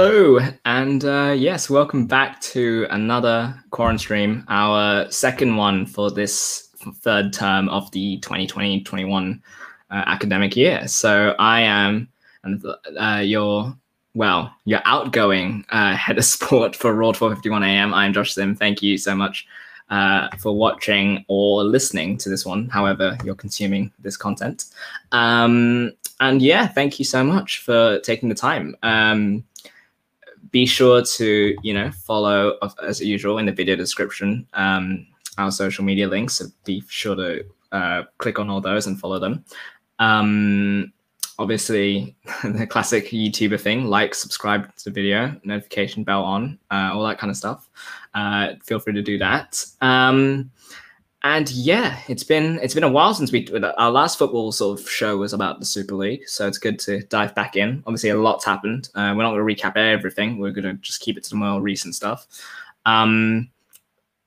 Hello, 0.00 0.38
and 0.64 1.04
uh, 1.04 1.34
yes, 1.36 1.68
welcome 1.68 2.06
back 2.06 2.40
to 2.42 2.86
another 2.90 3.52
Quarren 3.72 3.98
stream, 3.98 4.44
our 4.46 5.10
second 5.10 5.56
one 5.56 5.86
for 5.86 6.08
this 6.08 6.68
third 7.00 7.32
term 7.32 7.68
of 7.68 7.90
the 7.90 8.20
2020-21 8.20 9.40
uh, 9.90 10.02
academic 10.06 10.54
year. 10.54 10.86
So 10.86 11.34
I 11.40 11.62
am 11.62 12.08
and 12.44 12.64
uh, 12.96 13.22
your 13.24 13.76
well, 14.14 14.54
your 14.66 14.82
outgoing 14.84 15.64
uh, 15.70 15.96
head 15.96 16.16
of 16.16 16.24
sport 16.24 16.76
for 16.76 16.94
Raw 16.94 17.10
451 17.10 17.64
AM. 17.64 17.92
I'm 17.92 18.12
Josh 18.12 18.34
Sim. 18.34 18.54
Thank 18.54 18.80
you 18.84 18.98
so 18.98 19.16
much 19.16 19.48
uh, 19.90 20.28
for 20.38 20.56
watching 20.56 21.24
or 21.26 21.64
listening 21.64 22.18
to 22.18 22.28
this 22.28 22.46
one, 22.46 22.68
however 22.68 23.18
you're 23.24 23.34
consuming 23.34 23.90
this 23.98 24.16
content. 24.16 24.66
Um, 25.10 25.92
and 26.20 26.42
yeah, 26.42 26.68
thank 26.68 26.98
you 26.98 27.04
so 27.04 27.24
much 27.24 27.58
for 27.58 27.98
taking 28.00 28.28
the 28.28 28.34
time. 28.34 28.76
Um, 28.84 29.44
be 30.50 30.66
sure 30.66 31.02
to 31.02 31.56
you 31.62 31.74
know 31.74 31.90
follow 31.90 32.58
as 32.82 33.00
usual 33.00 33.38
in 33.38 33.46
the 33.46 33.52
video 33.52 33.76
description 33.76 34.46
um, 34.54 35.06
our 35.38 35.50
social 35.50 35.84
media 35.84 36.06
links. 36.08 36.34
So 36.34 36.46
be 36.64 36.82
sure 36.88 37.14
to 37.14 37.44
uh, 37.72 38.02
click 38.18 38.38
on 38.38 38.50
all 38.50 38.60
those 38.60 38.86
and 38.86 38.98
follow 38.98 39.18
them. 39.18 39.44
Um, 39.98 40.92
obviously, 41.38 42.16
the 42.44 42.66
classic 42.66 43.06
YouTuber 43.08 43.60
thing: 43.60 43.84
like, 43.84 44.14
subscribe 44.14 44.74
to 44.76 44.84
the 44.84 44.90
video, 44.90 45.38
notification 45.44 46.04
bell 46.04 46.24
on, 46.24 46.58
uh, 46.70 46.90
all 46.92 47.06
that 47.06 47.18
kind 47.18 47.30
of 47.30 47.36
stuff. 47.36 47.68
Uh, 48.14 48.54
feel 48.64 48.80
free 48.80 48.92
to 48.94 49.02
do 49.02 49.18
that. 49.18 49.64
Um, 49.80 50.50
and 51.24 51.50
yeah, 51.50 51.98
it's 52.08 52.22
been 52.22 52.60
it's 52.62 52.74
been 52.74 52.84
a 52.84 52.90
while 52.90 53.12
since 53.12 53.32
we 53.32 53.48
our 53.76 53.90
last 53.90 54.18
football 54.18 54.52
sort 54.52 54.78
of 54.78 54.88
show 54.88 55.16
was 55.16 55.32
about 55.32 55.58
the 55.58 55.66
Super 55.66 55.96
League, 55.96 56.28
so 56.28 56.46
it's 56.46 56.58
good 56.58 56.78
to 56.80 57.02
dive 57.04 57.34
back 57.34 57.56
in. 57.56 57.82
Obviously, 57.86 58.10
a 58.10 58.16
lot's 58.16 58.44
happened. 58.44 58.88
Uh, 58.94 59.14
we're 59.16 59.24
not 59.24 59.34
going 59.34 59.46
to 59.46 59.62
recap 59.62 59.76
everything. 59.76 60.38
We're 60.38 60.52
going 60.52 60.64
to 60.64 60.74
just 60.74 61.00
keep 61.00 61.16
it 61.16 61.24
to 61.24 61.30
the 61.30 61.36
more 61.36 61.60
recent 61.60 61.96
stuff. 61.96 62.28
Um, 62.86 63.50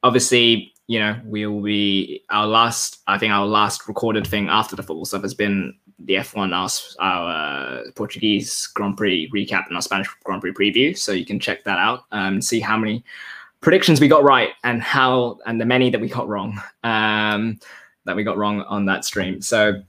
obviously, 0.04 0.74
you 0.88 1.00
know, 1.00 1.18
we 1.26 1.46
will 1.46 1.62
be 1.62 2.26
our 2.30 2.46
last. 2.46 3.00
I 3.08 3.18
think 3.18 3.32
our 3.32 3.46
last 3.46 3.88
recorded 3.88 4.28
thing 4.28 4.50
after 4.50 4.76
the 4.76 4.84
football 4.84 5.06
stuff 5.06 5.22
has 5.22 5.34
been 5.34 5.74
the 5.98 6.16
F1 6.16 6.54
our, 6.54 7.06
our 7.06 7.30
uh, 7.30 7.92
Portuguese 7.96 8.68
Grand 8.68 8.98
Prix 8.98 9.30
recap 9.34 9.68
and 9.68 9.76
our 9.76 9.82
Spanish 9.82 10.10
Grand 10.26 10.42
Prix 10.42 10.52
preview. 10.52 10.98
So 10.98 11.14
you 11.14 11.26
can 11.26 11.40
check 11.40 11.64
that 11.64 11.78
out 11.78 12.04
and 12.12 12.36
um, 12.36 12.42
see 12.42 12.60
how 12.60 12.76
many 12.76 13.04
predictions 13.62 14.02
we 14.02 14.08
got 14.08 14.24
right 14.24 14.50
and 14.64 14.82
how 14.82 15.38
and 15.46 15.62
the 15.62 15.66
many 15.66 15.90
that 15.90 16.02
we 16.02 16.10
got 16.10 16.28
wrong 16.28 16.62
um, 16.84 17.60
that 18.06 18.16
we 18.16 18.24
got 18.24 18.38
wrong 18.38 18.62
on 18.64 18.86
that 18.86 19.06
stream. 19.06 19.42
So 19.42 19.82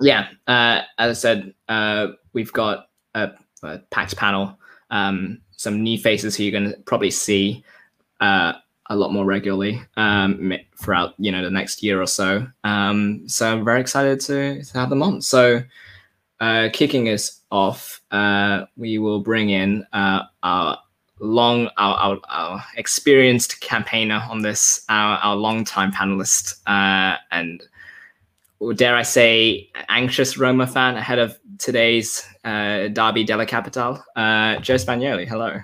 yeah, 0.00 0.28
uh, 0.46 0.82
as 0.98 1.10
I 1.10 1.12
said, 1.12 1.54
uh, 1.68 2.08
we've 2.32 2.52
got 2.52 2.88
a, 3.14 3.32
a 3.62 3.78
packed 3.90 4.16
panel, 4.16 4.58
um, 4.90 5.40
some 5.56 5.82
new 5.82 5.98
faces 5.98 6.36
who 6.36 6.44
you're 6.44 6.52
going 6.52 6.72
to 6.72 6.78
probably 6.80 7.10
see 7.10 7.64
uh, 8.20 8.54
a 8.86 8.96
lot 8.96 9.12
more 9.12 9.24
regularly 9.24 9.80
um, 9.96 10.52
throughout 10.80 11.14
you 11.18 11.32
know 11.32 11.42
the 11.42 11.50
next 11.50 11.82
year 11.82 12.00
or 12.00 12.06
so. 12.06 12.46
Um, 12.64 13.28
so 13.28 13.52
I'm 13.52 13.64
very 13.64 13.80
excited 13.80 14.20
to, 14.20 14.62
to 14.62 14.78
have 14.78 14.90
them 14.90 15.02
on. 15.02 15.20
So 15.22 15.62
uh, 16.40 16.68
kicking 16.72 17.08
us 17.08 17.40
off, 17.50 18.00
uh, 18.10 18.66
we 18.76 18.98
will 18.98 19.20
bring 19.20 19.50
in 19.50 19.86
uh, 19.92 20.22
our 20.42 20.78
long, 21.22 21.70
our, 21.78 21.96
our, 21.96 22.20
our, 22.28 22.64
experienced 22.76 23.60
campaigner 23.60 24.22
on 24.28 24.42
this, 24.42 24.84
our, 24.88 25.18
our 25.18 25.36
long-time 25.36 25.92
panelist, 25.92 26.60
uh, 26.66 27.16
and 27.30 27.62
dare 28.76 28.96
I 28.96 29.02
say, 29.02 29.70
anxious 29.88 30.36
Roma 30.36 30.66
fan 30.66 30.96
ahead 30.96 31.18
of 31.18 31.38
today's 31.58 32.26
uh, 32.44 32.88
Derby 32.88 33.24
della 33.24 33.46
Capitale, 33.46 34.04
uh, 34.16 34.58
Joe 34.58 34.74
Spagnoli. 34.74 35.26
Hello. 35.26 35.60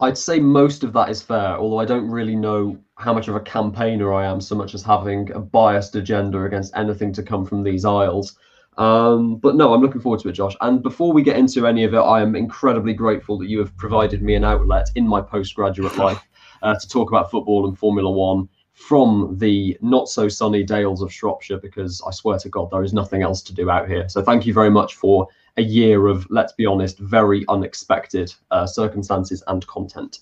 I'd 0.00 0.18
say 0.18 0.40
most 0.40 0.82
of 0.84 0.92
that 0.92 1.08
is 1.10 1.22
fair, 1.22 1.56
although 1.56 1.78
I 1.78 1.84
don't 1.84 2.10
really 2.10 2.36
know 2.36 2.76
how 2.96 3.14
much 3.14 3.28
of 3.28 3.36
a 3.36 3.40
campaigner 3.40 4.12
I 4.12 4.26
am, 4.26 4.40
so 4.40 4.54
much 4.54 4.74
as 4.74 4.82
having 4.82 5.30
a 5.32 5.40
biased 5.40 5.94
agenda 5.94 6.42
against 6.42 6.76
anything 6.76 7.12
to 7.14 7.22
come 7.22 7.46
from 7.46 7.62
these 7.62 7.84
aisles. 7.84 8.36
Um, 8.78 9.36
but 9.36 9.56
no, 9.56 9.72
I'm 9.72 9.80
looking 9.80 10.00
forward 10.00 10.20
to 10.20 10.28
it, 10.28 10.32
Josh. 10.32 10.54
And 10.60 10.82
before 10.82 11.12
we 11.12 11.22
get 11.22 11.36
into 11.36 11.66
any 11.66 11.84
of 11.84 11.94
it, 11.94 11.98
I 11.98 12.20
am 12.20 12.36
incredibly 12.36 12.92
grateful 12.92 13.38
that 13.38 13.48
you 13.48 13.58
have 13.58 13.76
provided 13.76 14.22
me 14.22 14.34
an 14.34 14.44
outlet 14.44 14.90
in 14.94 15.08
my 15.08 15.20
postgraduate 15.20 15.96
life 15.98 16.22
uh, 16.62 16.78
to 16.78 16.88
talk 16.88 17.10
about 17.10 17.30
football 17.30 17.66
and 17.66 17.78
Formula 17.78 18.10
One 18.10 18.48
from 18.74 19.34
the 19.38 19.76
not 19.80 20.06
so 20.06 20.28
sunny 20.28 20.62
dales 20.62 21.00
of 21.00 21.10
Shropshire, 21.10 21.58
because 21.58 22.02
I 22.06 22.10
swear 22.10 22.38
to 22.38 22.48
God, 22.50 22.70
there 22.70 22.82
is 22.82 22.92
nothing 22.92 23.22
else 23.22 23.40
to 23.44 23.54
do 23.54 23.70
out 23.70 23.88
here. 23.88 24.06
So 24.08 24.22
thank 24.22 24.44
you 24.44 24.52
very 24.52 24.70
much 24.70 24.96
for 24.96 25.28
a 25.56 25.62
year 25.62 26.08
of, 26.08 26.26
let's 26.28 26.52
be 26.52 26.66
honest, 26.66 26.98
very 26.98 27.46
unexpected 27.48 28.34
uh, 28.50 28.66
circumstances 28.66 29.42
and 29.46 29.66
content. 29.66 30.18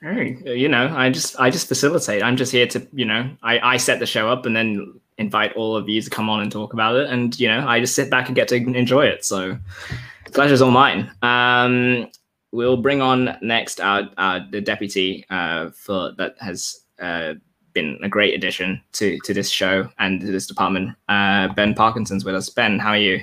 Hey, 0.00 0.38
you 0.44 0.68
know, 0.68 0.94
I 0.94 1.10
just 1.10 1.38
I 1.40 1.50
just 1.50 1.68
facilitate. 1.68 2.22
I'm 2.22 2.36
just 2.36 2.52
here 2.52 2.66
to, 2.68 2.86
you 2.92 3.04
know, 3.04 3.30
I 3.42 3.58
I 3.58 3.76
set 3.76 3.98
the 3.98 4.06
show 4.06 4.30
up 4.30 4.46
and 4.46 4.54
then 4.54 5.00
invite 5.18 5.52
all 5.54 5.76
of 5.76 5.88
you 5.88 6.00
to 6.02 6.10
come 6.10 6.28
on 6.28 6.42
and 6.42 6.52
talk 6.52 6.72
about 6.72 6.96
it. 6.96 7.08
And, 7.08 7.38
you 7.38 7.48
know, 7.48 7.66
I 7.66 7.80
just 7.80 7.94
sit 7.94 8.10
back 8.10 8.26
and 8.26 8.36
get 8.36 8.48
to 8.48 8.56
enjoy 8.56 9.06
it. 9.06 9.24
So 9.24 9.58
pleasure's 10.32 10.62
all 10.62 10.70
mine. 10.70 11.10
Um, 11.22 12.10
we'll 12.52 12.76
bring 12.76 13.00
on 13.00 13.36
next 13.42 13.80
our, 13.80 14.08
our 14.18 14.46
the 14.50 14.60
deputy 14.60 15.24
uh, 15.30 15.70
for 15.70 16.12
that 16.18 16.34
has 16.40 16.80
uh, 17.00 17.34
been 17.72 17.98
a 18.02 18.08
great 18.08 18.34
addition 18.34 18.80
to, 18.92 19.18
to 19.24 19.34
this 19.34 19.48
show 19.48 19.88
and 19.98 20.20
to 20.20 20.26
this 20.26 20.46
department. 20.46 20.90
Uh, 21.08 21.48
ben 21.54 21.74
Parkinson's 21.74 22.24
with 22.24 22.34
us. 22.34 22.48
Ben, 22.50 22.78
how 22.78 22.90
are 22.90 22.98
you? 22.98 23.20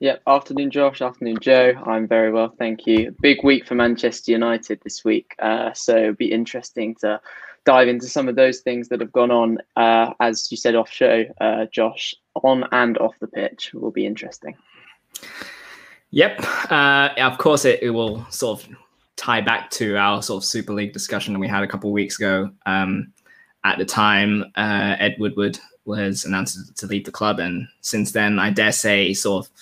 Yeah, 0.00 0.16
afternoon, 0.28 0.70
Josh. 0.70 1.02
Afternoon, 1.02 1.38
Joe. 1.40 1.72
I'm 1.84 2.06
very 2.06 2.30
well, 2.30 2.54
thank 2.56 2.86
you. 2.86 3.16
Big 3.20 3.42
week 3.42 3.66
for 3.66 3.74
Manchester 3.74 4.30
United 4.30 4.80
this 4.84 5.04
week, 5.04 5.34
uh, 5.40 5.72
so 5.72 5.96
it'll 5.96 6.12
be 6.14 6.30
interesting 6.30 6.94
to 7.00 7.20
dive 7.64 7.88
into 7.88 8.06
some 8.06 8.28
of 8.28 8.36
those 8.36 8.60
things 8.60 8.88
that 8.88 9.00
have 9.00 9.10
gone 9.10 9.32
on, 9.32 9.58
uh, 9.74 10.12
as 10.20 10.52
you 10.52 10.56
said 10.56 10.76
off 10.76 10.88
show, 10.88 11.24
uh, 11.40 11.66
Josh, 11.72 12.14
on 12.44 12.64
and 12.70 12.96
off 12.98 13.18
the 13.18 13.26
pitch 13.26 13.72
will 13.74 13.90
be 13.90 14.06
interesting. 14.06 14.56
Yep. 16.12 16.44
Uh, 16.70 17.08
of 17.18 17.38
course, 17.38 17.64
it, 17.64 17.82
it, 17.82 17.90
will 17.90 18.24
sort 18.30 18.62
of 18.62 18.68
tie 19.16 19.40
back 19.40 19.68
to 19.70 19.96
our 19.96 20.22
sort 20.22 20.44
of 20.44 20.48
Super 20.48 20.74
League 20.74 20.92
discussion 20.92 21.38
we 21.40 21.48
had 21.48 21.64
a 21.64 21.68
couple 21.68 21.90
of 21.90 21.94
weeks 21.94 22.18
ago. 22.18 22.50
Um, 22.66 23.12
at 23.64 23.78
the 23.78 23.84
time, 23.84 24.44
uh, 24.54 24.94
Ed 25.00 25.16
Woodward 25.18 25.58
was 25.84 26.24
announced 26.24 26.76
to 26.76 26.86
leave 26.86 27.04
the 27.04 27.10
club, 27.10 27.40
and 27.40 27.66
since 27.80 28.12
then, 28.12 28.38
I 28.38 28.50
dare 28.50 28.70
say, 28.70 29.12
sort 29.12 29.44
of 29.44 29.52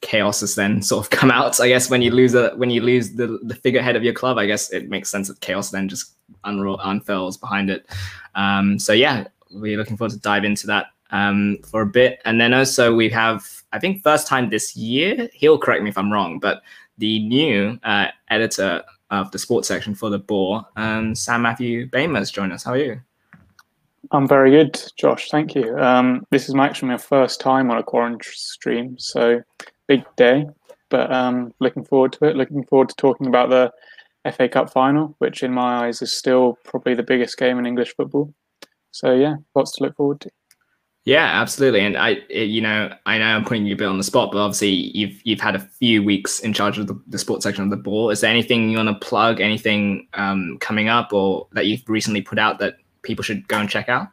chaos 0.00 0.40
has 0.40 0.54
then 0.54 0.82
sort 0.82 1.04
of 1.04 1.10
come 1.18 1.30
out. 1.30 1.60
I 1.60 1.68
guess 1.68 1.90
when 1.90 2.02
you 2.02 2.10
lose 2.10 2.34
a 2.34 2.50
when 2.56 2.70
you 2.70 2.80
lose 2.80 3.12
the 3.12 3.38
the 3.42 3.54
figurehead 3.54 3.96
of 3.96 4.04
your 4.04 4.14
club, 4.14 4.38
I 4.38 4.46
guess 4.46 4.72
it 4.72 4.88
makes 4.88 5.08
sense 5.08 5.28
that 5.28 5.40
chaos 5.40 5.70
then 5.70 5.88
just 5.88 6.14
unro- 6.44 6.80
unfurls 6.82 7.36
behind 7.36 7.70
it. 7.70 7.86
Um, 8.34 8.78
so 8.78 8.92
yeah, 8.92 9.26
we're 9.50 9.76
looking 9.76 9.96
forward 9.96 10.12
to 10.12 10.18
dive 10.18 10.44
into 10.44 10.66
that 10.68 10.86
um, 11.10 11.58
for 11.68 11.82
a 11.82 11.86
bit, 11.86 12.20
and 12.24 12.40
then 12.40 12.52
also 12.52 12.94
we 12.94 13.08
have 13.10 13.44
I 13.72 13.78
think 13.78 14.02
first 14.02 14.26
time 14.26 14.50
this 14.50 14.76
year. 14.76 15.28
He'll 15.32 15.58
correct 15.58 15.82
me 15.82 15.90
if 15.90 15.98
I'm 15.98 16.12
wrong, 16.12 16.38
but 16.38 16.62
the 16.98 17.26
new 17.26 17.78
uh, 17.82 18.08
editor 18.28 18.82
of 19.10 19.30
the 19.30 19.38
sports 19.38 19.68
section 19.68 19.94
for 19.94 20.10
the 20.10 20.18
Boar, 20.18 20.66
um, 20.76 21.14
Sam 21.14 21.42
Matthew 21.42 21.88
Bamer, 21.88 22.18
has 22.18 22.30
joined 22.30 22.52
us. 22.52 22.64
How 22.64 22.72
are 22.72 22.78
you? 22.78 23.00
I'm 24.12 24.28
very 24.28 24.50
good, 24.50 24.80
Josh. 24.96 25.30
Thank 25.30 25.54
you. 25.54 25.76
Um, 25.78 26.26
this 26.30 26.48
is 26.48 26.54
actually 26.54 26.88
my 26.88 26.98
first 26.98 27.40
time 27.40 27.70
on 27.70 27.78
a 27.78 27.82
Quarren 27.82 28.18
stream, 28.22 28.98
so 28.98 29.42
big 29.86 30.04
day, 30.16 30.46
but 30.88 31.12
um, 31.12 31.52
looking 31.60 31.84
forward 31.84 32.12
to 32.14 32.26
it. 32.26 32.36
Looking 32.36 32.64
forward 32.64 32.88
to 32.90 32.96
talking 32.96 33.26
about 33.26 33.50
the 33.50 33.72
FA 34.32 34.48
Cup 34.48 34.72
final, 34.72 35.14
which 35.18 35.42
in 35.42 35.52
my 35.52 35.86
eyes 35.86 36.02
is 36.02 36.12
still 36.12 36.58
probably 36.64 36.94
the 36.94 37.02
biggest 37.02 37.36
game 37.38 37.58
in 37.58 37.66
English 37.66 37.94
football. 37.96 38.32
So 38.90 39.14
yeah, 39.14 39.36
lots 39.54 39.72
to 39.72 39.84
look 39.84 39.96
forward 39.96 40.20
to. 40.22 40.30
Yeah, 41.04 41.40
absolutely. 41.40 41.80
And 41.80 41.96
I, 41.96 42.18
it, 42.28 42.48
you 42.48 42.60
know, 42.60 42.92
I 43.06 43.18
know 43.18 43.26
I'm 43.26 43.44
putting 43.44 43.64
you 43.64 43.74
a 43.74 43.78
bit 43.78 43.86
on 43.86 43.96
the 43.96 44.02
spot, 44.02 44.32
but 44.32 44.38
obviously 44.38 44.70
you've 44.70 45.20
you've 45.22 45.40
had 45.40 45.54
a 45.54 45.60
few 45.60 46.02
weeks 46.02 46.40
in 46.40 46.52
charge 46.52 46.78
of 46.78 46.88
the, 46.88 47.00
the 47.06 47.18
sports 47.18 47.44
section 47.44 47.62
of 47.62 47.70
the 47.70 47.76
Boar. 47.76 48.10
Is 48.10 48.20
there 48.20 48.30
anything 48.30 48.68
you 48.70 48.76
want 48.76 48.88
to 48.88 49.06
plug? 49.06 49.40
Anything 49.40 50.08
um, 50.14 50.58
coming 50.60 50.88
up 50.88 51.12
or 51.12 51.46
that 51.52 51.66
you've 51.66 51.88
recently 51.88 52.22
put 52.22 52.40
out 52.40 52.58
that 52.58 52.78
people 53.02 53.22
should 53.22 53.46
go 53.46 53.58
and 53.58 53.70
check 53.70 53.88
out? 53.88 54.08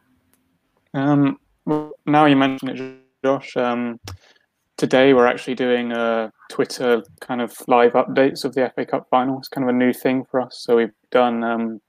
Um, 0.93 1.39
well, 1.65 1.93
now 2.05 2.25
you 2.25 2.35
mentioned 2.35 2.79
it, 2.79 2.99
Josh. 3.25 3.57
Um, 3.57 3.99
today 4.77 5.13
we're 5.13 5.27
actually 5.27 5.55
doing 5.55 5.91
a 5.91 6.31
Twitter 6.49 7.03
kind 7.21 7.41
of 7.41 7.55
live 7.67 7.93
updates 7.93 8.43
of 8.43 8.53
the 8.53 8.71
FA 8.75 8.85
Cup 8.85 9.07
final. 9.09 9.37
It's 9.37 9.47
kind 9.47 9.67
of 9.67 9.73
a 9.73 9.77
new 9.77 9.93
thing 9.93 10.25
for 10.29 10.41
us. 10.41 10.61
So 10.61 10.77
we've 10.77 10.93
done 11.11 11.43
um, 11.43 11.81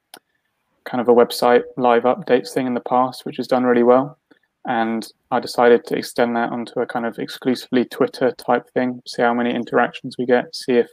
kind 0.84 1.00
of 1.00 1.08
a 1.08 1.14
website 1.14 1.62
live 1.76 2.02
updates 2.04 2.52
thing 2.52 2.66
in 2.66 2.74
the 2.74 2.80
past, 2.80 3.24
which 3.24 3.36
has 3.38 3.46
done 3.46 3.64
really 3.64 3.82
well. 3.82 4.18
And 4.66 5.06
I 5.30 5.40
decided 5.40 5.84
to 5.86 5.96
extend 5.96 6.36
that 6.36 6.50
onto 6.50 6.80
a 6.80 6.86
kind 6.86 7.04
of 7.04 7.18
exclusively 7.18 7.84
Twitter 7.84 8.32
type 8.32 8.70
thing, 8.72 9.02
see 9.06 9.22
how 9.22 9.34
many 9.34 9.54
interactions 9.54 10.16
we 10.18 10.24
get, 10.24 10.54
see 10.54 10.72
if 10.72 10.88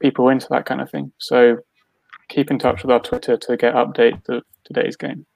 people 0.00 0.28
are 0.28 0.32
into 0.32 0.48
that 0.50 0.66
kind 0.66 0.80
of 0.80 0.90
thing. 0.90 1.12
So 1.18 1.58
keep 2.28 2.50
in 2.50 2.58
touch 2.58 2.82
with 2.82 2.90
our 2.90 3.00
Twitter 3.00 3.36
to 3.36 3.56
get 3.56 3.74
updates 3.74 4.28
of 4.28 4.42
today's 4.64 4.96
game. 4.96 5.26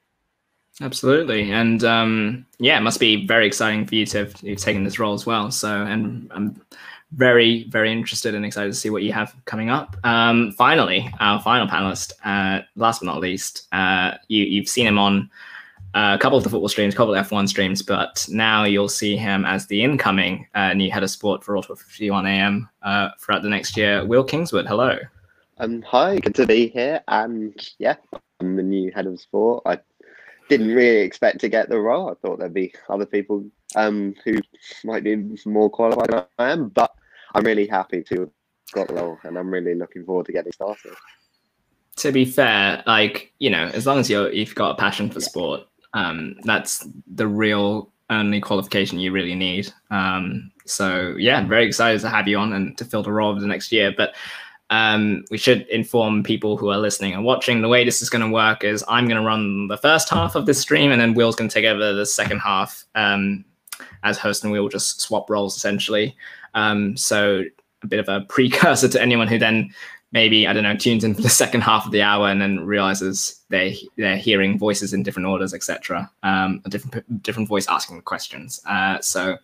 Absolutely, 0.80 1.50
and 1.50 1.82
um, 1.82 2.46
yeah, 2.58 2.78
it 2.78 2.82
must 2.82 3.00
be 3.00 3.26
very 3.26 3.46
exciting 3.46 3.84
for 3.84 3.96
you 3.96 4.06
to 4.06 4.18
have 4.18 4.34
you've 4.42 4.60
taken 4.60 4.84
this 4.84 4.98
role 4.98 5.14
as 5.14 5.26
well. 5.26 5.50
So, 5.50 5.82
and 5.82 6.30
I'm 6.32 6.60
very, 7.12 7.64
very 7.64 7.90
interested 7.90 8.34
and 8.34 8.44
excited 8.44 8.72
to 8.72 8.78
see 8.78 8.90
what 8.90 9.02
you 9.02 9.12
have 9.12 9.34
coming 9.44 9.70
up. 9.70 9.96
Um, 10.04 10.52
finally, 10.52 11.10
our 11.20 11.40
final 11.40 11.66
panelist, 11.66 12.12
uh, 12.24 12.62
last 12.76 13.00
but 13.00 13.06
not 13.06 13.20
least, 13.20 13.66
uh, 13.72 14.12
you, 14.28 14.44
you've 14.44 14.68
seen 14.68 14.86
him 14.86 14.98
on 14.98 15.30
a 15.94 16.18
couple 16.18 16.38
of 16.38 16.44
the 16.44 16.50
football 16.50 16.68
streams, 16.68 16.94
a 16.94 16.96
couple 16.96 17.14
of 17.14 17.26
F1 17.26 17.48
streams, 17.48 17.82
but 17.82 18.26
now 18.30 18.64
you'll 18.64 18.88
see 18.88 19.16
him 19.16 19.44
as 19.44 19.66
the 19.66 19.82
incoming 19.82 20.46
uh, 20.54 20.74
new 20.74 20.90
head 20.90 21.02
of 21.02 21.10
sport 21.10 21.42
for 21.42 21.56
Auto 21.56 21.74
51 21.74 22.26
AM 22.26 22.68
uh, 22.82 23.08
throughout 23.18 23.42
the 23.42 23.48
next 23.48 23.76
year. 23.76 24.04
Will 24.04 24.24
Kingswood, 24.24 24.66
hello. 24.66 24.98
Um, 25.58 25.82
hi, 25.82 26.18
good 26.18 26.34
to 26.36 26.46
be 26.46 26.68
here. 26.68 27.02
And 27.08 27.54
yeah, 27.78 27.96
I'm 28.40 28.54
the 28.54 28.62
new 28.62 28.92
head 28.92 29.06
of 29.06 29.18
sport. 29.18 29.62
I 29.66 29.78
didn't 30.48 30.74
really 30.74 31.00
expect 31.00 31.40
to 31.40 31.48
get 31.48 31.68
the 31.68 31.78
role. 31.78 32.10
I 32.10 32.14
thought 32.14 32.38
there'd 32.38 32.54
be 32.54 32.72
other 32.88 33.06
people 33.06 33.44
um, 33.76 34.14
who 34.24 34.38
might 34.84 35.04
be 35.04 35.16
more 35.46 35.70
qualified 35.70 36.10
than 36.10 36.24
I 36.38 36.50
am, 36.50 36.68
but 36.68 36.90
I'm 37.34 37.44
really 37.44 37.66
happy 37.66 38.02
to 38.04 38.20
have 38.20 38.30
got 38.72 38.88
the 38.88 38.94
role 38.94 39.18
and 39.24 39.38
I'm 39.38 39.50
really 39.50 39.74
looking 39.74 40.04
forward 40.04 40.26
to 40.26 40.32
getting 40.32 40.52
started. 40.52 40.94
To 41.96 42.12
be 42.12 42.24
fair, 42.24 42.82
like, 42.86 43.32
you 43.38 43.50
know, 43.50 43.66
as 43.74 43.86
long 43.86 43.98
as 43.98 44.08
you're, 44.08 44.32
you've 44.32 44.54
got 44.54 44.70
a 44.70 44.74
passion 44.76 45.10
for 45.10 45.20
sport, 45.20 45.62
um, 45.94 46.36
that's 46.44 46.86
the 47.14 47.26
real 47.26 47.92
only 48.10 48.40
qualification 48.40 48.98
you 48.98 49.12
really 49.12 49.34
need. 49.34 49.72
Um, 49.90 50.50
so 50.64 51.14
yeah, 51.18 51.38
I'm 51.38 51.48
very 51.48 51.66
excited 51.66 52.00
to 52.02 52.08
have 52.08 52.28
you 52.28 52.38
on 52.38 52.52
and 52.52 52.76
to 52.78 52.84
fill 52.84 53.02
the 53.02 53.12
role 53.12 53.32
of 53.32 53.40
the 53.40 53.46
next 53.46 53.72
year. 53.72 53.92
But 53.96 54.14
um, 54.70 55.24
we 55.30 55.38
should 55.38 55.66
inform 55.68 56.22
people 56.22 56.56
who 56.56 56.68
are 56.68 56.78
listening 56.78 57.14
and 57.14 57.24
watching 57.24 57.62
the 57.62 57.68
way 57.68 57.84
this 57.84 58.02
is 58.02 58.10
going 58.10 58.24
to 58.24 58.32
work 58.32 58.64
is 58.64 58.84
I'm 58.86 59.06
going 59.06 59.20
to 59.20 59.26
run 59.26 59.68
the 59.68 59.78
first 59.78 60.08
half 60.10 60.34
of 60.34 60.46
this 60.46 60.60
stream 60.60 60.92
and 60.92 61.00
then 61.00 61.14
Will's 61.14 61.36
going 61.36 61.48
to 61.48 61.54
take 61.54 61.64
over 61.64 61.94
the 61.94 62.04
second 62.04 62.40
half 62.40 62.84
um, 62.94 63.44
as 64.02 64.18
host 64.18 64.44
and 64.44 64.52
we'll 64.52 64.68
just 64.68 65.00
swap 65.00 65.30
roles 65.30 65.56
essentially. 65.56 66.16
Um, 66.54 66.96
so 66.96 67.44
a 67.82 67.86
bit 67.86 68.00
of 68.00 68.08
a 68.08 68.20
precursor 68.28 68.88
to 68.88 69.00
anyone 69.00 69.28
who 69.28 69.38
then 69.38 69.72
maybe 70.12 70.46
I 70.46 70.52
don't 70.52 70.62
know 70.62 70.76
tunes 70.76 71.04
in 71.04 71.14
for 71.14 71.22
the 71.22 71.30
second 71.30 71.62
half 71.62 71.86
of 71.86 71.92
the 71.92 72.02
hour 72.02 72.28
and 72.28 72.40
then 72.40 72.60
realizes 72.60 73.40
they 73.48 73.78
they're 73.96 74.16
hearing 74.16 74.58
voices 74.58 74.92
in 74.92 75.02
different 75.02 75.28
orders, 75.28 75.54
etc. 75.54 76.10
Um, 76.22 76.60
a 76.64 76.68
different 76.68 77.22
different 77.22 77.48
voice 77.48 77.66
asking 77.68 78.02
questions. 78.02 78.60
Uh, 78.66 79.00
so 79.00 79.38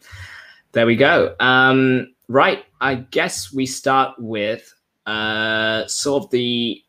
there 0.72 0.86
we 0.86 0.96
go. 0.96 1.34
Um, 1.40 2.14
right, 2.28 2.64
I 2.80 2.96
guess 2.96 3.52
we 3.52 3.66
start 3.66 4.14
with 4.18 4.74
uh, 5.06 5.86
sort 5.86 6.24
of 6.24 6.30
the. 6.30 6.80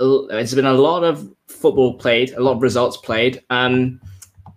It's 0.00 0.54
been 0.54 0.66
a 0.66 0.72
lot 0.72 1.04
of 1.04 1.32
football 1.46 1.94
played, 1.94 2.32
a 2.32 2.40
lot 2.40 2.52
of 2.52 2.62
results 2.62 2.96
played, 2.96 3.42
um, 3.50 4.00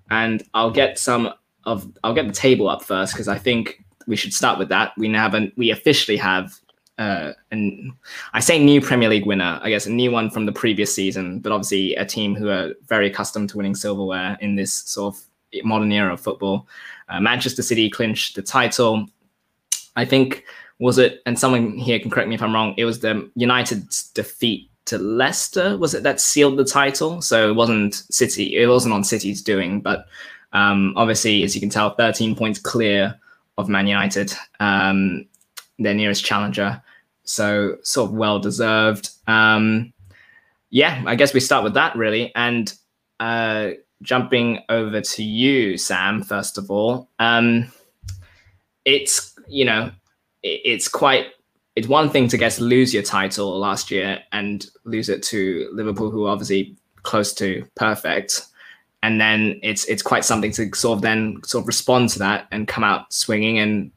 and 0.10 0.44
I'll 0.54 0.72
get 0.72 0.98
some 0.98 1.34
of 1.66 1.92
I'll 2.04 2.14
get 2.14 2.28
the 2.28 2.34
table 2.34 2.70
up 2.70 2.84
first 2.84 3.14
because 3.14 3.28
I 3.28 3.38
think 3.38 3.84
we 4.08 4.16
should 4.16 4.34
start 4.34 4.58
with 4.58 4.70
that. 4.70 4.94
We 4.98 5.08
now 5.08 5.24
have 5.24 5.34
an, 5.34 5.52
we 5.58 5.72
officially 5.72 6.18
have 6.18 6.60
uh, 6.98 7.34
and 7.52 7.92
I 8.34 8.40
say 8.40 8.64
new 8.64 8.80
Premier 8.80 9.10
League 9.10 9.26
winner, 9.26 9.60
I 9.62 9.70
guess 9.70 9.86
a 9.86 9.92
new 9.92 10.12
one 10.12 10.30
from 10.30 10.46
the 10.46 10.52
previous 10.52 10.94
season, 10.94 11.40
but 11.40 11.52
obviously 11.52 11.96
a 11.96 12.06
team 12.06 12.36
who 12.36 12.50
are 12.50 12.74
very 12.88 13.08
accustomed 13.08 13.50
to 13.50 13.58
winning 13.58 13.76
silverware 13.76 14.38
in 14.40 14.56
this 14.56 14.74
sort 14.74 15.16
of 15.16 15.66
modern 15.66 15.92
era 15.92 16.14
of 16.14 16.22
football. 16.22 16.68
Uh, 17.10 17.20
Manchester 17.20 17.62
City 17.62 17.90
clinched 17.90 18.36
the 18.36 18.42
title. 18.42 19.08
I 19.98 20.06
think 20.06 20.46
was 20.80 20.98
it, 20.98 21.22
and 21.26 21.40
someone 21.40 21.78
here 21.78 22.00
can 22.00 22.12
correct 22.12 22.30
me 22.30 22.36
if 22.36 22.42
I'm 22.42 22.54
wrong. 22.54 22.74
It 22.78 22.86
was 22.86 23.00
the 23.00 23.30
United's 23.36 24.10
defeat 24.10 24.70
to 24.86 24.98
Leicester. 24.98 25.78
Was 25.78 25.94
it 25.94 26.04
that 26.04 26.20
sealed 26.22 26.58
the 26.58 26.66
title? 26.66 27.22
So 27.22 27.50
it 27.50 27.56
wasn't 27.56 27.96
City. 28.12 28.56
It 28.56 28.68
wasn't 28.68 28.94
on 28.94 29.04
City's 29.04 29.42
doing, 29.42 29.82
but 29.82 30.06
um, 30.54 30.94
obviously, 30.96 31.44
as 31.44 31.56
you 31.56 31.62
can 31.62 31.70
tell, 31.70 31.96
13 31.96 32.36
points 32.36 32.60
clear 32.60 33.20
of 33.58 33.70
Man 33.70 33.88
United, 33.88 34.34
um, 34.60 35.26
their 35.80 35.94
nearest 35.94 36.24
challenger. 36.24 36.82
So 37.24 37.78
sort 37.84 38.10
of 38.10 38.16
well 38.16 38.40
deserved. 38.40 39.10
Um, 39.28 39.94
yeah, 40.70 41.04
I 41.06 41.16
guess 41.16 41.34
we 41.34 41.40
start 41.40 41.64
with 41.64 41.74
that 41.74 41.96
really. 41.96 42.34
And 42.36 42.74
uh, 43.20 43.72
jumping 44.02 44.60
over 44.70 45.02
to 45.02 45.24
you, 45.24 45.78
Sam, 45.78 46.24
first 46.24 46.58
of 46.58 46.70
all. 46.70 47.10
Um, 47.20 47.72
it's, 48.84 49.36
you 49.48 49.66
know, 49.66 49.92
it's 50.46 50.88
quite, 50.88 51.28
it's 51.76 51.88
one 51.88 52.10
thing 52.10 52.28
to 52.30 52.38
guess 52.38 52.60
lose 52.60 52.94
your 52.94 53.04
title 53.04 53.58
last 53.58 53.92
year 53.92 54.20
and 54.32 54.68
lose 54.84 55.10
it 55.10 55.24
to 55.24 55.70
Liverpool, 55.74 56.12
who 56.12 56.26
are 56.26 56.32
obviously 56.32 56.76
close 57.04 57.34
to 57.36 57.66
perfect. 57.76 58.46
And 59.04 59.20
then 59.22 59.60
it's 59.62 59.86
it's 59.86 60.02
quite 60.02 60.26
something 60.26 60.52
to 60.54 60.74
sort 60.74 60.98
of 60.98 61.02
then 61.02 61.40
sort 61.44 61.64
of 61.64 61.68
respond 61.68 62.10
to 62.10 62.20
that 62.20 62.48
and 62.52 62.68
come 62.68 62.84
out 62.84 63.14
swinging 63.14 63.60
and 63.60 63.92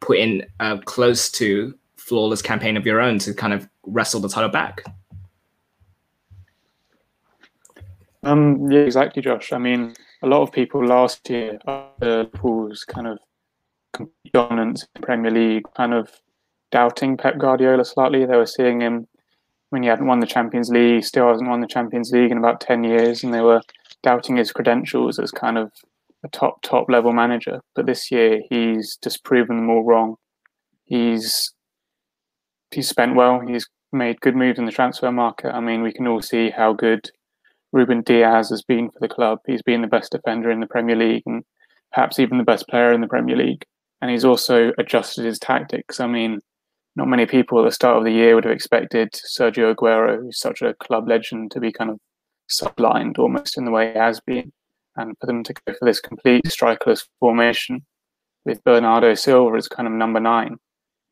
put 0.00 0.18
in 0.18 0.46
a 0.60 0.78
close 0.78 1.30
to 1.32 1.74
flawless 1.96 2.42
campaign 2.42 2.76
of 2.76 2.86
your 2.86 3.00
own 3.00 3.18
to 3.20 3.34
kind 3.34 3.52
of 3.52 3.68
wrestle 3.84 4.20
the 4.20 4.28
title 4.28 4.50
back. 4.50 4.84
Um, 8.22 8.70
yeah, 8.70 8.80
exactly, 8.80 9.22
Josh. 9.22 9.52
I 9.52 9.58
mean, 9.58 9.94
a 10.22 10.28
lot 10.28 10.42
of 10.42 10.52
people 10.52 10.86
last 10.86 11.28
year, 11.28 11.58
Liverpool's 12.00 12.84
kind 12.84 13.06
of 13.08 13.18
dominance 14.32 14.86
in 14.94 15.02
Premier 15.02 15.30
League, 15.30 15.64
kind 15.76 15.94
of 15.94 16.10
doubting 16.70 17.16
Pep 17.16 17.38
Guardiola 17.38 17.84
slightly. 17.84 18.24
They 18.24 18.36
were 18.36 18.46
seeing 18.46 18.80
him 18.80 19.06
when 19.70 19.82
he 19.82 19.88
hadn't 19.88 20.06
won 20.06 20.20
the 20.20 20.26
Champions 20.26 20.68
League, 20.68 21.04
still 21.04 21.28
hasn't 21.28 21.48
won 21.48 21.60
the 21.60 21.66
Champions 21.66 22.10
League 22.12 22.30
in 22.30 22.38
about 22.38 22.60
10 22.60 22.84
years, 22.84 23.24
and 23.24 23.32
they 23.32 23.40
were 23.40 23.62
doubting 24.02 24.36
his 24.36 24.52
credentials 24.52 25.18
as 25.18 25.30
kind 25.30 25.56
of 25.56 25.72
a 26.24 26.28
top, 26.28 26.62
top 26.62 26.90
level 26.90 27.12
manager. 27.12 27.60
But 27.74 27.86
this 27.86 28.10
year, 28.10 28.40
he's 28.50 28.98
just 29.02 29.24
proven 29.24 29.56
them 29.56 29.70
all 29.70 29.84
wrong. 29.84 30.16
He's 30.84 31.52
he's 32.70 32.88
spent 32.88 33.14
well. 33.14 33.40
He's 33.40 33.66
made 33.92 34.20
good 34.20 34.36
moves 34.36 34.58
in 34.58 34.64
the 34.64 34.72
transfer 34.72 35.10
market. 35.10 35.54
I 35.54 35.60
mean, 35.60 35.82
we 35.82 35.92
can 35.92 36.06
all 36.06 36.22
see 36.22 36.50
how 36.50 36.72
good 36.72 37.10
Ruben 37.72 38.02
Dias 38.02 38.50
has 38.50 38.62
been 38.62 38.90
for 38.90 39.00
the 39.00 39.08
club. 39.08 39.38
He's 39.46 39.62
been 39.62 39.82
the 39.82 39.88
best 39.88 40.12
defender 40.12 40.50
in 40.50 40.60
the 40.60 40.66
Premier 40.66 40.96
League 40.96 41.22
and 41.26 41.44
perhaps 41.92 42.18
even 42.18 42.38
the 42.38 42.44
best 42.44 42.68
player 42.68 42.92
in 42.92 43.00
the 43.00 43.06
Premier 43.06 43.36
League. 43.36 43.64
And 44.02 44.10
he's 44.10 44.24
also 44.24 44.72
adjusted 44.78 45.24
his 45.24 45.38
tactics. 45.38 46.00
I 46.00 46.08
mean, 46.08 46.40
not 46.96 47.06
many 47.06 47.24
people 47.24 47.60
at 47.60 47.64
the 47.64 47.70
start 47.70 47.96
of 47.96 48.04
the 48.04 48.10
year 48.10 48.34
would 48.34 48.44
have 48.44 48.52
expected 48.52 49.12
Sergio 49.12 49.74
Aguero, 49.74 50.20
who's 50.20 50.40
such 50.40 50.60
a 50.60 50.74
club 50.74 51.08
legend, 51.08 51.52
to 51.52 51.60
be 51.60 51.72
kind 51.72 51.88
of 51.88 52.00
sublined 52.50 53.18
almost 53.18 53.56
in 53.56 53.64
the 53.64 53.70
way 53.70 53.92
he 53.92 53.98
has 53.98 54.20
been. 54.20 54.52
And 54.96 55.16
for 55.20 55.26
them 55.26 55.44
to 55.44 55.54
go 55.54 55.72
for 55.72 55.86
this 55.86 56.00
complete 56.00 56.44
strikerless 56.46 57.06
formation 57.20 57.86
with 58.44 58.62
Bernardo 58.64 59.14
Silva 59.14 59.56
as 59.56 59.68
kind 59.68 59.86
of 59.86 59.94
number 59.94 60.20
nine, 60.20 60.56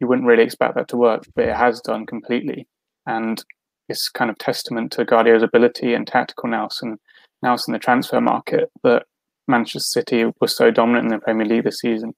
you 0.00 0.08
wouldn't 0.08 0.26
really 0.26 0.42
expect 0.42 0.74
that 0.74 0.88
to 0.88 0.96
work, 0.96 1.24
but 1.36 1.46
it 1.46 1.56
has 1.56 1.80
done 1.80 2.06
completely. 2.06 2.66
And 3.06 3.42
it's 3.88 4.08
kind 4.08 4.30
of 4.30 4.38
testament 4.38 4.90
to 4.92 5.04
Guardiola's 5.04 5.44
ability 5.44 5.94
and 5.94 6.06
tactical 6.06 6.48
nous 6.48 6.82
and 6.82 6.98
nous 7.42 7.68
in 7.68 7.72
the 7.72 7.78
transfer 7.78 8.20
market 8.20 8.68
that 8.82 9.04
Manchester 9.46 9.78
City 9.78 10.32
was 10.40 10.56
so 10.56 10.72
dominant 10.72 11.04
in 11.04 11.12
the 11.12 11.18
Premier 11.18 11.46
League 11.46 11.64
this 11.64 11.78
season 11.78 12.14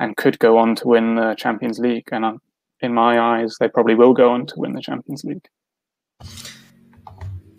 and 0.00 0.16
could 0.16 0.38
go 0.38 0.58
on 0.58 0.74
to 0.76 0.88
win 0.88 1.14
the 1.14 1.34
Champions 1.34 1.78
League. 1.78 2.08
And 2.10 2.24
um, 2.24 2.42
in 2.80 2.92
my 2.92 3.20
eyes, 3.20 3.56
they 3.60 3.68
probably 3.68 3.94
will 3.94 4.14
go 4.14 4.30
on 4.30 4.46
to 4.46 4.54
win 4.56 4.72
the 4.72 4.80
Champions 4.80 5.22
League. 5.22 5.46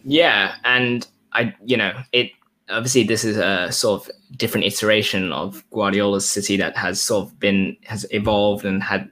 Yeah, 0.04 0.56
and 0.66 1.08
I, 1.32 1.54
you 1.64 1.78
know, 1.78 1.94
it 2.12 2.32
obviously 2.70 3.04
this 3.04 3.24
is 3.24 3.38
a 3.38 3.72
sort 3.72 4.02
of 4.02 4.12
different 4.38 4.66
iteration 4.66 5.32
of 5.32 5.64
Guardiola's 5.70 6.28
City 6.28 6.58
that 6.58 6.76
has 6.76 7.00
sort 7.00 7.28
of 7.28 7.40
been 7.40 7.78
has 7.84 8.06
evolved 8.12 8.66
and 8.66 8.82
had 8.82 9.10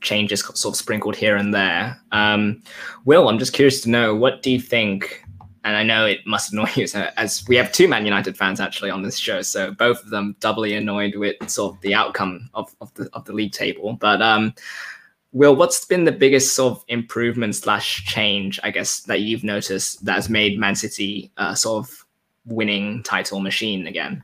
changes 0.00 0.40
sort 0.40 0.74
of 0.74 0.76
sprinkled 0.76 1.16
here 1.16 1.36
and 1.36 1.54
there. 1.54 1.98
Um, 2.12 2.62
Will, 3.04 3.28
I'm 3.28 3.38
just 3.38 3.52
curious 3.52 3.80
to 3.82 3.90
know 3.90 4.14
what 4.14 4.42
do 4.42 4.50
you 4.50 4.60
think? 4.60 5.23
And 5.64 5.76
I 5.76 5.82
know 5.82 6.04
it 6.06 6.26
must 6.26 6.52
annoy 6.52 6.68
you 6.74 6.86
so, 6.86 7.08
as 7.16 7.44
we 7.48 7.56
have 7.56 7.72
two 7.72 7.88
Man 7.88 8.04
United 8.04 8.36
fans 8.36 8.60
actually 8.60 8.90
on 8.90 9.02
this 9.02 9.16
show, 9.16 9.42
so 9.42 9.72
both 9.72 10.02
of 10.02 10.10
them 10.10 10.36
doubly 10.40 10.74
annoyed 10.74 11.16
with 11.16 11.36
sort 11.50 11.74
of 11.74 11.80
the 11.80 11.94
outcome 11.94 12.50
of, 12.54 12.74
of 12.80 12.92
the 12.94 13.08
of 13.14 13.24
the 13.24 13.32
league 13.32 13.52
table. 13.52 13.94
But 13.94 14.20
um, 14.20 14.54
Will, 15.32 15.56
what's 15.56 15.84
been 15.84 16.04
the 16.04 16.12
biggest 16.12 16.54
sort 16.54 16.78
of 16.78 16.84
improvement 16.86 17.56
slash 17.56 18.04
change, 18.04 18.60
I 18.62 18.70
guess, 18.70 19.00
that 19.00 19.22
you've 19.22 19.42
noticed 19.42 20.04
that 20.04 20.14
has 20.14 20.28
made 20.28 20.60
Man 20.60 20.76
City 20.76 21.32
uh, 21.38 21.54
sort 21.56 21.84
of 21.84 22.06
winning 22.46 23.02
title 23.02 23.40
machine 23.40 23.88
again? 23.88 24.22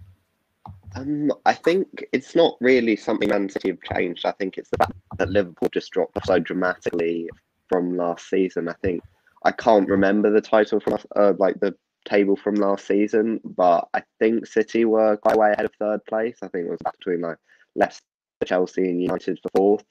Um, 0.95 1.33
I 1.47 1.55
think 1.55 2.05
it's 2.13 2.37
not 2.37 2.57
really 2.61 2.95
something 2.95 3.29
Man 3.29 3.49
City 3.49 3.71
have 3.71 3.97
changed. 3.97 4.25
I 4.25 4.33
think 4.33 4.57
it's 4.57 4.71
the 4.71 4.77
fact 4.77 4.93
that 5.19 5.31
Liverpool 5.31 5.69
just 5.73 5.91
dropped 5.91 6.25
so 6.27 6.39
dramatically 6.39 7.29
from 7.69 7.97
last 7.97 8.29
season. 8.29 8.69
I 8.69 8.75
think 8.75 9.03
I 9.43 9.53
can't 9.53 9.89
remember 9.89 10.31
the 10.31 10.41
title 10.41 10.81
from 10.81 10.99
uh, 11.17 11.33
like 11.39 11.61
the 11.61 11.75
table 12.05 12.37
from 12.37 12.57
last 12.57 12.87
season, 12.87 13.41
but 13.45 13.89
I 13.95 14.03
think 14.19 14.47
City 14.47 14.85
were 14.85 15.17
quite 15.17 15.37
way 15.37 15.53
ahead 15.53 15.67
of 15.67 15.73
third 15.79 16.05
place. 16.07 16.37
I 16.43 16.49
think 16.49 16.67
it 16.67 16.71
was 16.71 16.81
between 16.99 17.21
like 17.23 17.39
Leicester, 17.75 18.03
Chelsea, 18.45 18.83
and 18.83 19.03
United 19.03 19.39
for 19.43 19.51
fourth. 19.57 19.85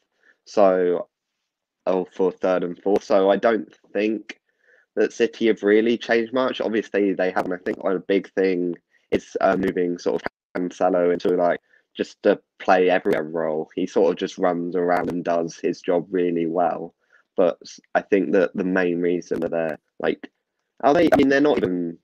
So, 0.46 1.08
oh, 1.86 2.08
for 2.16 2.32
third 2.32 2.64
and 2.64 2.82
fourth. 2.82 3.04
So 3.04 3.30
I 3.30 3.38
don't 3.38 3.74
think 3.94 4.40
that 4.96 5.14
City 5.14 5.48
have 5.48 5.64
really 5.64 5.98
changed 5.98 6.34
much. 6.34 6.62
Obviously, 6.62 7.14
they 7.14 7.32
haven't. 7.32 7.54
I 7.54 7.58
think 7.58 7.78
a 7.84 8.00
big 8.00 8.32
thing 8.34 8.76
is 9.12 9.36
uh, 9.42 9.58
moving 9.58 9.98
sort 9.98 10.22
of 10.22 10.28
Cancelo 10.56 11.12
into 11.12 11.30
like 11.30 11.60
just 11.96 12.22
to 12.24 12.40
play 12.60 12.90
every 12.90 13.20
role. 13.20 13.70
He 13.76 13.86
sort 13.88 14.12
of 14.12 14.18
just 14.18 14.38
runs 14.38 14.76
around 14.76 15.10
and 15.12 15.24
does 15.24 15.58
his 15.58 15.82
job 15.82 16.08
really 16.12 16.46
well. 16.46 16.94
But 17.40 17.58
I 17.96 18.02
think 18.02 18.34
that 18.34 18.54
the 18.54 18.66
main 18.66 19.00
reason 19.00 19.40
that 19.40 19.52
they're 19.52 19.80
like, 19.98 20.30
are 20.82 20.94
they? 20.94 21.08
I 21.10 21.16
mean, 21.16 21.30
they're 21.30 21.40
not 21.40 21.60
even 21.60 21.98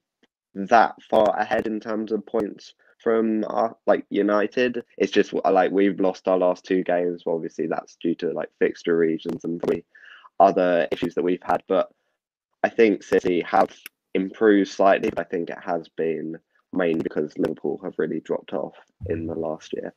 that 0.54 0.96
far 1.10 1.38
ahead 1.38 1.68
in 1.68 1.82
terms 1.82 2.14
of 2.14 2.26
points 2.26 2.74
from 3.04 3.44
our 3.50 3.76
like 3.86 4.06
United. 4.10 4.86
It's 4.98 5.12
just 5.12 5.34
like 5.34 5.72
we've 5.72 6.00
lost 6.00 6.30
our 6.30 6.38
last 6.38 6.64
two 6.64 6.86
games. 6.86 7.24
Well, 7.26 7.36
obviously, 7.36 7.68
that's 7.68 7.98
due 8.02 8.16
to 8.16 8.32
like 8.32 8.48
fixture 8.60 8.96
regions 8.96 9.44
and 9.44 9.60
probably 9.60 9.84
other 10.40 10.88
issues 10.90 11.16
that 11.16 11.24
we've 11.24 11.44
had. 11.44 11.62
But 11.68 11.90
I 12.64 12.70
think 12.70 13.04
City 13.04 13.42
have 13.42 13.76
improved 14.14 14.70
slightly. 14.70 15.10
But 15.10 15.20
I 15.20 15.30
think 15.30 15.50
it 15.50 15.60
has 15.62 15.90
been 15.90 16.38
mainly 16.72 17.04
because 17.04 17.38
Liverpool 17.38 17.82
have 17.84 17.96
really 17.98 18.22
dropped 18.22 18.54
off 18.54 18.78
in 19.08 19.28
the 19.28 19.36
last 19.36 19.74
year. 19.74 19.94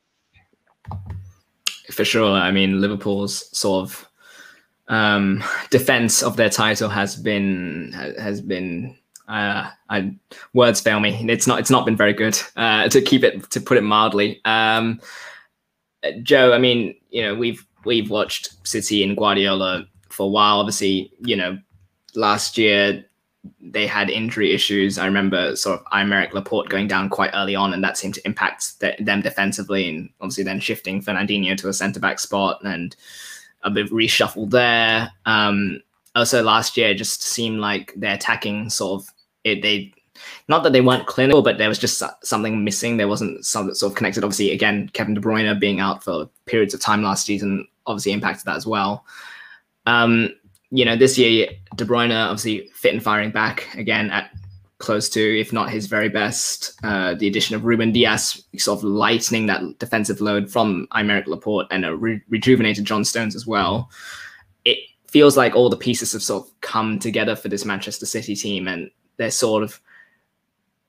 For 1.93 2.03
sure. 2.03 2.33
I 2.33 2.51
mean, 2.51 2.81
Liverpool's 2.81 3.57
sort 3.57 3.83
of 3.83 4.09
um, 4.89 5.43
defense 5.69 6.21
of 6.21 6.35
their 6.35 6.49
title 6.49 6.89
has 6.89 7.15
been 7.15 7.93
has 8.17 8.41
been 8.41 8.97
uh, 9.29 9.69
I, 9.89 10.15
words 10.53 10.81
fail 10.81 10.99
me. 10.99 11.25
It's 11.29 11.47
not 11.47 11.59
it's 11.59 11.69
not 11.69 11.85
been 11.85 11.95
very 11.95 12.13
good 12.13 12.37
uh, 12.55 12.89
to 12.89 13.01
keep 13.01 13.23
it 13.23 13.49
to 13.51 13.61
put 13.61 13.77
it 13.77 13.81
mildly. 13.81 14.41
Um, 14.43 14.99
Joe, 16.23 16.53
I 16.53 16.57
mean, 16.57 16.95
you 17.09 17.21
know, 17.21 17.35
we've 17.35 17.65
we've 17.85 18.09
watched 18.09 18.55
City 18.67 19.03
and 19.03 19.15
Guardiola 19.15 19.85
for 20.09 20.23
a 20.25 20.29
while. 20.29 20.59
Obviously, 20.59 21.11
you 21.19 21.35
know, 21.35 21.59
last 22.15 22.57
year 22.57 23.05
they 23.61 23.85
had 23.85 24.09
injury 24.09 24.51
issues. 24.51 24.97
I 24.97 25.05
remember 25.05 25.55
sort 25.55 25.79
of 25.79 25.85
Aymeric 25.87 26.33
Laporte 26.33 26.69
going 26.69 26.87
down 26.87 27.09
quite 27.09 27.31
early 27.33 27.55
on, 27.55 27.73
and 27.73 27.83
that 27.83 27.97
seemed 27.97 28.15
to 28.15 28.25
impact 28.25 28.79
the, 28.79 28.95
them 28.99 29.21
defensively. 29.21 29.89
And 29.89 30.09
obviously, 30.21 30.43
then 30.43 30.59
shifting 30.59 31.01
Fernandinho 31.03 31.55
to 31.57 31.69
a 31.69 31.73
centre 31.73 31.99
back 31.99 32.19
spot 32.19 32.59
and 32.63 32.95
a 33.63 33.69
bit 33.69 33.89
reshuffled 33.91 34.51
there. 34.51 35.11
Um, 35.25 35.81
also, 36.15 36.43
last 36.43 36.77
year 36.77 36.93
just 36.93 37.21
seemed 37.21 37.59
like 37.59 37.93
their 37.95 38.15
attacking 38.15 38.69
sort 38.69 39.01
of 39.01 39.09
it, 39.43 39.61
they 39.61 39.93
not 40.47 40.63
that 40.63 40.73
they 40.73 40.81
weren't 40.81 41.07
clinical, 41.07 41.41
but 41.41 41.57
there 41.57 41.69
was 41.69 41.79
just 41.79 42.03
something 42.23 42.63
missing. 42.63 42.97
There 42.97 43.07
wasn't 43.07 43.45
something 43.45 43.73
sort 43.73 43.91
of 43.91 43.97
connected. 43.97 44.23
Obviously, 44.23 44.51
again, 44.51 44.89
Kevin 44.93 45.13
De 45.13 45.21
Bruyne 45.21 45.59
being 45.59 45.79
out 45.79 46.03
for 46.03 46.29
periods 46.45 46.73
of 46.73 46.81
time 46.81 47.03
last 47.03 47.25
season 47.25 47.67
obviously 47.89 48.11
impacted 48.11 48.45
that 48.45 48.55
as 48.55 48.67
well. 48.67 49.05
Um, 49.85 50.29
you 50.69 50.85
know, 50.85 50.95
this 50.95 51.17
year 51.17 51.49
De 51.75 51.85
Bruyne 51.85 52.13
obviously 52.13 52.69
fit 52.73 52.93
and 52.93 53.03
firing 53.03 53.31
back 53.31 53.67
again 53.75 54.11
at 54.11 54.31
close 54.79 55.09
to, 55.09 55.39
if 55.39 55.53
not 55.53 55.69
his 55.69 55.87
very 55.87 56.09
best. 56.09 56.79
Uh, 56.83 57.13
the 57.13 57.27
addition 57.27 57.55
of 57.55 57.65
Ruben 57.65 57.91
Dias 57.91 58.43
sort 58.57 58.79
of 58.79 58.83
lightening 58.83 59.45
that 59.45 59.61
defensive 59.77 60.21
load 60.21 60.49
from 60.49 60.87
Aymeric 60.91 61.27
Laporte 61.27 61.67
and 61.69 61.85
a 61.85 61.95
re- 61.95 62.21
rejuvenated 62.29 62.85
John 62.85 63.05
Stones 63.05 63.35
as 63.35 63.45
well. 63.45 63.89
It 64.65 64.79
feels 65.07 65.37
like 65.37 65.55
all 65.55 65.69
the 65.69 65.77
pieces 65.77 66.13
have 66.13 66.23
sort 66.23 66.47
of 66.47 66.61
come 66.61 66.97
together 66.97 67.35
for 67.35 67.49
this 67.49 67.65
Manchester 67.65 68.05
City 68.05 68.35
team, 68.35 68.67
and 68.67 68.89
they're 69.17 69.31
sort 69.31 69.63
of 69.63 69.79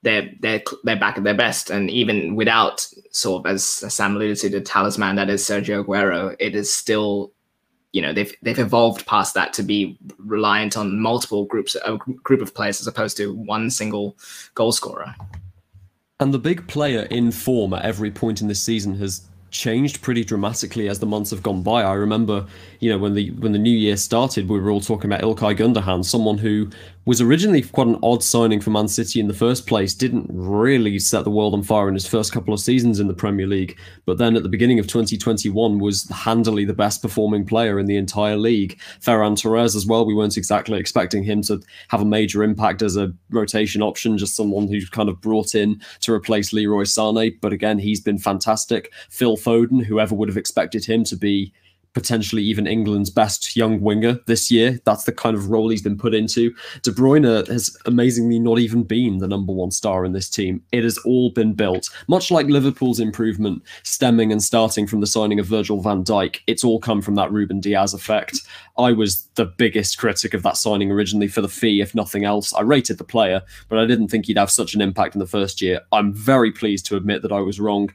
they're 0.02 0.30
they're 0.40 0.62
they're 0.85 0.97
back 0.97 1.18
at 1.18 1.25
their 1.25 1.35
best, 1.35 1.70
and 1.70 1.90
even 1.90 2.37
without 2.37 2.87
sort 3.11 3.44
of 3.44 3.52
as 3.52 3.64
Sam 3.64 4.16
alluded 4.16 4.38
to 4.38 4.49
the 4.49 4.61
talisman 4.61 5.16
that 5.16 5.28
is 5.28 5.42
Sergio 5.42 5.85
Aguero, 5.85 6.37
it 6.38 6.54
is 6.54 6.73
still 6.73 7.32
you 7.92 8.00
know 8.00 8.12
they've 8.12 8.35
they've 8.42 8.59
evolved 8.59 9.06
past 9.06 9.35
that 9.35 9.52
to 9.54 9.62
be 9.62 9.99
reliant 10.18 10.76
on 10.76 10.99
multiple 10.99 11.44
groups 11.44 11.76
a 11.85 11.97
group 11.97 12.40
of 12.40 12.54
players 12.54 12.80
as 12.80 12.87
opposed 12.87 13.16
to 13.16 13.35
one 13.35 13.70
single 13.70 14.16
goal 14.54 14.73
scorer. 14.73 15.14
And 16.20 16.35
the 16.35 16.38
big 16.38 16.68
player 16.68 17.02
in 17.11 17.32
form 17.32 17.73
at 17.73 17.82
every 17.82 18.11
point 18.11 18.42
in 18.42 18.49
this 18.49 18.62
season 18.62 18.94
has 18.97 19.23
changed 19.50 20.00
pretty 20.02 20.25
dramatically 20.25 20.88
as 20.88 20.99
the 20.99 21.06
months 21.06 21.30
have 21.30 21.42
gone 21.42 21.62
by. 21.62 21.82
I 21.82 21.94
remember, 21.94 22.47
you 22.78 22.90
know, 22.90 22.99
when 22.99 23.14
the 23.14 23.30
when 23.32 23.52
the 23.52 23.59
new 23.59 23.76
year 23.76 23.97
started, 23.97 24.49
we 24.49 24.61
were 24.61 24.70
all 24.70 24.80
talking 24.80 25.11
about 25.11 25.23
Ilkay 25.23 25.56
Gundogan, 25.56 26.04
someone 26.04 26.38
who 26.38 26.68
was 27.10 27.20
originally 27.20 27.60
quite 27.60 27.88
an 27.88 27.98
odd 28.04 28.22
signing 28.22 28.60
for 28.60 28.70
Man 28.70 28.86
City 28.86 29.18
in 29.18 29.26
the 29.26 29.34
first 29.34 29.66
place, 29.66 29.94
didn't 29.94 30.28
really 30.30 30.96
set 31.00 31.24
the 31.24 31.30
world 31.32 31.54
on 31.54 31.64
fire 31.64 31.88
in 31.88 31.94
his 31.94 32.06
first 32.06 32.30
couple 32.30 32.54
of 32.54 32.60
seasons 32.60 33.00
in 33.00 33.08
the 33.08 33.12
Premier 33.12 33.48
League, 33.48 33.76
but 34.06 34.16
then 34.16 34.36
at 34.36 34.44
the 34.44 34.48
beginning 34.48 34.78
of 34.78 34.86
2021 34.86 35.80
was 35.80 36.08
handily 36.10 36.64
the 36.64 36.72
best 36.72 37.02
performing 37.02 37.44
player 37.44 37.80
in 37.80 37.86
the 37.86 37.96
entire 37.96 38.36
league. 38.36 38.78
Ferran 39.00 39.36
Torres 39.36 39.74
as 39.74 39.88
well, 39.88 40.06
we 40.06 40.14
weren't 40.14 40.36
exactly 40.36 40.78
expecting 40.78 41.24
him 41.24 41.42
to 41.42 41.60
have 41.88 42.00
a 42.00 42.04
major 42.04 42.44
impact 42.44 42.80
as 42.80 42.96
a 42.96 43.12
rotation 43.30 43.82
option, 43.82 44.16
just 44.16 44.36
someone 44.36 44.68
who's 44.68 44.88
kind 44.88 45.08
of 45.08 45.20
brought 45.20 45.56
in 45.56 45.82
to 46.02 46.12
replace 46.12 46.52
Leroy 46.52 46.84
Sane, 46.84 47.36
but 47.42 47.52
again, 47.52 47.80
he's 47.80 48.00
been 48.00 48.18
fantastic. 48.18 48.92
Phil 49.08 49.36
Foden, 49.36 49.84
whoever 49.84 50.14
would 50.14 50.28
have 50.28 50.38
expected 50.38 50.84
him 50.84 51.02
to 51.02 51.16
be 51.16 51.52
potentially 51.92 52.42
even 52.42 52.66
England's 52.66 53.11
best 53.11 53.56
young 53.56 53.80
winger 53.80 54.18
this 54.26 54.50
year. 54.50 54.78
That's 54.85 55.04
the 55.04 55.12
kind 55.12 55.37
of 55.37 55.49
role 55.49 55.68
he's 55.68 55.82
been 55.82 55.99
put 55.99 56.14
into. 56.14 56.54
De 56.82 56.90
Bruyne 56.90 57.47
has 57.49 57.76
amazingly 57.87 58.38
not 58.38 58.59
even 58.59 58.82
been 58.85 59.18
the 59.18 59.28
number 59.28 59.52
one 59.52 59.70
star 59.70 60.04
in 60.04 60.12
this 60.12 60.28
team. 60.28 60.62
It 60.73 60.85
has 60.85 60.99
all 60.99 61.30
been 61.30 61.52
built, 61.52 61.90
much 62.09 62.30
like 62.30 62.47
Liverpool's 62.47 63.00
improvement, 63.00 63.62
stemming 63.82 64.30
and 64.32 64.42
starting 64.42 64.87
from 64.87 65.00
the 65.00 65.06
signing 65.06 65.40
of 65.40 65.47
Virgil 65.47 65.80
van 65.80 66.04
Dijk. 66.04 66.40
It's 66.47 66.64
all 66.64 66.78
come 66.78 67.02
from 67.02 67.16
that 67.16 67.32
Ruben 67.32 67.61
Dias 67.61 67.94
effect. 67.94 68.40
I 68.78 68.92
was 68.92 69.26
the 69.35 69.47
biggest 69.47 69.99
critic 69.99 70.32
of 70.32 70.42
that 70.42 70.56
signing 70.56 70.90
originally 70.90 71.28
for 71.28 71.40
the 71.40 71.49
fee, 71.49 71.80
if 71.80 71.94
nothing 71.94 72.25
else. 72.25 72.54
I 72.54 72.62
rated 72.62 72.99
the 72.99 73.04
player, 73.04 73.42
but 73.68 73.78
I 73.78 73.87
didn't 73.87 74.09
think 74.09 74.26
he'd 74.26 74.38
have 74.38 74.50
such 74.50 74.75
an 74.75 74.80
impact 74.80 75.14
in 75.14 75.18
the 75.18 75.26
first 75.26 75.61
year. 75.61 75.80
I'm 75.92 76.14
very 76.14 76.52
pleased 76.52 76.87
to 76.87 76.97
admit 76.97 77.23
that 77.23 77.32
I 77.32 77.40
was 77.40 77.61
wrong 77.61 77.90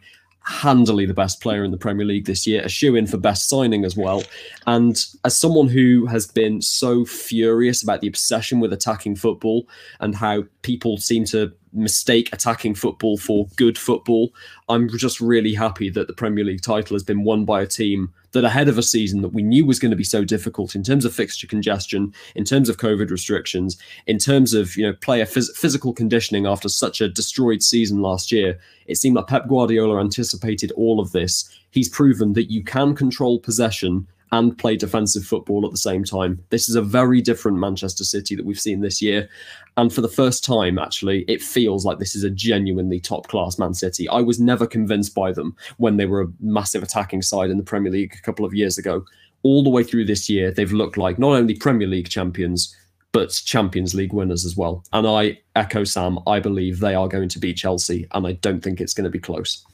handily 0.45 1.05
the 1.05 1.13
best 1.13 1.41
player 1.41 1.63
in 1.63 1.71
the 1.71 1.77
Premier 1.77 2.05
League 2.05 2.25
this 2.25 2.45
year, 2.45 2.61
a 2.63 2.69
shoe 2.69 2.95
in 2.95 3.07
for 3.07 3.17
best 3.17 3.49
signing 3.49 3.83
as 3.83 3.97
well. 3.97 4.23
And 4.67 5.03
as 5.23 5.39
someone 5.39 5.67
who 5.67 6.05
has 6.05 6.27
been 6.27 6.61
so 6.61 7.05
furious 7.05 7.81
about 7.81 8.01
the 8.01 8.07
obsession 8.07 8.59
with 8.59 8.71
attacking 8.71 9.15
football 9.15 9.67
and 9.99 10.15
how 10.15 10.43
people 10.61 10.97
seem 10.97 11.25
to 11.25 11.51
mistake 11.75 12.29
attacking 12.31 12.73
football 12.73 13.17
for 13.17 13.47
good 13.57 13.77
football. 13.77 14.33
I'm 14.69 14.89
just 14.97 15.19
really 15.19 15.53
happy 15.53 15.89
that 15.89 16.07
the 16.07 16.13
Premier 16.13 16.43
League 16.43 16.61
title 16.61 16.95
has 16.95 17.03
been 17.03 17.23
won 17.23 17.45
by 17.45 17.61
a 17.61 17.67
team 17.67 18.13
that 18.35 18.43
ahead 18.45 18.67
of 18.67 18.77
a 18.77 18.83
season 18.83 19.21
that 19.21 19.29
we 19.29 19.41
knew 19.41 19.65
was 19.65 19.79
going 19.79 19.91
to 19.91 19.97
be 19.97 20.03
so 20.03 20.23
difficult 20.23 20.75
in 20.75 20.83
terms 20.83 21.05
of 21.05 21.13
fixture 21.13 21.47
congestion, 21.47 22.13
in 22.35 22.43
terms 22.43 22.69
of 22.69 22.77
COVID 22.77 23.09
restrictions, 23.09 23.77
in 24.05 24.19
terms 24.19 24.53
of 24.53 24.77
you 24.77 24.85
know 24.85 24.93
player 24.93 25.25
phys- 25.25 25.55
physical 25.55 25.93
conditioning 25.93 26.45
after 26.45 26.69
such 26.69 27.01
a 27.01 27.09
destroyed 27.09 27.63
season 27.63 28.01
last 28.01 28.31
year. 28.31 28.59
It 28.85 28.97
seemed 28.97 29.15
like 29.15 29.27
Pep 29.27 29.47
Guardiola 29.47 29.99
anticipated 29.99 30.71
all 30.73 30.99
of 30.99 31.11
this. 31.11 31.49
He's 31.71 31.89
proven 31.89 32.33
that 32.33 32.51
you 32.51 32.63
can 32.63 32.93
control 32.93 33.39
possession 33.39 34.07
and 34.31 34.57
play 34.57 34.75
defensive 34.75 35.23
football 35.23 35.65
at 35.65 35.71
the 35.71 35.77
same 35.77 36.03
time. 36.03 36.43
This 36.49 36.67
is 36.67 36.75
a 36.75 36.81
very 36.81 37.21
different 37.21 37.57
Manchester 37.57 38.03
City 38.03 38.35
that 38.35 38.45
we've 38.45 38.59
seen 38.59 38.81
this 38.81 39.01
year. 39.01 39.29
And 39.77 39.93
for 39.93 40.01
the 40.01 40.07
first 40.07 40.43
time, 40.43 40.79
actually, 40.79 41.23
it 41.27 41.41
feels 41.41 41.85
like 41.85 41.99
this 41.99 42.15
is 42.15 42.23
a 42.23 42.29
genuinely 42.29 42.99
top 42.99 43.27
class 43.27 43.59
Man 43.59 43.73
City. 43.73 44.09
I 44.09 44.21
was 44.21 44.39
never 44.39 44.65
convinced 44.65 45.13
by 45.13 45.31
them 45.31 45.55
when 45.77 45.97
they 45.97 46.05
were 46.05 46.21
a 46.21 46.31
massive 46.39 46.83
attacking 46.83 47.21
side 47.21 47.49
in 47.49 47.57
the 47.57 47.63
Premier 47.63 47.91
League 47.91 48.15
a 48.17 48.21
couple 48.21 48.45
of 48.45 48.53
years 48.53 48.77
ago. 48.77 49.05
All 49.43 49.63
the 49.63 49.69
way 49.69 49.83
through 49.83 50.05
this 50.05 50.29
year, 50.29 50.51
they've 50.51 50.71
looked 50.71 50.97
like 50.97 51.19
not 51.19 51.33
only 51.33 51.55
Premier 51.55 51.87
League 51.87 52.09
champions, 52.09 52.75
but 53.11 53.29
Champions 53.45 53.93
League 53.93 54.11
winners 54.11 54.43
as 54.43 54.57
well. 54.57 54.83
And 54.91 55.07
I 55.07 55.39
echo 55.55 55.85
Sam, 55.85 56.19
I 56.27 56.39
believe 56.39 56.79
they 56.79 56.95
are 56.95 57.07
going 57.07 57.29
to 57.29 57.39
beat 57.39 57.57
Chelsea, 57.57 58.07
and 58.11 58.27
I 58.27 58.33
don't 58.33 58.61
think 58.61 58.81
it's 58.81 58.93
going 58.93 59.05
to 59.05 59.09
be 59.09 59.19
close. 59.19 59.65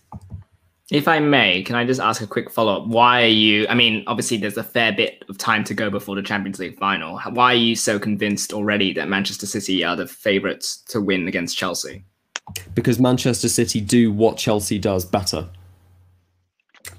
If 0.92 1.08
I 1.08 1.20
may, 1.20 1.64
can 1.64 1.78
I 1.78 1.86
just 1.86 2.02
ask 2.02 2.22
a 2.22 2.28
quick 2.28 2.52
follow 2.52 2.82
up? 2.82 2.88
Why 2.88 3.24
are 3.24 3.28
you? 3.28 3.66
I 3.70 3.76
mean, 3.76 4.04
obviously, 4.08 4.36
there's 4.36 4.58
a 4.58 4.64
fair 4.64 4.92
bit 4.92 5.24
of 5.30 5.38
time 5.38 5.64
to 5.64 5.74
go 5.74 5.90
before 5.90 6.16
the 6.16 6.22
Champions 6.22 6.60
League 6.60 6.78
final. 6.78 7.18
Why 7.30 7.54
are 7.54 7.56
you 7.56 7.78
so 7.78 7.98
convinced 7.98 8.52
already 8.52 8.92
that 8.94 9.08
Manchester 9.08 9.46
City 9.46 9.86
are 9.86 9.96
the 9.96 10.06
favourites 10.06 10.84
to 10.90 11.00
win 11.00 11.30
against 11.30 11.58
Chelsea? 11.58 12.04
Because 12.76 13.00
Manchester 13.00 13.48
City 13.48 13.80
do 13.80 14.12
what 14.12 14.36
Chelsea 14.36 14.78
does 14.78 15.06
better. 15.06 15.48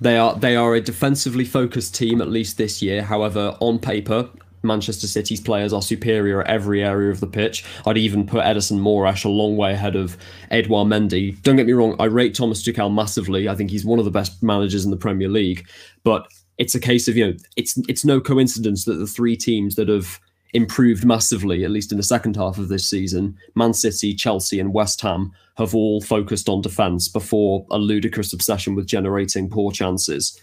They 0.00 0.16
are 0.16 0.36
they 0.36 0.56
are 0.56 0.74
a 0.74 0.80
defensively 0.80 1.44
focused 1.44 1.94
team 1.94 2.22
at 2.22 2.30
least 2.30 2.56
this 2.56 2.80
year. 2.80 3.02
However, 3.02 3.58
on 3.60 3.78
paper, 3.78 4.30
Manchester 4.62 5.06
City's 5.06 5.40
players 5.40 5.72
are 5.72 5.82
superior 5.82 6.42
at 6.42 6.48
every 6.48 6.82
area 6.82 7.10
of 7.10 7.20
the 7.20 7.26
pitch. 7.26 7.64
I'd 7.86 7.98
even 7.98 8.26
put 8.26 8.44
Ederson 8.44 8.78
Moraes 8.78 9.24
a 9.24 9.28
long 9.28 9.56
way 9.56 9.72
ahead 9.72 9.96
of 9.96 10.16
Edouard 10.50 10.88
Mendy. 10.88 11.40
Don't 11.42 11.56
get 11.56 11.66
me 11.66 11.72
wrong, 11.72 11.96
I 11.98 12.04
rate 12.04 12.34
Thomas 12.34 12.62
Tuchel 12.62 12.92
massively. 12.92 13.48
I 13.48 13.54
think 13.54 13.70
he's 13.70 13.84
one 13.84 13.98
of 13.98 14.04
the 14.04 14.10
best 14.10 14.42
managers 14.42 14.84
in 14.84 14.90
the 14.90 14.96
Premier 14.96 15.28
League. 15.28 15.66
But 16.04 16.26
it's 16.58 16.74
a 16.74 16.80
case 16.80 17.08
of, 17.08 17.16
you 17.16 17.26
know, 17.26 17.36
it's 17.56 17.76
it's 17.88 18.04
no 18.04 18.20
coincidence 18.20 18.84
that 18.84 18.94
the 18.94 19.06
three 19.06 19.36
teams 19.36 19.74
that 19.76 19.88
have 19.88 20.20
improved 20.54 21.04
massively, 21.04 21.64
at 21.64 21.70
least 21.70 21.92
in 21.92 21.96
the 21.96 22.04
second 22.04 22.36
half 22.36 22.58
of 22.58 22.68
this 22.68 22.88
season, 22.88 23.36
Man 23.54 23.72
City, 23.72 24.14
Chelsea, 24.14 24.60
and 24.60 24.74
West 24.74 25.00
Ham 25.00 25.32
have 25.56 25.74
all 25.74 26.00
focused 26.00 26.48
on 26.48 26.60
defence 26.60 27.08
before 27.08 27.66
a 27.70 27.78
ludicrous 27.78 28.32
obsession 28.32 28.74
with 28.74 28.86
generating 28.86 29.48
poor 29.48 29.72
chances. 29.72 30.38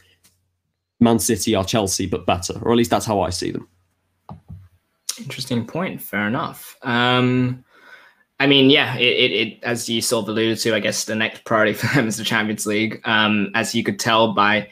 Man 0.99 1.19
City 1.19 1.55
are 1.55 1.63
Chelsea, 1.63 2.05
but 2.05 2.25
better, 2.25 2.59
or 2.61 2.71
at 2.71 2.77
least 2.77 2.91
that's 2.91 3.05
how 3.05 3.21
I 3.21 3.29
see 3.29 3.51
them. 3.51 3.67
Interesting 5.19 5.65
point. 5.65 6.01
Fair 6.01 6.27
enough. 6.27 6.77
Um, 6.81 7.63
I 8.39 8.47
mean, 8.47 8.69
yeah, 8.69 8.95
it, 8.95 9.01
it, 9.01 9.31
it, 9.31 9.63
as 9.63 9.89
you 9.89 10.01
sort 10.01 10.23
of 10.23 10.29
alluded 10.29 10.59
to, 10.59 10.73
I 10.73 10.79
guess 10.79 11.03
the 11.03 11.15
next 11.15 11.43
priority 11.43 11.73
for 11.73 11.87
them 11.93 12.07
is 12.07 12.17
the 12.17 12.23
Champions 12.23 12.65
League. 12.65 13.01
Um, 13.05 13.51
as 13.55 13.75
you 13.75 13.83
could 13.83 13.99
tell 13.99 14.33
by 14.33 14.69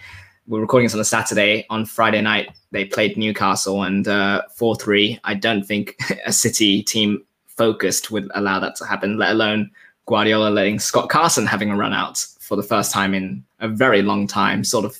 we're 0.48 0.62
recording 0.62 0.86
this 0.86 0.94
on 0.94 1.01
a 1.01 1.06
Saturday. 1.06 1.66
On 1.70 1.86
Friday 1.86 2.22
night, 2.22 2.50
they 2.72 2.86
played 2.86 3.18
Newcastle 3.18 3.84
and 3.84 4.08
uh, 4.08 4.44
four 4.56 4.75
uh, 4.75 4.77
three. 4.77 5.20
I 5.25 5.34
don't 5.34 5.63
think 5.63 5.98
a 6.25 6.32
City 6.32 6.82
team 6.84 7.24
focused 7.48 8.12
would 8.12 8.32
allow 8.34 8.60
that 8.60 8.75
to 8.77 8.86
happen. 8.86 9.18
Let 9.18 9.32
alone 9.32 9.70
Guardiola 10.06 10.50
letting 10.50 10.80
Scott 10.80 11.10
Carson 11.10 11.46
having 11.46 11.70
a 11.70 11.75
run 11.75 11.94
out 11.94 12.25
for 12.39 12.56
the 12.56 12.63
first 12.63 12.94
time 12.94 13.13
in 13.13 13.44
a 13.60 13.68
very 13.68 14.01
long 14.01 14.25
time, 14.25 14.63
sort 14.63 14.86
of 14.86 14.98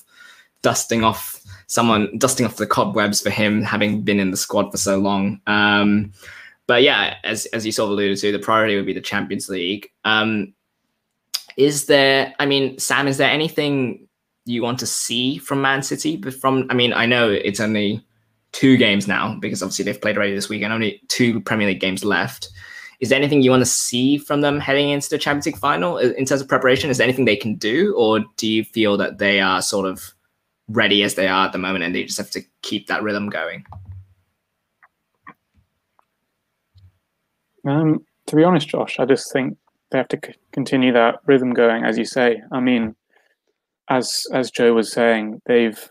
dusting 0.62 1.04
off 1.04 1.37
someone, 1.68 2.18
dusting 2.18 2.46
off 2.46 2.58
the 2.58 2.66
cobwebs 2.66 3.22
for 3.22 3.30
him 3.30 3.62
having 3.62 4.02
been 4.02 4.20
in 4.20 4.32
the 4.32 4.38
squad 4.38 4.72
for 4.72 4.78
so 4.78 4.98
long. 4.98 5.40
Um, 5.48 6.12
but 6.66 6.84
yeah, 6.84 7.16
as 7.24 7.46
as 7.48 7.66
you 7.66 7.72
sort 7.72 7.88
of 7.88 7.92
alluded 7.94 8.18
to, 8.20 8.32
the 8.32 8.40
priority 8.40 8.76
would 8.76 8.86
be 8.86 8.94
the 8.94 9.02
Champions 9.02 9.48
League. 9.48 9.90
Um, 10.04 10.54
is 11.56 11.86
there? 11.86 12.34
I 12.40 12.46
mean, 12.46 12.78
Sam, 12.78 13.08
is 13.08 13.18
there 13.18 13.30
anything 13.30 14.08
you 14.46 14.62
want 14.64 14.80
to 14.80 14.86
see 14.86 15.38
from 15.38 15.62
Man 15.62 15.84
City? 15.84 16.18
But 16.18 16.34
from, 16.34 16.68
I 16.70 16.74
mean, 16.74 16.94
I 16.94 17.06
know 17.06 17.30
it's 17.30 17.60
only 17.60 18.06
two 18.52 18.78
games 18.78 19.08
now 19.08 19.38
because 19.40 19.62
obviously 19.62 19.86
they've 19.86 20.02
played 20.02 20.18
already 20.18 20.34
this 20.34 20.50
week 20.50 20.62
and 20.62 20.74
only 20.74 21.02
two 21.10 21.42
Premier 21.42 21.68
League 21.68 21.80
games 21.80 22.04
left. 22.04 22.50
Is 23.00 23.10
there 23.10 23.18
anything 23.18 23.42
you 23.44 23.52
want 23.52 23.62
to 23.62 23.66
see 23.66 24.18
from 24.18 24.42
them 24.42 24.60
heading 24.60 24.90
into 24.90 25.10
the 25.10 25.18
Champions 25.18 25.46
League 25.46 25.58
final 25.58 25.98
in 25.98 26.26
terms 26.26 26.42
of 26.42 26.48
preparation? 26.48 26.90
Is 26.90 26.98
there 26.98 27.06
anything 27.06 27.26
they 27.26 27.36
can 27.36 27.56
do, 27.56 27.94
or 27.96 28.26
do 28.38 28.48
you 28.48 28.64
feel 28.64 28.98
that 28.98 29.20
they 29.20 29.40
are 29.40 29.62
sort 29.62 29.86
of 29.86 30.14
ready 30.68 31.04
as 31.04 31.16
they 31.16 31.28
are 31.28 31.46
at 31.46 31.52
the 31.52 31.58
moment 31.58 31.84
and 31.84 31.96
they 31.96 32.04
just 32.04 32.18
have 32.18 32.32
to 32.32 32.42
keep 32.62 32.88
that 32.88 33.04
rhythm 33.04 33.30
going? 33.30 33.66
Um, 37.66 38.06
to 38.28 38.36
be 38.36 38.44
honest, 38.44 38.70
Josh, 38.70 39.00
I 39.00 39.06
just 39.06 39.32
think 39.32 39.58
they 39.92 39.98
have 39.98 40.08
to 40.10 40.20
c- 40.24 40.34
continue 40.52 40.94
that 40.94 41.20
rhythm 41.26 41.54
going, 41.54 41.84
as 41.84 41.98
you 41.98 42.06
say. 42.06 42.42
I 42.52 42.60
mean, 42.60 42.96
as 43.90 44.26
as 44.34 44.52
Joe 44.52 44.74
was 44.74 44.92
saying, 44.92 45.42
they've 45.46 45.90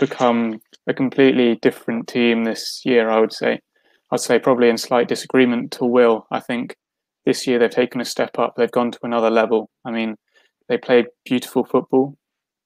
become 0.00 0.60
a 0.86 0.94
completely 0.94 1.56
different 1.56 2.08
team 2.08 2.44
this 2.44 2.82
year. 2.84 3.08
I 3.10 3.20
would 3.20 3.32
say, 3.32 3.60
I'd 4.10 4.20
say 4.20 4.38
probably 4.38 4.68
in 4.68 4.78
slight 4.78 5.08
disagreement 5.08 5.72
to 5.72 5.84
Will. 5.84 6.26
I 6.30 6.40
think 6.40 6.76
this 7.24 7.46
year 7.46 7.58
they've 7.58 7.70
taken 7.70 8.00
a 8.00 8.04
step 8.04 8.38
up. 8.38 8.54
They've 8.56 8.70
gone 8.70 8.92
to 8.92 8.98
another 9.02 9.30
level. 9.30 9.70
I 9.84 9.90
mean, 9.90 10.16
they 10.68 10.78
played 10.78 11.06
beautiful 11.24 11.64
football 11.64 12.16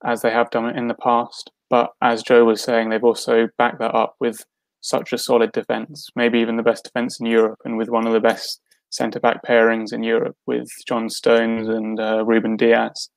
as 0.04 0.22
they 0.22 0.30
have 0.30 0.50
done 0.50 0.76
in 0.76 0.88
the 0.88 0.94
past. 0.94 1.50
But 1.70 1.90
as 2.02 2.22
Joe 2.22 2.44
was 2.44 2.62
saying, 2.62 2.88
they've 2.88 3.04
also 3.04 3.48
backed 3.58 3.78
that 3.80 3.94
up 3.94 4.14
with 4.20 4.44
such 4.80 5.12
a 5.12 5.18
solid 5.18 5.52
defence, 5.52 6.08
maybe 6.14 6.38
even 6.38 6.56
the 6.56 6.62
best 6.62 6.84
defence 6.84 7.20
in 7.20 7.26
Europe, 7.26 7.58
and 7.64 7.76
with 7.76 7.88
one 7.88 8.06
of 8.06 8.12
the 8.12 8.20
best 8.20 8.60
centre 8.90 9.20
back 9.20 9.44
pairings 9.44 9.92
in 9.92 10.02
Europe 10.02 10.36
with 10.46 10.68
John 10.86 11.10
Stones 11.10 11.68
and 11.68 12.00
uh, 12.00 12.24
Ruben 12.24 12.56
Dias. 12.56 13.10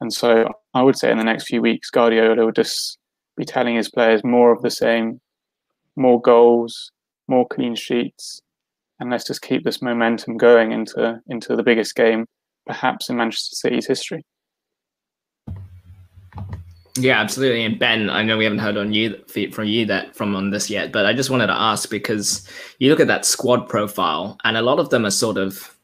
And 0.00 0.12
so 0.12 0.48
I 0.74 0.82
would 0.82 0.98
say 0.98 1.12
in 1.12 1.18
the 1.18 1.24
next 1.24 1.46
few 1.46 1.62
weeks, 1.62 1.90
Guardiola 1.90 2.44
will 2.44 2.52
just 2.52 2.98
be 3.36 3.44
telling 3.44 3.76
his 3.76 3.88
players 3.88 4.24
more 4.24 4.52
of 4.52 4.62
the 4.62 4.70
same, 4.70 5.20
more 5.96 6.20
goals, 6.20 6.90
more 7.28 7.46
clean 7.46 7.76
sheets, 7.76 8.40
and 8.98 9.10
let's 9.10 9.26
just 9.26 9.42
keep 9.42 9.64
this 9.64 9.82
momentum 9.82 10.36
going 10.36 10.72
into 10.72 11.20
into 11.28 11.56
the 11.56 11.62
biggest 11.62 11.94
game, 11.94 12.26
perhaps 12.66 13.08
in 13.08 13.16
Manchester 13.16 13.56
City's 13.56 13.86
history. 13.86 14.24
Yeah, 16.98 17.18
absolutely. 17.20 17.64
And 17.64 17.78
Ben, 17.78 18.10
I 18.10 18.22
know 18.22 18.36
we 18.36 18.44
haven't 18.44 18.58
heard 18.58 18.76
on 18.76 18.92
you 18.92 19.24
from 19.52 19.64
you 19.64 19.86
that 19.86 20.14
from 20.14 20.36
on 20.36 20.50
this 20.50 20.68
yet, 20.68 20.92
but 20.92 21.06
I 21.06 21.14
just 21.14 21.30
wanted 21.30 21.46
to 21.46 21.54
ask 21.54 21.88
because 21.88 22.46
you 22.78 22.90
look 22.90 23.00
at 23.00 23.06
that 23.06 23.24
squad 23.24 23.68
profile, 23.68 24.36
and 24.44 24.58
a 24.58 24.62
lot 24.62 24.78
of 24.78 24.90
them 24.90 25.06
are 25.06 25.10
sort 25.10 25.38
of 25.38 25.74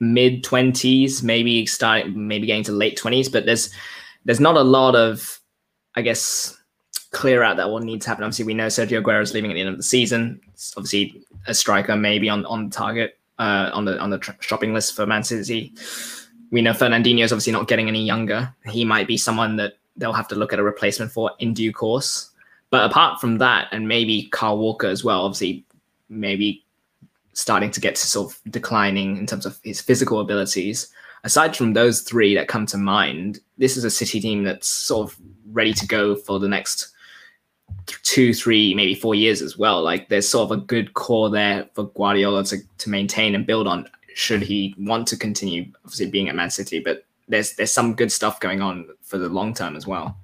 mid 0.00 0.42
twenties, 0.42 1.22
maybe 1.22 1.66
starting, 1.66 2.26
maybe 2.26 2.48
getting 2.48 2.64
to 2.64 2.72
late 2.72 2.96
twenties, 2.96 3.28
but 3.28 3.46
there's 3.46 3.70
there's 4.24 4.40
not 4.40 4.56
a 4.56 4.62
lot 4.62 4.96
of, 4.96 5.38
I 5.94 6.02
guess, 6.02 6.58
clear 7.12 7.44
out 7.44 7.56
that 7.56 7.70
will 7.70 7.78
need 7.78 8.02
to 8.02 8.08
happen. 8.08 8.24
Obviously, 8.24 8.44
we 8.44 8.54
know 8.54 8.66
Sergio 8.66 9.00
Aguero 9.00 9.22
is 9.22 9.32
leaving 9.34 9.52
at 9.52 9.54
the 9.54 9.60
end 9.60 9.70
of 9.70 9.76
the 9.76 9.84
season. 9.84 10.40
It's 10.52 10.74
obviously, 10.76 11.22
a 11.46 11.54
striker 11.54 11.94
maybe 11.94 12.28
on 12.28 12.44
on 12.46 12.70
the 12.70 12.74
target 12.74 13.18
uh, 13.38 13.70
on 13.72 13.84
the 13.84 13.96
on 14.00 14.10
the 14.10 14.18
tr- 14.18 14.32
shopping 14.40 14.74
list 14.74 14.96
for 14.96 15.06
Man 15.06 15.22
City. 15.22 15.72
We 16.50 16.60
know 16.60 16.72
Fernandinho 16.72 17.22
is 17.22 17.32
obviously 17.32 17.52
not 17.52 17.68
getting 17.68 17.86
any 17.86 18.04
younger. 18.04 18.52
He 18.66 18.84
might 18.84 19.06
be 19.06 19.16
someone 19.16 19.56
that 19.56 19.74
they'll 19.98 20.12
have 20.12 20.28
to 20.28 20.34
look 20.34 20.52
at 20.52 20.58
a 20.58 20.62
replacement 20.62 21.12
for 21.12 21.30
in 21.38 21.52
due 21.52 21.72
course. 21.72 22.30
But 22.70 22.90
apart 22.90 23.20
from 23.20 23.38
that, 23.38 23.68
and 23.72 23.88
maybe 23.88 24.28
Kyle 24.32 24.58
Walker 24.58 24.86
as 24.86 25.04
well, 25.04 25.24
obviously, 25.24 25.64
maybe 26.08 26.64
starting 27.32 27.70
to 27.70 27.80
get 27.80 27.94
to 27.94 28.06
sort 28.06 28.32
of 28.32 28.52
declining 28.52 29.16
in 29.16 29.26
terms 29.26 29.46
of 29.46 29.58
his 29.62 29.80
physical 29.80 30.20
abilities. 30.20 30.92
Aside 31.24 31.56
from 31.56 31.72
those 31.72 32.02
three 32.02 32.34
that 32.34 32.48
come 32.48 32.66
to 32.66 32.78
mind, 32.78 33.40
this 33.58 33.76
is 33.76 33.84
a 33.84 33.90
City 33.90 34.20
team 34.20 34.44
that's 34.44 34.68
sort 34.68 35.10
of 35.10 35.18
ready 35.52 35.72
to 35.72 35.86
go 35.86 36.14
for 36.14 36.38
the 36.38 36.48
next 36.48 36.92
two, 37.86 38.34
three, 38.34 38.74
maybe 38.74 38.94
four 38.94 39.14
years 39.14 39.42
as 39.42 39.56
well. 39.56 39.82
Like 39.82 40.08
there's 40.08 40.28
sort 40.28 40.50
of 40.50 40.58
a 40.58 40.62
good 40.62 40.94
core 40.94 41.30
there 41.30 41.68
for 41.74 41.88
Guardiola 41.90 42.44
to, 42.44 42.58
to 42.78 42.90
maintain 42.90 43.34
and 43.34 43.46
build 43.46 43.66
on 43.66 43.88
should 44.14 44.42
he 44.42 44.74
want 44.78 45.06
to 45.06 45.16
continue 45.16 45.64
obviously 45.84 46.10
being 46.10 46.28
at 46.28 46.34
Man 46.34 46.50
City. 46.50 46.80
But 46.80 47.04
there's 47.28 47.54
there's 47.54 47.70
some 47.70 47.94
good 47.94 48.10
stuff 48.10 48.40
going 48.40 48.62
on 48.62 48.88
for 49.02 49.18
the 49.18 49.28
long 49.28 49.54
term 49.54 49.76
as 49.76 49.86
well. 49.86 50.16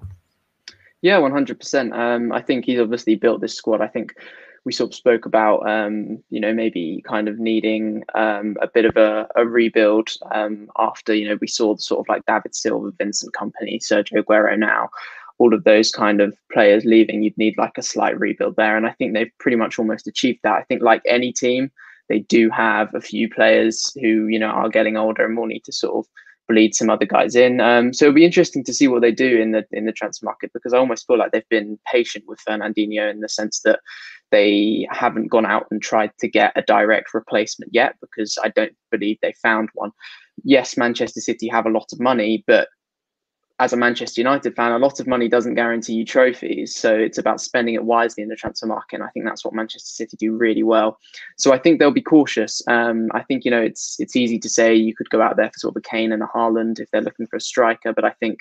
Yeah, 1.01 1.19
one 1.19 1.31
hundred 1.31 1.59
percent. 1.59 1.93
Um, 1.93 2.31
I 2.31 2.41
think 2.41 2.65
he's 2.65 2.79
obviously 2.79 3.15
built 3.15 3.41
this 3.41 3.53
squad. 3.53 3.81
I 3.81 3.87
think 3.87 4.15
we 4.63 4.71
sort 4.71 4.89
of 4.89 4.95
spoke 4.95 5.27
about, 5.27 5.69
um, 5.69 6.23
you 6.31 6.39
know, 6.39 6.51
maybe 6.51 7.03
kind 7.07 7.27
of 7.27 7.37
needing 7.37 8.03
um, 8.15 8.57
a 8.59 8.67
bit 8.67 8.85
of 8.85 8.97
a, 8.97 9.27
a 9.35 9.45
rebuild 9.45 10.09
um, 10.31 10.67
after, 10.79 11.13
you 11.13 11.29
know, 11.29 11.37
we 11.39 11.45
saw 11.45 11.75
the 11.75 11.81
sort 11.83 11.99
of 11.99 12.09
like 12.09 12.25
David 12.25 12.55
Silva, 12.55 12.91
Vincent 12.97 13.31
Kompany, 13.35 13.77
Sergio 13.77 14.23
Aguero 14.23 14.57
now, 14.57 14.89
all 15.37 15.53
of 15.53 15.65
those 15.65 15.91
kind 15.91 16.19
of 16.19 16.35
players 16.51 16.83
leaving, 16.83 17.21
you'd 17.21 17.37
need 17.37 17.55
like 17.59 17.77
a 17.77 17.83
slight 17.83 18.19
rebuild 18.19 18.55
there. 18.55 18.75
And 18.75 18.87
I 18.87 18.91
think 18.93 19.13
they've 19.13 19.37
pretty 19.37 19.57
much 19.57 19.77
almost 19.77 20.07
achieved 20.07 20.39
that. 20.41 20.55
I 20.55 20.63
think 20.63 20.81
like 20.81 21.03
any 21.05 21.31
team, 21.31 21.69
they 22.09 22.21
do 22.21 22.49
have 22.49 22.91
a 22.95 23.01
few 23.01 23.29
players 23.29 23.95
who, 24.01 24.25
you 24.25 24.39
know, 24.39 24.47
are 24.49 24.69
getting 24.69 24.97
older 24.97 25.25
and 25.25 25.37
will 25.37 25.45
need 25.45 25.65
to 25.65 25.71
sort 25.71 25.95
of 25.95 26.11
bleed 26.47 26.75
some 26.75 26.89
other 26.89 27.05
guys 27.05 27.35
in. 27.35 27.59
Um, 27.59 27.93
so 27.93 28.05
it'll 28.05 28.15
be 28.15 28.25
interesting 28.25 28.63
to 28.65 28.73
see 28.73 28.87
what 28.87 29.01
they 29.01 29.11
do 29.11 29.39
in 29.39 29.51
the 29.51 29.65
in 29.71 29.85
the 29.85 29.91
transfer 29.91 30.25
market 30.25 30.51
because 30.53 30.73
I 30.73 30.77
almost 30.77 31.07
feel 31.07 31.17
like 31.17 31.31
they've 31.31 31.49
been 31.49 31.79
patient 31.91 32.25
with 32.27 32.39
Fernandinho 32.47 33.09
in 33.09 33.21
the 33.21 33.29
sense 33.29 33.61
that 33.61 33.79
they 34.31 34.87
haven't 34.91 35.27
gone 35.27 35.45
out 35.45 35.67
and 35.71 35.81
tried 35.81 36.11
to 36.19 36.27
get 36.27 36.51
a 36.55 36.61
direct 36.61 37.13
replacement 37.13 37.73
yet 37.73 37.95
because 38.01 38.37
I 38.43 38.49
don't 38.49 38.75
believe 38.91 39.17
they 39.21 39.33
found 39.41 39.69
one. 39.73 39.91
Yes, 40.43 40.77
Manchester 40.77 41.21
City 41.21 41.47
have 41.47 41.65
a 41.65 41.71
lot 41.71 41.87
of 41.93 41.99
money, 41.99 42.43
but 42.45 42.67
as 43.59 43.71
a 43.71 43.77
Manchester 43.77 44.19
United 44.19 44.53
fan, 44.55 44.73
a 44.73 44.79
lot 44.79 44.99
of 44.99 45.07
money 45.07 45.29
doesn't 45.29 45.55
guarantee 45.55 45.93
you 45.93 46.03
trophies. 46.03 46.75
So 46.75 46.93
it's 46.93 47.17
about 47.17 47.39
spending 47.39 47.75
it 47.75 47.85
wisely 47.85 48.21
in 48.21 48.27
the 48.29 48.35
transfer 48.35 48.65
market. 48.67 48.95
And 48.95 49.03
I 49.03 49.09
think 49.09 49.25
that's 49.25 49.45
what 49.45 49.53
Manchester 49.53 49.87
City 49.87 50.17
do 50.17 50.35
really 50.35 50.63
well. 50.63 50.99
So 51.37 51.53
I 51.53 51.57
think 51.57 51.79
they'll 51.79 51.91
be 51.91 52.01
cautious. 52.01 52.61
Um, 52.67 53.07
I 53.13 53.23
think, 53.23 53.45
you 53.45 53.51
know, 53.51 53.61
it's 53.61 53.95
it's 53.97 54.17
easy 54.17 54.39
to 54.39 54.49
say 54.49 54.75
you 54.75 54.93
could 54.93 55.09
go 55.09 55.21
out 55.21 55.37
there 55.37 55.49
for 55.49 55.59
sort 55.59 55.75
of 55.75 55.77
a 55.77 55.89
Kane 55.89 56.11
and 56.11 56.21
a 56.21 56.27
Haaland 56.27 56.81
if 56.81 56.91
they're 56.91 57.01
looking 57.01 57.27
for 57.27 57.37
a 57.37 57.41
striker. 57.41 57.93
But 57.93 58.03
I 58.03 58.11
think 58.19 58.39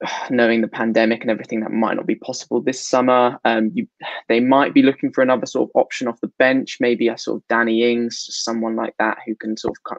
knowing 0.30 0.60
the 0.60 0.68
pandemic 0.68 1.22
and 1.22 1.30
everything 1.30 1.60
that 1.60 1.72
might 1.72 1.96
not 1.96 2.06
be 2.06 2.14
possible 2.14 2.60
this 2.60 2.86
summer, 2.86 3.40
um, 3.44 3.72
you, 3.74 3.88
they 4.28 4.38
might 4.38 4.72
be 4.72 4.82
looking 4.82 5.10
for 5.10 5.22
another 5.22 5.46
sort 5.46 5.68
of 5.68 5.80
option 5.80 6.06
off 6.06 6.20
the 6.20 6.30
bench, 6.38 6.76
maybe 6.78 7.08
a 7.08 7.18
sort 7.18 7.38
of 7.38 7.48
Danny 7.48 7.90
Ings, 7.90 8.24
someone 8.30 8.76
like 8.76 8.94
that 9.00 9.18
who 9.26 9.34
can 9.34 9.56
sort 9.56 9.76
of 9.90 9.98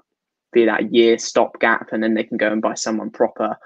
be 0.53 0.63
that 0.63 0.93
year 0.93 1.17
stopgap 1.17 1.89
and 1.91 2.01
then 2.01 2.13
they 2.13 2.23
can 2.23 2.37
go 2.37 2.49
and 2.49 2.61
buy 2.61 2.73
someone 2.73 3.09
proper 3.09 3.57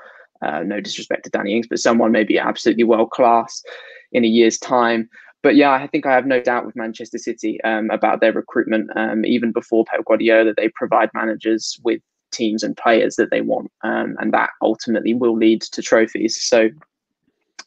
uh, 0.41 0.63
no 0.63 0.80
disrespect 0.80 1.23
to 1.25 1.30
Danny 1.30 1.56
Ings, 1.56 1.67
but 1.67 1.80
someone 1.80 2.12
maybe 2.12 2.39
absolutely 2.39 2.84
world 2.84 3.12
class 3.12 3.63
in 4.12 4.23
a 4.23 4.27
year's 4.27 4.58
time. 4.58 5.10
But 5.43 5.56
yeah, 5.56 5.71
I 5.71 5.88
think 5.88 6.06
I 6.06 6.13
have 6.13 6.27
no 6.27 6.41
doubt 6.41 6.65
with 6.65 6.75
Manchester 6.75 7.17
City 7.17 7.62
um, 7.63 7.89
about 7.89 8.21
their 8.21 8.34
recruitment. 8.34 8.89
Um, 8.95 9.25
even 9.25 9.51
before 9.51 9.86
Pep 9.86 10.06
Guardiola, 10.06 10.45
that 10.45 10.58
they 10.58 10.69
provide 10.69 11.10
managers 11.13 11.80
with 11.84 12.01
teams 12.32 12.63
and 12.63 12.77
players 12.77 13.15
that 13.15 13.32
they 13.32 13.41
want, 13.41 13.71
um, 13.84 14.15
and 14.19 14.34
that 14.34 14.51
ultimately 14.62 15.13
will 15.13 15.36
lead 15.36 15.62
to 15.62 15.82
trophies. 15.82 16.39
So 16.41 16.69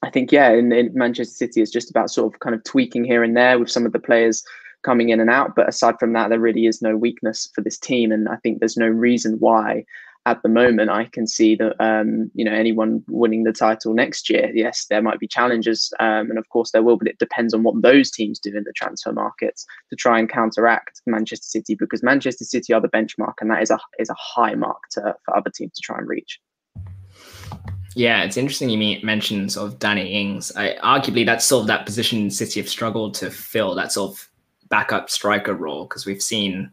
I 0.02 0.10
think 0.10 0.30
yeah, 0.30 0.52
in, 0.52 0.72
in, 0.72 0.92
Manchester 0.94 1.34
City, 1.34 1.62
it's 1.62 1.70
just 1.70 1.90
about 1.90 2.10
sort 2.10 2.32
of 2.32 2.40
kind 2.40 2.54
of 2.54 2.62
tweaking 2.64 3.04
here 3.04 3.24
and 3.24 3.36
there 3.36 3.58
with 3.58 3.70
some 3.70 3.86
of 3.86 3.92
the 3.92 3.98
players 3.98 4.44
coming 4.82 5.08
in 5.08 5.18
and 5.18 5.30
out. 5.30 5.56
But 5.56 5.68
aside 5.68 5.96
from 5.98 6.12
that, 6.12 6.28
there 6.28 6.38
really 6.38 6.66
is 6.66 6.82
no 6.82 6.96
weakness 6.96 7.50
for 7.54 7.60
this 7.60 7.78
team, 7.78 8.12
and 8.12 8.28
I 8.28 8.36
think 8.36 8.60
there's 8.60 8.76
no 8.76 8.88
reason 8.88 9.36
why 9.40 9.84
at 10.26 10.42
the 10.42 10.48
moment, 10.48 10.90
I 10.90 11.04
can 11.04 11.26
see 11.26 11.54
that 11.56 11.74
um, 11.84 12.30
you 12.34 12.44
know 12.44 12.52
anyone 12.52 13.04
winning 13.08 13.44
the 13.44 13.52
title 13.52 13.92
next 13.92 14.30
year. 14.30 14.50
Yes, 14.54 14.86
there 14.88 15.02
might 15.02 15.18
be 15.18 15.28
challenges, 15.28 15.92
um, 16.00 16.30
and 16.30 16.38
of 16.38 16.48
course 16.48 16.70
there 16.70 16.82
will, 16.82 16.96
but 16.96 17.08
it 17.08 17.18
depends 17.18 17.52
on 17.52 17.62
what 17.62 17.80
those 17.82 18.10
teams 18.10 18.38
do 18.38 18.56
in 18.56 18.64
the 18.64 18.72
transfer 18.74 19.12
markets 19.12 19.66
to 19.90 19.96
try 19.96 20.18
and 20.18 20.28
counteract 20.28 21.02
Manchester 21.06 21.46
City 21.46 21.74
because 21.74 22.02
Manchester 22.02 22.44
City 22.44 22.72
are 22.72 22.80
the 22.80 22.88
benchmark, 22.88 23.34
and 23.40 23.50
that 23.50 23.62
is 23.62 23.70
a 23.70 23.78
is 23.98 24.08
a 24.08 24.16
high 24.18 24.54
mark 24.54 24.80
to, 24.92 25.14
for 25.24 25.36
other 25.36 25.50
teams 25.54 25.72
to 25.74 25.82
try 25.82 25.98
and 25.98 26.08
reach. 26.08 26.40
Yeah, 27.94 28.24
it's 28.24 28.36
interesting 28.36 28.70
you 28.70 28.98
mentioned 29.04 29.52
sort 29.52 29.68
of 29.68 29.78
Danny 29.78 30.20
Ings. 30.20 30.50
I, 30.56 30.76
arguably, 30.82 31.24
that's 31.24 31.44
sort 31.44 31.62
of 31.62 31.66
that 31.68 31.86
position 31.86 32.30
City 32.30 32.60
have 32.60 32.68
struggled 32.68 33.14
to 33.14 33.30
fill, 33.30 33.74
that 33.76 33.92
sort 33.92 34.12
of 34.12 34.30
backup 34.68 35.10
striker 35.10 35.54
role, 35.54 35.84
because 35.84 36.04
we've 36.04 36.22
seen 36.22 36.72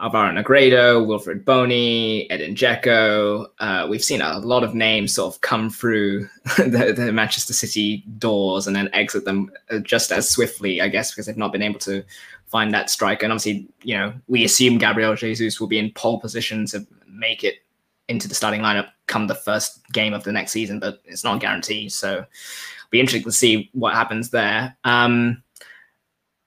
Alvaro 0.00 0.32
Negredo, 0.32 1.06
Wilfred 1.06 1.44
Bony, 1.44 2.28
Edin 2.30 2.56
Dzeko. 2.56 3.46
Uh, 3.60 3.86
we've 3.88 4.02
seen 4.02 4.20
a 4.20 4.38
lot 4.40 4.64
of 4.64 4.74
names 4.74 5.14
sort 5.14 5.32
of 5.32 5.40
come 5.40 5.70
through 5.70 6.28
the, 6.56 6.92
the, 6.96 7.12
Manchester 7.12 7.52
City 7.52 8.04
doors 8.18 8.66
and 8.66 8.74
then 8.74 8.90
exit 8.92 9.24
them 9.24 9.52
uh, 9.70 9.78
just 9.78 10.10
as 10.10 10.28
swiftly, 10.28 10.80
I 10.80 10.88
guess, 10.88 11.12
because 11.12 11.26
they've 11.26 11.36
not 11.36 11.52
been 11.52 11.62
able 11.62 11.78
to 11.80 12.02
find 12.46 12.74
that 12.74 12.90
striker. 12.90 13.24
And 13.24 13.32
obviously, 13.32 13.68
you 13.82 13.96
know, 13.96 14.12
we 14.26 14.44
assume 14.44 14.78
Gabriel 14.78 15.14
Jesus 15.14 15.60
will 15.60 15.68
be 15.68 15.78
in 15.78 15.92
pole 15.92 16.18
position 16.18 16.66
to 16.66 16.84
make 17.06 17.44
it 17.44 17.58
into 18.08 18.26
the 18.26 18.34
starting 18.34 18.60
lineup 18.60 18.88
come 19.06 19.28
the 19.28 19.34
first 19.34 19.80
game 19.92 20.12
of 20.12 20.24
the 20.24 20.32
next 20.32 20.50
season, 20.50 20.80
but 20.80 21.00
it's 21.04 21.24
not 21.24 21.40
guaranteed. 21.40 21.92
So 21.92 22.26
be 22.90 22.98
interesting 22.98 23.24
to 23.24 23.32
see 23.32 23.70
what 23.72 23.94
happens 23.94 24.30
there. 24.30 24.76
Um, 24.82 25.42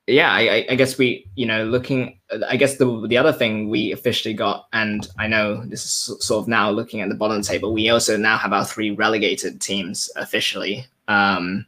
yeah, 0.08 0.32
I, 0.32 0.66
I, 0.70 0.76
guess 0.76 0.98
we, 0.98 1.30
you 1.36 1.46
know, 1.46 1.66
looking, 1.66 2.18
I 2.48 2.56
guess 2.56 2.78
the 2.78 3.06
the 3.08 3.18
other 3.18 3.34
thing 3.34 3.70
we 3.70 3.92
officially 3.92 4.34
got, 4.34 4.68
and 4.72 5.06
I 5.20 5.28
know 5.28 5.66
this 5.66 5.84
is 5.84 6.26
sort 6.26 6.42
of 6.42 6.48
now 6.48 6.72
looking 6.72 7.02
at 7.02 7.10
the 7.10 7.16
bottom 7.16 7.42
table, 7.42 7.74
we 7.74 7.90
also 7.90 8.16
now 8.16 8.38
have 8.38 8.54
our 8.54 8.64
three 8.64 8.92
relegated 8.92 9.60
teams 9.60 10.10
officially. 10.16 10.86
Um, 11.10 11.66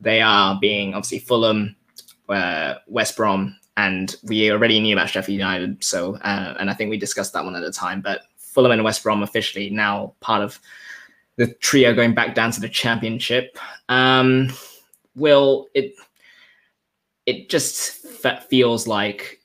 they 0.00 0.20
are 0.20 0.58
being 0.60 0.94
obviously 0.94 1.20
Fulham, 1.20 1.76
uh, 2.28 2.74
West 2.88 3.16
Brom, 3.16 3.56
and 3.76 4.16
we 4.24 4.50
already 4.50 4.80
knew 4.80 4.96
about 4.96 5.10
Sheffield 5.10 5.38
United. 5.38 5.82
So, 5.84 6.16
uh, 6.16 6.56
and 6.58 6.70
I 6.70 6.74
think 6.74 6.90
we 6.90 6.98
discussed 6.98 7.32
that 7.34 7.44
one 7.44 7.54
at 7.54 7.62
the 7.62 7.72
time, 7.72 8.00
but 8.00 8.22
Fulham 8.36 8.72
and 8.72 8.82
West 8.82 9.04
Brom 9.04 9.22
officially 9.22 9.70
now 9.70 10.14
part 10.18 10.42
of 10.42 10.58
the 11.36 11.46
trio 11.54 11.94
going 11.94 12.14
back 12.14 12.34
down 12.34 12.50
to 12.50 12.60
the 12.60 12.68
championship. 12.68 13.56
Um, 13.88 14.50
will 15.14 15.68
it? 15.74 15.94
It 17.30 17.48
just 17.48 17.92
feels 18.48 18.88
like 18.88 19.40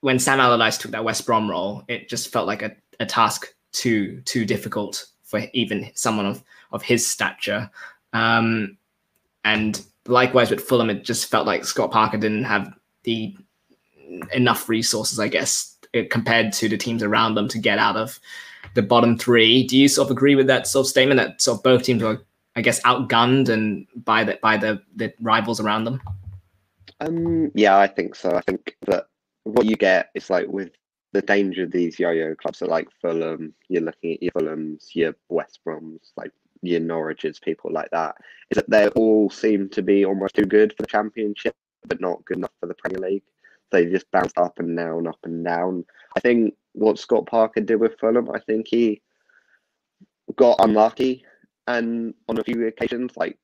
when 0.00 0.18
Sam 0.18 0.40
Allardyce 0.40 0.78
took 0.78 0.90
that 0.90 1.04
West 1.04 1.24
Brom 1.24 1.48
role, 1.48 1.84
it 1.86 2.08
just 2.08 2.32
felt 2.32 2.48
like 2.48 2.62
a, 2.62 2.72
a 2.98 3.06
task 3.06 3.54
too 3.72 4.20
too 4.22 4.44
difficult 4.44 5.06
for 5.22 5.40
even 5.52 5.90
someone 5.94 6.26
of 6.26 6.42
of 6.72 6.82
his 6.82 7.08
stature. 7.08 7.70
Um, 8.12 8.76
and 9.44 9.80
likewise 10.06 10.50
with 10.50 10.60
Fulham, 10.60 10.90
it 10.90 11.04
just 11.04 11.30
felt 11.30 11.46
like 11.46 11.64
Scott 11.64 11.92
Parker 11.92 12.18
didn't 12.18 12.44
have 12.44 12.74
the 13.04 13.36
enough 14.32 14.68
resources, 14.68 15.20
I 15.20 15.28
guess, 15.28 15.78
compared 16.10 16.52
to 16.54 16.68
the 16.68 16.76
teams 16.76 17.02
around 17.02 17.36
them 17.36 17.48
to 17.48 17.58
get 17.58 17.78
out 17.78 17.96
of 17.96 18.18
the 18.74 18.82
bottom 18.82 19.16
three. 19.16 19.64
Do 19.64 19.78
you 19.78 19.88
sort 19.88 20.08
of 20.08 20.16
agree 20.16 20.34
with 20.34 20.48
that 20.48 20.66
sort 20.66 20.86
of 20.86 20.90
statement 20.90 21.18
that 21.18 21.40
sort 21.40 21.58
of 21.58 21.62
both 21.62 21.84
teams 21.84 22.02
were, 22.02 22.24
I 22.56 22.62
guess, 22.62 22.80
outgunned 22.82 23.48
and 23.48 23.86
by 24.04 24.24
the 24.24 24.38
by 24.42 24.56
the 24.56 24.82
the 24.96 25.12
rivals 25.20 25.60
around 25.60 25.84
them? 25.84 26.00
Um, 27.02 27.50
yeah, 27.54 27.78
I 27.78 27.86
think 27.86 28.14
so. 28.14 28.36
I 28.36 28.40
think 28.42 28.76
that 28.86 29.06
what 29.44 29.66
you 29.66 29.76
get 29.76 30.10
is 30.14 30.30
like 30.30 30.46
with 30.46 30.70
the 31.12 31.22
danger 31.22 31.64
of 31.64 31.72
these 31.72 31.98
yo-yo 31.98 32.34
clubs 32.34 32.62
are 32.62 32.66
like 32.66 32.88
Fulham. 33.00 33.54
You're 33.68 33.82
looking 33.82 34.14
at 34.14 34.22
your 34.22 34.32
Fulhams, 34.32 34.94
your 34.94 35.14
West 35.28 35.60
Broms, 35.66 36.12
like 36.16 36.30
your 36.62 36.80
Norwiches, 36.80 37.40
people 37.42 37.72
like 37.72 37.90
that. 37.90 38.16
Is 38.50 38.56
that 38.56 38.70
they 38.70 38.88
all 38.88 39.30
seem 39.30 39.68
to 39.70 39.82
be 39.82 40.04
almost 40.04 40.34
too 40.34 40.46
good 40.46 40.74
for 40.76 40.82
the 40.82 40.88
Championship, 40.88 41.56
but 41.86 42.00
not 42.00 42.24
good 42.24 42.38
enough 42.38 42.52
for 42.60 42.66
the 42.66 42.74
Premier 42.74 43.10
League. 43.10 43.24
They 43.70 43.86
just 43.86 44.10
bounce 44.10 44.32
up 44.36 44.58
and 44.58 44.76
down, 44.76 45.06
up 45.06 45.18
and 45.24 45.44
down. 45.44 45.84
I 46.16 46.20
think 46.20 46.54
what 46.72 46.98
Scott 46.98 47.26
Parker 47.26 47.60
did 47.60 47.76
with 47.76 47.98
Fulham, 47.98 48.30
I 48.30 48.38
think 48.38 48.68
he 48.68 49.02
got 50.36 50.56
unlucky 50.60 51.24
and 51.66 52.14
on 52.28 52.38
a 52.38 52.44
few 52.44 52.66
occasions, 52.66 53.12
like 53.16 53.38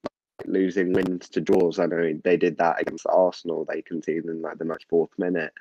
losing 0.49 0.93
wins 0.93 1.29
to 1.31 1.41
draws. 1.41 1.79
I 1.79 1.87
know 1.87 2.13
they 2.25 2.37
did 2.37 2.59
that 2.59 2.81
against 2.81 3.07
Arsenal. 3.07 3.65
They 3.65 3.83
conceded 3.83 4.27
in 4.27 4.43
like 4.43 4.59
the 4.59 4.65
94th 4.65 5.11
minute. 5.19 5.53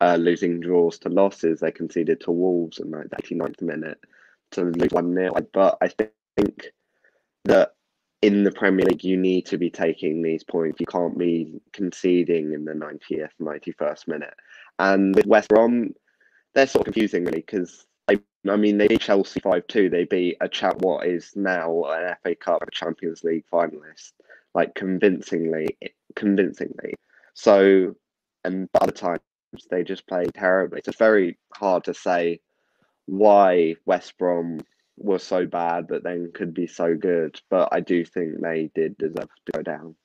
Uh, 0.00 0.16
losing 0.16 0.60
draws 0.60 0.98
to 0.98 1.08
losses, 1.08 1.60
they 1.60 1.70
conceded 1.70 2.20
to 2.20 2.32
Wolves 2.32 2.78
in 2.78 2.90
like 2.90 3.10
the 3.10 3.16
89th 3.16 3.62
minute 3.62 3.98
to 4.50 4.64
lose 4.64 4.90
1 4.90 5.14
0. 5.14 5.32
But 5.52 5.78
I 5.80 5.88
think 5.88 6.72
that 7.44 7.74
in 8.20 8.42
the 8.42 8.50
Premier 8.50 8.86
League, 8.86 9.04
you 9.04 9.16
need 9.16 9.46
to 9.46 9.58
be 9.58 9.70
taking 9.70 10.22
these 10.22 10.42
points. 10.42 10.80
You 10.80 10.86
can't 10.86 11.16
be 11.16 11.60
conceding 11.72 12.52
in 12.52 12.64
the 12.64 12.72
90th, 12.72 13.30
91st 13.40 14.08
minute. 14.08 14.34
And 14.78 15.14
with 15.14 15.26
West 15.26 15.48
Brom, 15.48 15.94
they're 16.54 16.66
sort 16.66 16.88
of 16.88 16.94
confusing 16.94 17.24
really 17.24 17.40
because 17.40 17.86
I, 18.46 18.56
mean, 18.56 18.76
they 18.76 18.88
beat 18.88 19.00
Chelsea 19.00 19.40
5 19.40 19.66
2. 19.66 19.88
They 19.88 20.04
beat 20.04 20.36
a 20.40 20.48
chat 20.48 20.78
what 20.78 21.06
is 21.06 21.32
now 21.34 21.84
an 21.84 22.14
FA 22.22 22.34
Cup 22.34 22.62
Champions 22.72 23.24
League 23.24 23.44
finalist 23.50 24.12
like 24.54 24.74
convincingly, 24.74 25.76
convincingly. 26.14 26.94
So, 27.34 27.94
and 28.44 28.68
other 28.80 28.92
times 28.92 29.20
they 29.70 29.82
just 29.82 30.06
play 30.06 30.26
terribly. 30.34 30.80
It's 30.84 30.96
very 30.96 31.38
hard 31.54 31.84
to 31.84 31.94
say 31.94 32.40
why 33.06 33.74
West 33.84 34.16
Brom 34.18 34.60
was 34.96 35.22
so 35.22 35.46
bad, 35.46 35.88
but 35.88 36.04
then 36.04 36.30
could 36.34 36.54
be 36.54 36.66
so 36.66 36.94
good. 36.94 37.40
But 37.50 37.68
I 37.72 37.80
do 37.80 38.04
think 38.04 38.40
they 38.40 38.70
did 38.74 38.96
deserve 38.96 39.28
to 39.46 39.52
go 39.52 39.62
down. 39.62 39.96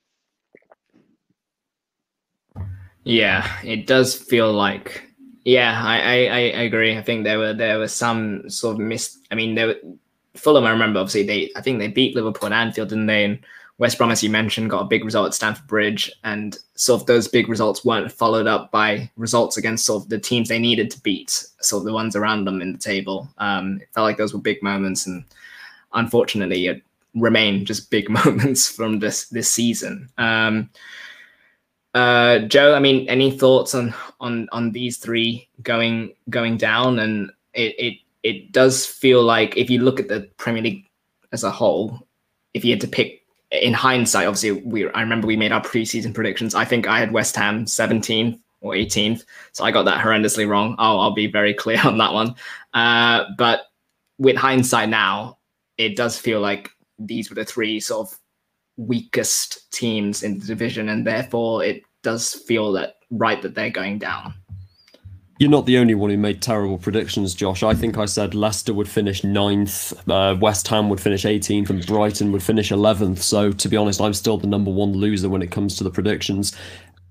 Yeah, 3.03 3.47
it 3.63 3.88
does 3.88 4.15
feel 4.15 4.51
like. 4.51 5.03
Yeah, 5.45 5.81
I, 5.83 5.97
I, 5.97 6.15
I 6.15 6.63
agree. 6.63 6.97
I 6.97 7.01
think 7.01 7.23
there 7.23 7.39
were 7.39 7.53
there 7.53 7.79
were 7.79 7.88
some 7.88 8.49
sort 8.49 8.75
of 8.75 8.79
missed. 8.79 9.19
I 9.31 9.35
mean, 9.35 9.55
there 9.55 9.67
were 9.67 9.79
Fulham. 10.35 10.65
I 10.65 10.71
remember 10.71 10.99
obviously 10.99 11.23
they. 11.23 11.51
I 11.55 11.62
think 11.62 11.79
they 11.79 11.88
beat 11.88 12.15
Liverpool 12.15 12.47
and 12.47 12.53
Anfield, 12.53 12.89
didn't 12.89 13.07
they? 13.07 13.25
And 13.25 13.39
West 13.80 13.98
Brom, 13.98 14.12
as 14.12 14.22
you 14.22 14.30
mentioned, 14.30 14.70
got 14.70 14.82
a 14.82 14.86
big 14.86 15.06
result 15.06 15.28
at 15.28 15.34
Stamford 15.34 15.65
Bridge, 15.65 16.12
and 16.26 16.58
sort 16.76 17.02
of 17.02 17.08
those 17.08 17.30
big 17.30 17.48
results 17.48 17.86
weren't 17.86 18.12
followed 18.12 18.46
up 18.46 18.72
by 18.72 19.10
results 19.15 19.56
against 19.56 19.86
sort 19.86 20.04
of 20.04 20.10
the 20.10 20.20
teams 20.20 20.50
they 20.50 20.60
needed 20.60 20.92
to 20.92 21.02
beat, 21.02 21.46
sort 21.62 21.82
of 21.82 21.86
the 21.86 21.94
ones 21.94 22.13
around 22.13 22.44
them 22.44 22.62
in 22.62 22.74
the 22.74 22.78
table. 22.78 23.30
Um, 23.38 23.80
it 23.82 23.88
felt 23.94 24.04
like 24.04 24.18
those 24.18 24.34
were 24.34 24.42
big 24.42 24.62
moments, 24.62 25.08
and 25.08 25.24
unfortunately, 25.94 26.68
it 26.68 26.84
remain 27.15 27.63
just 27.63 27.89
big 27.89 28.10
moments 28.26 28.70
from 28.70 29.00
this 29.00 29.30
this 29.30 29.50
season. 29.50 30.10
Um, 30.18 30.70
uh, 31.94 32.39
Joe, 32.39 32.76
I 32.76 32.80
mean, 32.80 33.08
any 33.08 33.32
thoughts 33.32 33.74
on 33.74 33.94
on 34.20 34.50
on 34.52 34.74
these 34.74 34.98
three 34.98 35.48
going 35.63 36.13
going 36.30 36.58
down? 36.58 37.00
And 37.00 37.32
it 37.54 37.76
it 37.80 37.98
it 38.24 38.52
does 38.52 38.86
feel 38.86 39.24
like 39.24 39.56
if 39.56 39.70
you 39.70 39.80
look 39.82 40.02
at 40.02 40.10
the 40.10 40.30
Premier 40.36 40.62
League 40.62 40.86
as 41.32 41.46
a 41.46 41.52
whole, 41.52 42.06
if 42.54 42.65
you 42.65 42.72
had 42.72 42.82
to 42.82 42.88
pick 42.88 43.18
in 43.51 43.73
hindsight, 43.73 44.27
obviously, 44.27 44.62
we 44.62 44.89
I 44.91 45.01
remember 45.01 45.27
we 45.27 45.38
made 45.38 45.51
our 45.51 45.62
preseason 45.62 46.13
predictions. 46.13 46.55
I 46.55 46.65
think 46.65 46.88
I 46.88 46.99
had 46.99 47.12
West 47.12 47.35
Ham 47.35 47.65
17th 47.65 48.39
or 48.62 48.73
18th, 48.73 49.25
so 49.53 49.63
I 49.63 49.71
got 49.71 49.83
that 49.83 50.03
horrendously 50.03 50.47
wrong. 50.47 50.75
I'll, 50.77 50.99
I'll 50.99 51.13
be 51.13 51.27
very 51.27 51.53
clear 51.63 51.81
on 51.83 51.97
that 51.97 52.13
one. 52.13 52.35
Uh, 52.73 53.25
but 53.38 53.62
with 54.17 54.35
hindsight 54.35 54.89
now, 54.89 55.38
it 55.77 55.95
does 55.95 56.17
feel 56.17 56.41
like 56.41 56.69
these 56.99 57.29
were 57.29 57.35
the 57.35 57.45
three 57.45 57.79
sort 57.79 58.07
of 58.07 58.17
weakest 58.77 59.71
teams 59.71 60.23
in 60.23 60.39
the 60.39 60.45
division, 60.45 60.89
and 60.89 61.05
therefore 61.07 61.63
it 61.63 61.83
does 62.03 62.33
feel 62.33 62.71
that 62.73 62.95
right 63.09 63.41
that 63.41 63.55
they're 63.55 63.69
going 63.69 63.97
down. 63.97 64.33
You're 65.39 65.49
not 65.49 65.65
the 65.65 65.78
only 65.78 65.95
one 65.95 66.10
who 66.10 66.17
made 66.17 66.41
terrible 66.41 66.78
predictions, 66.78 67.34
Josh. 67.34 67.63
I 67.63 67.73
think 67.73 67.97
I 67.97 68.04
said 68.04 68.36
Leicester 68.36 68.73
would 68.73 68.89
finish 68.89 69.23
ninth, 69.23 69.93
uh, 70.10 70.36
West 70.38 70.67
Ham 70.67 70.89
would 70.89 70.99
finish 70.99 71.23
18th, 71.23 71.69
and 71.69 71.86
Brighton 71.88 72.34
would 72.34 72.43
finish 72.43 72.71
11th. 72.71 73.19
So, 73.19 73.54
to 73.54 73.69
be 73.69 73.78
honest, 73.78 74.02
I'm 74.02 74.13
still 74.13 74.38
the 74.38 74.47
number 74.47 74.69
one 74.69 74.91
loser 74.91 75.30
when 75.30 75.41
it 75.41 75.49
comes 75.49 75.78
to 75.78 75.86
the 75.86 75.91
predictions 75.91 76.54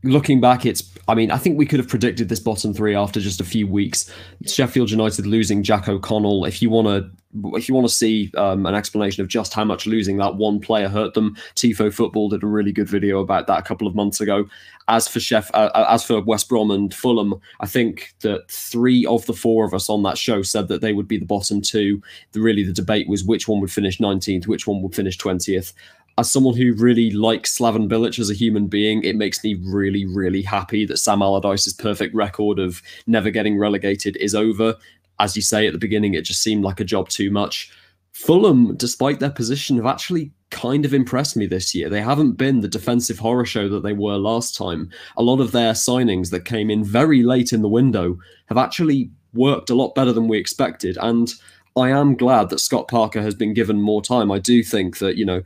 looking 0.03 0.41
back, 0.41 0.67
it's. 0.67 0.95
I 1.07 1.15
mean, 1.15 1.31
I 1.31 1.39
think 1.39 1.57
we 1.57 1.65
could 1.65 1.79
have 1.79 1.89
predicted 1.89 2.29
this 2.29 2.41
bottom 2.41 2.75
three 2.75 2.95
after 2.95 3.19
just 3.19 3.41
a 3.41 3.45
few 3.45 3.67
weeks. 3.67 4.13
Sheffield 4.47 4.91
United 4.91 5.27
losing 5.27 5.63
Jack 5.63 5.89
O'Connell. 5.89 6.45
If 6.45 6.61
you 6.61 6.69
want 6.69 6.87
to, 6.87 7.57
if 7.57 7.69
you 7.69 7.75
want 7.75 7.89
to 7.89 7.93
see 7.93 8.31
um, 8.37 8.67
an 8.67 8.75
explanation 8.75 9.23
of 9.23 9.29
just 9.29 9.55
how 9.55 9.65
much 9.65 9.87
losing 9.87 10.19
that 10.19 10.37
one 10.37 10.61
player 10.61 10.89
hurt 10.89 11.15
them, 11.15 11.35
Tifo 11.55 11.93
Football 11.93 12.29
did 12.29 12.43
a 12.43 12.47
really 12.47 12.73
good 12.73 12.89
video 12.89 13.21
about 13.21 13.47
that 13.47 13.59
a 13.59 13.63
couple 13.63 13.87
of 13.87 13.95
months 13.95 14.21
ago. 14.21 14.47
As 14.87 15.09
for 15.09 15.21
Chef, 15.21 15.51
uh, 15.55 15.71
uh, 15.75 15.87
as 15.89 16.05
for 16.05 16.21
West 16.23 16.49
Brom 16.49 16.71
and 16.71 16.93
Fulham, 16.93 17.35
I 17.61 17.67
think 17.67 18.15
that 18.21 18.51
three 18.51 19.07
of 19.07 19.25
the 19.27 19.35
four 19.35 19.65
of 19.65 19.75
us 19.75 19.89
on 19.89 20.03
that 20.03 20.19
show 20.19 20.43
said 20.43 20.69
that 20.69 20.81
they 20.81 20.93
would 20.93 21.09
be 21.09 21.19
the 21.19 21.27
bottom 21.27 21.61
two. 21.63 22.03
The, 22.33 22.41
really, 22.41 22.65
the 22.65 22.73
debate 22.73 23.09
was 23.09 23.25
which 23.25 23.49
one 23.49 23.61
would 23.61 23.73
finish 23.73 23.99
19th, 23.99 24.47
which 24.47 24.67
one 24.67 24.83
would 24.83 24.95
finish 24.95 25.19
20th 25.19 25.73
as 26.19 26.31
someone 26.31 26.57
who 26.57 26.75
really 26.75 27.13
likes 27.13 27.57
Slaven 27.57 27.89
Bilic 27.89 28.19
as 28.19 28.29
a 28.29 28.35
human 28.35 28.67
being, 28.67 29.05
it 29.05 29.15
makes 29.15 29.43
me 29.45 29.55
really, 29.55 30.05
really 30.05 30.43
happy 30.43 30.85
that 30.85 30.99
Sam 30.99 31.23
Allardyce's 31.23 31.73
perfect 31.73 32.13
record 32.13 32.59
of 32.59 32.83
never 33.07 33.31
getting 33.31 33.57
relegated 33.57 34.17
is 34.17 34.35
over. 34.35 34.75
As 35.21 35.37
you 35.37 35.43
say 35.43 35.69
at 35.69 35.73
the 35.73 35.79
beginning, 35.79 36.15
it 36.15 36.25
just 36.25 36.43
seemed 36.43 36.65
like 36.65 36.81
a 36.81 36.85
job 36.85 37.09
too 37.09 37.31
much. 37.31 37.71
Fulham, 38.11 38.75
despite 38.75 39.21
their 39.21 39.31
position, 39.31 39.77
have 39.77 39.87
actually 39.87 40.33
kind 40.51 40.85
of 40.85 40.93
impressed 40.93 41.37
me 41.37 41.47
this 41.47 41.73
year. 41.73 41.89
They 41.89 42.01
haven't 42.03 42.33
been 42.33 42.61
the 42.61 42.69
defensive 42.69 43.21
horror 43.21 43.45
show 43.45 43.69
that 43.69 43.85
they 43.85 43.93
were 43.93 44.17
last 44.17 44.57
time. 44.57 44.91
A 45.17 45.23
lot 45.23 45.41
of 45.41 45.53
their 45.53 45.73
signings 45.73 46.31
that 46.31 46.45
came 46.45 46.69
in 46.69 46.83
very 46.83 47.23
late 47.23 47.53
in 47.53 47.63
the 47.63 47.69
window 47.69 48.19
have 48.47 48.59
actually 48.59 49.13
worked 49.35 49.71
a 49.71 49.75
lot 49.77 49.95
better 49.95 50.13
than 50.13 50.27
we 50.27 50.37
expected. 50.37 50.99
And 51.01 51.33
I 51.77 51.91
am 51.91 52.17
glad 52.17 52.49
that 52.49 52.59
Scott 52.59 52.89
Parker 52.89 53.23
has 53.23 53.37
been 53.37 53.55
given 53.55 53.81
more 53.81 54.03
time. 54.03 54.33
I 54.33 54.41
do 54.41 54.65
think 54.65 54.99
that, 54.99 55.17
you 55.17 55.25
know, 55.25 55.43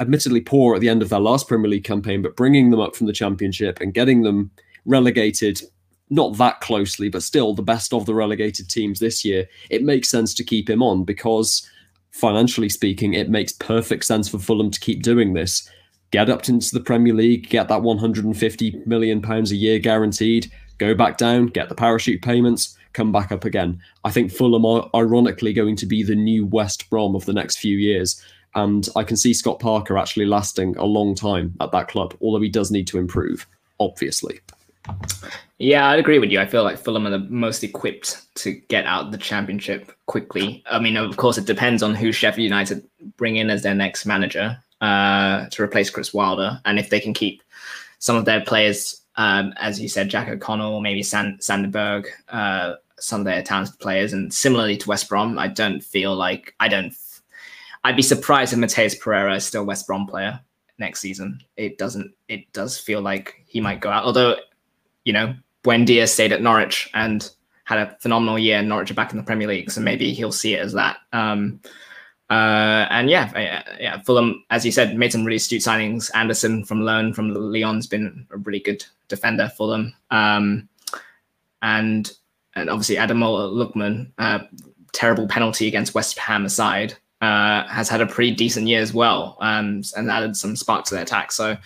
admittedly 0.00 0.40
poor 0.40 0.74
at 0.74 0.80
the 0.80 0.88
end 0.88 1.02
of 1.02 1.08
their 1.08 1.20
last 1.20 1.48
Premier 1.48 1.70
League 1.70 1.84
campaign, 1.84 2.22
but 2.22 2.36
bringing 2.36 2.70
them 2.70 2.80
up 2.80 2.94
from 2.94 3.06
the 3.06 3.12
Championship 3.12 3.80
and 3.80 3.94
getting 3.94 4.22
them 4.22 4.50
relegated 4.84 5.62
not 6.10 6.36
that 6.38 6.60
closely, 6.60 7.08
but 7.08 7.22
still 7.22 7.54
the 7.54 7.62
best 7.62 7.92
of 7.92 8.06
the 8.06 8.14
relegated 8.14 8.70
teams 8.70 8.98
this 8.98 9.24
year, 9.24 9.46
it 9.70 9.82
makes 9.82 10.08
sense 10.08 10.32
to 10.34 10.44
keep 10.44 10.68
him 10.68 10.82
on 10.82 11.04
because 11.04 11.68
financially 12.10 12.68
speaking, 12.68 13.14
it 13.14 13.28
makes 13.28 13.52
perfect 13.52 14.04
sense 14.04 14.28
for 14.28 14.38
Fulham 14.38 14.70
to 14.70 14.80
keep 14.80 15.02
doing 15.02 15.34
this. 15.34 15.68
Get 16.10 16.30
up 16.30 16.48
into 16.48 16.72
the 16.72 16.80
Premier 16.80 17.12
League, 17.12 17.50
get 17.50 17.68
that 17.68 17.82
150 17.82 18.82
million 18.86 19.20
pounds 19.20 19.52
a 19.52 19.56
year 19.56 19.78
guaranteed, 19.78 20.50
go 20.78 20.94
back 20.94 21.18
down, 21.18 21.46
get 21.46 21.68
the 21.68 21.74
parachute 21.74 22.22
payments, 22.22 22.78
come 22.94 23.12
back 23.12 23.30
up 23.30 23.44
again. 23.44 23.80
I 24.04 24.10
think 24.10 24.32
Fulham 24.32 24.64
are 24.64 24.88
ironically 24.94 25.52
going 25.52 25.76
to 25.76 25.86
be 25.86 26.02
the 26.02 26.14
new 26.14 26.46
West 26.46 26.88
Brom 26.88 27.14
of 27.14 27.26
the 27.26 27.34
next 27.34 27.58
few 27.58 27.76
years. 27.76 28.22
And 28.58 28.88
I 28.96 29.04
can 29.04 29.16
see 29.16 29.32
Scott 29.34 29.60
Parker 29.60 29.96
actually 29.96 30.26
lasting 30.26 30.76
a 30.76 30.84
long 30.84 31.14
time 31.14 31.54
at 31.60 31.70
that 31.72 31.88
club, 31.88 32.14
although 32.20 32.40
he 32.40 32.48
does 32.48 32.70
need 32.70 32.88
to 32.88 32.98
improve, 32.98 33.46
obviously. 33.78 34.40
Yeah, 35.58 35.88
I'd 35.88 35.98
agree 35.98 36.18
with 36.18 36.30
you. 36.30 36.40
I 36.40 36.46
feel 36.46 36.64
like 36.64 36.78
Fulham 36.78 37.06
are 37.06 37.10
the 37.10 37.18
most 37.18 37.62
equipped 37.62 38.22
to 38.36 38.52
get 38.52 38.84
out 38.86 39.10
the 39.10 39.18
championship 39.18 39.92
quickly. 40.06 40.62
I 40.70 40.78
mean, 40.78 40.96
of 40.96 41.16
course, 41.16 41.38
it 41.38 41.46
depends 41.46 41.82
on 41.82 41.94
who 41.94 42.10
Sheffield 42.10 42.44
United 42.44 42.82
bring 43.16 43.36
in 43.36 43.50
as 43.50 43.62
their 43.62 43.74
next 43.74 44.06
manager 44.06 44.58
uh, 44.80 45.46
to 45.50 45.62
replace 45.62 45.90
Chris 45.90 46.14
Wilder, 46.14 46.60
and 46.64 46.78
if 46.78 46.90
they 46.90 47.00
can 47.00 47.14
keep 47.14 47.42
some 47.98 48.16
of 48.16 48.24
their 48.24 48.40
players, 48.40 49.02
um, 49.16 49.52
as 49.56 49.80
you 49.80 49.88
said, 49.88 50.08
Jack 50.08 50.28
O'Connell, 50.28 50.80
maybe 50.80 51.02
Sand- 51.02 51.42
Sandberg, 51.42 52.06
uh, 52.28 52.74
some 52.98 53.20
of 53.20 53.24
their 53.24 53.42
talented 53.42 53.78
players, 53.80 54.12
and 54.12 54.32
similarly 54.32 54.76
to 54.76 54.88
West 54.88 55.08
Brom, 55.08 55.38
I 55.38 55.48
don't 55.48 55.82
feel 55.82 56.14
like 56.14 56.54
I 56.60 56.68
don't. 56.68 56.94
I'd 57.84 57.96
be 57.96 58.02
surprised 58.02 58.52
if 58.52 58.58
Matheus 58.58 58.98
Pereira 58.98 59.34
is 59.36 59.44
still 59.44 59.64
West 59.64 59.86
Brom 59.86 60.06
player 60.06 60.40
next 60.78 61.00
season. 61.00 61.40
It 61.56 61.78
doesn't. 61.78 62.12
It 62.28 62.52
does 62.52 62.78
feel 62.78 63.00
like 63.00 63.42
he 63.46 63.60
might 63.60 63.80
go 63.80 63.90
out, 63.90 64.04
although 64.04 64.36
you 65.04 65.12
know 65.12 65.34
Buendia 65.64 66.08
stayed 66.08 66.32
at 66.32 66.42
Norwich 66.42 66.90
and 66.94 67.30
had 67.64 67.78
a 67.78 67.96
phenomenal 68.00 68.38
year. 68.38 68.62
Norwich 68.62 68.90
are 68.90 68.94
back 68.94 69.12
in 69.12 69.18
the 69.18 69.24
Premier 69.24 69.48
League, 69.48 69.70
so 69.70 69.80
maybe 69.80 70.12
he'll 70.12 70.32
see 70.32 70.54
it 70.54 70.60
as 70.60 70.72
that. 70.72 70.98
Um, 71.12 71.60
uh, 72.30 72.86
and 72.90 73.08
yeah, 73.08 73.30
yeah, 73.80 74.00
Fulham, 74.02 74.44
as 74.50 74.64
you 74.64 74.72
said, 74.72 74.96
made 74.96 75.12
some 75.12 75.24
really 75.24 75.36
astute 75.36 75.62
signings. 75.62 76.10
Andersen 76.14 76.64
from 76.64 76.82
loan 76.82 77.14
from 77.14 77.32
Lyon's 77.32 77.86
been 77.86 78.26
a 78.30 78.36
really 78.36 78.60
good 78.60 78.84
defender 79.08 79.50
for 79.56 79.68
them. 79.68 79.94
Um, 80.10 80.68
and 81.62 82.12
and 82.54 82.70
obviously 82.70 82.98
Adam 82.98 83.20
Lookman, 83.20 84.10
uh, 84.18 84.40
terrible 84.92 85.28
penalty 85.28 85.68
against 85.68 85.94
West 85.94 86.18
Ham 86.18 86.44
aside, 86.44 86.94
uh, 87.20 87.66
has 87.68 87.88
had 87.88 88.00
a 88.00 88.06
pretty 88.06 88.32
decent 88.32 88.66
year 88.68 88.80
as 88.80 88.94
well, 88.94 89.36
um, 89.40 89.82
and 89.96 90.10
added 90.10 90.36
some 90.36 90.56
spark 90.56 90.84
to 90.86 90.94
their 90.94 91.02
attack. 91.02 91.32
So 91.32 91.56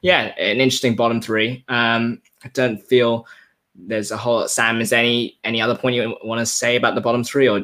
yeah, 0.00 0.34
an 0.38 0.60
interesting 0.60 0.96
bottom 0.96 1.20
three. 1.20 1.64
Um, 1.68 2.20
I 2.44 2.48
don't 2.48 2.78
feel 2.78 3.26
there's 3.74 4.10
a 4.10 4.16
whole 4.16 4.46
Sam. 4.48 4.80
Is 4.80 4.90
there 4.90 5.00
any 5.00 5.38
any 5.44 5.60
other 5.60 5.76
point 5.76 5.96
you 5.96 6.16
want 6.24 6.40
to 6.40 6.46
say 6.46 6.76
about 6.76 6.94
the 6.94 7.00
bottom 7.00 7.24
three, 7.24 7.48
or 7.48 7.62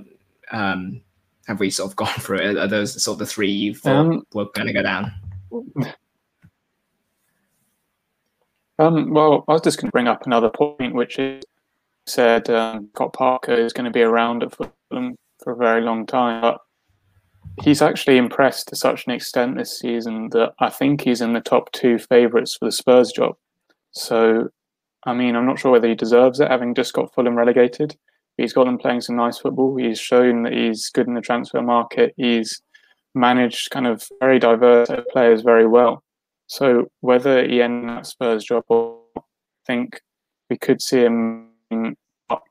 um, 0.53 1.01
have 1.47 1.61
we 1.61 1.71
sort 1.71 1.91
of 1.91 1.97
gone 2.03 2.09
through 2.21 2.39
it? 2.39 2.57
Are 2.57 2.69
those 2.69 3.03
sort 3.03 3.17
of 3.17 3.19
the 3.21 3.27
three 3.27 3.51
you 3.51 3.75
thought 3.75 3.97
um, 3.97 4.27
were 4.33 4.47
going 4.55 4.67
to 4.69 4.73
go 4.73 4.83
down? 4.83 5.13
Um, 8.79 9.13
well, 9.13 9.45
I 9.49 9.53
was 9.53 9.63
just 9.63 9.79
going 9.79 9.89
to 9.89 9.93
bring 9.93 10.07
up 10.07 10.25
another 10.25 10.51
point, 10.51 10.95
which 10.95 11.19
is 11.19 11.43
said 12.07 12.49
um, 12.49 12.89
Scott 12.95 13.13
Parker 13.13 13.53
is 13.53 13.73
going 13.73 13.85
to 13.85 13.91
be 13.91 14.03
around 14.03 14.43
at 14.43 14.55
Fulham 14.55 15.17
for 15.43 15.53
a 15.53 15.57
very 15.57 15.83
long 15.83 16.07
time, 16.07 16.41
but 16.41 16.61
he's 17.63 17.83
actually 17.83 18.17
impressed 18.17 18.69
to 18.69 18.77
such 18.77 19.07
an 19.07 19.13
extent 19.13 19.57
this 19.57 19.79
season 19.79 20.31
that 20.31 20.55
I 20.59 20.71
think 20.71 21.03
he's 21.03 21.21
in 21.21 21.33
the 21.33 21.41
top 21.41 21.71
two 21.73 21.99
favourites 21.99 22.57
for 22.57 22.67
the 22.67 22.73
Spurs 22.73 23.13
job. 23.13 23.37
So 23.93 24.51
I 25.05 25.15
mean, 25.15 25.37
I'm 25.37 25.47
not 25.47 25.59
sure 25.59 25.73
whether 25.73 25.89
he 25.89 25.95
deserves 25.95 26.41
it, 26.41 26.51
having 26.51 26.75
just 26.75 26.93
got 26.93 27.15
Fulham 27.15 27.37
relegated. 27.37 27.97
He's 28.37 28.53
got 28.53 28.65
them 28.65 28.79
playing 28.79 29.01
some 29.01 29.17
nice 29.17 29.39
football. 29.39 29.77
He's 29.77 29.99
shown 29.99 30.43
that 30.43 30.53
he's 30.53 30.91
good 30.91 31.07
in 31.07 31.15
the 31.15 31.21
transfer 31.21 31.63
market. 31.63 32.15
He's 32.17 32.61
managed 33.15 33.71
kind 33.71 33.87
of 33.87 34.07
very 34.21 34.39
diverse 34.39 34.91
players 35.13 35.43
very 35.43 35.67
well. 35.67 36.03
So 36.47 36.91
whether 37.01 37.47
he 37.47 37.63
ends 37.63 37.87
that 37.87 38.07
Spurs 38.07 38.45
job 38.45 38.65
or 38.69 39.01
I 39.17 39.21
think 39.67 40.01
we 40.51 40.57
could 40.57 40.81
see 40.81 41.01
him 41.01 41.49
up 42.31 42.45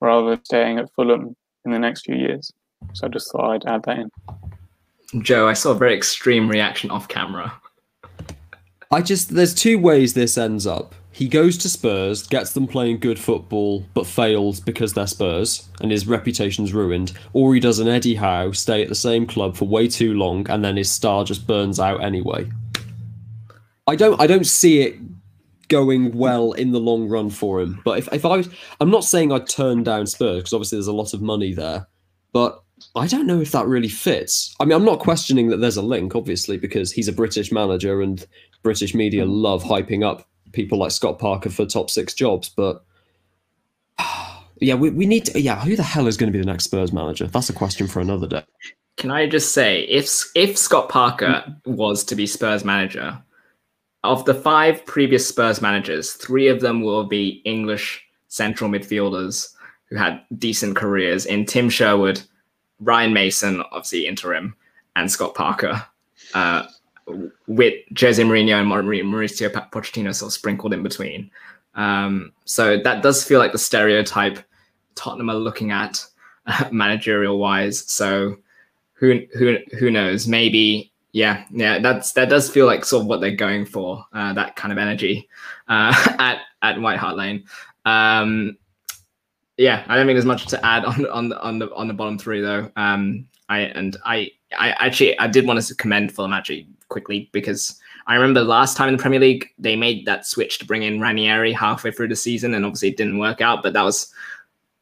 rather 0.00 0.30
than 0.30 0.44
staying 0.44 0.78
at 0.78 0.92
Fulham 0.94 1.36
in 1.64 1.70
the 1.70 1.78
next 1.78 2.04
few 2.04 2.16
years. 2.16 2.52
So 2.92 3.06
I 3.06 3.10
just 3.10 3.30
thought 3.32 3.50
I'd 3.50 3.66
add 3.66 3.82
that 3.84 3.98
in. 3.98 5.22
Joe, 5.22 5.48
I 5.48 5.52
saw 5.52 5.72
a 5.72 5.74
very 5.74 5.94
extreme 5.94 6.48
reaction 6.48 6.90
off 6.90 7.08
camera. 7.08 7.52
I 8.90 9.02
just 9.02 9.30
there's 9.34 9.54
two 9.54 9.78
ways 9.78 10.14
this 10.14 10.36
ends 10.36 10.66
up 10.66 10.94
he 11.12 11.28
goes 11.28 11.58
to 11.58 11.68
Spurs, 11.68 12.26
gets 12.26 12.52
them 12.52 12.66
playing 12.66 12.98
good 12.98 13.18
football, 13.18 13.84
but 13.92 14.06
fails 14.06 14.60
because 14.60 14.94
they're 14.94 15.06
Spurs 15.06 15.68
and 15.82 15.90
his 15.90 16.06
reputation's 16.06 16.72
ruined. 16.72 17.12
Or 17.34 17.52
he 17.52 17.60
does 17.60 17.78
an 17.78 17.86
Eddie 17.86 18.14
Howe, 18.14 18.52
stay 18.52 18.82
at 18.82 18.88
the 18.88 18.94
same 18.94 19.26
club 19.26 19.54
for 19.54 19.68
way 19.68 19.88
too 19.88 20.14
long, 20.14 20.48
and 20.48 20.64
then 20.64 20.78
his 20.78 20.90
star 20.90 21.24
just 21.24 21.46
burns 21.46 21.78
out 21.78 22.02
anyway. 22.02 22.50
I 23.86 23.94
don't 23.94 24.18
I 24.20 24.26
don't 24.26 24.46
see 24.46 24.80
it 24.80 24.96
going 25.68 26.16
well 26.16 26.52
in 26.52 26.72
the 26.72 26.80
long 26.80 27.08
run 27.08 27.28
for 27.28 27.60
him. 27.60 27.80
But 27.84 27.98
if, 27.98 28.12
if 28.12 28.24
I 28.24 28.38
was, 28.38 28.48
I'm 28.80 28.90
not 28.90 29.04
saying 29.04 29.32
I'd 29.32 29.48
turn 29.48 29.82
down 29.82 30.06
Spurs 30.06 30.38
because 30.38 30.52
obviously 30.54 30.76
there's 30.76 30.86
a 30.86 30.92
lot 30.92 31.12
of 31.12 31.20
money 31.20 31.52
there, 31.52 31.88
but 32.32 32.62
I 32.94 33.06
don't 33.06 33.26
know 33.26 33.40
if 33.40 33.52
that 33.52 33.66
really 33.66 33.88
fits. 33.88 34.54
I 34.60 34.64
mean, 34.64 34.72
I'm 34.72 34.84
not 34.84 34.98
questioning 34.98 35.48
that 35.48 35.58
there's 35.58 35.78
a 35.78 35.82
link, 35.82 36.14
obviously, 36.14 36.58
because 36.58 36.92
he's 36.92 37.08
a 37.08 37.12
British 37.12 37.50
manager 37.50 38.02
and 38.02 38.26
British 38.62 38.94
media 38.94 39.24
mm. 39.24 39.30
love 39.30 39.64
hyping 39.64 40.04
up 40.04 40.28
people 40.52 40.78
like 40.78 40.90
Scott 40.90 41.18
Parker 41.18 41.50
for 41.50 41.66
top 41.66 41.90
six 41.90 42.14
jobs, 42.14 42.48
but 42.48 42.84
yeah, 44.60 44.74
we, 44.74 44.90
we 44.90 45.06
need 45.06 45.26
to. 45.26 45.40
Yeah, 45.40 45.60
who 45.60 45.76
the 45.76 45.82
hell 45.82 46.06
is 46.06 46.16
going 46.16 46.30
to 46.30 46.36
be 46.36 46.42
the 46.42 46.50
next 46.50 46.64
Spurs 46.64 46.92
manager? 46.92 47.26
That's 47.26 47.50
a 47.50 47.54
question 47.54 47.86
for 47.86 48.00
another 48.00 48.26
day. 48.26 48.44
Can 48.98 49.10
I 49.10 49.26
just 49.26 49.52
say, 49.52 49.82
if 49.82 50.30
if 50.34 50.56
Scott 50.56 50.88
Parker 50.88 51.44
mm. 51.46 51.74
was 51.74 52.04
to 52.04 52.14
be 52.14 52.26
Spurs 52.26 52.64
manager, 52.64 53.22
of 54.04 54.24
the 54.24 54.34
five 54.34 54.84
previous 54.86 55.26
Spurs 55.26 55.60
managers, 55.60 56.12
three 56.12 56.48
of 56.48 56.60
them 56.60 56.82
will 56.82 57.04
be 57.04 57.42
English 57.44 58.04
central 58.28 58.70
midfielders 58.70 59.48
who 59.88 59.96
had 59.96 60.22
decent 60.38 60.76
careers 60.76 61.26
in 61.26 61.44
Tim 61.44 61.68
Sherwood, 61.68 62.22
Ryan 62.82 63.12
Mason, 63.12 63.62
obviously 63.72 64.06
interim, 64.06 64.54
and 64.96 65.10
Scott 65.10 65.34
Parker. 65.34 65.84
Uh, 66.34 66.66
with 67.46 67.74
Jose 67.98 68.22
Mourinho 68.22 68.60
and 68.60 68.70
Mauricio 68.70 69.50
Pochettino 69.70 70.14
sort 70.14 70.28
of 70.28 70.32
sprinkled 70.32 70.72
in 70.72 70.82
between. 70.82 71.30
Um, 71.74 72.32
so 72.44 72.78
that 72.78 73.02
does 73.02 73.24
feel 73.24 73.38
like 73.38 73.52
the 73.52 73.58
stereotype 73.58 74.38
Tottenham 74.94 75.30
are 75.30 75.34
looking 75.34 75.70
at 75.70 76.04
uh, 76.46 76.68
managerial 76.70 77.38
wise. 77.38 77.90
So 77.90 78.38
who 78.94 79.20
who 79.34 79.58
who 79.78 79.90
knows? 79.90 80.26
Maybe 80.26 80.90
yeah 81.14 81.44
yeah 81.50 81.78
that's 81.78 82.12
that 82.12 82.30
does 82.30 82.48
feel 82.48 82.64
like 82.64 82.86
sort 82.86 83.02
of 83.02 83.06
what 83.06 83.20
they're 83.20 83.36
going 83.36 83.66
for 83.66 84.02
uh, 84.14 84.32
that 84.32 84.56
kind 84.56 84.72
of 84.72 84.78
energy 84.78 85.28
uh, 85.68 85.94
at 86.18 86.38
at 86.62 86.80
White 86.80 86.98
Hart 86.98 87.16
Lane. 87.16 87.44
Um, 87.84 88.56
yeah, 89.62 89.84
I 89.86 89.96
don't 89.96 90.06
think 90.06 90.16
there's 90.16 90.24
much 90.24 90.46
to 90.46 90.66
add 90.66 90.84
on 90.84 91.06
on 91.06 91.28
the 91.28 91.40
on 91.40 91.60
the 91.60 91.72
on 91.72 91.86
the 91.86 91.94
bottom 91.94 92.18
three 92.18 92.40
though. 92.40 92.70
Um, 92.74 93.26
I 93.48 93.60
and 93.60 93.96
I 94.04 94.30
I 94.58 94.70
actually 94.72 95.16
I 95.20 95.28
did 95.28 95.46
want 95.46 95.62
to 95.62 95.74
commend 95.76 96.12
Fulham 96.12 96.32
actually 96.32 96.66
quickly 96.88 97.30
because 97.32 97.78
I 98.08 98.16
remember 98.16 98.42
last 98.42 98.76
time 98.76 98.88
in 98.88 98.96
the 98.96 99.00
Premier 99.00 99.20
League 99.20 99.48
they 99.58 99.76
made 99.76 100.04
that 100.06 100.26
switch 100.26 100.58
to 100.58 100.66
bring 100.66 100.82
in 100.82 101.00
Ranieri 101.00 101.52
halfway 101.52 101.92
through 101.92 102.08
the 102.08 102.16
season, 102.16 102.54
and 102.54 102.64
obviously 102.64 102.88
it 102.88 102.96
didn't 102.96 103.18
work 103.18 103.40
out. 103.40 103.62
But 103.62 103.72
that 103.74 103.84
was 103.84 104.12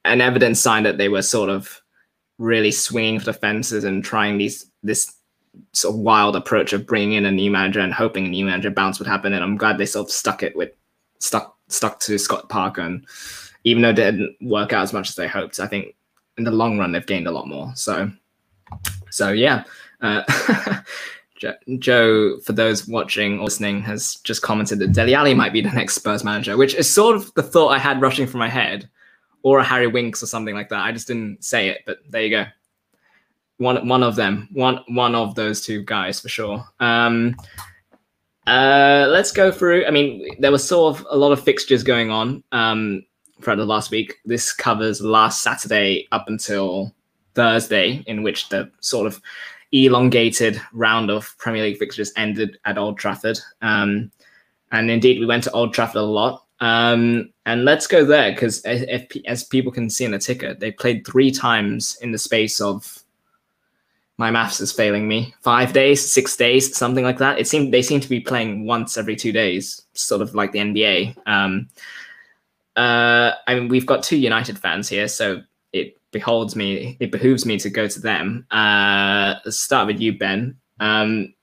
an 0.07 0.23
evident 0.23 0.57
sign 0.57 0.83
that 0.85 0.97
they 0.97 1.11
were 1.11 1.23
sort 1.23 1.51
of 1.51 1.83
really 2.39 2.71
swinging 2.71 3.19
for 3.19 3.27
the 3.27 3.35
fences 3.35 3.85
and 3.85 4.03
trying 4.03 4.39
these 4.39 4.65
this 4.83 5.15
sort 5.75 5.95
of 5.95 6.01
wild 6.01 6.37
approach 6.37 6.73
of 6.73 6.87
bringing 6.87 7.13
in 7.13 7.27
a 7.27 7.31
new 7.31 7.51
manager 7.51 7.81
and 7.81 7.93
hoping 7.93 8.25
a 8.25 8.31
new 8.31 8.47
manager 8.47 8.71
bounce 8.71 8.99
would 8.99 9.09
happen. 9.09 9.35
And 9.35 9.45
I'm 9.45 9.59
glad 9.59 9.77
they 9.77 9.85
sort 9.85 10.09
of 10.09 10.11
stuck 10.11 10.43
it 10.43 10.57
with 10.57 10.71
stuck 11.19 11.59
stuck 11.69 12.01
to 12.01 12.17
Scott 12.17 12.49
Parker. 12.49 12.81
And 12.81 13.05
even 13.65 13.83
though 13.83 13.91
it 13.91 13.97
didn't 13.97 14.37
work 14.41 14.73
out 14.73 14.83
as 14.83 14.93
much 14.93 15.09
as 15.09 15.17
they 15.17 15.29
hoped, 15.29 15.61
I 15.61 15.67
think 15.67 15.95
in 16.39 16.45
the 16.45 16.51
long 16.51 16.79
run 16.79 16.93
they've 16.93 17.07
gained 17.07 17.27
a 17.27 17.33
lot 17.33 17.49
more. 17.49 17.73
So 17.75 18.11
so 19.11 19.31
yeah. 19.31 19.65
Uh, 20.01 20.23
Joe, 21.79 22.39
for 22.41 22.53
those 22.53 22.87
watching 22.87 23.39
or 23.39 23.45
listening, 23.45 23.81
has 23.83 24.17
just 24.17 24.43
commented 24.43 24.79
that 24.81 24.93
Dele 24.93 25.15
Alli 25.15 25.35
might 25.35 25.53
be 25.53 25.63
the 25.63 25.71
next 25.71 25.95
Spurs 25.95 26.23
manager, 26.23 26.57
which 26.57 26.75
is 26.75 26.93
sort 26.93 27.17
of 27.17 27.33
the 27.35 27.43
thought 27.43 27.69
I 27.69 27.79
had 27.79 28.03
rushing 28.03 28.27
from 28.27 28.41
my 28.41 28.49
head, 28.49 28.89
or 29.43 29.59
a 29.59 29.65
Harry 29.65 29.87
Winks 29.87 30.23
or 30.23 30.27
something 30.27 30.55
like 30.55 30.69
that. 30.69 30.85
I 30.85 30.93
just 30.93 31.09
didn't 31.09 31.43
say 31.43 31.69
it, 31.69 31.81
but 31.87 31.99
there 32.11 32.23
you 32.23 32.31
go. 32.31 32.45
One 33.57 33.89
one 33.89 34.03
of 34.03 34.17
them, 34.17 34.49
one 34.53 34.81
one 34.89 35.15
of 35.15 35.35
those 35.35 35.63
two 35.63 35.83
guys 35.83 36.21
for 36.21 36.29
sure. 36.29 36.65
Um, 36.79 37.37
uh, 38.47 39.07
let's 39.09 39.33
go 39.33 39.51
through. 39.51 39.87
I 39.87 39.91
mean, 39.91 40.29
there 40.39 40.53
was 40.53 40.67
sort 40.67 40.99
of 40.99 41.07
a 41.11 41.17
lot 41.17 41.33
of 41.33 41.43
fixtures 41.43 41.83
going 41.83 42.11
on 42.11 42.43
um, 42.53 43.03
throughout 43.43 43.57
the 43.57 43.67
last 43.67 43.91
week. 43.91 44.15
This 44.25 44.53
covers 44.53 45.01
last 45.01 45.43
Saturday 45.43 46.09
up 46.13 46.29
until 46.29 46.95
Thursday, 47.35 48.03
in 48.07 48.23
which 48.23 48.49
the 48.49 48.71
sort 48.81 49.07
of 49.07 49.21
elongated 49.73 50.61
round 50.73 51.11
of 51.11 51.37
Premier 51.39 51.63
League 51.63 51.79
fixtures 51.79 52.13
ended 52.17 52.59
at 52.65 52.79
Old 52.79 52.99
Trafford. 52.99 53.39
Um, 53.63 54.11
and 54.73 54.91
indeed, 54.91 55.21
we 55.21 55.27
went 55.27 55.45
to 55.45 55.53
Old 55.53 55.75
Trafford 55.75 55.97
a 55.97 56.03
lot. 56.03 56.45
Um, 56.61 57.33
and 57.47 57.65
let's 57.65 57.87
go 57.87 58.05
there 58.05 58.33
because 58.33 58.61
as 58.63 59.45
people 59.45 59.73
can 59.73 59.89
see 59.89 60.05
in 60.05 60.11
the 60.11 60.19
ticket, 60.19 60.61
they 60.61 60.71
played 60.71 61.07
three 61.07 61.31
times 61.31 61.97
in 62.03 62.13
the 62.13 62.19
space 62.19 62.61
of 62.61 63.03
my 64.21 64.31
maths 64.31 64.61
is 64.61 64.71
failing 64.71 65.09
me. 65.09 65.35
Five 65.41 65.73
days, 65.73 66.13
six 66.13 66.37
days, 66.37 66.77
something 66.77 67.03
like 67.03 67.17
that. 67.19 67.39
It 67.39 67.49
seemed 67.49 67.73
they 67.73 67.81
seem 67.81 68.01
to 68.01 68.09
be 68.09 68.21
playing 68.21 68.67
once 68.67 68.99
every 68.99 69.17
two 69.17 69.33
days, 69.33 69.83
sort 69.95 70.21
of 70.21 70.35
like 70.35 70.53
the 70.53 70.59
NBA. 70.59 71.17
Um, 71.27 71.71
uh, 72.77 73.33
I 73.47 73.55
mean, 73.55 73.69
we've 73.69 73.87
got 73.87 74.03
two 74.03 74.17
United 74.17 74.59
fans 74.59 74.89
here, 74.89 75.09
so 75.09 75.43
it 75.73 75.97
beholds 76.11 76.57
me, 76.57 76.97
it 77.01 77.11
behooves 77.11 77.47
me 77.47 77.59
to 77.59 77.71
go 77.71 77.87
to 77.89 78.01
them. 78.01 78.47
Uh, 78.51 79.35
let's 79.45 79.59
start 79.59 79.87
with 79.87 80.01
you, 80.01 80.17
Ben. 80.17 80.57
Um, 80.79 81.35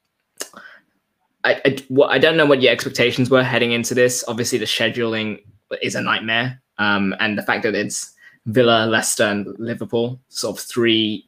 I, 1.44 1.62
I, 1.63 1.78
well, 1.90 2.10
I 2.10 2.18
don't 2.18 2.38
know 2.38 2.46
what 2.46 2.62
your 2.62 2.72
expectations 2.72 3.30
were 3.30 3.44
heading 3.44 3.72
into 3.72 3.94
this. 3.94 4.24
Obviously, 4.28 4.58
the 4.58 4.66
scheduling 4.66 5.44
is 5.82 5.96
a 5.96 6.02
nightmare, 6.02 6.62
um, 6.78 7.16
and 7.20 7.38
the 7.38 7.44
fact 7.44 7.63
that 7.63 7.76
it's 7.76 8.13
Villa, 8.46 8.86
Leicester, 8.86 9.26
and 9.26 9.48
Liverpool, 9.60 10.20
sort 10.30 10.58
of 10.58 10.63
three, 10.63 11.28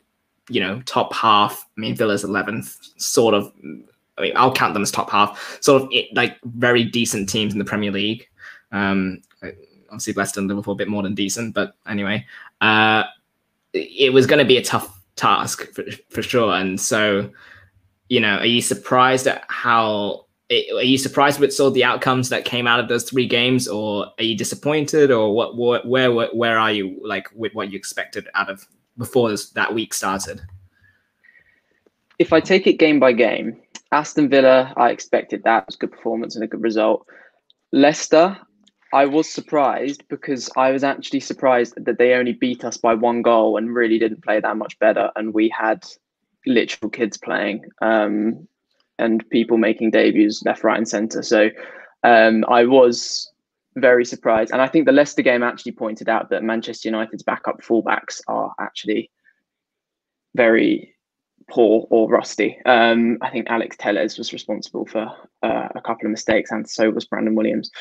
you 0.50 0.60
know, 0.60 0.82
top 0.82 1.14
half. 1.14 1.66
I 1.78 1.82
mean, 1.82 1.96
Villa's 1.96 2.24
eleventh, 2.24 2.78
sort 2.98 3.34
of. 3.34 3.52
I 4.18 4.22
mean, 4.24 4.34
I'll 4.36 4.54
count 4.54 4.74
them 4.74 4.84
as 4.84 4.92
top 4.92 5.10
half, 5.10 5.60
sort 5.62 5.84
of 5.84 5.90
it, 5.92 6.14
like 6.14 6.38
very 6.44 6.84
decent 6.84 7.30
teams 7.30 7.54
in 7.54 7.60
the 7.60 7.66
Premier 7.66 7.92
League. 7.92 8.28
Um, 8.74 9.22
obviously, 9.90 10.14
Leicester 10.14 10.40
and 10.40 10.48
Liverpool 10.48 10.74
a 10.74 10.78
bit 10.78 10.88
more 10.88 11.04
than 11.04 11.16
decent, 11.16 11.54
but 11.54 11.76
anyway, 11.88 12.26
uh, 12.62 13.04
it 13.74 14.14
was 14.14 14.26
going 14.26 14.40
to 14.40 14.46
be 14.46 14.58
a 14.58 14.64
tough 14.64 15.00
task 15.16 15.72
for, 15.74 15.84
for 16.10 16.22
sure. 16.22 16.54
And 16.54 16.80
so, 16.80 17.30
you 18.08 18.20
know, 18.20 18.38
are 18.38 18.46
you 18.46 18.62
surprised 18.62 19.28
at 19.28 19.44
how? 19.50 20.26
Are 20.52 20.84
you 20.84 20.98
surprised 20.98 21.40
with 21.40 21.60
all 21.60 21.70
the 21.70 21.84
outcomes 21.84 22.30
that 22.30 22.44
came 22.44 22.66
out 22.66 22.80
of 22.80 22.88
those 22.88 23.04
three 23.04 23.28
games, 23.28 23.68
or 23.68 24.08
are 24.18 24.24
you 24.24 24.36
disappointed, 24.36 25.12
or 25.12 25.36
what? 25.36 25.56
what 25.56 25.88
where, 25.88 26.12
where 26.12 26.30
where 26.34 26.58
are 26.58 26.72
you 26.72 27.00
like 27.04 27.28
with 27.36 27.54
what 27.54 27.72
you 27.72 27.78
expected 27.78 28.28
out 28.34 28.50
of 28.50 28.68
before 28.98 29.30
this, 29.30 29.52
that 29.52 29.74
week 29.74 29.94
started? 29.94 30.42
If 32.18 32.34
I 32.34 32.40
take 32.40 32.66
it 32.66 32.74
game 32.74 33.00
by 33.00 33.14
game, 33.14 33.62
Aston 33.92 34.28
Villa, 34.28 34.74
I 34.76 34.90
expected 34.90 35.44
that 35.44 35.64
it 35.64 35.66
was 35.68 35.76
a 35.76 35.80
good 35.80 35.92
performance 35.92 36.36
and 36.36 36.44
a 36.44 36.48
good 36.48 36.62
result. 36.62 37.06
Leicester, 37.72 38.38
I 38.92 39.06
was 39.06 39.30
surprised 39.30 40.04
because 40.10 40.50
I 40.58 40.72
was 40.72 40.84
actually 40.84 41.20
surprised 41.20 41.74
that 41.78 41.98
they 41.98 42.14
only 42.14 42.34
beat 42.34 42.66
us 42.66 42.78
by 42.78 42.96
one 42.96 43.22
goal 43.22 43.58
and 43.58 43.74
really 43.74 44.00
didn't 44.00 44.24
play 44.24 44.40
that 44.40 44.58
much 44.58 44.78
better. 44.80 45.12
And 45.16 45.34
we 45.34 45.50
had 45.50 45.86
literal 46.46 46.90
kids 46.90 47.18
playing 47.18 47.66
um, 47.82 48.48
and 48.98 49.28
people 49.30 49.58
making 49.58 49.92
debuts 49.92 50.44
left, 50.44 50.64
right, 50.64 50.78
and 50.78 50.88
centre. 50.88 51.22
So 51.22 51.50
um, 52.04 52.46
I 52.48 52.66
was 52.66 53.32
very 53.76 54.06
surprised. 54.06 54.52
And 54.52 54.62
I 54.62 54.68
think 54.68 54.86
the 54.86 54.92
Leicester 54.92 55.22
game 55.22 55.44
actually 55.44 55.74
pointed 55.74 56.10
out 56.10 56.30
that 56.30 56.44
Manchester 56.44 56.90
United's 56.90 57.24
backup 57.24 57.62
fullbacks 57.62 58.22
are 58.28 58.54
actually 58.60 59.12
very 60.36 60.96
poor 61.50 61.88
or 61.90 62.10
rusty. 62.10 62.58
Um, 62.66 63.18
I 63.22 63.30
think 63.30 63.48
Alex 63.50 63.76
Telles 63.80 64.18
was 64.18 64.34
responsible 64.34 64.86
for 64.86 65.12
uh, 65.44 65.68
a 65.76 65.82
couple 65.82 66.06
of 66.06 66.12
mistakes, 66.12 66.52
and 66.52 66.70
so 66.70 66.90
was 66.90 67.06
Brandon 67.06 67.36
Williams. 67.36 67.72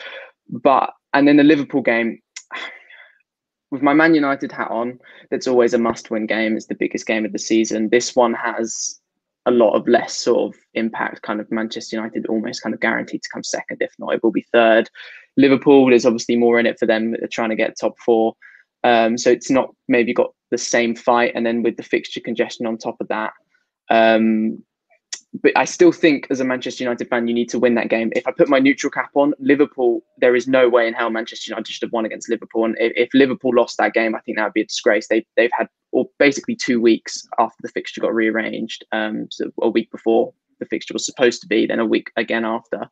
But 0.48 0.90
and 1.14 1.26
then 1.26 1.36
the 1.36 1.44
Liverpool 1.44 1.82
game, 1.82 2.20
with 3.70 3.82
my 3.82 3.94
Man 3.94 4.14
United 4.14 4.52
hat 4.52 4.70
on, 4.70 4.98
that's 5.30 5.46
always 5.46 5.74
a 5.74 5.78
must-win 5.78 6.26
game. 6.26 6.56
It's 6.56 6.66
the 6.66 6.74
biggest 6.74 7.06
game 7.06 7.24
of 7.24 7.32
the 7.32 7.38
season. 7.38 7.88
This 7.90 8.14
one 8.16 8.34
has 8.34 9.00
a 9.46 9.50
lot 9.50 9.74
of 9.74 9.88
less 9.88 10.16
sort 10.16 10.54
of 10.54 10.60
impact. 10.74 11.22
Kind 11.22 11.40
of 11.40 11.50
Manchester 11.50 11.96
United 11.96 12.26
almost 12.26 12.62
kind 12.62 12.74
of 12.74 12.80
guaranteed 12.80 13.22
to 13.22 13.28
come 13.32 13.42
second. 13.42 13.78
If 13.80 13.92
not, 13.98 14.14
it 14.14 14.22
will 14.22 14.30
be 14.30 14.46
third. 14.52 14.90
Liverpool, 15.36 15.88
there's 15.88 16.06
obviously 16.06 16.36
more 16.36 16.58
in 16.58 16.66
it 16.66 16.78
for 16.78 16.86
them. 16.86 17.12
They're 17.12 17.28
trying 17.30 17.50
to 17.50 17.56
get 17.56 17.78
top 17.78 17.98
four. 17.98 18.34
Um, 18.84 19.16
so 19.16 19.30
it's 19.30 19.50
not 19.50 19.74
maybe 19.88 20.12
got 20.12 20.32
the 20.50 20.58
same 20.58 20.94
fight. 20.94 21.32
And 21.34 21.46
then 21.46 21.62
with 21.62 21.76
the 21.76 21.82
fixture 21.82 22.20
congestion 22.20 22.66
on 22.66 22.76
top 22.76 22.96
of 23.00 23.08
that, 23.08 23.32
um, 23.90 24.62
but 25.34 25.52
I 25.56 25.64
still 25.64 25.92
think 25.92 26.26
as 26.30 26.40
a 26.40 26.44
Manchester 26.44 26.84
United 26.84 27.08
fan, 27.08 27.28
you 27.28 27.34
need 27.34 27.50
to 27.50 27.58
win 27.58 27.74
that 27.74 27.90
game. 27.90 28.10
If 28.16 28.26
I 28.26 28.32
put 28.32 28.48
my 28.48 28.58
neutral 28.58 28.90
cap 28.90 29.10
on 29.14 29.34
Liverpool, 29.38 30.02
there 30.18 30.34
is 30.34 30.48
no 30.48 30.68
way 30.68 30.88
in 30.88 30.94
hell 30.94 31.10
Manchester 31.10 31.50
United 31.50 31.70
should 31.70 31.86
have 31.86 31.92
won 31.92 32.06
against 32.06 32.30
Liverpool. 32.30 32.64
And 32.64 32.76
if, 32.78 32.92
if 32.96 33.08
Liverpool 33.12 33.54
lost 33.54 33.76
that 33.78 33.92
game, 33.92 34.14
I 34.14 34.20
think 34.20 34.38
that 34.38 34.44
would 34.44 34.54
be 34.54 34.62
a 34.62 34.66
disgrace. 34.66 35.06
They 35.08 35.26
they've 35.36 35.50
had 35.56 35.68
or 35.92 36.06
basically 36.18 36.56
two 36.56 36.80
weeks 36.80 37.26
after 37.38 37.56
the 37.62 37.68
fixture 37.68 38.00
got 38.00 38.14
rearranged, 38.14 38.84
um, 38.92 39.26
so 39.30 39.50
a 39.62 39.68
week 39.68 39.90
before 39.90 40.32
the 40.60 40.66
fixture 40.66 40.92
was 40.92 41.06
supposed 41.06 41.40
to 41.40 41.46
be, 41.46 41.66
then 41.66 41.78
a 41.78 41.86
week 41.86 42.10
again 42.16 42.44
after, 42.44 42.88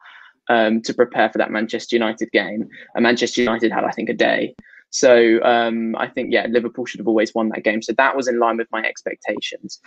um, 0.48 0.80
to 0.82 0.94
prepare 0.94 1.28
for 1.30 1.38
that 1.38 1.50
Manchester 1.50 1.96
United 1.96 2.30
game. 2.32 2.68
And 2.94 3.02
Manchester 3.02 3.40
United 3.40 3.72
had, 3.72 3.84
I 3.84 3.90
think, 3.90 4.08
a 4.08 4.14
day. 4.14 4.54
So 4.90 5.42
um, 5.42 5.96
I 5.96 6.08
think 6.08 6.32
yeah, 6.32 6.46
Liverpool 6.48 6.86
should 6.86 7.00
have 7.00 7.08
always 7.08 7.34
won 7.34 7.48
that 7.50 7.64
game. 7.64 7.82
So 7.82 7.92
that 7.94 8.16
was 8.16 8.28
in 8.28 8.38
line 8.38 8.56
with 8.56 8.68
my 8.70 8.82
expectations. 8.82 9.80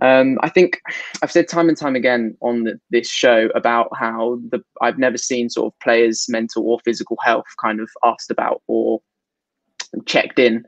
Um, 0.00 0.38
I 0.42 0.48
think 0.48 0.80
I've 1.22 1.30
said 1.30 1.48
time 1.48 1.68
and 1.68 1.76
time 1.76 1.96
again 1.96 2.36
on 2.40 2.64
the, 2.64 2.80
this 2.90 3.08
show 3.08 3.50
about 3.54 3.88
how 3.94 4.40
the 4.48 4.62
I've 4.80 4.98
never 4.98 5.18
seen 5.18 5.50
sort 5.50 5.72
of 5.72 5.78
players' 5.80 6.26
mental 6.28 6.66
or 6.66 6.80
physical 6.84 7.18
health 7.22 7.46
kind 7.60 7.80
of 7.80 7.90
asked 8.04 8.30
about 8.30 8.62
or 8.66 9.00
checked 10.06 10.38
in 10.38 10.64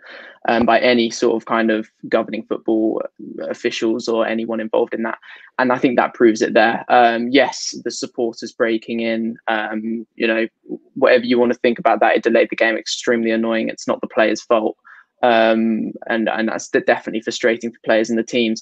um, 0.49 0.67
by 0.67 0.79
any 0.79 1.11
sort 1.11 1.41
of 1.41 1.47
kind 1.47 1.71
of 1.71 1.89
governing 2.09 2.45
football 2.45 3.03
officials 3.49 4.09
or 4.09 4.27
anyone 4.27 4.61
involved 4.61 4.93
in 4.93 5.03
that. 5.03 5.19
And 5.59 5.73
I 5.73 5.79
think 5.79 5.97
that 5.97 6.15
proves 6.15 6.43
it 6.43 6.53
there. 6.53 6.85
Um, 6.89 7.29
yes, 7.31 7.75
the 7.85 7.91
supporters 7.91 8.53
breaking 8.53 9.01
in, 9.01 9.37
um, 9.49 10.07
you 10.17 10.27
know, 10.27 10.47
whatever 10.95 11.25
you 11.25 11.39
want 11.39 11.53
to 11.53 11.59
think 11.59 11.79
about 11.79 12.01
that, 12.01 12.17
it 12.17 12.23
delayed 12.23 12.51
the 12.51 12.57
game 12.57 12.77
extremely 12.77 13.31
annoying. 13.31 13.69
It's 13.69 13.89
not 13.89 14.01
the 14.01 14.09
players' 14.09 14.43
fault. 14.43 14.77
Um, 15.23 15.93
and 16.09 16.29
and 16.29 16.49
that's 16.49 16.69
definitely 16.69 17.23
frustrating 17.23 17.73
for 17.73 17.79
players 17.83 18.11
and 18.11 18.19
the 18.19 18.23
teams. 18.23 18.61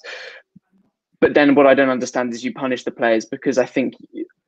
But 1.23 1.35
then 1.35 1.55
what 1.55 1.67
I 1.67 1.73
don't 1.73 1.87
understand 1.87 2.33
is 2.33 2.43
you 2.43 2.51
punish 2.51 2.83
the 2.83 2.91
players 2.91 3.23
because 3.23 3.57
I 3.57 3.65
think 3.65 3.93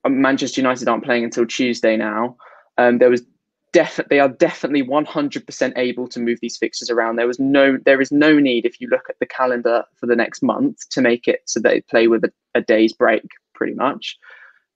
Manchester 0.05 0.59
United 0.59 0.89
aren't 0.89 1.05
playing 1.05 1.23
until 1.23 1.45
Tuesday 1.45 1.95
now. 1.95 2.35
Um, 2.77 2.97
there 2.97 3.09
was 3.09 3.23
definitely 3.71 4.17
they 4.17 4.19
are 4.19 4.27
definitely 4.27 4.83
100% 4.83 5.77
able 5.77 6.05
to 6.09 6.19
move 6.19 6.39
these 6.41 6.57
fixtures 6.57 6.89
around. 6.89 7.15
There 7.15 7.27
was 7.27 7.39
no 7.39 7.77
there 7.85 8.01
is 8.01 8.11
no 8.11 8.38
need 8.38 8.65
if 8.65 8.81
you 8.81 8.89
look 8.89 9.05
at 9.09 9.15
the 9.21 9.25
calendar 9.25 9.85
for 9.97 10.05
the 10.05 10.17
next 10.17 10.43
month 10.43 10.77
to 10.89 10.99
make 10.99 11.29
it 11.29 11.43
so 11.45 11.61
they 11.61 11.79
play 11.79 12.07
with 12.07 12.25
a, 12.25 12.33
a 12.55 12.61
day's 12.61 12.91
break 12.91 13.23
pretty 13.53 13.73
much 13.73 14.17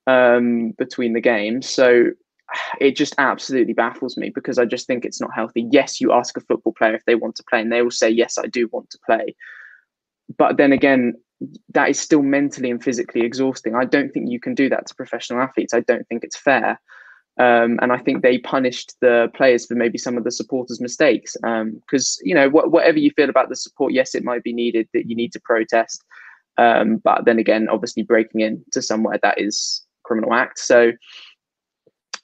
um, 0.06 0.70
between 0.78 1.12
the 1.12 1.20
games. 1.20 1.68
So 1.68 2.12
it 2.80 2.96
just 2.96 3.14
absolutely 3.18 3.74
baffles 3.74 4.16
me 4.16 4.30
because 4.34 4.58
I 4.58 4.64
just 4.64 4.86
think 4.86 5.04
it's 5.04 5.20
not 5.20 5.34
healthy. 5.34 5.68
Yes, 5.70 6.00
you 6.00 6.12
ask 6.12 6.34
a 6.38 6.40
football 6.40 6.72
player 6.72 6.94
if 6.94 7.04
they 7.04 7.14
want 7.14 7.36
to 7.36 7.44
play, 7.44 7.60
and 7.60 7.70
they 7.70 7.82
will 7.82 7.90
say, 7.90 8.08
Yes, 8.08 8.38
I 8.38 8.46
do 8.46 8.70
want 8.72 8.88
to 8.88 8.98
play. 9.04 9.36
But 10.38 10.56
then 10.56 10.72
again, 10.72 11.14
that 11.70 11.88
is 11.88 11.98
still 11.98 12.22
mentally 12.22 12.70
and 12.70 12.82
physically 12.82 13.22
exhausting. 13.22 13.74
I 13.74 13.84
don't 13.84 14.12
think 14.12 14.30
you 14.30 14.40
can 14.40 14.54
do 14.54 14.68
that 14.68 14.86
to 14.86 14.94
professional 14.94 15.40
athletes. 15.40 15.74
I 15.74 15.80
don't 15.80 16.06
think 16.08 16.24
it's 16.24 16.36
fair. 16.36 16.80
Um, 17.38 17.78
and 17.80 17.92
I 17.92 17.98
think 17.98 18.22
they 18.22 18.38
punished 18.38 18.96
the 19.00 19.30
players 19.34 19.64
for 19.64 19.74
maybe 19.74 19.96
some 19.96 20.18
of 20.18 20.24
the 20.24 20.30
supporters' 20.30 20.80
mistakes. 20.80 21.36
Because 21.40 22.20
um, 22.20 22.26
you 22.26 22.34
know, 22.34 22.50
wh- 22.50 22.70
whatever 22.70 22.98
you 22.98 23.10
feel 23.12 23.30
about 23.30 23.48
the 23.48 23.56
support, 23.56 23.92
yes, 23.92 24.14
it 24.14 24.24
might 24.24 24.42
be 24.42 24.52
needed 24.52 24.88
that 24.92 25.08
you 25.08 25.16
need 25.16 25.32
to 25.32 25.40
protest. 25.40 26.04
Um, 26.58 26.98
but 26.98 27.24
then 27.24 27.38
again, 27.38 27.68
obviously 27.70 28.02
breaking 28.02 28.42
into 28.42 28.82
somewhere 28.82 29.18
that 29.22 29.40
is 29.40 29.86
criminal 30.02 30.34
act. 30.34 30.58
So 30.58 30.92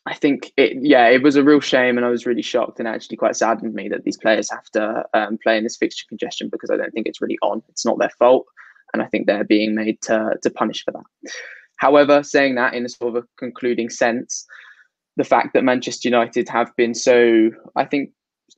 I 0.04 0.14
think 0.14 0.52
it, 0.56 0.76
yeah, 0.82 1.08
it 1.08 1.22
was 1.22 1.36
a 1.36 1.42
real 1.42 1.60
shame, 1.60 1.96
and 1.96 2.04
I 2.04 2.10
was 2.10 2.26
really 2.26 2.42
shocked 2.42 2.78
and 2.78 2.86
actually 2.86 3.16
quite 3.16 3.36
saddened 3.36 3.74
me 3.74 3.88
that 3.88 4.04
these 4.04 4.18
players 4.18 4.50
have 4.50 4.66
to 4.72 5.04
um, 5.14 5.38
play 5.42 5.56
in 5.56 5.64
this 5.64 5.76
fixture 5.76 6.04
congestion 6.08 6.48
because 6.50 6.70
I 6.70 6.76
don't 6.76 6.92
think 6.92 7.06
it's 7.06 7.22
really 7.22 7.38
on. 7.42 7.62
It's 7.70 7.86
not 7.86 7.98
their 7.98 8.12
fault, 8.18 8.46
and 8.96 9.02
I 9.02 9.08
think 9.08 9.26
they're 9.26 9.44
being 9.44 9.74
made 9.74 10.00
to 10.02 10.36
to 10.42 10.50
punish 10.50 10.82
for 10.84 10.92
that. 10.92 11.32
However, 11.76 12.22
saying 12.22 12.54
that 12.54 12.72
in 12.74 12.86
a 12.86 12.88
sort 12.88 13.14
of 13.14 13.22
a 13.22 13.26
concluding 13.38 13.90
sense, 13.90 14.46
the 15.16 15.24
fact 15.24 15.52
that 15.52 15.64
Manchester 15.64 16.08
United 16.08 16.48
have 16.48 16.74
been 16.76 16.94
so, 16.94 17.50
I 17.76 17.84
think, 17.84 18.10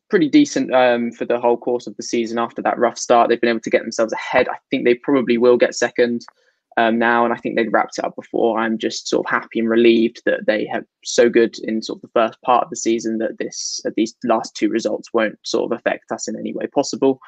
pretty 0.08 0.28
decent 0.28 0.72
um, 0.72 1.10
for 1.10 1.24
the 1.24 1.40
whole 1.40 1.56
course 1.56 1.88
of 1.88 1.96
the 1.96 2.02
season 2.02 2.38
after 2.38 2.62
that 2.62 2.78
rough 2.78 2.96
start, 2.96 3.28
they've 3.28 3.40
been 3.40 3.50
able 3.50 3.60
to 3.60 3.70
get 3.70 3.82
themselves 3.82 4.12
ahead. 4.12 4.48
I 4.48 4.58
think 4.70 4.84
they 4.84 4.94
probably 4.94 5.36
will 5.36 5.56
get 5.56 5.74
second 5.74 6.24
um, 6.76 6.96
now, 6.96 7.24
and 7.24 7.34
I 7.34 7.36
think 7.38 7.56
they'd 7.56 7.72
wrapped 7.72 7.98
it 7.98 8.04
up 8.04 8.14
before. 8.14 8.60
I'm 8.60 8.78
just 8.78 9.08
sort 9.08 9.26
of 9.26 9.30
happy 9.30 9.58
and 9.58 9.68
relieved 9.68 10.22
that 10.26 10.46
they 10.46 10.64
have 10.66 10.84
so 11.04 11.28
good 11.28 11.58
in 11.64 11.82
sort 11.82 11.98
of 11.98 12.02
the 12.02 12.20
first 12.20 12.40
part 12.42 12.62
of 12.62 12.70
the 12.70 12.76
season 12.76 13.18
that 13.18 13.38
this 13.38 13.80
uh, 13.84 13.90
these 13.96 14.14
last 14.22 14.54
two 14.54 14.68
results 14.68 15.12
won't 15.12 15.38
sort 15.44 15.72
of 15.72 15.76
affect 15.76 16.12
us 16.12 16.28
in 16.28 16.38
any 16.38 16.54
way 16.54 16.68
possible. 16.68 17.18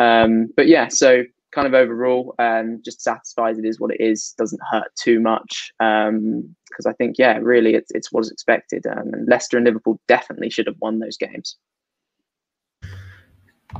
Um, 0.00 0.48
but 0.56 0.66
yeah, 0.66 0.88
so 0.88 1.24
kind 1.52 1.66
of 1.66 1.74
overall, 1.74 2.34
um, 2.38 2.80
just 2.84 3.02
satisfied 3.02 3.58
it 3.58 3.64
is 3.64 3.80
what 3.80 3.92
it 3.92 4.00
is. 4.00 4.34
Doesn't 4.38 4.60
hurt 4.70 4.90
too 4.96 5.20
much 5.20 5.72
because 5.78 6.06
um, 6.08 6.54
I 6.86 6.92
think 6.92 7.16
yeah, 7.18 7.38
really 7.40 7.74
it's 7.74 7.90
it's 7.92 8.12
what 8.12 8.20
is 8.20 8.30
expected. 8.30 8.86
Um, 8.86 9.12
and 9.12 9.28
Leicester 9.28 9.56
and 9.56 9.66
Liverpool 9.66 10.00
definitely 10.08 10.50
should 10.50 10.66
have 10.66 10.76
won 10.80 10.98
those 10.98 11.16
games. 11.16 11.56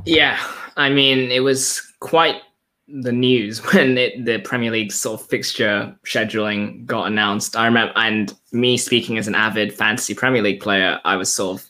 Yeah, 0.05 0.39
I 0.77 0.91
mean 0.91 1.31
it 1.31 1.41
was 1.41 1.83
quite 2.01 2.43
the 2.89 3.13
news 3.13 3.59
when 3.73 3.99
it, 3.99 4.25
the 4.25 4.39
Premier 4.39 4.71
League 4.71 4.93
sort 4.93 5.21
of 5.21 5.27
fixture 5.27 5.95
scheduling 6.07 6.85
got 6.87 7.07
announced. 7.07 7.57
I 7.57 7.67
remember, 7.67 7.93
and 7.97 8.35
me 8.53 8.77
speaking 8.77 9.19
as 9.19 9.29
an 9.29 9.35
avid 9.35 9.73
fantasy 9.73 10.15
Premier 10.15 10.43
League 10.43 10.61
player, 10.61 11.01
I 11.05 11.17
was 11.17 11.33
sort 11.33 11.61
of 11.61 11.67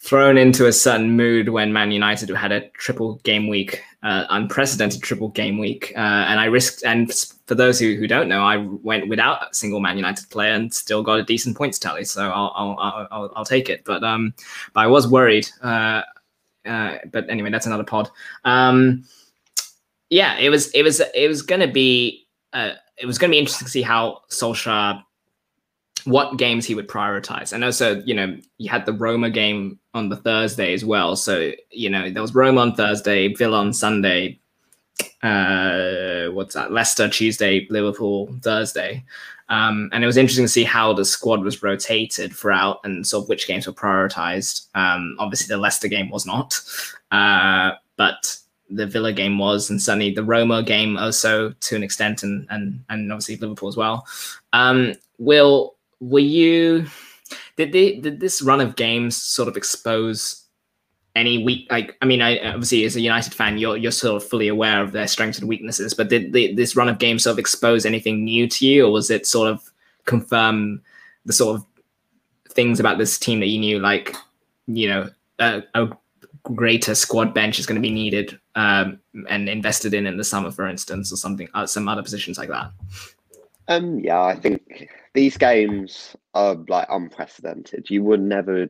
thrown 0.00 0.38
into 0.38 0.66
a 0.66 0.72
certain 0.72 1.14
mood 1.14 1.50
when 1.50 1.72
Man 1.72 1.90
United 1.90 2.30
had 2.30 2.52
a 2.52 2.68
triple 2.70 3.16
game 3.16 3.48
week, 3.48 3.82
uh, 4.02 4.24
unprecedented 4.30 5.02
triple 5.02 5.28
game 5.28 5.58
week, 5.58 5.92
uh, 5.96 5.98
and 6.28 6.40
I 6.40 6.46
risked. 6.46 6.84
And 6.84 7.12
for 7.46 7.54
those 7.54 7.78
who, 7.78 7.96
who 7.96 8.06
don't 8.06 8.28
know, 8.28 8.42
I 8.42 8.56
went 8.56 9.08
without 9.08 9.50
a 9.50 9.54
single 9.54 9.80
Man 9.80 9.96
United 9.96 10.28
player 10.30 10.52
and 10.52 10.72
still 10.72 11.02
got 11.02 11.18
a 11.18 11.22
decent 11.22 11.56
points 11.56 11.78
tally, 11.78 12.04
so 12.04 12.30
I'll 12.30 12.52
I'll 12.54 13.08
I'll, 13.10 13.32
I'll 13.36 13.44
take 13.44 13.68
it. 13.68 13.84
But 13.84 14.02
um, 14.02 14.34
but 14.72 14.80
I 14.80 14.86
was 14.86 15.08
worried. 15.08 15.48
Uh, 15.62 16.02
uh, 16.66 16.98
but 17.10 17.28
anyway, 17.28 17.50
that's 17.50 17.66
another 17.66 17.84
pod. 17.84 18.10
Um, 18.44 19.04
yeah, 20.08 20.38
it 20.38 20.50
was 20.50 20.70
it 20.70 20.82
was 20.82 21.00
it 21.14 21.28
was 21.28 21.42
gonna 21.42 21.70
be 21.70 22.26
uh, 22.52 22.72
it 22.98 23.06
was 23.06 23.18
gonna 23.18 23.30
be 23.30 23.38
interesting 23.38 23.66
to 23.66 23.70
see 23.70 23.82
how 23.82 24.22
Solskjaer 24.30 25.02
what 26.04 26.36
games 26.36 26.66
he 26.66 26.74
would 26.74 26.88
prioritize. 26.88 27.52
And 27.52 27.64
also, 27.64 28.00
you 28.02 28.14
know, 28.14 28.36
you 28.58 28.70
had 28.70 28.86
the 28.86 28.92
Roma 28.92 29.30
game 29.30 29.78
on 29.94 30.08
the 30.08 30.16
Thursday 30.16 30.72
as 30.72 30.84
well. 30.84 31.16
So, 31.16 31.52
you 31.70 31.90
know, 31.90 32.10
there 32.10 32.22
was 32.22 32.34
Roma 32.34 32.60
on 32.60 32.74
Thursday, 32.74 33.34
Villa 33.34 33.58
on 33.58 33.72
Sunday, 33.72 34.40
uh, 35.22 36.28
what's 36.28 36.54
that? 36.54 36.72
Leicester 36.72 37.08
Tuesday, 37.08 37.66
Liverpool 37.70 38.34
Thursday. 38.42 39.04
Um, 39.48 39.90
and 39.92 40.04
it 40.04 40.06
was 40.06 40.16
interesting 40.16 40.44
to 40.44 40.48
see 40.48 40.64
how 40.64 40.92
the 40.92 41.04
squad 41.04 41.42
was 41.42 41.62
rotated 41.62 42.32
throughout 42.32 42.80
and 42.84 43.06
sort 43.06 43.24
of 43.24 43.28
which 43.28 43.48
games 43.48 43.66
were 43.66 43.72
prioritized. 43.72 44.66
Um, 44.74 45.16
obviously, 45.18 45.52
the 45.52 45.60
Leicester 45.60 45.88
game 45.88 46.08
was 46.10 46.24
not, 46.24 46.60
uh, 47.10 47.72
but 47.96 48.36
the 48.70 48.86
Villa 48.86 49.12
game 49.12 49.38
was, 49.38 49.68
and 49.68 49.82
certainly 49.82 50.12
the 50.12 50.22
Roma 50.22 50.62
game 50.62 50.96
also 50.96 51.50
to 51.50 51.74
an 51.74 51.82
extent, 51.82 52.22
and 52.22 52.46
and 52.50 52.84
and 52.88 53.12
obviously 53.12 53.36
Liverpool 53.36 53.68
as 53.68 53.76
well. 53.76 54.06
Um, 54.52 54.94
will 55.18 55.74
were 56.00 56.18
you 56.18 56.86
did 57.56 57.72
they 57.72 57.96
did 57.96 58.20
this 58.20 58.42
run 58.42 58.60
of 58.60 58.76
games 58.76 59.16
sort 59.16 59.48
of 59.48 59.56
expose 59.56 60.46
any 61.14 61.42
weak 61.42 61.66
like 61.70 61.96
i 62.00 62.06
mean 62.06 62.22
i 62.22 62.38
obviously 62.48 62.84
as 62.84 62.96
a 62.96 63.00
united 63.00 63.34
fan 63.34 63.58
you're 63.58 63.76
you're 63.76 63.90
sort 63.90 64.20
of 64.20 64.28
fully 64.28 64.48
aware 64.48 64.82
of 64.82 64.92
their 64.92 65.06
strengths 65.06 65.38
and 65.38 65.48
weaknesses 65.48 65.92
but 65.92 66.08
did 66.08 66.32
this 66.32 66.76
run 66.76 66.88
of 66.88 66.98
games 66.98 67.24
sort 67.24 67.32
of 67.32 67.38
expose 67.38 67.84
anything 67.84 68.24
new 68.24 68.48
to 68.48 68.66
you 68.66 68.86
or 68.86 68.92
was 68.92 69.10
it 69.10 69.26
sort 69.26 69.48
of 69.48 69.72
confirm 70.06 70.80
the 71.26 71.32
sort 71.32 71.56
of 71.56 71.66
things 72.48 72.80
about 72.80 72.98
this 72.98 73.18
team 73.18 73.40
that 73.40 73.46
you 73.46 73.58
knew 73.58 73.78
like 73.78 74.14
you 74.66 74.88
know 74.88 75.10
a, 75.40 75.62
a 75.74 75.88
greater 76.54 76.94
squad 76.94 77.34
bench 77.34 77.58
is 77.58 77.66
going 77.66 77.76
to 77.76 77.82
be 77.82 77.90
needed 77.90 78.38
um, 78.54 78.98
and 79.28 79.48
invested 79.48 79.92
in 79.92 80.06
in 80.06 80.16
the 80.16 80.24
summer 80.24 80.50
for 80.50 80.66
instance 80.66 81.12
or 81.12 81.16
something 81.16 81.48
uh, 81.54 81.66
some 81.66 81.88
other 81.88 82.02
positions 82.02 82.38
like 82.38 82.48
that? 82.48 82.70
Um 83.68 83.98
yeah 84.00 84.22
i 84.22 84.34
think 84.34 84.88
these 85.14 85.36
games 85.36 86.14
are 86.34 86.56
like 86.68 86.86
unprecedented. 86.90 87.90
You 87.90 88.04
were 88.04 88.16
never 88.16 88.68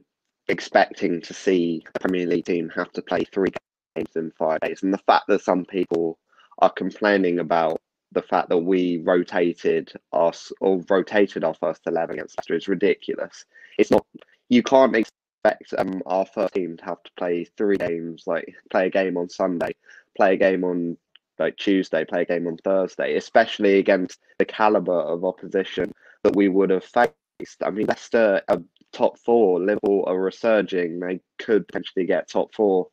expecting 0.48 1.20
to 1.20 1.34
see 1.34 1.84
a 1.94 1.98
Premier 1.98 2.26
League 2.26 2.46
team 2.46 2.70
have 2.74 2.90
to 2.92 3.02
play 3.02 3.24
three 3.24 3.50
games 3.96 4.16
in 4.16 4.32
five 4.32 4.60
days. 4.60 4.82
And 4.82 4.92
the 4.92 4.98
fact 4.98 5.26
that 5.28 5.42
some 5.42 5.64
people 5.64 6.18
are 6.58 6.70
complaining 6.70 7.38
about 7.38 7.80
the 8.12 8.22
fact 8.22 8.48
that 8.48 8.58
we 8.58 8.98
rotated 8.98 9.92
us 10.12 10.52
or 10.60 10.82
rotated 10.88 11.44
our 11.44 11.54
first 11.54 11.82
eleven 11.86 12.16
against 12.16 12.38
Leicester 12.38 12.54
is 12.54 12.68
ridiculous. 12.68 13.44
It's 13.78 13.90
not 13.90 14.04
you 14.48 14.62
can't 14.62 14.96
expect 14.96 15.74
um, 15.78 16.02
our 16.06 16.26
first 16.26 16.54
team 16.54 16.76
to 16.76 16.84
have 16.84 17.02
to 17.04 17.10
play 17.16 17.44
three 17.56 17.76
games, 17.76 18.24
like 18.26 18.54
play 18.70 18.86
a 18.86 18.90
game 18.90 19.16
on 19.16 19.28
Sunday, 19.28 19.72
play 20.16 20.34
a 20.34 20.36
game 20.36 20.64
on 20.64 20.96
like 21.38 21.56
Tuesday, 21.56 22.04
play 22.04 22.22
a 22.22 22.26
game 22.26 22.46
on 22.46 22.56
Thursday, 22.58 23.16
especially 23.16 23.78
against 23.78 24.18
the 24.38 24.44
caliber 24.44 25.00
of 25.00 25.24
opposition 25.24 25.92
that 26.22 26.36
we 26.36 26.48
would 26.48 26.70
have 26.70 26.84
faced. 26.84 27.62
I 27.62 27.70
mean, 27.70 27.86
Leicester 27.86 28.42
are 28.48 28.62
top 28.92 29.18
four, 29.18 29.60
Liverpool 29.60 30.04
are 30.06 30.18
resurging. 30.18 31.00
They 31.00 31.20
could 31.38 31.66
potentially 31.66 32.06
get 32.06 32.28
top 32.28 32.54
four 32.54 32.88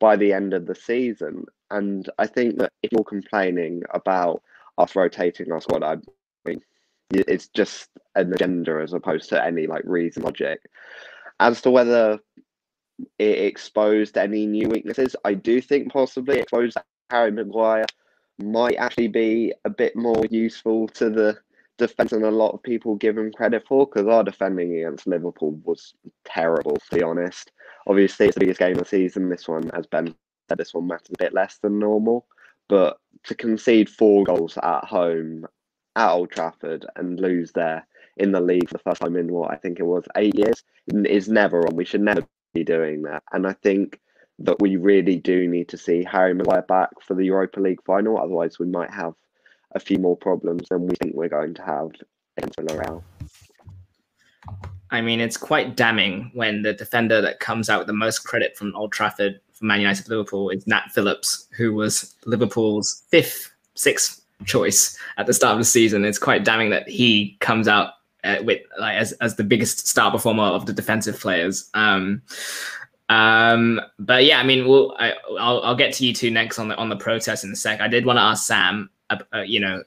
by 0.00 0.16
the 0.16 0.32
end 0.32 0.54
of 0.54 0.66
the 0.66 0.74
season. 0.74 1.44
And 1.70 2.08
I 2.18 2.26
think 2.26 2.58
that 2.58 2.72
if 2.82 2.92
you're 2.92 3.04
complaining 3.04 3.82
about 3.92 4.42
us 4.78 4.96
rotating 4.96 5.52
our 5.52 5.60
squad, 5.60 5.82
I 5.82 5.98
mean, 6.44 6.60
it's 7.10 7.48
just 7.48 7.90
an 8.14 8.32
agenda 8.32 8.80
as 8.82 8.92
opposed 8.92 9.28
to 9.30 9.44
any 9.44 9.66
like 9.66 9.82
reason 9.84 10.22
logic. 10.22 10.60
As 11.38 11.60
to 11.62 11.70
whether 11.70 12.18
it 13.18 13.38
exposed 13.38 14.16
any 14.16 14.46
new 14.46 14.68
weaknesses, 14.68 15.16
I 15.24 15.34
do 15.34 15.60
think 15.60 15.92
possibly 15.92 16.38
exposed 16.38 16.76
Harry 17.10 17.32
Maguire 17.32 17.86
might 18.38 18.76
actually 18.76 19.08
be 19.08 19.52
a 19.64 19.70
bit 19.70 19.96
more 19.96 20.24
useful 20.30 20.88
to 20.88 21.10
the 21.10 21.38
defense 21.86 22.10
than 22.10 22.24
a 22.24 22.30
lot 22.30 22.52
of 22.52 22.62
people 22.62 22.94
give 22.94 23.18
him 23.18 23.32
credit 23.32 23.64
for 23.66 23.86
because 23.86 24.06
our 24.06 24.24
defending 24.24 24.76
against 24.76 25.06
Liverpool 25.06 25.58
was 25.64 25.94
terrible, 26.24 26.76
to 26.76 26.96
be 26.96 27.02
honest. 27.02 27.52
Obviously, 27.86 28.26
it's 28.26 28.34
the 28.34 28.40
biggest 28.40 28.60
game 28.60 28.72
of 28.72 28.78
the 28.78 28.84
season. 28.84 29.28
This 29.28 29.48
one, 29.48 29.70
as 29.72 29.86
Ben 29.86 30.14
said, 30.48 30.58
this 30.58 30.74
one 30.74 30.86
matters 30.86 31.08
a 31.14 31.18
bit 31.18 31.34
less 31.34 31.58
than 31.58 31.78
normal. 31.78 32.26
But 32.68 32.98
to 33.24 33.34
concede 33.34 33.88
four 33.88 34.24
goals 34.24 34.56
at 34.62 34.84
home 34.84 35.46
at 35.96 36.12
Old 36.12 36.30
Trafford 36.30 36.86
and 36.96 37.18
lose 37.18 37.52
there 37.52 37.86
in 38.16 38.32
the 38.32 38.40
league 38.40 38.68
for 38.68 38.74
the 38.74 38.82
first 38.84 39.00
time 39.00 39.16
in 39.16 39.32
what 39.32 39.50
I 39.50 39.56
think 39.56 39.80
it 39.80 39.84
was 39.84 40.04
eight 40.16 40.34
years 40.36 40.62
is 40.88 41.28
never 41.28 41.66
on. 41.66 41.74
We 41.74 41.84
should 41.84 42.02
never 42.02 42.22
be 42.54 42.64
doing 42.64 43.02
that. 43.02 43.22
And 43.32 43.46
I 43.46 43.54
think 43.54 43.98
that 44.38 44.60
we 44.60 44.76
really 44.76 45.16
do 45.16 45.46
need 45.48 45.68
to 45.68 45.76
see 45.76 46.04
Harry 46.04 46.34
Maguire 46.34 46.62
back 46.62 46.90
for 47.02 47.14
the 47.14 47.24
Europa 47.24 47.60
League 47.60 47.82
final. 47.84 48.18
Otherwise, 48.18 48.58
we 48.58 48.66
might 48.66 48.90
have 48.90 49.14
a 49.72 49.80
few 49.80 49.98
more 49.98 50.16
problems 50.16 50.68
than 50.68 50.86
we 50.86 50.94
think 50.96 51.14
we're 51.14 51.28
going 51.28 51.54
to 51.54 51.62
have 51.62 51.90
against 52.36 52.58
Villarreal. 52.58 53.02
I 54.90 55.00
mean, 55.00 55.20
it's 55.20 55.36
quite 55.36 55.76
damning 55.76 56.30
when 56.34 56.62
the 56.62 56.72
defender 56.72 57.20
that 57.20 57.38
comes 57.38 57.70
out 57.70 57.78
with 57.78 57.86
the 57.86 57.92
most 57.92 58.20
credit 58.20 58.56
from 58.56 58.74
Old 58.74 58.92
Trafford 58.92 59.40
for 59.52 59.64
Man 59.64 59.80
United 59.80 60.08
Liverpool 60.08 60.50
is 60.50 60.66
Nat 60.66 60.90
Phillips, 60.90 61.46
who 61.56 61.74
was 61.74 62.14
Liverpool's 62.26 63.04
fifth, 63.08 63.52
sixth 63.74 64.24
choice 64.46 64.98
at 65.16 65.26
the 65.26 65.34
start 65.34 65.52
of 65.52 65.58
the 65.58 65.64
season. 65.64 66.04
It's 66.04 66.18
quite 66.18 66.44
damning 66.44 66.70
that 66.70 66.88
he 66.88 67.36
comes 67.40 67.68
out 67.68 67.92
uh, 68.24 68.38
with 68.42 68.62
like 68.78 68.96
as, 68.96 69.12
as 69.14 69.36
the 69.36 69.44
biggest 69.44 69.86
star 69.86 70.10
performer 70.10 70.42
of 70.42 70.66
the 70.66 70.72
defensive 70.72 71.20
players. 71.20 71.70
Um, 71.74 72.22
um, 73.08 73.80
but 73.98 74.24
yeah, 74.24 74.40
I 74.40 74.44
mean, 74.44 74.66
we'll, 74.66 74.94
I, 74.98 75.14
will 75.28 75.62
I'll 75.62 75.76
get 75.76 75.92
to 75.94 76.06
you 76.06 76.12
two 76.12 76.30
next 76.30 76.58
on 76.58 76.68
the 76.68 76.76
on 76.76 76.88
the 76.88 76.96
protest 76.96 77.44
in 77.44 77.52
a 77.52 77.56
sec. 77.56 77.80
I 77.80 77.88
did 77.88 78.06
want 78.06 78.18
to 78.18 78.22
ask 78.22 78.46
Sam 78.46 78.90
uh, 79.10 79.40
you 79.40 79.60
know, 79.60 79.82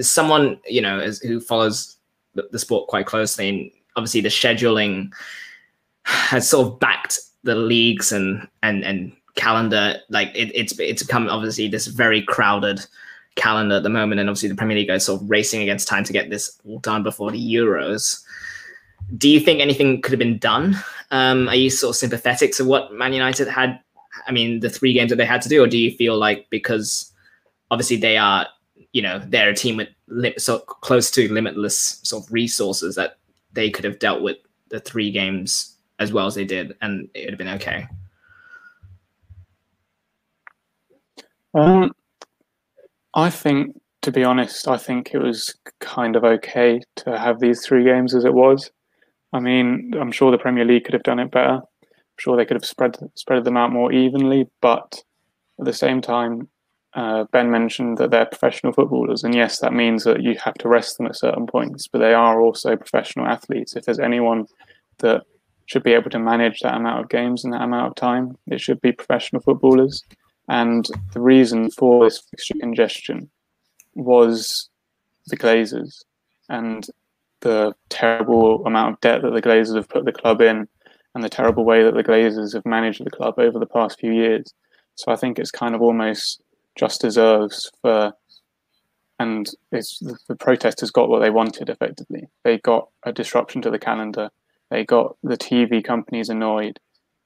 someone 0.00 0.58
you 0.66 0.80
know 0.80 1.00
who 1.22 1.40
follows 1.40 1.96
the, 2.34 2.48
the, 2.52 2.58
sport 2.58 2.88
quite 2.88 3.06
closely, 3.06 3.48
and 3.48 3.70
obviously 3.96 4.20
the 4.20 4.28
scheduling 4.28 5.12
has 6.04 6.48
sort 6.48 6.66
of 6.66 6.80
backed 6.80 7.18
the 7.42 7.54
leagues 7.54 8.12
and 8.12 8.46
and 8.62 8.84
and 8.84 9.12
calendar. 9.34 9.96
Like 10.08 10.28
it, 10.34 10.52
it's 10.54 10.78
it's 10.78 11.02
become 11.02 11.28
obviously 11.28 11.68
this 11.68 11.86
very 11.86 12.22
crowded 12.22 12.84
calendar 13.34 13.76
at 13.76 13.82
the 13.82 13.88
moment, 13.88 14.20
and 14.20 14.28
obviously 14.28 14.48
the 14.48 14.54
Premier 14.54 14.76
League 14.76 14.90
is 14.90 15.04
sort 15.04 15.22
of 15.22 15.30
racing 15.30 15.62
against 15.62 15.88
time 15.88 16.04
to 16.04 16.12
get 16.12 16.30
this 16.30 16.60
all 16.66 16.78
done 16.80 17.02
before 17.02 17.30
the 17.30 17.54
Euros. 17.54 18.22
Do 19.16 19.28
you 19.28 19.40
think 19.40 19.60
anything 19.60 20.02
could 20.02 20.12
have 20.12 20.18
been 20.18 20.38
done? 20.38 20.76
Um, 21.10 21.48
are 21.48 21.54
you 21.54 21.70
sort 21.70 21.90
of 21.90 21.96
sympathetic 21.96 22.52
to 22.56 22.64
what 22.64 22.92
Man 22.92 23.12
United 23.12 23.48
had? 23.48 23.80
I 24.26 24.32
mean, 24.32 24.60
the 24.60 24.68
three 24.68 24.92
games 24.92 25.10
that 25.10 25.16
they 25.16 25.24
had 25.24 25.40
to 25.42 25.48
do, 25.48 25.62
or 25.62 25.66
do 25.66 25.78
you 25.78 25.90
feel 25.92 26.18
like 26.18 26.46
because 26.50 27.12
obviously 27.70 27.96
they 27.96 28.16
are 28.16 28.46
you 28.92 29.02
know 29.02 29.18
they're 29.26 29.50
a 29.50 29.54
team 29.54 29.76
with 29.76 29.88
li- 30.08 30.34
so 30.38 30.58
close 30.60 31.10
to 31.10 31.32
limitless 31.32 32.00
sort 32.02 32.24
of 32.24 32.32
resources 32.32 32.94
that 32.94 33.18
they 33.52 33.70
could 33.70 33.84
have 33.84 33.98
dealt 33.98 34.22
with 34.22 34.36
the 34.68 34.80
three 34.80 35.10
games 35.10 35.76
as 35.98 36.12
well 36.12 36.26
as 36.26 36.34
they 36.34 36.44
did 36.44 36.76
and 36.80 37.08
it 37.14 37.24
would 37.24 37.30
have 37.30 37.38
been 37.38 37.48
okay. 37.48 37.86
Um 41.54 41.92
i 43.14 43.30
think 43.30 43.80
to 44.02 44.12
be 44.12 44.22
honest 44.22 44.68
i 44.68 44.76
think 44.76 45.14
it 45.14 45.18
was 45.18 45.54
kind 45.80 46.14
of 46.14 46.22
okay 46.22 46.80
to 46.94 47.18
have 47.18 47.40
these 47.40 47.64
three 47.64 47.84
games 47.84 48.14
as 48.14 48.24
it 48.24 48.34
was. 48.34 48.70
I 49.32 49.40
mean 49.40 49.92
i'm 50.00 50.12
sure 50.12 50.30
the 50.30 50.38
premier 50.38 50.64
league 50.64 50.84
could 50.84 50.94
have 50.94 51.02
done 51.02 51.18
it 51.18 51.30
better. 51.30 51.54
I'm 51.54 52.18
sure 52.18 52.36
they 52.36 52.44
could 52.44 52.56
have 52.56 52.64
spread 52.64 52.96
spread 53.14 53.44
them 53.44 53.56
out 53.56 53.72
more 53.72 53.92
evenly 53.92 54.48
but 54.60 55.02
at 55.58 55.64
the 55.64 55.72
same 55.72 56.00
time 56.00 56.48
uh, 56.94 57.24
Ben 57.32 57.50
mentioned 57.50 57.98
that 57.98 58.10
they're 58.10 58.26
professional 58.26 58.72
footballers, 58.72 59.24
and 59.24 59.34
yes, 59.34 59.58
that 59.60 59.72
means 59.72 60.04
that 60.04 60.22
you 60.22 60.36
have 60.42 60.54
to 60.54 60.68
rest 60.68 60.96
them 60.96 61.06
at 61.06 61.16
certain 61.16 61.46
points, 61.46 61.86
but 61.86 61.98
they 61.98 62.14
are 62.14 62.40
also 62.40 62.76
professional 62.76 63.26
athletes. 63.26 63.76
If 63.76 63.84
there's 63.84 63.98
anyone 63.98 64.46
that 64.98 65.22
should 65.66 65.82
be 65.82 65.92
able 65.92 66.10
to 66.10 66.18
manage 66.18 66.60
that 66.60 66.74
amount 66.74 67.00
of 67.00 67.10
games 67.10 67.44
and 67.44 67.52
that 67.52 67.62
amount 67.62 67.88
of 67.88 67.94
time, 67.94 68.38
it 68.46 68.60
should 68.60 68.80
be 68.80 68.92
professional 68.92 69.42
footballers. 69.42 70.02
And 70.48 70.88
the 71.12 71.20
reason 71.20 71.70
for 71.70 72.04
this 72.04 72.20
fixture 72.30 72.54
congestion 72.58 73.28
was 73.94 74.70
the 75.26 75.36
Glazers 75.36 76.04
and 76.48 76.86
the 77.40 77.74
terrible 77.90 78.66
amount 78.66 78.94
of 78.94 79.00
debt 79.00 79.22
that 79.22 79.34
the 79.34 79.42
Glazers 79.42 79.76
have 79.76 79.88
put 79.88 80.06
the 80.06 80.12
club 80.12 80.40
in, 80.40 80.66
and 81.14 81.24
the 81.24 81.28
terrible 81.28 81.64
way 81.64 81.82
that 81.82 81.94
the 81.94 82.04
Glazers 82.04 82.54
have 82.54 82.64
managed 82.64 83.04
the 83.04 83.10
club 83.10 83.34
over 83.38 83.58
the 83.58 83.66
past 83.66 83.98
few 83.98 84.12
years. 84.12 84.54
So 84.94 85.12
I 85.12 85.16
think 85.16 85.38
it's 85.38 85.50
kind 85.50 85.74
of 85.74 85.82
almost 85.82 86.42
just 86.78 87.00
deserves 87.00 87.70
for 87.82 88.14
and 89.18 89.50
it's 89.72 89.98
the 90.28 90.36
protesters 90.36 90.92
got 90.92 91.08
what 91.08 91.20
they 91.20 91.30
wanted 91.30 91.68
effectively. 91.68 92.28
They 92.44 92.58
got 92.58 92.88
a 93.02 93.12
disruption 93.12 93.60
to 93.62 93.70
the 93.70 93.78
calendar. 93.78 94.30
They 94.70 94.84
got 94.84 95.16
the 95.24 95.36
tv 95.36 95.82
companies 95.82 96.28
annoyed. 96.28 96.78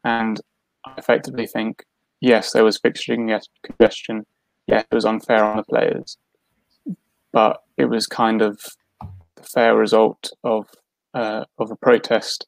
And 0.03 0.41
I 0.87 0.95
effectively 0.97 1.47
think, 1.47 1.85
yes, 2.21 2.53
there 2.53 2.65
was 2.65 2.79
fixturing 2.79 3.29
yes, 3.29 3.47
congestion. 3.63 4.25
Yes, 4.67 4.87
it 4.91 4.95
was 4.95 5.05
unfair 5.05 5.45
on 5.45 5.59
the 5.59 5.65
players, 5.65 6.17
but 7.31 7.63
it 7.77 7.87
was 7.87 8.07
kind 8.07 8.41
of 8.41 8.59
the 9.37 9.43
fair 9.43 9.77
result 9.77 10.33
of 10.45 10.69
uh, 11.15 11.45
of 11.59 11.71
a 11.71 11.77
protest 11.77 12.47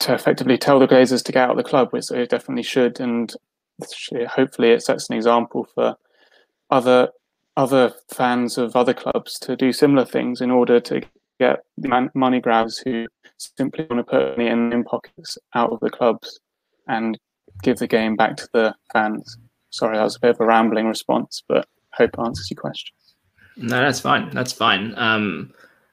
to 0.00 0.14
effectively 0.14 0.58
tell 0.58 0.78
the 0.78 0.86
Glazers 0.86 1.24
to 1.24 1.32
get 1.32 1.44
out 1.44 1.52
of 1.52 1.56
the 1.56 1.68
club, 1.68 1.88
which 1.90 2.08
they 2.08 2.26
definitely 2.26 2.62
should, 2.62 3.00
and 3.00 3.34
hopefully 4.28 4.70
it 4.70 4.82
sets 4.82 5.08
an 5.08 5.16
example 5.16 5.66
for 5.74 5.96
other 6.70 7.08
other 7.56 7.92
fans 8.08 8.58
of 8.58 8.74
other 8.74 8.94
clubs 8.94 9.38
to 9.38 9.54
do 9.56 9.72
similar 9.72 10.04
things 10.04 10.40
in 10.40 10.50
order 10.50 10.80
to 10.80 11.00
get 11.38 11.64
the 11.78 12.10
money 12.14 12.40
grabs 12.40 12.78
who 12.78 13.06
simply 13.38 13.86
want 13.88 14.04
to 14.04 14.10
put 14.10 14.36
money 14.36 14.50
in, 14.50 14.72
in 14.72 14.82
pockets 14.84 15.38
out 15.54 15.70
of 15.70 15.78
the 15.80 15.90
clubs 15.90 16.40
and 16.88 17.18
give 17.62 17.78
the 17.78 17.86
game 17.86 18.16
back 18.16 18.36
to 18.36 18.48
the 18.52 18.74
fans. 18.92 19.38
Sorry, 19.70 19.96
that 19.96 20.02
was 20.02 20.16
a 20.16 20.20
bit 20.20 20.30
of 20.30 20.40
a 20.40 20.46
rambling 20.46 20.86
response, 20.86 21.42
but 21.48 21.68
hope 21.92 22.18
answers 22.18 22.50
your 22.50 22.60
question. 22.60 22.94
No, 23.56 23.80
that's 23.80 24.00
fine. 24.00 24.30
That's 24.30 24.52
fine. 24.52 24.94
Um, 24.96 25.52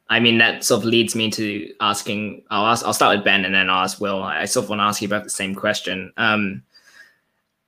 I 0.09 0.19
mean, 0.19 0.39
that 0.39 0.63
sort 0.63 0.79
of 0.79 0.85
leads 0.85 1.15
me 1.15 1.29
to 1.31 1.73
asking. 1.79 2.43
I'll 2.49 2.65
ask. 2.65 2.85
I'll 2.85 2.93
start 2.93 3.15
with 3.15 3.25
Ben, 3.25 3.45
and 3.45 3.53
then 3.53 3.69
I'll 3.69 3.83
ask 3.83 4.01
Will. 4.01 4.21
I 4.21 4.45
sort 4.45 4.65
of 4.65 4.69
want 4.69 4.79
to 4.79 4.83
ask 4.83 5.01
you 5.01 5.07
about 5.07 5.23
the 5.23 5.29
same 5.29 5.55
question. 5.55 6.11
Um, 6.17 6.63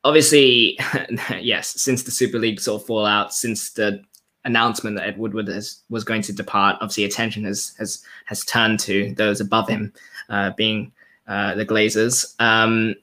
obviously, 0.03 0.79
yes, 1.39 1.81
since 1.81 2.03
the 2.03 2.11
Super 2.11 2.39
League 2.39 2.59
sort 2.59 2.81
of 2.81 2.87
fallout, 2.87 3.33
since 3.33 3.71
the 3.71 4.03
announcement 4.45 4.97
that 4.97 5.07
Ed 5.07 5.17
Woodward 5.17 5.47
has, 5.47 5.81
was 5.89 6.03
going 6.03 6.21
to 6.23 6.33
depart, 6.33 6.77
obviously 6.81 7.05
attention 7.05 7.43
has 7.45 7.73
has 7.77 8.03
has 8.25 8.43
turned 8.45 8.79
to 8.81 9.13
those 9.15 9.41
above 9.41 9.67
him, 9.67 9.93
uh, 10.29 10.51
being 10.51 10.91
uh, 11.27 11.55
the 11.55 11.65
Glazers. 11.65 12.39
Um, 12.39 12.95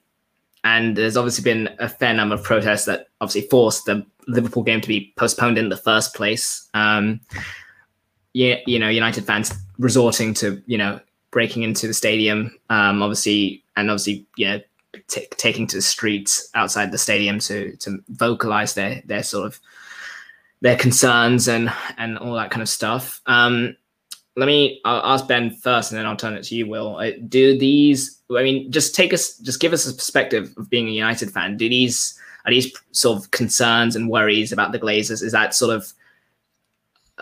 and 0.63 0.95
there's 0.95 1.17
obviously 1.17 1.43
been 1.43 1.69
a 1.79 1.89
fair 1.89 2.13
number 2.13 2.35
of 2.35 2.43
protests 2.43 2.85
that 2.85 3.07
obviously 3.19 3.49
forced 3.49 3.85
the 3.85 4.05
Liverpool 4.27 4.61
game 4.61 4.79
to 4.79 4.87
be 4.87 5.11
postponed 5.17 5.57
in 5.57 5.69
the 5.69 5.77
first 5.77 6.13
place. 6.13 6.69
Um, 6.75 7.19
yeah, 8.33 8.57
you 8.67 8.77
know, 8.77 8.89
United 8.89 9.25
fans 9.25 9.51
resorting 9.79 10.33
to 10.35 10.61
you 10.67 10.77
know 10.77 10.99
breaking 11.31 11.63
into 11.63 11.87
the 11.87 11.93
stadium, 11.93 12.55
um, 12.69 13.01
obviously, 13.01 13.63
and 13.75 13.89
obviously, 13.89 14.27
know, 14.47 14.61
t- 15.07 15.27
taking 15.37 15.67
to 15.67 15.77
the 15.77 15.81
streets 15.81 16.49
outside 16.53 16.91
the 16.91 16.97
stadium 16.97 17.39
to 17.39 17.75
to 17.77 17.99
vocalize 18.09 18.73
their 18.73 19.01
their 19.05 19.23
sort 19.23 19.45
of 19.45 19.59
their 20.61 20.77
concerns 20.77 21.47
and 21.47 21.71
and 21.97 22.17
all 22.17 22.33
that 22.35 22.51
kind 22.51 22.61
of 22.61 22.69
stuff. 22.69 23.21
Um, 23.25 23.75
let 24.35 24.45
me 24.45 24.79
I'll 24.85 25.13
ask 25.13 25.27
Ben 25.27 25.51
first, 25.51 25.91
and 25.91 25.99
then 25.99 26.05
I'll 26.05 26.15
turn 26.15 26.33
it 26.33 26.43
to 26.43 26.55
you, 26.55 26.67
Will. 26.67 26.97
Uh, 26.97 27.11
do 27.27 27.57
these? 27.57 28.19
I 28.31 28.43
mean, 28.43 28.71
just 28.71 28.95
take 28.95 29.13
us, 29.13 29.37
just 29.39 29.59
give 29.59 29.73
us 29.73 29.89
a 29.89 29.93
perspective 29.93 30.53
of 30.57 30.69
being 30.69 30.87
a 30.87 30.91
United 30.91 31.31
fan. 31.31 31.57
Do 31.57 31.67
these 31.67 32.17
are 32.45 32.51
these 32.51 32.75
sort 32.91 33.19
of 33.19 33.31
concerns 33.31 33.95
and 33.95 34.09
worries 34.09 34.51
about 34.51 34.71
the 34.71 34.79
Glazers? 34.79 35.21
Is 35.21 35.31
that 35.31 35.53
sort 35.53 35.75
of 35.75 35.93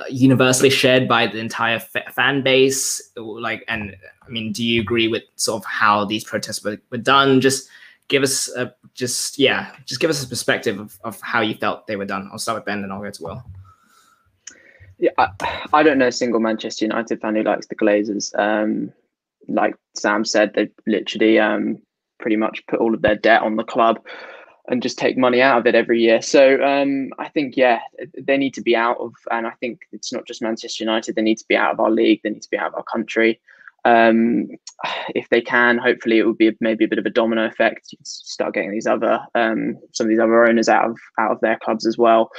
universally 0.09 0.69
shared 0.69 1.07
by 1.07 1.27
the 1.27 1.39
entire 1.39 1.79
fan 1.79 2.41
base? 2.41 3.11
Like, 3.15 3.63
and 3.67 3.95
I 4.21 4.29
mean, 4.29 4.51
do 4.51 4.63
you 4.63 4.81
agree 4.81 5.07
with 5.07 5.23
sort 5.35 5.63
of 5.63 5.65
how 5.65 6.05
these 6.05 6.23
protests 6.23 6.63
were, 6.63 6.77
were 6.91 6.97
done? 6.97 7.41
Just 7.41 7.69
give 8.07 8.23
us 8.23 8.49
a 8.55 8.73
just 8.93 9.39
yeah, 9.39 9.71
just 9.85 10.01
give 10.01 10.09
us 10.09 10.23
a 10.23 10.27
perspective 10.27 10.79
of, 10.79 10.99
of 11.03 11.19
how 11.21 11.41
you 11.41 11.55
felt 11.55 11.87
they 11.87 11.95
were 11.95 12.05
done. 12.05 12.29
I'll 12.31 12.39
start 12.39 12.57
with 12.57 12.65
Ben, 12.65 12.83
and 12.83 12.91
I'll 12.91 13.01
go 13.01 13.09
to 13.09 13.23
Will. 13.23 13.43
Yeah, 14.97 15.11
I, 15.17 15.29
I 15.71 15.83
don't 15.83 15.97
know 15.97 16.07
a 16.07 16.11
single 16.11 16.41
Manchester 16.41 16.85
United 16.85 17.21
fan 17.21 17.35
who 17.35 17.43
likes 17.43 17.67
the 17.67 17.75
Glazers. 17.75 18.37
Um, 18.37 18.91
like 19.47 19.75
Sam 19.95 20.25
said, 20.25 20.53
they 20.53 20.69
literally 20.85 21.39
um, 21.39 21.81
pretty 22.19 22.35
much 22.35 22.65
put 22.67 22.79
all 22.79 22.93
of 22.93 23.01
their 23.01 23.15
debt 23.15 23.41
on 23.41 23.55
the 23.55 23.63
club 23.63 23.99
and 24.69 24.83
just 24.83 24.97
take 24.97 25.17
money 25.17 25.41
out 25.41 25.59
of 25.59 25.65
it 25.65 25.75
every 25.75 25.99
year. 25.99 26.21
So 26.21 26.63
um, 26.63 27.09
I 27.17 27.27
think, 27.27 27.57
yeah, 27.57 27.79
they 28.17 28.37
need 28.37 28.53
to 28.53 28.61
be 28.61 28.75
out 28.75 28.97
of, 28.99 29.13
and 29.31 29.47
I 29.47 29.51
think 29.59 29.81
it's 29.91 30.13
not 30.13 30.25
just 30.25 30.41
Manchester 30.41 30.83
United, 30.83 31.15
they 31.15 31.21
need 31.21 31.39
to 31.39 31.47
be 31.47 31.57
out 31.57 31.73
of 31.73 31.79
our 31.79 31.89
league, 31.89 32.21
they 32.23 32.29
need 32.29 32.43
to 32.43 32.49
be 32.49 32.57
out 32.57 32.67
of 32.67 32.75
our 32.75 32.83
country. 32.83 33.41
Um, 33.83 34.47
if 35.15 35.27
they 35.29 35.41
can, 35.41 35.77
hopefully 35.79 36.19
it 36.19 36.27
would 36.27 36.37
be 36.37 36.55
maybe 36.61 36.85
a 36.85 36.87
bit 36.87 36.99
of 36.99 37.05
a 37.05 37.09
domino 37.09 37.45
effect. 37.45 37.87
You 37.91 37.97
start 38.03 38.53
getting 38.53 38.71
these 38.71 38.87
other, 38.87 39.19
um, 39.35 39.79
some 39.91 40.05
of 40.05 40.09
these 40.09 40.19
other 40.19 40.45
owners 40.45 40.69
out 40.69 40.89
of 40.89 40.97
out 41.17 41.31
of 41.31 41.41
their 41.41 41.57
clubs 41.57 41.87
as 41.87 41.97
well. 41.97 42.29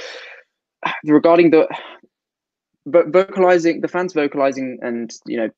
Regarding 1.04 1.50
the 1.50 1.68
but 2.86 3.08
vocalizing 3.08 3.80
the 3.80 3.88
fans 3.88 4.14
vocalizing 4.14 4.78
and 4.82 5.12
you 5.26 5.36
know 5.36 5.50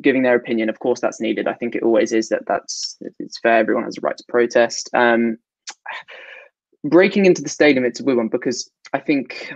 giving 0.00 0.22
their 0.22 0.34
opinion 0.34 0.68
of 0.68 0.78
course 0.78 1.00
that's 1.00 1.20
needed 1.20 1.48
i 1.48 1.54
think 1.54 1.74
it 1.74 1.82
always 1.82 2.12
is 2.12 2.28
that 2.28 2.42
that's 2.46 2.98
it's 3.18 3.38
fair 3.38 3.58
everyone 3.58 3.84
has 3.84 3.96
a 3.96 4.00
right 4.02 4.16
to 4.16 4.24
protest 4.28 4.90
um 4.92 5.38
breaking 6.84 7.24
into 7.24 7.42
the 7.42 7.48
stadium 7.48 7.84
it's 7.84 8.00
a 8.00 8.04
weird 8.04 8.18
one 8.18 8.28
because 8.28 8.70
i 8.92 8.98
think 8.98 9.52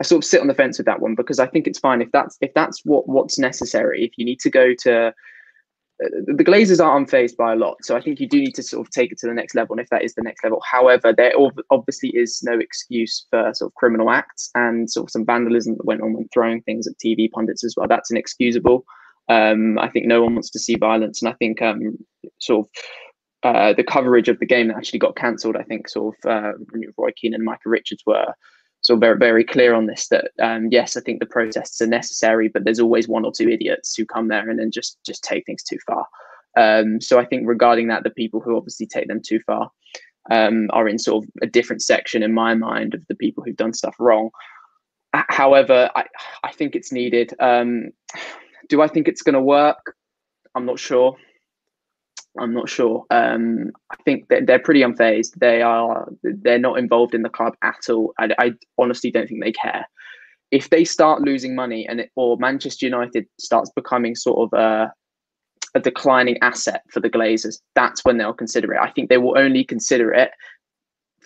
i 0.00 0.02
sort 0.02 0.24
of 0.24 0.28
sit 0.28 0.40
on 0.40 0.46
the 0.46 0.54
fence 0.54 0.78
with 0.78 0.86
that 0.86 1.00
one 1.00 1.14
because 1.14 1.38
i 1.38 1.46
think 1.46 1.66
it's 1.66 1.78
fine 1.78 2.00
if 2.00 2.10
that's 2.12 2.36
if 2.40 2.52
that's 2.54 2.84
what 2.84 3.08
what's 3.08 3.38
necessary 3.38 4.04
if 4.04 4.12
you 4.16 4.24
need 4.24 4.40
to 4.40 4.50
go 4.50 4.74
to 4.74 5.12
the 5.98 6.44
Glazers 6.44 6.84
are 6.84 6.98
unfazed 6.98 7.36
by 7.36 7.52
a 7.52 7.56
lot, 7.56 7.78
so 7.82 7.96
I 7.96 8.02
think 8.02 8.20
you 8.20 8.28
do 8.28 8.38
need 8.38 8.54
to 8.56 8.62
sort 8.62 8.86
of 8.86 8.90
take 8.90 9.12
it 9.12 9.18
to 9.18 9.26
the 9.26 9.34
next 9.34 9.54
level. 9.54 9.74
And 9.74 9.80
if 9.80 9.88
that 9.88 10.04
is 10.04 10.14
the 10.14 10.22
next 10.22 10.44
level, 10.44 10.60
however, 10.70 11.14
there 11.16 11.32
obviously 11.70 12.10
is 12.10 12.42
no 12.42 12.58
excuse 12.58 13.26
for 13.30 13.52
sort 13.54 13.70
of 13.70 13.74
criminal 13.74 14.10
acts 14.10 14.50
and 14.54 14.90
sort 14.90 15.06
of 15.06 15.10
some 15.10 15.24
vandalism 15.24 15.76
that 15.76 15.86
went 15.86 16.02
on 16.02 16.12
when 16.12 16.28
throwing 16.32 16.60
things 16.62 16.86
at 16.86 16.94
TV 17.04 17.30
pundits 17.30 17.64
as 17.64 17.74
well. 17.76 17.88
That's 17.88 18.10
inexcusable. 18.10 18.84
Um, 19.28 19.78
I 19.78 19.88
think 19.88 20.06
no 20.06 20.22
one 20.22 20.34
wants 20.34 20.50
to 20.50 20.58
see 20.58 20.76
violence, 20.76 21.22
and 21.22 21.30
I 21.30 21.34
think 21.34 21.62
um, 21.62 21.96
sort 22.40 22.66
of 22.66 22.72
uh, 23.42 23.72
the 23.72 23.84
coverage 23.84 24.28
of 24.28 24.38
the 24.38 24.46
game 24.46 24.68
that 24.68 24.76
actually 24.76 24.98
got 24.98 25.16
cancelled. 25.16 25.56
I 25.56 25.62
think 25.62 25.88
sort 25.88 26.16
of 26.24 26.30
uh, 26.30 26.52
Roy 26.96 27.10
Keane 27.16 27.34
and 27.34 27.44
Michael 27.44 27.70
Richards 27.70 28.02
were 28.06 28.34
so 28.80 28.96
very 28.96 29.18
very 29.18 29.44
clear 29.44 29.74
on 29.74 29.86
this 29.86 30.08
that 30.08 30.30
um, 30.40 30.68
yes, 30.70 30.96
I 30.96 31.00
think 31.00 31.20
the 31.20 31.26
protests 31.26 31.80
are 31.80 31.86
necessary, 31.86 32.48
but 32.48 32.64
there's 32.64 32.80
always 32.80 33.08
one 33.08 33.24
or 33.24 33.32
two 33.32 33.48
idiots 33.48 33.94
who 33.94 34.04
come 34.06 34.28
there 34.28 34.48
and 34.48 34.58
then 34.58 34.70
just 34.70 34.98
just 35.04 35.24
take 35.24 35.44
things 35.46 35.62
too 35.62 35.78
far. 35.86 36.06
Um, 36.56 37.00
so 37.00 37.18
I 37.18 37.26
think 37.26 37.46
regarding 37.46 37.88
that, 37.88 38.02
the 38.02 38.10
people 38.10 38.40
who 38.40 38.56
obviously 38.56 38.86
take 38.86 39.08
them 39.08 39.20
too 39.22 39.40
far 39.46 39.70
um, 40.30 40.68
are 40.70 40.88
in 40.88 40.98
sort 40.98 41.24
of 41.24 41.30
a 41.42 41.46
different 41.46 41.82
section 41.82 42.22
in 42.22 42.32
my 42.32 42.54
mind 42.54 42.94
of 42.94 43.06
the 43.08 43.14
people 43.14 43.44
who've 43.44 43.56
done 43.56 43.74
stuff 43.74 43.94
wrong. 43.98 44.30
However, 45.12 45.90
I, 45.94 46.04
I 46.44 46.52
think 46.52 46.74
it's 46.74 46.92
needed. 46.92 47.32
Um, 47.40 47.90
do 48.68 48.82
I 48.82 48.88
think 48.88 49.08
it's 49.08 49.22
going 49.22 49.34
to 49.34 49.40
work? 49.40 49.94
I'm 50.54 50.66
not 50.66 50.78
sure. 50.78 51.16
I'm 52.38 52.54
not 52.54 52.68
sure. 52.68 53.04
Um, 53.10 53.70
I 53.90 53.96
think 54.04 54.28
that 54.28 54.46
they're 54.46 54.58
pretty 54.58 54.80
unfazed. 54.80 55.34
They 55.36 55.62
are. 55.62 56.08
They're 56.22 56.58
not 56.58 56.78
involved 56.78 57.14
in 57.14 57.22
the 57.22 57.28
club 57.28 57.54
at 57.62 57.88
all. 57.88 58.12
I, 58.18 58.30
I 58.38 58.52
honestly 58.78 59.10
don't 59.10 59.28
think 59.28 59.42
they 59.42 59.52
care. 59.52 59.86
If 60.50 60.70
they 60.70 60.84
start 60.84 61.22
losing 61.22 61.54
money 61.54 61.86
and 61.88 62.00
it, 62.00 62.10
or 62.14 62.36
Manchester 62.38 62.86
United 62.86 63.26
starts 63.38 63.70
becoming 63.74 64.14
sort 64.14 64.52
of 64.52 64.58
a, 64.58 64.92
a 65.74 65.80
declining 65.80 66.38
asset 66.40 66.82
for 66.90 67.00
the 67.00 67.10
Glazers, 67.10 67.58
that's 67.74 68.04
when 68.04 68.18
they'll 68.18 68.32
consider 68.32 68.72
it. 68.74 68.80
I 68.80 68.90
think 68.90 69.08
they 69.08 69.18
will 69.18 69.36
only 69.36 69.64
consider 69.64 70.12
it 70.12 70.30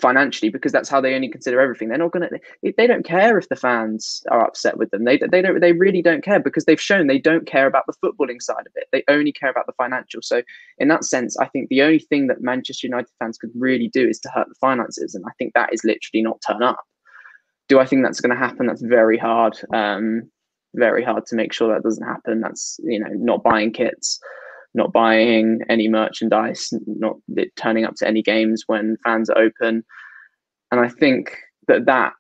financially 0.01 0.51
because 0.51 0.73
that's 0.73 0.89
how 0.89 1.01
they 1.01 1.15
only 1.15 1.29
consider 1.29 1.61
everything. 1.61 1.89
They're 1.89 1.99
not 1.99 2.13
going 2.13 2.29
to. 2.29 2.73
They 2.77 2.87
don't 2.87 3.05
care 3.05 3.39
if 3.39 3.49
the 3.49 3.57
fans 3.57 4.23
are 4.31 4.45
upset 4.45 4.77
with 4.77 4.91
them. 4.91 5.05
They 5.05 5.19
they 5.19 5.43
don't. 5.43 5.61
They 5.61 5.73
really 5.73 6.03
don't 6.03 6.25
care 6.25 6.41
because 6.41 6.65
they've 6.65 6.81
shown 6.81 7.07
they 7.07 7.19
don't 7.19 7.47
care 7.47 7.67
about 7.67 7.85
the 7.87 7.95
footballing 8.05 8.41
side 8.41 8.67
of 8.67 8.73
it. 8.75 8.89
They 8.93 9.05
only 9.09 9.33
care 9.33 9.51
about 9.51 9.67
the 9.67 9.73
financial. 9.73 10.23
So 10.23 10.43
in 10.79 10.89
that 10.89 11.05
sense, 11.05 11.37
I 11.39 11.47
think 11.47 11.69
the 11.69 11.83
only 11.83 11.99
thing 11.99 12.27
that 12.29 12.43
Manchester 12.43 12.87
United 12.87 13.11
fans 13.19 13.39
could 13.39 13.51
really 13.55 13.89
do 13.89 14.09
is 14.09 14.19
to 14.21 14.31
hurt 14.31 14.49
the 14.49 14.55
finances, 14.61 15.15
and 15.15 15.25
I 15.27 15.33
think 15.39 15.55
that 15.55 15.73
is 15.73 15.85
literally 15.85 16.23
not 16.23 16.43
turn 16.47 16.63
up. 16.63 16.85
Do 17.69 17.79
I 17.79 17.87
think 17.87 18.05
that's 18.05 18.21
going 18.21 18.35
to 18.35 18.37
happen? 18.37 18.67
That's 18.67 18.83
very 18.83 19.19
hard. 19.19 19.57
Um, 19.73 20.31
very 20.75 21.05
hard 21.05 21.27
to 21.27 21.37
make 21.37 21.53
sure 21.53 21.73
that 21.73 21.83
doesn't 21.83 22.07
happen. 22.07 22.41
That's 22.41 22.79
you 22.83 22.99
know 22.99 23.11
not 23.13 23.43
buying 23.43 23.73
kits 23.73 24.21
not 24.75 24.93
buying 24.93 25.61
any 25.69 25.89
merchandise, 25.89 26.73
not 26.87 27.17
turning 27.57 27.85
up 27.85 27.95
to 27.97 28.07
any 28.07 28.23
games 28.23 28.65
when 28.67 28.97
fans 29.05 29.29
are 29.31 29.39
open. 29.39 29.85
And 30.71 30.81
I 30.81 30.89
think 30.89 31.37
that 31.67 31.87
that 31.87 32.13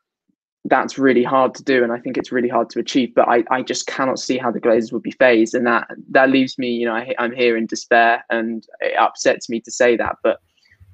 that's 0.66 0.98
really 0.98 1.24
hard 1.24 1.54
to 1.54 1.64
do 1.64 1.82
and 1.82 1.90
i 1.90 1.98
think 1.98 2.18
it's 2.18 2.30
really 2.30 2.48
hard 2.48 2.68
to 2.68 2.78
achieve 2.78 3.12
but 3.14 3.26
i, 3.28 3.42
I 3.50 3.62
just 3.62 3.86
cannot 3.86 4.18
see 4.18 4.36
how 4.36 4.50
the 4.50 4.60
glazers 4.60 4.92
would 4.92 5.02
be 5.02 5.12
fazed 5.12 5.54
and 5.54 5.66
that 5.66 5.88
that 6.10 6.28
leaves 6.28 6.58
me 6.58 6.68
you 6.68 6.86
know 6.86 6.94
I, 6.94 7.14
i'm 7.18 7.32
here 7.32 7.56
in 7.56 7.66
despair 7.66 8.24
and 8.28 8.66
it 8.80 8.94
upsets 8.96 9.48
me 9.48 9.60
to 9.62 9.70
say 9.70 9.96
that 9.96 10.16
but 10.22 10.38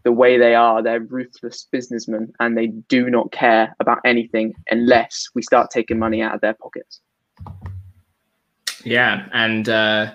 the 0.05 0.13
way 0.13 0.39
they 0.39 0.55
are 0.55 0.83
they're 0.83 1.01
ruthless 1.01 1.67
businessmen 1.73 2.33
and 2.39 2.57
they 2.57 2.69
do 2.69 3.11
not 3.11 3.33
care 3.33 3.75
about 3.81 3.99
anything 4.05 4.55
unless 4.71 5.27
we 5.35 5.43
start 5.43 5.71
taking 5.71 5.99
money 5.99 6.23
out 6.23 6.35
of 6.35 6.41
their 6.41 6.55
pockets 6.55 7.01
yeah 8.85 9.27
and 9.33 9.69
uh 9.69 10.13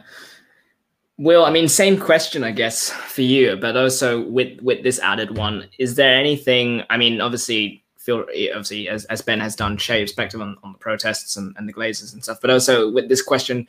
Will, 1.21 1.45
I 1.45 1.51
mean, 1.51 1.67
same 1.67 1.99
question, 1.99 2.43
I 2.43 2.49
guess, 2.49 2.89
for 2.89 3.21
you, 3.21 3.55
but 3.55 3.77
also 3.77 4.21
with 4.27 4.59
with 4.63 4.81
this 4.81 4.97
added 4.97 5.37
one, 5.37 5.67
is 5.77 5.93
there 5.93 6.15
anything? 6.17 6.81
I 6.89 6.97
mean, 6.97 7.21
obviously, 7.21 7.83
feel 7.97 8.21
obviously 8.21 8.89
as, 8.89 9.05
as 9.05 9.21
Ben 9.21 9.39
has 9.39 9.55
done, 9.55 9.77
share 9.77 9.99
your 9.99 10.07
perspective 10.07 10.41
on, 10.41 10.57
on 10.63 10.71
the 10.71 10.79
protests 10.79 11.37
and, 11.37 11.55
and 11.57 11.69
the 11.69 11.73
Glazers 11.73 12.13
and 12.13 12.23
stuff, 12.23 12.39
but 12.41 12.49
also 12.49 12.91
with 12.91 13.07
this 13.07 13.21
question, 13.21 13.67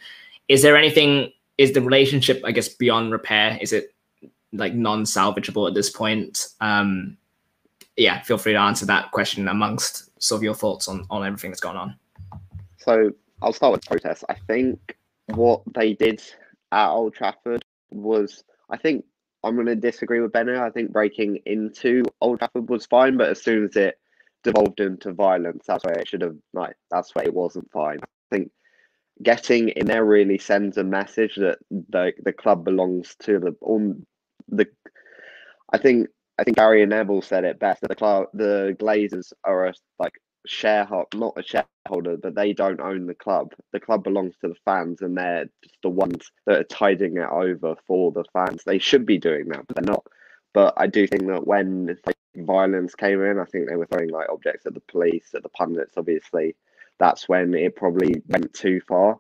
is 0.49 0.63
there 0.63 0.79
anything? 0.79 1.31
Is 1.59 1.75
the 1.75 1.83
relationship, 1.83 2.41
I 2.43 2.53
guess, 2.53 2.71
beyond 2.71 3.13
repair? 3.13 3.59
Is 3.61 3.75
it 3.75 3.93
like 4.55 4.73
non-salvageable 4.73 5.69
at 5.69 5.75
this 5.75 5.91
point? 5.91 6.47
Um, 6.63 7.19
yeah, 7.99 8.23
feel 8.23 8.39
free 8.39 8.55
to 8.55 8.59
answer 8.59 8.87
that 8.87 9.11
question 9.11 9.47
amongst 9.47 10.09
sort 10.23 10.39
of 10.39 10.43
your 10.43 10.55
thoughts 10.55 10.89
on 10.89 11.05
on 11.11 11.23
everything 11.27 11.51
that's 11.51 11.61
gone 11.61 11.77
on. 11.77 11.97
So 12.79 13.13
I'll 13.43 13.53
start 13.53 13.73
with 13.73 13.85
protest. 13.85 14.25
I 14.31 14.37
think 14.49 14.97
what 15.27 15.61
they 15.75 15.93
did 15.93 16.23
at 16.73 16.91
Old 16.91 17.15
Trafford 17.15 17.63
was, 17.91 18.43
I 18.71 18.79
think 18.79 19.05
I'm 19.45 19.55
going 19.55 19.67
to 19.67 19.77
disagree 19.77 20.21
with 20.21 20.33
Benno. 20.33 20.65
I 20.65 20.71
think 20.71 20.93
breaking 20.93 21.41
into 21.47 22.03
Old 22.21 22.39
Trafford 22.39 22.69
was 22.69 22.87
fine, 22.87 23.17
but 23.17 23.31
as 23.31 23.43
soon 23.43 23.65
as 23.65 23.77
it 23.77 23.99
devolved 24.43 24.81
into 24.81 25.13
violence, 25.13 25.65
that's 25.67 25.85
where 25.85 25.99
it 25.99 26.09
should 26.09 26.23
have 26.23 26.37
like 26.53 26.77
that's 26.91 27.15
where 27.15 27.25
it 27.25 27.35
wasn't 27.35 27.71
fine. 27.71 27.99
I 28.03 28.37
think 28.37 28.51
getting 29.23 29.69
in 29.71 29.87
there 29.87 30.05
really 30.05 30.39
sends 30.39 30.79
a 30.79 30.85
message 30.85 31.37
that 31.37 31.59
the 31.71 32.13
the 32.25 32.33
club 32.33 32.65
belongs 32.65 33.15
to 33.23 33.39
the 33.39 33.57
on 33.61 34.07
the. 34.49 34.67
I 35.73 35.79
think 35.79 36.09
I 36.39 36.45
think 36.45 36.57
Gary 36.57 36.85
Neville 36.87 37.23
said 37.23 37.45
it 37.45 37.59
best 37.59 37.81
that 37.83 37.89
the 37.89 37.97
club 37.97 38.27
the 38.35 38.77
Glazers 38.81 39.33
are 39.45 39.67
a 39.67 39.75
like 39.99 40.15
shareholder, 40.47 41.09
not 41.15 41.35
a 41.37 41.43
shareholder, 41.43 42.17
but 42.17 42.35
they 42.35 42.53
don't 42.53 42.81
own 42.81 43.07
the 43.07 43.15
club. 43.15 43.53
The 43.73 43.81
club 43.81 44.05
belongs 44.05 44.35
to 44.41 44.49
the 44.49 44.57
fans, 44.65 45.03
and 45.03 45.17
they're 45.17 45.47
just 45.63 45.77
the 45.83 45.91
ones 45.91 46.31
that 46.47 46.59
are 46.59 46.65
tiding 46.65 47.17
it 47.17 47.29
over 47.31 47.77
for 47.87 48.13
the 48.13 48.25
fans. 48.33 48.63
They 48.65 48.79
should 48.79 49.07
be 49.07 49.19
doing 49.19 49.49
that, 49.49 49.67
but 49.67 49.77
they're 49.77 49.93
not. 49.95 50.07
But 50.53 50.75
I 50.77 50.87
do 50.87 51.07
think 51.07 51.27
that 51.29 51.47
when 51.47 51.97
violence 52.37 52.95
came 52.95 53.23
in, 53.23 53.39
I 53.39 53.45
think 53.45 53.69
they 53.69 53.77
were 53.77 53.87
throwing 53.87 54.11
like 54.11 54.29
objects 54.29 54.67
at 54.67 54.75
the 54.75 54.81
police, 54.81 55.31
at 55.35 55.43
the 55.43 55.49
pundits. 55.51 55.95
Obviously, 55.97 56.57
that's 56.99 57.29
when 57.29 57.55
it 57.55 57.77
probably 57.77 58.23
went 58.29 58.53
too 58.53 58.81
far. 58.87 59.19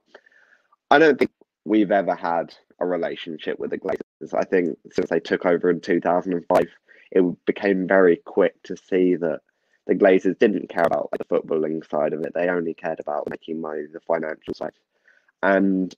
I 0.90 0.98
don't 0.98 1.18
think 1.18 1.30
we've 1.64 1.92
ever 1.92 2.14
had 2.14 2.54
a 2.80 2.86
relationship 2.86 3.58
with 3.58 3.70
the 3.70 3.78
Glazers. 3.78 4.34
I 4.34 4.44
think 4.44 4.76
since 4.90 5.08
they 5.08 5.20
took 5.20 5.46
over 5.46 5.70
in 5.70 5.80
2005, 5.80 6.66
it 7.12 7.44
became 7.46 7.86
very 7.86 8.16
quick 8.16 8.62
to 8.64 8.76
see 8.76 9.16
that 9.16 9.40
the 9.86 9.94
Glazers 9.94 10.38
didn't 10.38 10.68
care 10.68 10.84
about 10.84 11.10
like, 11.12 11.18
the 11.18 11.34
footballing 11.34 11.88
side 11.90 12.12
of 12.12 12.20
it. 12.22 12.32
They 12.34 12.48
only 12.48 12.74
cared 12.74 13.00
about 13.00 13.28
making 13.28 13.60
money, 13.60 13.86
the 13.92 14.00
financial 14.00 14.54
side. 14.54 14.72
And 15.42 15.94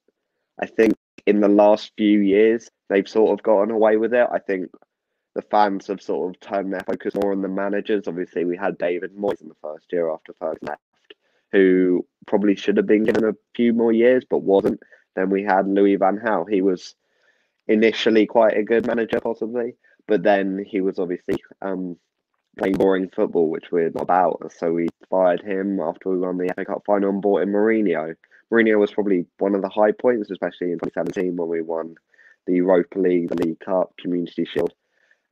I 0.60 0.66
think 0.66 0.94
in 1.26 1.40
the 1.40 1.48
last 1.48 1.92
few 1.96 2.20
years, 2.20 2.70
they've 2.88 3.08
sort 3.08 3.38
of 3.38 3.42
gotten 3.42 3.70
away 3.70 3.96
with 3.96 4.14
it. 4.14 4.26
I 4.30 4.38
think 4.38 4.70
the 5.34 5.42
fans 5.42 5.88
have 5.88 6.00
sort 6.00 6.34
of 6.34 6.40
turned 6.40 6.72
their 6.72 6.84
focus 6.86 7.14
more 7.14 7.32
on 7.32 7.42
the 7.42 7.48
managers. 7.48 8.06
Obviously, 8.06 8.44
we 8.44 8.56
had 8.56 8.78
David 8.78 9.16
Moyes 9.16 9.42
in 9.42 9.48
the 9.48 9.56
first 9.60 9.92
year 9.92 10.10
after 10.10 10.32
Ferguson 10.38 10.68
left, 10.68 10.80
who 11.52 12.06
probably 12.26 12.54
should 12.54 12.76
have 12.76 12.86
been 12.86 13.04
given 13.04 13.24
a 13.24 13.36
few 13.54 13.72
more 13.72 13.92
years, 13.92 14.24
but 14.28 14.38
wasn't. 14.38 14.80
Then 15.16 15.30
we 15.30 15.42
had 15.42 15.68
Louis 15.68 15.96
Van 15.96 16.18
Gaal. 16.18 16.48
He 16.48 16.62
was 16.62 16.94
initially 17.66 18.26
quite 18.26 18.56
a 18.56 18.62
good 18.62 18.86
manager, 18.86 19.20
possibly, 19.20 19.74
but 20.06 20.22
then 20.22 20.64
he 20.66 20.80
was 20.80 20.98
obviously 20.98 21.42
um, 21.62 21.96
playing 22.56 22.74
boring 22.74 23.10
football, 23.10 23.48
which 23.48 23.70
we're 23.70 23.90
not 23.90 24.02
about. 24.02 24.52
So 24.56 24.72
we 24.72 24.88
fired 25.10 25.42
him 25.42 25.80
after 25.80 26.10
we 26.10 26.18
won 26.18 26.38
the 26.38 26.52
FA 26.54 26.64
Cup 26.64 26.82
final 26.86 27.10
and 27.10 27.22
bought 27.22 27.42
in 27.42 27.50
Mourinho. 27.50 28.14
Mourinho 28.52 28.78
was 28.78 28.92
probably 28.92 29.26
one 29.38 29.54
of 29.54 29.62
the 29.62 29.68
high 29.68 29.92
points, 29.92 30.30
especially 30.30 30.72
in 30.72 30.78
2017 30.78 31.36
when 31.36 31.48
we 31.48 31.62
won 31.62 31.96
the 32.46 32.54
Europa 32.54 32.98
League, 32.98 33.28
the 33.28 33.46
League 33.46 33.60
Cup, 33.60 33.94
Community 33.98 34.44
Shield, 34.44 34.72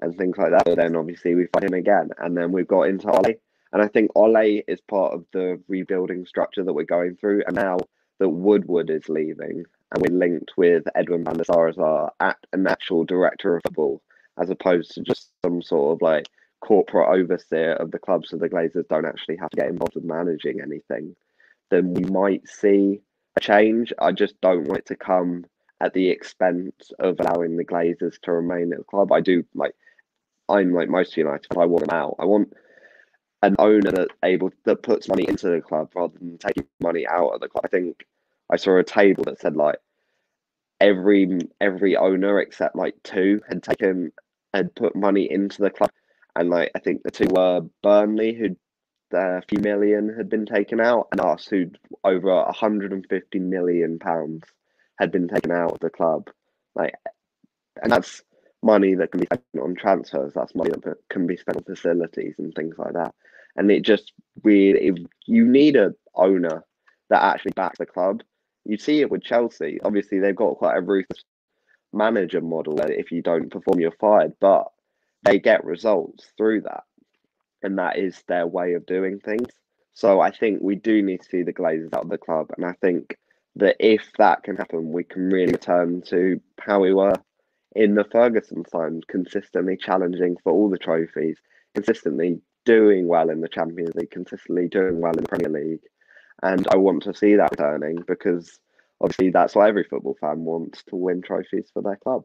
and 0.00 0.16
things 0.16 0.36
like 0.38 0.50
that. 0.50 0.64
But 0.64 0.76
then 0.76 0.96
obviously 0.96 1.34
we 1.34 1.46
fired 1.46 1.70
him 1.70 1.74
again, 1.74 2.10
and 2.18 2.36
then 2.36 2.52
we've 2.52 2.66
got 2.66 2.82
into 2.82 3.10
Ole. 3.10 3.34
And 3.72 3.82
I 3.82 3.88
think 3.88 4.10
Ole 4.14 4.62
is 4.66 4.80
part 4.80 5.14
of 5.14 5.24
the 5.32 5.60
rebuilding 5.68 6.26
structure 6.26 6.64
that 6.64 6.72
we're 6.72 6.84
going 6.84 7.16
through. 7.16 7.42
And 7.46 7.56
now 7.56 7.78
that 8.18 8.28
Woodward 8.28 8.90
is 8.90 9.08
leaving, 9.08 9.64
and 9.90 10.02
we're 10.02 10.16
linked 10.16 10.52
with 10.56 10.84
Edwin 10.94 11.24
van 11.24 11.36
der 11.36 11.44
Sar 11.44 11.68
as 11.68 11.78
our 11.78 12.12
an 12.20 12.66
actual 12.66 13.04
director 13.04 13.56
of 13.56 13.62
football, 13.62 14.02
as 14.38 14.50
opposed 14.50 14.92
to 14.92 15.02
just 15.02 15.30
some 15.44 15.62
sort 15.62 15.94
of 15.94 16.02
like 16.02 16.28
corporate 16.62 17.08
overseer 17.08 17.72
of 17.74 17.90
the 17.90 17.98
club 17.98 18.24
so 18.24 18.36
the 18.36 18.48
Glazers 18.48 18.88
don't 18.88 19.04
actually 19.04 19.36
have 19.36 19.50
to 19.50 19.56
get 19.56 19.68
involved 19.68 19.96
with 19.96 20.04
managing 20.04 20.60
anything, 20.60 21.14
then 21.70 21.92
we 21.92 22.04
might 22.04 22.48
see 22.48 23.00
a 23.36 23.40
change. 23.40 23.92
I 23.98 24.12
just 24.12 24.40
don't 24.40 24.64
want 24.68 24.80
it 24.80 24.86
to 24.86 24.96
come 24.96 25.44
at 25.80 25.92
the 25.92 26.08
expense 26.08 26.92
of 27.00 27.18
allowing 27.18 27.56
the 27.56 27.64
Glazers 27.64 28.20
to 28.22 28.32
remain 28.32 28.72
at 28.72 28.78
the 28.78 28.84
club. 28.84 29.12
I 29.12 29.20
do 29.20 29.44
like 29.54 29.74
I'm 30.48 30.72
like 30.72 30.88
most 30.88 31.16
United, 31.16 31.46
I 31.58 31.66
want 31.66 31.88
them 31.88 31.98
out. 31.98 32.16
I 32.18 32.26
want 32.26 32.52
an 33.42 33.56
owner 33.58 33.90
that 33.90 34.08
able 34.24 34.50
that 34.64 34.82
puts 34.82 35.08
money 35.08 35.26
into 35.26 35.48
the 35.48 35.60
club 35.60 35.90
rather 35.96 36.16
than 36.18 36.38
taking 36.38 36.66
money 36.80 37.06
out 37.08 37.30
of 37.30 37.40
the 37.40 37.48
club. 37.48 37.64
I 37.64 37.68
think 37.68 38.06
I 38.50 38.56
saw 38.56 38.78
a 38.78 38.84
table 38.84 39.24
that 39.24 39.40
said 39.40 39.56
like 39.56 39.76
every 40.80 41.40
every 41.60 41.96
owner 41.96 42.40
except 42.40 42.76
like 42.76 42.94
two 43.02 43.40
had 43.48 43.62
taken 43.64 44.12
had 44.54 44.74
put 44.76 44.94
money 44.94 45.28
into 45.30 45.62
the 45.62 45.70
club 45.70 45.90
and 46.36 46.50
like 46.50 46.70
I 46.74 46.78
think 46.78 47.02
the 47.02 47.10
two 47.10 47.28
were 47.30 47.62
Burnley, 47.82 48.34
who 48.34 48.56
uh, 49.14 49.38
a 49.38 49.42
few 49.42 49.60
million 49.60 50.14
had 50.16 50.28
been 50.28 50.46
taken 50.46 50.80
out, 50.80 51.08
and 51.12 51.20
us, 51.20 51.46
who 51.46 51.70
over 52.04 52.34
150 52.34 53.38
million 53.38 53.98
pounds 53.98 54.42
had 54.98 55.12
been 55.12 55.28
taken 55.28 55.50
out 55.50 55.72
of 55.72 55.80
the 55.80 55.90
club. 55.90 56.30
Like, 56.74 56.94
and 57.82 57.92
that's 57.92 58.22
money 58.62 58.94
that 58.94 59.10
can 59.10 59.20
be 59.20 59.26
spent 59.26 59.42
on 59.60 59.74
transfers. 59.74 60.32
That's 60.34 60.54
money 60.54 60.70
that 60.70 60.96
can 61.10 61.26
be 61.26 61.36
spent 61.36 61.58
on 61.58 61.64
facilities 61.64 62.34
and 62.38 62.54
things 62.54 62.76
like 62.78 62.94
that. 62.94 63.14
And 63.56 63.70
it 63.70 63.82
just 63.82 64.12
really, 64.42 65.06
you 65.26 65.44
need 65.44 65.76
a 65.76 65.94
owner 66.14 66.64
that 67.10 67.22
actually 67.22 67.52
backs 67.52 67.78
the 67.78 67.86
club. 67.86 68.22
You 68.64 68.78
see 68.78 69.00
it 69.00 69.10
with 69.10 69.22
Chelsea. 69.22 69.78
Obviously, 69.84 70.20
they've 70.20 70.36
got 70.36 70.56
quite 70.56 70.78
a 70.78 70.80
ruthless 70.80 71.24
manager 71.92 72.40
model 72.40 72.76
that 72.76 72.90
if 72.90 73.12
you 73.12 73.20
don't 73.20 73.50
perform, 73.50 73.80
you're 73.80 73.90
fired. 73.92 74.32
But 74.40 74.68
they 75.22 75.38
get 75.38 75.64
results 75.64 76.32
through 76.36 76.62
that. 76.62 76.84
And 77.62 77.78
that 77.78 77.98
is 77.98 78.22
their 78.26 78.46
way 78.46 78.74
of 78.74 78.86
doing 78.86 79.20
things. 79.20 79.48
So 79.94 80.20
I 80.20 80.30
think 80.30 80.60
we 80.62 80.74
do 80.74 81.02
need 81.02 81.22
to 81.22 81.28
see 81.28 81.42
the 81.42 81.52
Glazers 81.52 81.94
out 81.94 82.04
of 82.04 82.10
the 82.10 82.18
club. 82.18 82.50
And 82.56 82.64
I 82.66 82.72
think 82.80 83.16
that 83.56 83.76
if 83.78 84.10
that 84.18 84.42
can 84.42 84.56
happen, 84.56 84.92
we 84.92 85.04
can 85.04 85.28
really 85.28 85.52
return 85.52 86.02
to 86.06 86.40
how 86.60 86.80
we 86.80 86.94
were 86.94 87.14
in 87.74 87.94
the 87.94 88.04
Ferguson 88.04 88.64
times, 88.64 89.04
consistently 89.06 89.76
challenging 89.76 90.36
for 90.42 90.52
all 90.52 90.70
the 90.70 90.78
trophies, 90.78 91.38
consistently 91.74 92.40
doing 92.64 93.06
well 93.06 93.30
in 93.30 93.40
the 93.40 93.48
Champions 93.48 93.94
League, 93.94 94.10
consistently 94.10 94.68
doing 94.68 95.00
well 95.00 95.12
in 95.12 95.22
the 95.22 95.28
Premier 95.28 95.48
League. 95.48 95.82
And 96.42 96.66
I 96.70 96.76
want 96.76 97.02
to 97.04 97.14
see 97.14 97.36
that 97.36 97.50
returning 97.50 97.98
because 98.06 98.58
obviously 99.00 99.30
that's 99.30 99.54
what 99.54 99.68
every 99.68 99.84
football 99.84 100.16
fan 100.20 100.44
wants 100.44 100.82
to 100.84 100.96
win 100.96 101.22
trophies 101.22 101.70
for 101.72 101.82
their 101.82 101.96
club. 101.96 102.24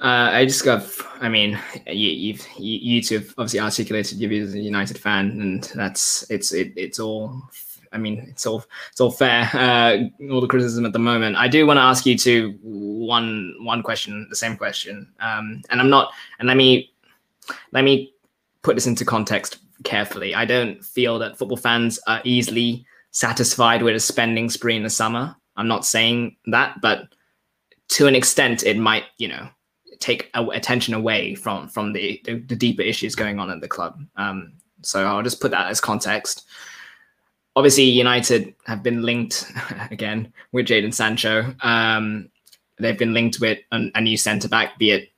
Uh, 0.00 0.30
I 0.32 0.44
just 0.44 0.64
got. 0.64 0.84
I 1.20 1.28
mean, 1.28 1.58
you, 1.86 2.10
you've 2.10 2.46
you, 2.58 2.78
you 2.78 3.02
two 3.02 3.20
have 3.20 3.28
obviously 3.38 3.60
articulated 3.60 4.18
views 4.18 4.48
as 4.48 4.54
a 4.54 4.58
United 4.58 4.98
fan, 4.98 5.40
and 5.40 5.64
that's 5.74 6.28
it's 6.30 6.52
it, 6.52 6.72
it's 6.76 6.98
all. 6.98 7.42
I 7.92 7.96
mean, 7.96 8.26
it's 8.28 8.44
all 8.44 8.64
it's 8.90 9.00
all 9.00 9.12
fair. 9.12 9.48
Uh, 9.52 9.98
all 10.32 10.40
the 10.40 10.48
criticism 10.48 10.84
at 10.84 10.92
the 10.92 10.98
moment. 10.98 11.36
I 11.36 11.46
do 11.46 11.64
want 11.64 11.76
to 11.76 11.82
ask 11.82 12.04
you 12.04 12.18
to 12.18 12.58
one 12.62 13.54
one 13.60 13.82
question, 13.82 14.26
the 14.28 14.36
same 14.36 14.56
question, 14.56 15.12
um, 15.20 15.62
and 15.70 15.80
I'm 15.80 15.90
not. 15.90 16.12
And 16.40 16.48
let 16.48 16.56
me 16.56 16.92
let 17.70 17.84
me 17.84 18.12
put 18.62 18.74
this 18.74 18.88
into 18.88 19.04
context 19.04 19.58
carefully. 19.84 20.34
I 20.34 20.44
don't 20.44 20.84
feel 20.84 21.18
that 21.20 21.38
football 21.38 21.56
fans 21.56 22.00
are 22.08 22.20
easily 22.24 22.84
satisfied 23.12 23.82
with 23.82 23.94
a 23.94 24.00
spending 24.00 24.50
spree 24.50 24.76
in 24.76 24.82
the 24.82 24.90
summer. 24.90 25.36
I'm 25.56 25.68
not 25.68 25.86
saying 25.86 26.36
that, 26.46 26.80
but 26.80 27.14
to 27.88 28.08
an 28.08 28.16
extent, 28.16 28.64
it 28.64 28.76
might, 28.76 29.04
you 29.18 29.28
know, 29.28 29.48
take 30.04 30.30
attention 30.34 30.92
away 30.92 31.34
from 31.34 31.66
from 31.66 31.94
the, 31.94 32.20
the, 32.24 32.34
the 32.40 32.56
deeper 32.56 32.82
issues 32.82 33.14
going 33.14 33.38
on 33.38 33.50
at 33.50 33.62
the 33.62 33.68
club. 33.68 34.04
Um, 34.16 34.52
so 34.82 35.06
I'll 35.06 35.22
just 35.22 35.40
put 35.40 35.50
that 35.52 35.70
as 35.70 35.80
context. 35.80 36.44
Obviously, 37.56 37.84
United 37.84 38.54
have 38.66 38.82
been 38.82 39.02
linked 39.02 39.50
again 39.90 40.30
with 40.52 40.66
Jadon 40.66 40.92
Sancho. 40.92 41.54
Um, 41.62 42.28
they've 42.78 42.98
been 42.98 43.14
linked 43.14 43.40
with 43.40 43.58
a, 43.72 43.90
a 43.94 44.00
new 44.02 44.18
centre 44.18 44.48
back, 44.48 44.78
be 44.78 44.90
it 44.90 45.08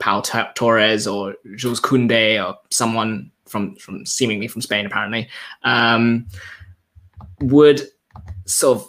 Pau 0.00 0.20
Torres 0.20 1.06
or 1.06 1.36
Jules 1.54 1.80
Koundé 1.80 2.44
or 2.44 2.58
someone 2.70 3.30
from 3.46 3.76
from 3.76 4.04
seemingly 4.04 4.48
from 4.48 4.62
Spain, 4.62 4.84
apparently. 4.84 5.28
Um, 5.62 6.26
would 7.40 7.82
sort 8.46 8.78
of 8.78 8.88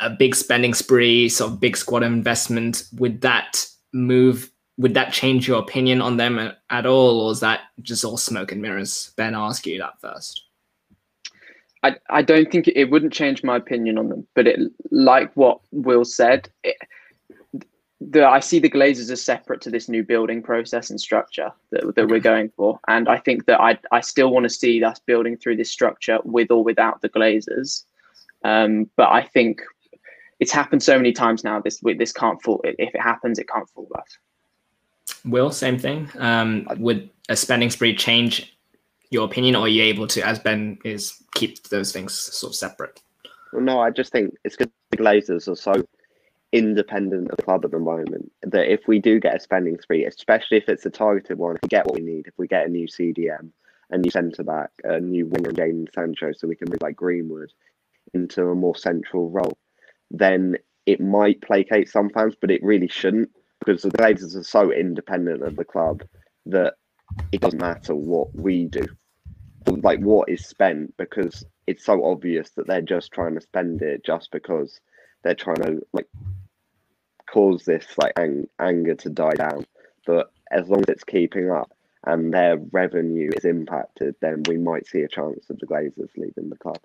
a 0.00 0.10
big 0.10 0.36
spending 0.36 0.74
spree, 0.74 1.28
sort 1.28 1.50
of 1.50 1.58
big 1.58 1.76
squad 1.76 2.04
investment, 2.04 2.84
would 2.92 3.20
that 3.22 3.66
move 3.94 4.50
would 4.76 4.94
that 4.94 5.12
change 5.12 5.46
your 5.46 5.60
opinion 5.60 6.02
on 6.02 6.16
them 6.16 6.52
at 6.70 6.86
all 6.86 7.20
or 7.20 7.32
is 7.32 7.40
that 7.40 7.60
just 7.80 8.04
all 8.04 8.16
smoke 8.16 8.52
and 8.52 8.60
mirrors 8.60 9.12
ben 9.16 9.34
i'll 9.34 9.48
ask 9.48 9.66
you 9.66 9.78
that 9.78 10.00
first 10.00 10.44
i, 11.82 11.94
I 12.10 12.22
don't 12.22 12.50
think 12.50 12.68
it, 12.68 12.76
it 12.76 12.90
wouldn't 12.90 13.12
change 13.12 13.44
my 13.44 13.56
opinion 13.56 13.98
on 13.98 14.08
them 14.08 14.26
but 14.34 14.46
it 14.46 14.60
like 14.90 15.30
what 15.34 15.60
will 15.70 16.04
said 16.04 16.48
it, 16.64 16.76
the, 18.10 18.26
I 18.26 18.40
see 18.40 18.58
the 18.58 18.70
Glazers 18.70 19.10
as 19.10 19.22
separate 19.22 19.60
to 19.62 19.70
this 19.70 19.88
new 19.88 20.02
building 20.02 20.42
process 20.42 20.90
and 20.90 21.00
structure 21.00 21.50
that, 21.70 21.94
that 21.94 22.08
we're 22.08 22.20
going 22.20 22.50
for. 22.56 22.78
And 22.88 23.08
I 23.08 23.18
think 23.18 23.46
that 23.46 23.60
I, 23.60 23.78
I 23.92 24.00
still 24.00 24.30
want 24.30 24.44
to 24.44 24.50
see 24.50 24.82
us 24.82 24.98
building 24.98 25.36
through 25.36 25.56
this 25.56 25.70
structure 25.70 26.18
with 26.24 26.50
or 26.50 26.62
without 26.62 27.00
the 27.00 27.08
Glazers. 27.08 27.84
Um, 28.42 28.90
but 28.96 29.10
I 29.10 29.22
think 29.22 29.62
it's 30.40 30.52
happened 30.52 30.82
so 30.82 30.96
many 30.96 31.12
times 31.12 31.44
now. 31.44 31.60
This 31.60 31.80
this 31.98 32.12
can't 32.12 32.42
fall. 32.42 32.60
If 32.64 32.94
it 32.94 33.00
happens, 33.00 33.38
it 33.38 33.48
can't 33.48 33.68
fall 33.70 33.88
us. 33.96 34.18
Will 35.24 35.50
same 35.50 35.78
thing. 35.78 36.10
Um, 36.18 36.66
would 36.78 37.10
a 37.28 37.36
spending 37.36 37.70
spree 37.70 37.94
change 37.94 38.56
your 39.10 39.24
opinion, 39.24 39.56
or 39.56 39.60
are 39.60 39.68
you 39.68 39.82
able 39.82 40.06
to, 40.08 40.26
as 40.26 40.38
Ben 40.38 40.78
is, 40.84 41.22
keep 41.34 41.62
those 41.68 41.92
things 41.92 42.12
sort 42.14 42.50
of 42.50 42.56
separate? 42.56 43.00
Well, 43.52 43.62
no, 43.62 43.80
I 43.80 43.90
just 43.90 44.12
think 44.12 44.34
it's 44.44 44.56
because 44.56 44.72
the 44.90 44.96
Glazers 44.96 45.48
are 45.48 45.56
so 45.56 45.86
independent 46.52 47.30
of 47.30 47.36
the 47.36 47.42
club 47.42 47.64
at 47.64 47.70
the 47.70 47.78
moment 47.78 48.30
that 48.42 48.72
if 48.72 48.86
we 48.86 48.98
do 48.98 49.20
get 49.20 49.36
a 49.36 49.40
spending 49.40 49.80
spree, 49.80 50.04
especially 50.04 50.56
if 50.56 50.68
it's 50.68 50.86
a 50.86 50.90
targeted 50.90 51.38
one, 51.38 51.56
if 51.56 51.62
we 51.62 51.68
get 51.68 51.86
what 51.86 51.96
we 51.96 52.02
need, 52.02 52.26
if 52.26 52.34
we 52.36 52.46
get 52.46 52.66
a 52.66 52.70
new 52.70 52.86
CDM, 52.86 53.50
a 53.90 53.98
new 53.98 54.10
centre 54.10 54.42
back, 54.42 54.70
a 54.84 55.00
new 55.00 55.26
winger, 55.26 55.52
Jadon 55.52 55.92
Sancho, 55.92 56.32
so 56.32 56.48
we 56.48 56.56
can 56.56 56.68
move 56.70 56.82
like 56.82 56.96
Greenwood 56.96 57.52
into 58.12 58.48
a 58.48 58.54
more 58.54 58.76
central 58.76 59.30
role, 59.30 59.56
then 60.18 60.56
it 60.86 61.00
might 61.00 61.40
placate 61.40 61.88
some 61.88 62.10
fans, 62.10 62.34
but 62.40 62.50
it 62.50 62.62
really 62.62 62.88
shouldn't 62.88 63.30
because 63.58 63.82
the 63.82 63.90
Glazers 63.90 64.36
are 64.36 64.42
so 64.42 64.72
independent 64.72 65.42
of 65.42 65.56
the 65.56 65.64
club 65.64 66.02
that 66.46 66.74
it 67.32 67.40
doesn't 67.40 67.60
matter 67.60 67.94
what 67.94 68.34
we 68.34 68.66
do, 68.66 68.84
like 69.66 70.00
what 70.00 70.28
is 70.28 70.44
spent, 70.44 70.94
because 70.96 71.44
it's 71.66 71.84
so 71.84 72.04
obvious 72.04 72.50
that 72.50 72.66
they're 72.66 72.82
just 72.82 73.12
trying 73.12 73.34
to 73.34 73.40
spend 73.40 73.80
it 73.82 74.04
just 74.04 74.30
because 74.30 74.80
they're 75.22 75.34
trying 75.34 75.62
to 75.62 75.80
like 75.92 76.06
cause 77.30 77.64
this 77.64 77.86
like 77.96 78.12
ang- 78.16 78.48
anger 78.60 78.94
to 78.94 79.08
die 79.08 79.34
down. 79.34 79.64
But 80.06 80.30
as 80.50 80.68
long 80.68 80.80
as 80.80 80.88
it's 80.90 81.04
keeping 81.04 81.50
up 81.50 81.72
and 82.06 82.32
their 82.32 82.58
revenue 82.72 83.30
is 83.34 83.46
impacted, 83.46 84.14
then 84.20 84.42
we 84.46 84.58
might 84.58 84.86
see 84.86 85.00
a 85.00 85.08
chance 85.08 85.48
of 85.48 85.58
the 85.58 85.66
Glazers 85.66 86.10
leaving 86.16 86.50
the 86.50 86.56
club. 86.56 86.78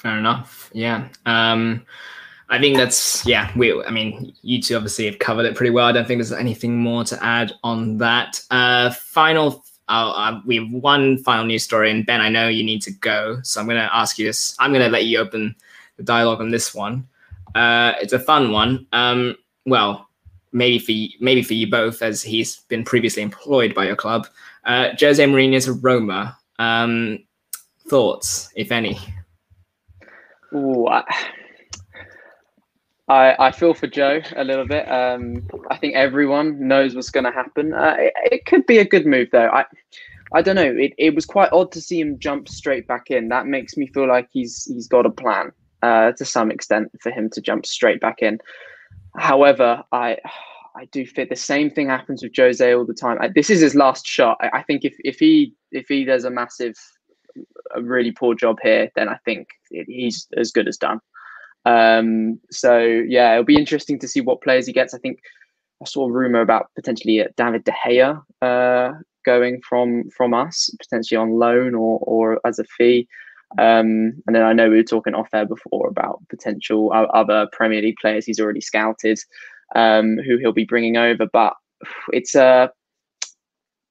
Fair 0.00 0.16
enough. 0.16 0.70
Yeah. 0.72 1.08
Um, 1.26 1.84
I 2.48 2.58
think 2.58 2.78
that's 2.78 3.26
yeah. 3.26 3.52
We, 3.54 3.84
I 3.84 3.90
mean, 3.90 4.32
you 4.40 4.62
two 4.62 4.74
obviously 4.74 5.04
have 5.04 5.18
covered 5.18 5.44
it 5.44 5.54
pretty 5.54 5.68
well. 5.68 5.84
I 5.84 5.92
don't 5.92 6.08
think 6.08 6.18
there's 6.18 6.32
anything 6.32 6.78
more 6.78 7.04
to 7.04 7.22
add 7.22 7.52
on 7.62 7.98
that. 7.98 8.42
Uh, 8.50 8.90
final. 8.92 9.62
Uh, 9.88 10.40
we 10.46 10.56
have 10.56 10.70
one 10.72 11.18
final 11.18 11.44
news 11.44 11.64
story, 11.64 11.90
and 11.90 12.06
Ben, 12.06 12.22
I 12.22 12.30
know 12.30 12.48
you 12.48 12.64
need 12.64 12.80
to 12.82 12.92
go, 12.92 13.40
so 13.42 13.60
I'm 13.60 13.66
going 13.66 13.76
to 13.76 13.94
ask 13.94 14.18
you 14.18 14.24
this. 14.24 14.56
I'm 14.58 14.72
going 14.72 14.84
to 14.84 14.88
let 14.88 15.04
you 15.04 15.18
open 15.18 15.54
the 15.98 16.02
dialogue 16.02 16.40
on 16.40 16.50
this 16.50 16.74
one. 16.74 17.06
Uh, 17.54 17.92
it's 18.00 18.14
a 18.14 18.18
fun 18.18 18.52
one. 18.52 18.86
Um, 18.92 19.36
well, 19.66 20.08
maybe 20.52 20.78
for 20.78 20.92
you, 20.92 21.10
maybe 21.20 21.42
for 21.42 21.54
you 21.54 21.68
both, 21.68 22.00
as 22.00 22.22
he's 22.22 22.60
been 22.68 22.84
previously 22.84 23.22
employed 23.22 23.74
by 23.74 23.84
your 23.84 23.96
club. 23.96 24.28
Uh, 24.64 24.90
Jose 24.98 25.22
Mourinho's 25.22 25.68
Roma. 25.68 26.38
Um, 26.58 27.18
thoughts, 27.88 28.50
if 28.56 28.72
any? 28.72 28.98
Ooh, 30.54 30.86
I, 30.88 31.04
I, 33.08 33.36
I 33.38 33.50
feel 33.52 33.74
for 33.74 33.86
Joe 33.86 34.20
a 34.36 34.44
little 34.44 34.66
bit. 34.66 34.90
Um, 34.90 35.46
I 35.70 35.76
think 35.76 35.94
everyone 35.94 36.66
knows 36.66 36.94
what's 36.94 37.10
going 37.10 37.24
to 37.24 37.32
happen. 37.32 37.74
Uh, 37.74 37.96
it, 37.98 38.12
it, 38.32 38.46
could 38.46 38.66
be 38.66 38.78
a 38.78 38.84
good 38.84 39.06
move 39.06 39.28
though. 39.32 39.48
I 39.48 39.64
I 40.32 40.42
don't 40.42 40.54
know. 40.54 40.62
It, 40.62 40.94
it 40.96 41.14
was 41.14 41.26
quite 41.26 41.52
odd 41.52 41.72
to 41.72 41.80
see 41.80 42.00
him 42.00 42.18
jump 42.18 42.48
straight 42.48 42.86
back 42.86 43.10
in. 43.10 43.28
That 43.28 43.46
makes 43.46 43.76
me 43.76 43.88
feel 43.88 44.06
like 44.06 44.28
he's 44.30 44.64
he's 44.64 44.86
got 44.86 45.06
a 45.06 45.10
plan 45.10 45.50
uh, 45.82 46.12
to 46.12 46.24
some 46.24 46.50
extent 46.50 46.90
for 47.00 47.10
him 47.10 47.28
to 47.30 47.40
jump 47.40 47.66
straight 47.66 48.00
back 48.00 48.22
in. 48.22 48.38
However, 49.16 49.82
I 49.90 50.18
I 50.76 50.84
do 50.92 51.04
feel 51.04 51.26
the 51.28 51.36
same 51.36 51.70
thing 51.70 51.88
happens 51.88 52.22
with 52.22 52.32
Jose 52.36 52.72
all 52.72 52.86
the 52.86 52.94
time. 52.94 53.18
I, 53.20 53.28
this 53.28 53.50
is 53.50 53.60
his 53.60 53.74
last 53.74 54.06
shot. 54.06 54.36
I, 54.40 54.58
I 54.58 54.62
think 54.62 54.84
if 54.84 54.94
if 55.00 55.18
he 55.18 55.54
if 55.72 55.88
he 55.88 56.04
does 56.04 56.24
a 56.24 56.30
massive 56.30 56.76
a 57.74 57.82
really 57.82 58.12
poor 58.12 58.34
job 58.34 58.58
here, 58.62 58.90
then 58.96 59.08
I 59.08 59.16
think 59.24 59.48
he's 59.70 60.26
as 60.36 60.52
good 60.52 60.68
as 60.68 60.76
done. 60.76 61.00
Um, 61.66 62.40
so 62.50 62.78
yeah, 62.78 63.32
it'll 63.32 63.44
be 63.44 63.58
interesting 63.58 63.98
to 64.00 64.08
see 64.08 64.20
what 64.20 64.42
players 64.42 64.66
he 64.66 64.72
gets. 64.72 64.94
I 64.94 64.98
think 64.98 65.20
I 65.82 65.86
saw 65.86 66.06
a 66.06 66.12
rumor 66.12 66.40
about 66.40 66.70
potentially 66.74 67.24
David 67.36 67.64
De 67.64 67.72
Gea 67.72 68.22
uh, 68.42 68.92
going 69.24 69.60
from 69.68 70.08
from 70.10 70.34
us, 70.34 70.70
potentially 70.80 71.18
on 71.18 71.38
loan 71.38 71.74
or 71.74 71.98
or 72.02 72.40
as 72.46 72.58
a 72.58 72.64
fee. 72.64 73.08
Um, 73.58 74.22
and 74.26 74.36
then 74.36 74.42
I 74.42 74.52
know 74.52 74.70
we 74.70 74.76
were 74.76 74.84
talking 74.84 75.14
off 75.14 75.28
air 75.32 75.44
before 75.44 75.88
about 75.88 76.22
potential 76.28 76.92
other 76.92 77.48
Premier 77.52 77.82
League 77.82 77.96
players 78.00 78.24
he's 78.24 78.38
already 78.38 78.60
scouted, 78.60 79.18
um, 79.74 80.18
who 80.18 80.38
he'll 80.38 80.52
be 80.52 80.64
bringing 80.64 80.96
over. 80.96 81.26
But 81.26 81.54
it's 82.12 82.34
a 82.34 82.70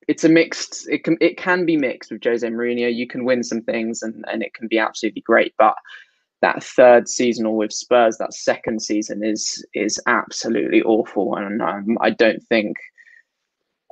it's 0.09 0.23
a 0.23 0.29
mixed. 0.29 0.89
It 0.89 1.03
can 1.03 1.17
it 1.21 1.37
can 1.37 1.65
be 1.65 1.77
mixed 1.77 2.11
with 2.11 2.23
Jose 2.23 2.45
Mourinho. 2.45 2.93
You 2.93 3.05
can 3.05 3.25
win 3.25 3.43
some 3.43 3.61
things, 3.61 4.01
and 4.01 4.25
and 4.27 4.41
it 4.41 4.55
can 4.55 4.67
be 4.67 4.79
absolutely 4.79 5.21
great. 5.21 5.53
But 5.57 5.75
that 6.41 6.63
third 6.63 7.07
seasonal 7.07 7.55
with 7.55 7.71
Spurs, 7.71 8.17
that 8.17 8.33
second 8.33 8.81
season 8.81 9.23
is 9.23 9.63
is 9.75 10.01
absolutely 10.07 10.81
awful, 10.81 11.35
and 11.35 11.61
um, 11.61 11.99
I 12.01 12.09
don't 12.09 12.41
think 12.41 12.77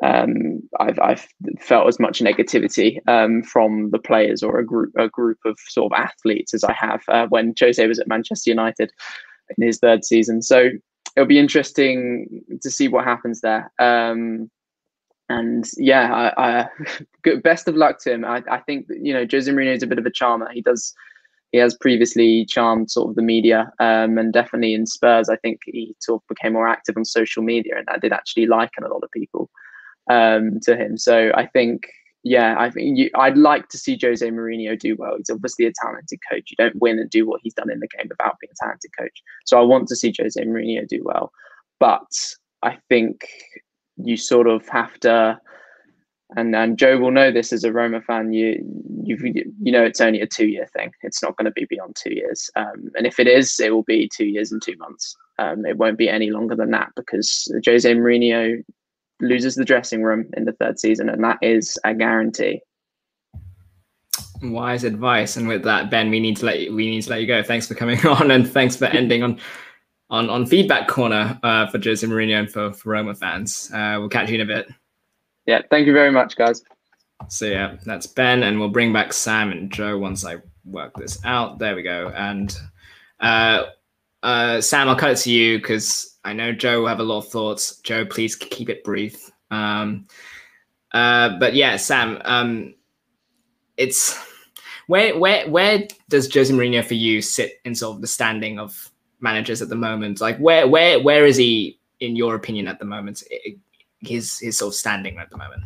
um, 0.03 0.67
I've, 0.79 0.99
I've 0.99 1.27
felt 1.59 1.87
as 1.87 1.99
much 1.99 2.19
negativity 2.19 2.97
um, 3.07 3.43
from 3.43 3.91
the 3.91 3.99
players 3.99 4.41
or 4.41 4.57
a 4.57 4.65
group 4.65 4.93
a 4.97 5.09
group 5.09 5.37
of 5.45 5.59
sort 5.67 5.93
of 5.93 5.99
athletes 5.99 6.55
as 6.55 6.63
I 6.63 6.73
have 6.73 7.03
uh, 7.09 7.27
when 7.27 7.53
Jose 7.59 7.85
was 7.85 7.99
at 7.99 8.07
Manchester 8.07 8.49
United 8.49 8.91
in 9.55 9.67
his 9.67 9.77
third 9.77 10.03
season. 10.03 10.41
So 10.41 10.69
it'll 11.15 11.27
be 11.27 11.37
interesting 11.37 12.43
to 12.59 12.71
see 12.71 12.87
what 12.87 13.05
happens 13.05 13.41
there. 13.41 13.71
Um, 13.77 14.49
and 15.29 15.69
yeah, 15.77 16.31
I, 16.37 16.67
I, 17.25 17.35
best 17.43 17.67
of 17.67 17.75
luck 17.75 17.99
to 18.01 18.13
him. 18.13 18.25
I, 18.25 18.43
I 18.49 18.59
think 18.59 18.87
you 18.89 19.13
know 19.13 19.25
Jose 19.29 19.51
Mourinho 19.51 19.75
is 19.75 19.83
a 19.83 19.87
bit 19.87 19.99
of 19.99 20.05
a 20.05 20.11
charmer. 20.11 20.49
He 20.51 20.61
does 20.61 20.93
he 21.51 21.57
has 21.59 21.75
previously 21.75 22.45
charmed 22.45 22.91
sort 22.91 23.09
of 23.09 23.15
the 23.15 23.21
media 23.21 23.71
um, 23.79 24.17
and 24.17 24.33
definitely 24.33 24.73
in 24.73 24.85
Spurs, 24.85 25.29
I 25.29 25.37
think 25.37 25.61
he 25.65 25.95
sort 25.99 26.21
of 26.21 26.27
became 26.27 26.53
more 26.53 26.67
active 26.67 26.97
on 26.97 27.05
social 27.05 27.41
media 27.41 27.77
and 27.77 27.87
that 27.87 28.01
did 28.01 28.11
actually 28.11 28.47
liken 28.47 28.83
a 28.83 28.89
lot 28.89 29.03
of 29.03 29.11
people 29.11 29.49
um, 30.09 30.59
to 30.63 30.75
him. 30.75 30.97
So 30.97 31.31
I 31.35 31.45
think, 31.45 31.83
yeah, 32.23 32.55
I 32.59 32.69
think 32.69 32.97
you, 32.97 33.09
I'd 33.15 33.37
like 33.37 33.69
to 33.69 33.77
see 33.77 33.97
Jose 34.01 34.29
Mourinho 34.29 34.77
do 34.77 34.97
well. 34.97 35.15
He's 35.17 35.29
obviously 35.29 35.65
a 35.65 35.73
talented 35.81 36.19
coach. 36.29 36.51
You 36.51 36.57
don't 36.57 36.81
win 36.81 36.99
and 36.99 37.09
do 37.09 37.25
what 37.25 37.39
he's 37.41 37.53
done 37.53 37.71
in 37.71 37.79
the 37.79 37.87
game 37.87 38.07
without 38.09 38.35
being 38.41 38.51
a 38.51 38.65
talented 38.65 38.91
coach. 38.97 39.23
So 39.45 39.57
I 39.57 39.63
want 39.63 39.87
to 39.87 39.95
see 39.95 40.13
Jose 40.19 40.41
Mourinho 40.43 40.85
do 40.85 41.01
well. 41.05 41.31
But 41.79 42.11
I 42.61 42.77
think 42.89 43.25
you 44.03 44.17
sort 44.17 44.47
of 44.47 44.67
have 44.69 44.99
to 45.01 45.39
and 46.35 46.55
and 46.55 46.77
Joe 46.77 46.97
will 46.97 47.11
know 47.11 47.31
this 47.31 47.53
as 47.53 47.63
a 47.63 47.71
Roma 47.71 48.01
fan. 48.01 48.33
You 48.33 48.57
you 49.03 49.17
you 49.61 49.71
know 49.71 49.83
it's 49.83 50.01
only 50.01 50.21
a 50.21 50.27
two 50.27 50.47
year 50.47 50.67
thing. 50.73 50.91
It's 51.01 51.23
not 51.23 51.37
going 51.37 51.45
to 51.45 51.51
be 51.51 51.65
beyond 51.69 51.95
two 51.95 52.13
years. 52.13 52.49
Um, 52.55 52.89
and 52.95 53.07
if 53.07 53.19
it 53.19 53.27
is, 53.27 53.57
it 53.59 53.73
will 53.73 53.83
be 53.83 54.09
two 54.13 54.25
years 54.25 54.51
and 54.51 54.61
two 54.61 54.75
months. 54.77 55.15
Um, 55.39 55.65
it 55.65 55.77
won't 55.77 55.97
be 55.97 56.09
any 56.09 56.31
longer 56.31 56.55
than 56.55 56.71
that 56.71 56.89
because 56.95 57.47
Jose 57.65 57.89
Mourinho 57.93 58.61
loses 59.21 59.55
the 59.55 59.65
dressing 59.65 60.03
room 60.03 60.29
in 60.35 60.45
the 60.45 60.53
third 60.53 60.79
season, 60.79 61.09
and 61.09 61.23
that 61.23 61.37
is 61.41 61.77
a 61.85 61.93
guarantee. 61.93 62.59
Wise 64.41 64.83
advice, 64.83 65.37
and 65.37 65.47
with 65.47 65.63
that, 65.63 65.89
Ben, 65.89 66.09
we 66.09 66.19
need 66.19 66.37
to 66.37 66.45
let 66.45 66.59
you, 66.59 66.75
we 66.75 66.89
need 66.89 67.03
to 67.03 67.09
let 67.09 67.21
you 67.21 67.27
go. 67.27 67.41
Thanks 67.41 67.67
for 67.67 67.73
coming 67.73 68.05
on, 68.05 68.31
and 68.31 68.47
thanks 68.49 68.75
for 68.75 68.85
ending 68.85 69.23
on 69.23 69.39
on 70.09 70.29
on 70.29 70.45
feedback 70.45 70.87
corner 70.87 71.39
uh, 71.43 71.67
for 71.67 71.79
Jose 71.83 72.05
Mourinho 72.05 72.39
and 72.39 72.51
for, 72.51 72.73
for 72.73 72.89
Roma 72.89 73.15
fans. 73.15 73.71
Uh, 73.73 73.97
we'll 73.99 74.09
catch 74.09 74.29
you 74.29 74.35
in 74.35 74.41
a 74.41 74.45
bit 74.45 74.69
yeah, 75.47 75.61
thank 75.71 75.87
you 75.87 75.93
very 75.93 76.11
much, 76.11 76.35
guys. 76.35 76.61
So 77.29 77.45
yeah, 77.45 77.77
that's 77.85 78.05
Ben, 78.05 78.43
and 78.43 78.59
we'll 78.59 78.69
bring 78.69 78.93
back 78.93 79.13
Sam 79.13 79.51
and 79.51 79.71
Joe 79.71 79.97
once 79.97 80.23
I 80.23 80.35
work 80.65 80.93
this 80.95 81.23
out. 81.25 81.57
There 81.57 81.75
we 81.75 81.81
go. 81.81 82.11
And 82.15 82.55
uh, 83.21 83.67
uh, 84.21 84.61
Sam, 84.61 84.89
I'll 84.89 84.95
cut 84.95 85.11
it 85.11 85.17
to 85.19 85.31
you 85.31 85.57
because 85.57 86.19
I 86.25 86.33
know 86.33 86.51
Joe 86.51 86.81
will 86.81 86.89
have 86.89 86.99
a 86.99 87.03
lot 87.03 87.19
of 87.19 87.29
thoughts. 87.29 87.79
Joe, 87.79 88.05
please 88.05 88.35
keep 88.35 88.69
it 88.69 88.83
brief. 88.83 89.31
Um, 89.49 90.07
uh, 90.93 91.39
but 91.39 91.55
yeah, 91.55 91.77
Sam, 91.77 92.21
um, 92.25 92.75
it's 93.77 94.21
where 94.87 95.17
where 95.17 95.49
where 95.49 95.87
does 96.09 96.31
Jose 96.31 96.53
Mourinho 96.53 96.83
for 96.83 96.95
you 96.95 97.21
sit 97.21 97.53
in 97.63 97.73
sort 97.73 97.95
of 97.95 98.01
the 98.01 98.07
standing 98.07 98.59
of 98.59 98.91
managers 99.19 99.61
at 99.61 99.69
the 99.69 99.75
moment? 99.75 100.21
Like 100.21 100.37
where 100.37 100.67
where 100.67 101.01
where 101.01 101.25
is 101.25 101.37
he 101.37 101.79
in 101.99 102.15
your 102.15 102.35
opinion 102.35 102.67
at 102.67 102.79
the 102.79 102.85
moment? 102.85 103.23
his 104.01 104.39
his 104.39 104.57
sort 104.57 104.73
of 104.73 104.75
standing 104.75 105.17
at 105.17 105.29
the 105.29 105.37
moment? 105.37 105.63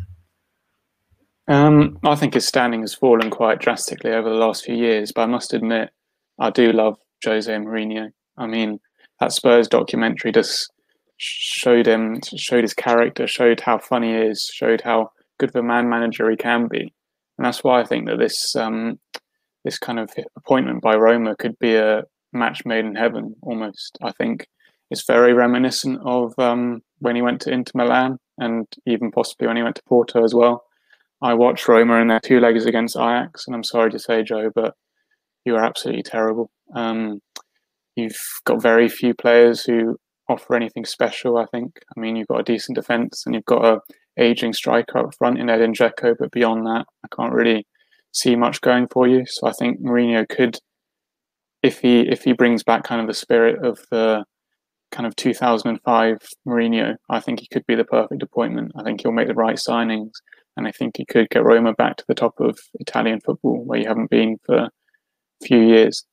Um, 1.48 2.00
I 2.04 2.16
think 2.16 2.34
his 2.34 2.48
standing 2.48 2.82
has 2.82 2.94
fallen 2.94 3.30
quite 3.30 3.60
drastically 3.60 4.12
over 4.12 4.30
the 4.30 4.36
last 4.36 4.64
few 4.64 4.76
years, 4.76 5.12
but 5.12 5.24
I 5.24 5.26
must 5.26 5.54
admit, 5.54 5.90
I 6.40 6.50
do 6.50 6.72
love 6.72 6.98
Jose 7.26 7.52
Mourinho. 7.52 8.12
I 8.38 8.48
mean, 8.48 8.80
that 9.20 9.34
Spurs 9.34 9.68
documentary 9.68 10.32
just 10.32 10.72
showed 11.18 11.88
him, 11.88 12.20
showed 12.36 12.64
his 12.64 12.74
character, 12.74 13.28
showed 13.28 13.60
how 13.60 13.80
funny 13.80 14.14
he 14.14 14.20
is, 14.20 14.50
showed 14.54 14.82
how 14.82 15.12
good 15.40 15.50
of 15.50 15.56
a 15.56 15.64
man 15.64 15.90
manager 15.90 16.30
he 16.30 16.38
can 16.38 16.68
be, 16.68 16.94
and 17.38 17.46
that's 17.46 17.64
why 17.64 17.82
I 17.82 17.86
think 17.86 18.08
that 18.08 18.20
this 18.20 18.56
um, 18.56 19.00
this 19.66 19.78
kind 19.78 20.00
of 20.00 20.10
appointment 20.38 20.82
by 20.82 20.96
Roma 20.96 21.36
could 21.36 21.58
be 21.60 21.76
a 21.76 22.04
match 22.34 22.66
made 22.66 22.86
in 22.86 22.96
heaven 22.96 23.36
almost. 23.42 23.98
I 24.02 24.12
think 24.12 24.48
it's 24.90 25.06
very 25.06 25.34
reminiscent 25.34 26.00
of 26.06 26.34
um, 26.38 26.82
when 27.00 27.16
he 27.16 27.22
went 27.22 27.42
to 27.42 27.52
Inter 27.52 27.72
Milan 27.76 28.18
and 28.38 28.68
even 28.86 29.12
possibly 29.12 29.48
when 29.48 29.58
he 29.58 29.64
went 29.64 29.76
to 29.78 29.84
Porto 29.88 30.24
as 30.24 30.34
well. 30.34 30.64
I 31.22 31.34
watched 31.36 31.68
Roma 31.68 31.98
in 32.02 32.08
their 32.08 32.20
two 32.20 32.40
legs 32.40 32.66
against 32.66 32.98
Ajax, 32.98 33.46
and 33.46 33.56
I'm 33.56 33.64
sorry 33.64 33.92
to 33.92 34.00
say, 34.00 34.24
Joe, 34.24 34.50
but 34.54 34.74
you 35.46 35.56
are 35.56 35.64
absolutely 35.64 36.04
terrible. 36.04 36.50
Um, 36.76 37.22
you've 37.96 38.20
got 38.46 38.62
very 38.62 38.90
few 38.90 39.14
players 39.14 39.64
who 39.64 39.98
offer 40.28 40.56
anything 40.56 40.86
special. 40.86 41.38
I 41.38 41.46
think. 41.46 41.80
I 41.96 42.00
mean, 42.00 42.16
you've 42.16 42.28
got 42.28 42.40
a 42.40 42.44
decent 42.44 42.76
defense 42.76 43.24
and 43.26 43.36
you've 43.36 43.46
got 43.46 43.66
a 43.66 43.80
aging 44.20 44.54
striker 44.54 45.00
up 45.00 45.16
front 45.16 45.40
in 45.40 45.50
Edin 45.50 45.74
Dzeko, 45.74 46.16
but 46.20 46.32
beyond 46.32 46.66
that, 46.66 46.86
I 47.04 47.16
can't 47.16 47.34
really 47.34 47.66
see 48.12 48.36
much 48.36 48.62
going 48.62 48.88
for 48.88 49.08
you. 49.08 49.26
So 49.26 49.48
I 49.48 49.54
think 49.54 49.82
Mourinho 49.82 50.28
could, 50.28 50.58
if 51.64 51.80
he 51.80 52.02
if 52.02 52.24
he 52.24 52.34
brings 52.34 52.64
back 52.64 52.84
kind 52.84 53.02
of 53.02 53.08
the 53.08 53.14
spirit 53.14 53.64
of 53.64 53.80
the 53.92 54.26
kind 54.92 55.08
of 55.08 55.16
2005 55.16 56.18
Mourinho, 56.48 56.96
I 57.10 57.20
think 57.20 57.40
he 57.40 57.48
could 57.48 57.66
be 57.66 57.76
the 57.76 57.86
perfect 57.86 58.24
appointment. 58.24 58.74
I 58.76 58.84
think 58.84 59.02
he'll 59.02 59.12
make 59.12 59.28
the 59.28 59.34
right 59.34 59.56
signings, 59.56 60.12
and 60.58 60.68
I 60.68 60.72
think 60.72 60.98
he 60.98 61.06
could 61.06 61.30
get 61.30 61.44
Roma 61.44 61.74
back 61.74 61.98
to 61.98 62.06
the 62.08 62.16
top 62.16 62.40
of 62.40 62.60
Italian 62.80 63.22
football, 63.22 63.64
where 63.64 63.80
you 63.80 63.88
haven't 63.88 64.10
been 64.10 64.38
for 64.46 64.58
a 64.58 64.72
few 65.44 65.60
years. 65.60 66.06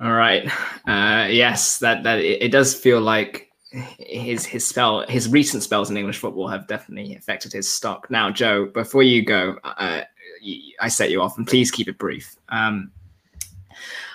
All 0.00 0.12
right. 0.12 0.50
Uh, 0.86 1.28
yes, 1.30 1.78
that 1.78 2.02
that 2.02 2.18
it, 2.18 2.42
it 2.42 2.52
does 2.52 2.74
feel 2.74 3.00
like 3.00 3.48
his 3.98 4.44
his 4.44 4.66
spell 4.66 5.06
his 5.08 5.28
recent 5.28 5.62
spells 5.62 5.90
in 5.90 5.96
English 5.96 6.18
football 6.18 6.48
have 6.48 6.66
definitely 6.66 7.14
affected 7.14 7.52
his 7.52 7.72
stock. 7.72 8.10
Now, 8.10 8.30
Joe, 8.30 8.66
before 8.66 9.02
you 9.02 9.24
go, 9.24 9.56
uh, 9.64 10.02
I 10.80 10.88
set 10.88 11.10
you 11.10 11.22
off, 11.22 11.38
and 11.38 11.46
please 11.46 11.70
keep 11.70 11.88
it 11.88 11.98
brief. 11.98 12.36
Um, 12.48 12.90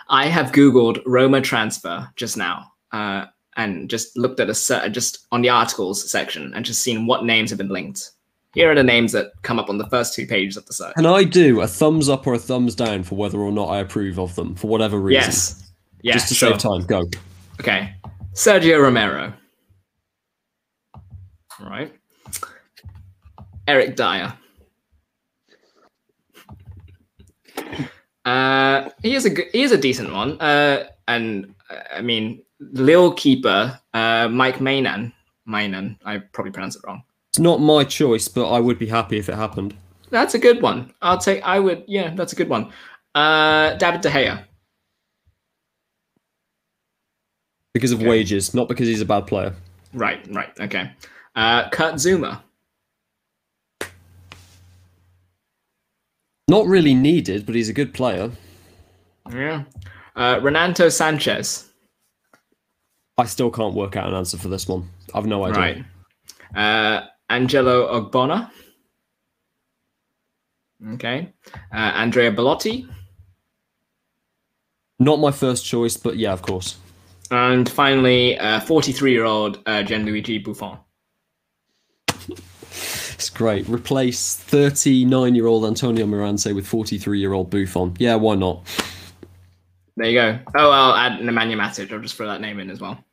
I 0.10 0.28
have 0.28 0.52
Googled 0.52 1.02
Roma 1.06 1.42
transfer 1.42 2.10
just 2.16 2.38
now, 2.38 2.72
uh, 2.92 3.26
and 3.56 3.90
just 3.90 4.18
looked 4.18 4.40
at 4.40 4.50
a 4.50 4.90
just 4.90 5.28
on 5.32 5.42
the 5.42 5.50
articles 5.50 6.10
section, 6.10 6.54
and 6.54 6.66
just 6.66 6.82
seen 6.82 7.08
what 7.08 7.26
names 7.26 7.50
have 7.50 7.58
been 7.58 7.70
linked. 7.70 8.12
Here 8.54 8.72
are 8.72 8.76
the 8.76 8.84
names 8.84 9.12
that 9.12 9.34
come 9.44 9.60
up 9.60 9.70
on 9.70 9.78
the 9.78 9.88
first 9.88 10.16
two 10.16 10.26
pages 10.26 10.58
of 10.58 10.66
the 10.66 10.74
search. 10.74 10.96
Can 10.96 11.06
I 11.06 11.24
do 11.24 11.62
a 11.62 11.68
thumbs 11.68 12.10
up 12.10 12.26
or 12.26 12.34
a 12.34 12.40
thumbs 12.40 12.74
down 12.74 13.04
for 13.04 13.16
whether 13.16 13.40
or 13.40 13.52
not 13.52 13.70
I 13.70 13.80
approve 13.80 14.18
of 14.18 14.34
them 14.36 14.56
for 14.56 14.68
whatever 14.68 15.00
reason? 15.00 15.22
Yes. 15.22 15.72
Yeah, 16.02 16.14
just 16.14 16.30
to 16.30 16.36
sure. 16.36 16.52
save 16.52 16.60
time. 16.60 16.82
Go. 16.86 17.04
Okay. 17.60 17.94
Sergio 18.34 18.82
Romero. 18.82 19.34
Right. 21.60 21.94
Eric 23.68 23.96
Dier. 23.96 24.34
Uh, 28.28 28.90
he 29.02 29.16
is 29.16 29.26
a 29.26 29.30
good, 29.30 29.48
he 29.54 29.64
is 29.64 29.72
a 29.72 29.78
decent 29.78 30.12
one. 30.12 30.40
Uh, 30.42 30.88
and 31.08 31.56
uh, 31.70 31.76
I 31.96 32.02
mean, 32.02 32.44
Lille 32.60 33.14
keeper 33.14 33.80
uh, 33.94 34.28
Mike 34.30 34.58
Maignan. 34.60 35.14
Maignan. 35.48 35.98
I 36.04 36.18
probably 36.18 36.52
pronounced 36.52 36.78
it 36.80 36.88
wrong. 36.88 37.04
It's 37.32 37.40
not 37.40 37.62
my 37.62 37.84
choice, 37.86 38.28
but 38.28 38.50
I 38.52 38.60
would 38.60 38.78
be 38.80 38.88
happy 38.88 39.18
if 39.18 39.30
it 39.30 39.36
happened. 39.36 39.76
That's 40.10 40.34
a 40.34 40.40
good 40.40 40.62
one. 40.62 40.94
I'll 41.02 41.18
take. 41.18 41.42
I 41.44 41.60
would. 41.60 41.84
Yeah, 41.88 42.14
that's 42.16 42.34
a 42.34 42.36
good 42.36 42.50
one. 42.50 42.72
Uh, 43.16 43.76
David 43.76 44.02
De 44.02 44.10
Gea. 44.10 44.44
Because 47.74 47.92
of 47.92 48.00
Okay. 48.00 48.10
wages, 48.10 48.54
not 48.54 48.68
because 48.68 48.88
he's 48.88 49.02
a 49.02 49.06
bad 49.06 49.28
player. 49.28 49.54
Right. 49.94 50.20
Right. 50.34 50.50
Okay. 50.60 50.92
Uh, 51.36 51.70
Kurt 51.70 51.96
Zouma. 51.96 52.42
Not 56.48 56.66
really 56.66 56.94
needed, 56.94 57.46
but 57.46 57.56
he's 57.56 57.70
a 57.70 57.74
good 57.74 57.94
player. 57.94 58.32
Yeah. 59.32 59.64
Uh, 60.16 60.40
Renato 60.42 60.88
Sanches. 60.88 61.68
I 63.18 63.26
still 63.26 63.52
can't 63.52 63.74
work 63.74 63.96
out 63.98 64.08
an 64.08 64.14
answer 64.14 64.38
for 64.38 64.48
this 64.48 64.68
one. 64.68 64.90
I've 65.14 65.26
no 65.26 65.44
idea. 65.44 65.60
Right. 65.60 65.86
Uh, 66.56 67.08
Angelo 67.30 68.00
Ogbonna. 68.00 68.50
Okay. 70.94 71.34
Uh, 71.74 71.76
Andrea 71.76 72.32
Bellotti. 72.32 72.88
Not 75.00 75.20
my 75.20 75.32
first 75.32 75.66
choice, 75.66 75.98
but 75.98 76.18
yeah, 76.18 76.32
of 76.32 76.42
course. 76.42 76.78
And 77.30 77.68
finally, 77.70 78.38
43 78.66 79.12
year 79.12 79.26
old 79.26 79.58
uh, 79.66 79.84
Gianluigi 79.84 80.44
Buffon. 80.44 80.78
It's 83.18 83.32
great. 83.32 83.68
Replace 83.68 84.36
39 84.36 85.34
year 85.34 85.48
old 85.48 85.66
Antonio 85.66 86.06
Mirante 86.06 86.54
with 86.54 86.68
43 86.68 87.20
year 87.20 87.34
old 87.34 87.50
Buffon. 87.50 87.96
Yeah, 87.98 88.14
why 88.14 88.36
not? 88.36 88.62
There 89.96 90.08
you 90.08 90.14
go. 90.14 90.40
Oh, 90.56 90.70
I'll 90.70 90.94
add 90.96 91.20
Nemanja 91.22 91.56
Matic. 91.56 91.92
I'll 91.92 92.00
just 92.00 92.16
throw 92.16 92.28
that 92.28 92.42
name 92.42 92.60
in 92.60 92.70
as 92.70 92.80
well. 92.80 93.04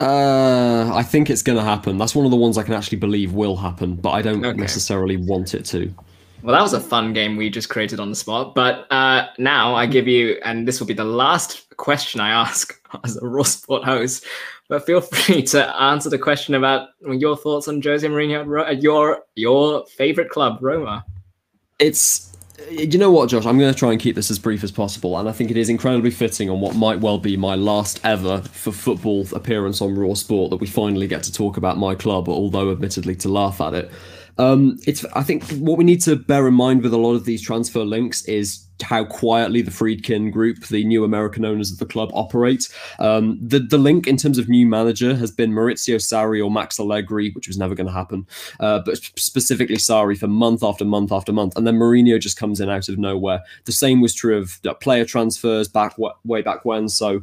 Uh, 0.00 0.90
I 0.92 1.04
think 1.04 1.30
it's 1.30 1.42
going 1.42 1.56
to 1.58 1.64
happen. 1.64 1.96
That's 1.96 2.14
one 2.16 2.24
of 2.24 2.32
the 2.32 2.36
ones 2.36 2.58
I 2.58 2.64
can 2.64 2.74
actually 2.74 2.98
believe 2.98 3.32
will 3.34 3.56
happen, 3.56 3.94
but 3.94 4.10
I 4.10 4.20
don't 4.22 4.44
Okay. 4.44 4.58
necessarily 4.58 5.16
want 5.16 5.54
it 5.54 5.64
to. 5.66 5.94
Well, 6.42 6.54
that 6.54 6.60
was 6.62 6.72
a 6.74 6.80
fun 6.80 7.12
game 7.12 7.36
we 7.36 7.48
just 7.48 7.68
created 7.68 8.00
on 8.00 8.10
the 8.10 8.16
spot. 8.16 8.54
But 8.56 8.90
uh, 8.92 9.28
now 9.38 9.76
I 9.76 9.86
give 9.86 10.08
you, 10.08 10.40
and 10.44 10.66
this 10.66 10.80
will 10.80 10.86
be 10.88 10.92
the 10.94 11.04
last 11.04 11.76
question 11.76 12.20
I 12.20 12.30
ask 12.30 12.74
as 13.04 13.16
a 13.16 13.26
Raw 13.26 13.44
Sport 13.44 13.84
host. 13.84 14.26
But 14.68 14.84
feel 14.84 15.00
free 15.02 15.42
to 15.44 15.82
answer 15.82 16.10
the 16.10 16.18
question 16.18 16.54
about 16.54 16.88
your 17.06 17.36
thoughts 17.36 17.68
on 17.68 17.80
Jose 17.82 18.06
Mourinho 18.06 18.68
at 18.68 18.82
your 18.82 19.22
your 19.34 19.86
favorite 19.86 20.30
club, 20.30 20.58
Roma. 20.60 21.04
It's 21.78 22.36
you 22.70 22.98
know 22.98 23.10
what, 23.10 23.28
Josh? 23.28 23.44
I'm 23.44 23.58
going 23.58 23.72
to 23.72 23.78
try 23.78 23.92
and 23.92 24.00
keep 24.00 24.16
this 24.16 24.30
as 24.30 24.38
brief 24.38 24.64
as 24.64 24.72
possible, 24.72 25.18
and 25.18 25.28
I 25.28 25.32
think 25.32 25.50
it 25.50 25.56
is 25.56 25.68
incredibly 25.68 26.10
fitting 26.10 26.48
on 26.48 26.60
what 26.60 26.74
might 26.74 27.00
well 27.00 27.18
be 27.18 27.36
my 27.36 27.54
last 27.54 28.00
ever 28.02 28.40
for 28.40 28.72
football 28.72 29.26
appearance 29.34 29.82
on 29.82 29.94
Raw 29.94 30.14
Sport 30.14 30.50
that 30.50 30.56
we 30.56 30.66
finally 30.66 31.06
get 31.06 31.22
to 31.24 31.32
talk 31.32 31.58
about 31.58 31.76
my 31.76 31.94
club, 31.94 32.28
although 32.28 32.72
admittedly 32.72 33.14
to 33.16 33.28
laugh 33.28 33.60
at 33.60 33.74
it. 33.74 33.90
Um, 34.38 34.78
it's 34.86 35.04
I 35.14 35.22
think 35.22 35.44
what 35.52 35.78
we 35.78 35.84
need 35.84 36.02
to 36.02 36.16
bear 36.16 36.46
in 36.46 36.54
mind 36.54 36.82
with 36.82 36.92
a 36.92 36.98
lot 36.98 37.14
of 37.14 37.24
these 37.24 37.42
transfer 37.42 37.84
links 37.84 38.24
is 38.24 38.66
how 38.82 39.04
quietly 39.04 39.62
the 39.62 39.70
Friedkin 39.70 40.30
Group, 40.30 40.66
the 40.66 40.84
new 40.84 41.04
American 41.04 41.44
owners 41.44 41.72
of 41.72 41.78
the 41.78 41.86
club, 41.86 42.10
operate. 42.12 42.68
Um, 42.98 43.38
the 43.42 43.58
the 43.58 43.78
link 43.78 44.06
in 44.06 44.16
terms 44.16 44.38
of 44.38 44.48
new 44.48 44.66
manager 44.66 45.14
has 45.14 45.30
been 45.30 45.52
Maurizio 45.52 45.96
Sarri 45.96 46.44
or 46.44 46.50
Max 46.50 46.78
Allegri, 46.78 47.30
which 47.30 47.48
was 47.48 47.58
never 47.58 47.74
going 47.74 47.86
to 47.86 47.92
happen, 47.92 48.26
uh, 48.60 48.80
but 48.84 48.98
specifically 49.16 49.76
Sarri 49.76 50.16
for 50.16 50.28
month 50.28 50.62
after 50.62 50.84
month 50.84 51.12
after 51.12 51.32
month, 51.32 51.56
and 51.56 51.66
then 51.66 51.76
Mourinho 51.76 52.20
just 52.20 52.36
comes 52.36 52.60
in 52.60 52.68
out 52.68 52.88
of 52.88 52.98
nowhere. 52.98 53.40
The 53.64 53.72
same 53.72 54.00
was 54.00 54.14
true 54.14 54.38
of 54.38 54.60
uh, 54.66 54.74
player 54.74 55.04
transfers 55.04 55.68
back 55.68 55.96
way 56.24 56.42
back 56.42 56.64
when. 56.64 56.88
So 56.88 57.22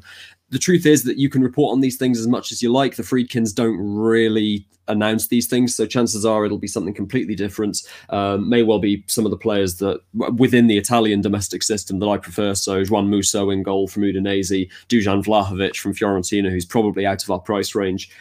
the 0.53 0.59
truth 0.59 0.85
is 0.85 1.03
that 1.03 1.17
you 1.17 1.29
can 1.29 1.41
report 1.41 1.73
on 1.73 1.81
these 1.81 1.97
things 1.97 2.19
as 2.19 2.27
much 2.27 2.51
as 2.51 2.61
you 2.61 2.71
like. 2.71 2.95
The 2.95 3.03
Friedkins 3.03 3.53
don't 3.53 3.77
really 3.77 4.67
announce 4.87 5.27
these 5.27 5.47
things, 5.47 5.75
so 5.75 5.87
chances 5.87 6.25
are 6.25 6.45
it'll 6.45 6.59
be 6.59 6.67
something 6.67 6.93
completely 6.93 7.33
different. 7.33 7.81
Um, 8.09 8.47
may 8.47 8.61
well 8.61 8.77
be 8.77 9.03
some 9.07 9.25
of 9.25 9.31
the 9.31 9.37
players 9.37 9.77
that 9.77 10.01
within 10.13 10.67
the 10.67 10.77
Italian 10.77 11.21
domestic 11.21 11.63
system 11.63 11.97
that 11.99 12.07
I 12.07 12.17
prefer. 12.17 12.53
So 12.53 12.85
Juan 12.85 13.09
Musso 13.09 13.49
in 13.49 13.63
goal 13.63 13.87
from 13.87 14.03
Udinese, 14.03 14.69
Dusan 14.89 15.23
Vlahovic 15.23 15.77
from 15.77 15.95
Fiorentina, 15.95 16.51
who's 16.51 16.65
probably 16.65 17.05
out 17.05 17.23
of 17.23 17.31
our 17.31 17.39
price 17.39 17.73
range. 17.73 18.11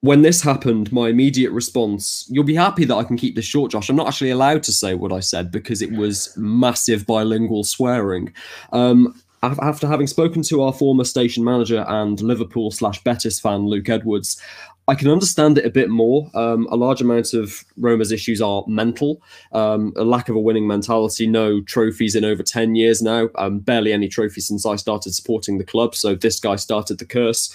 When 0.00 0.22
this 0.22 0.40
happened, 0.40 0.90
my 0.92 1.08
immediate 1.08 1.50
response, 1.50 2.26
you'll 2.30 2.44
be 2.44 2.54
happy 2.54 2.86
that 2.86 2.94
I 2.94 3.04
can 3.04 3.16
keep 3.18 3.34
this 3.34 3.44
short, 3.44 3.72
Josh. 3.72 3.90
I'm 3.90 3.96
not 3.96 4.08
actually 4.08 4.30
allowed 4.30 4.62
to 4.64 4.72
say 4.72 4.94
what 4.94 5.12
I 5.12 5.20
said 5.20 5.50
because 5.50 5.82
it 5.82 5.92
was 5.92 6.32
massive 6.36 7.06
bilingual 7.06 7.64
swearing. 7.64 8.32
Um, 8.72 9.20
after 9.42 9.86
having 9.86 10.06
spoken 10.06 10.42
to 10.42 10.62
our 10.62 10.72
former 10.72 11.04
station 11.04 11.44
manager 11.44 11.84
and 11.88 12.20
Liverpool 12.20 12.70
slash 12.70 13.02
Betis 13.04 13.38
fan 13.38 13.66
Luke 13.66 13.88
Edwards, 13.88 14.40
I 14.88 14.94
can 14.94 15.10
understand 15.10 15.58
it 15.58 15.66
a 15.66 15.70
bit 15.70 15.90
more. 15.90 16.30
Um, 16.34 16.68
a 16.70 16.76
large 16.76 17.00
amount 17.00 17.34
of 17.34 17.64
Roma's 17.76 18.12
issues 18.12 18.40
are 18.40 18.64
mental, 18.68 19.20
um, 19.52 19.92
a 19.96 20.04
lack 20.04 20.28
of 20.28 20.36
a 20.36 20.40
winning 20.40 20.66
mentality, 20.66 21.26
no 21.26 21.60
trophies 21.60 22.14
in 22.14 22.24
over 22.24 22.42
10 22.42 22.76
years 22.76 23.02
now, 23.02 23.28
um, 23.34 23.58
barely 23.58 23.92
any 23.92 24.08
trophies 24.08 24.46
since 24.46 24.64
I 24.64 24.76
started 24.76 25.12
supporting 25.12 25.58
the 25.58 25.64
club. 25.64 25.94
So 25.94 26.14
this 26.14 26.38
guy 26.38 26.56
started 26.56 26.98
the 26.98 27.06
curse. 27.06 27.54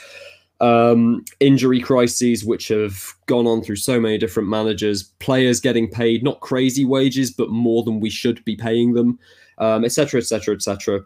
Um, 0.59 1.25
injury 1.39 1.79
crises, 1.79 2.45
which 2.45 2.67
have 2.67 3.15
gone 3.25 3.47
on 3.47 3.63
through 3.63 3.77
so 3.77 3.99
many 3.99 4.17
different 4.17 4.49
managers, 4.49 5.03
players 5.19 5.59
getting 5.59 5.89
paid 5.89 6.23
not 6.23 6.41
crazy 6.41 6.85
wages, 6.85 7.31
but 7.31 7.49
more 7.49 7.83
than 7.83 7.99
we 7.99 8.09
should 8.09 8.43
be 8.45 8.55
paying 8.55 8.93
them, 8.93 9.17
etc., 9.59 10.19
etc., 10.19 10.53
etc. 10.53 11.01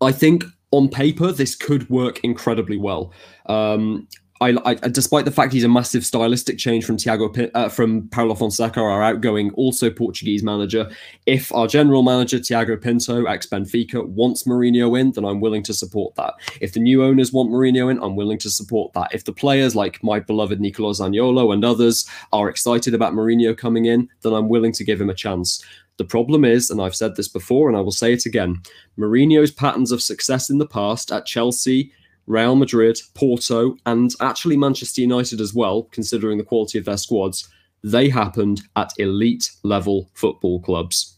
I 0.00 0.12
think 0.12 0.44
on 0.70 0.88
paper 0.88 1.32
this 1.32 1.54
could 1.54 1.88
work 1.88 2.20
incredibly 2.24 2.76
well. 2.76 3.12
Um, 3.46 4.06
I, 4.40 4.56
I, 4.64 4.74
despite 4.74 5.24
the 5.24 5.30
fact 5.32 5.52
he's 5.52 5.64
a 5.64 5.68
massive 5.68 6.06
stylistic 6.06 6.58
change 6.58 6.84
from 6.84 6.96
Thiago 6.96 7.50
uh, 7.54 7.68
from 7.68 8.08
Paulo 8.10 8.34
Fonseca, 8.34 8.80
our 8.80 9.02
outgoing, 9.02 9.50
also 9.54 9.90
Portuguese 9.90 10.42
manager. 10.42 10.88
If 11.26 11.52
our 11.52 11.66
general 11.66 12.02
manager 12.02 12.38
Tiago 12.38 12.76
Pinto, 12.76 13.24
ex 13.24 13.46
Benfica, 13.46 14.06
wants 14.06 14.44
Mourinho 14.44 14.98
in, 14.98 15.10
then 15.12 15.24
I'm 15.24 15.40
willing 15.40 15.62
to 15.64 15.74
support 15.74 16.14
that. 16.16 16.34
If 16.60 16.72
the 16.72 16.80
new 16.80 17.02
owners 17.02 17.32
want 17.32 17.50
Mourinho 17.50 17.90
in, 17.90 18.00
I'm 18.00 18.14
willing 18.14 18.38
to 18.38 18.50
support 18.50 18.92
that. 18.92 19.08
If 19.12 19.24
the 19.24 19.32
players 19.32 19.74
like 19.74 20.02
my 20.04 20.20
beloved 20.20 20.60
Nicolo 20.60 20.92
Zaniolo 20.92 21.52
and 21.52 21.64
others 21.64 22.08
are 22.32 22.48
excited 22.48 22.94
about 22.94 23.14
Mourinho 23.14 23.56
coming 23.56 23.86
in, 23.86 24.08
then 24.22 24.34
I'm 24.34 24.48
willing 24.48 24.72
to 24.72 24.84
give 24.84 25.00
him 25.00 25.10
a 25.10 25.14
chance. 25.14 25.64
The 25.98 26.04
problem 26.04 26.44
is, 26.44 26.70
and 26.70 26.80
I've 26.80 26.96
said 26.96 27.16
this 27.16 27.28
before 27.28 27.68
and 27.68 27.76
I 27.76 27.80
will 27.80 27.92
say 27.92 28.12
it 28.12 28.24
again, 28.24 28.62
Mourinho's 28.96 29.50
patterns 29.50 29.92
of 29.92 30.02
success 30.02 30.48
in 30.48 30.58
the 30.58 30.66
past 30.66 31.12
at 31.12 31.26
Chelsea, 31.26 31.92
Real 32.26 32.56
Madrid, 32.56 32.98
Porto, 33.14 33.76
and 33.84 34.14
actually 34.20 34.56
Manchester 34.56 35.00
United 35.00 35.40
as 35.40 35.52
well, 35.52 35.84
considering 35.90 36.38
the 36.38 36.44
quality 36.44 36.78
of 36.78 36.84
their 36.84 36.96
squads, 36.96 37.48
they 37.82 38.08
happened 38.08 38.62
at 38.76 38.92
elite 38.98 39.50
level 39.64 40.10
football 40.14 40.60
clubs. 40.60 41.16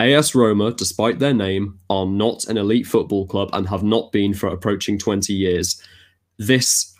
AS 0.00 0.34
Roma, 0.34 0.72
despite 0.72 1.18
their 1.18 1.34
name, 1.34 1.78
are 1.88 2.06
not 2.06 2.46
an 2.46 2.56
elite 2.56 2.86
football 2.86 3.26
club 3.26 3.48
and 3.52 3.68
have 3.68 3.82
not 3.82 4.12
been 4.12 4.34
for 4.34 4.48
approaching 4.48 4.98
20 4.98 5.32
years. 5.32 5.80
This 6.38 6.94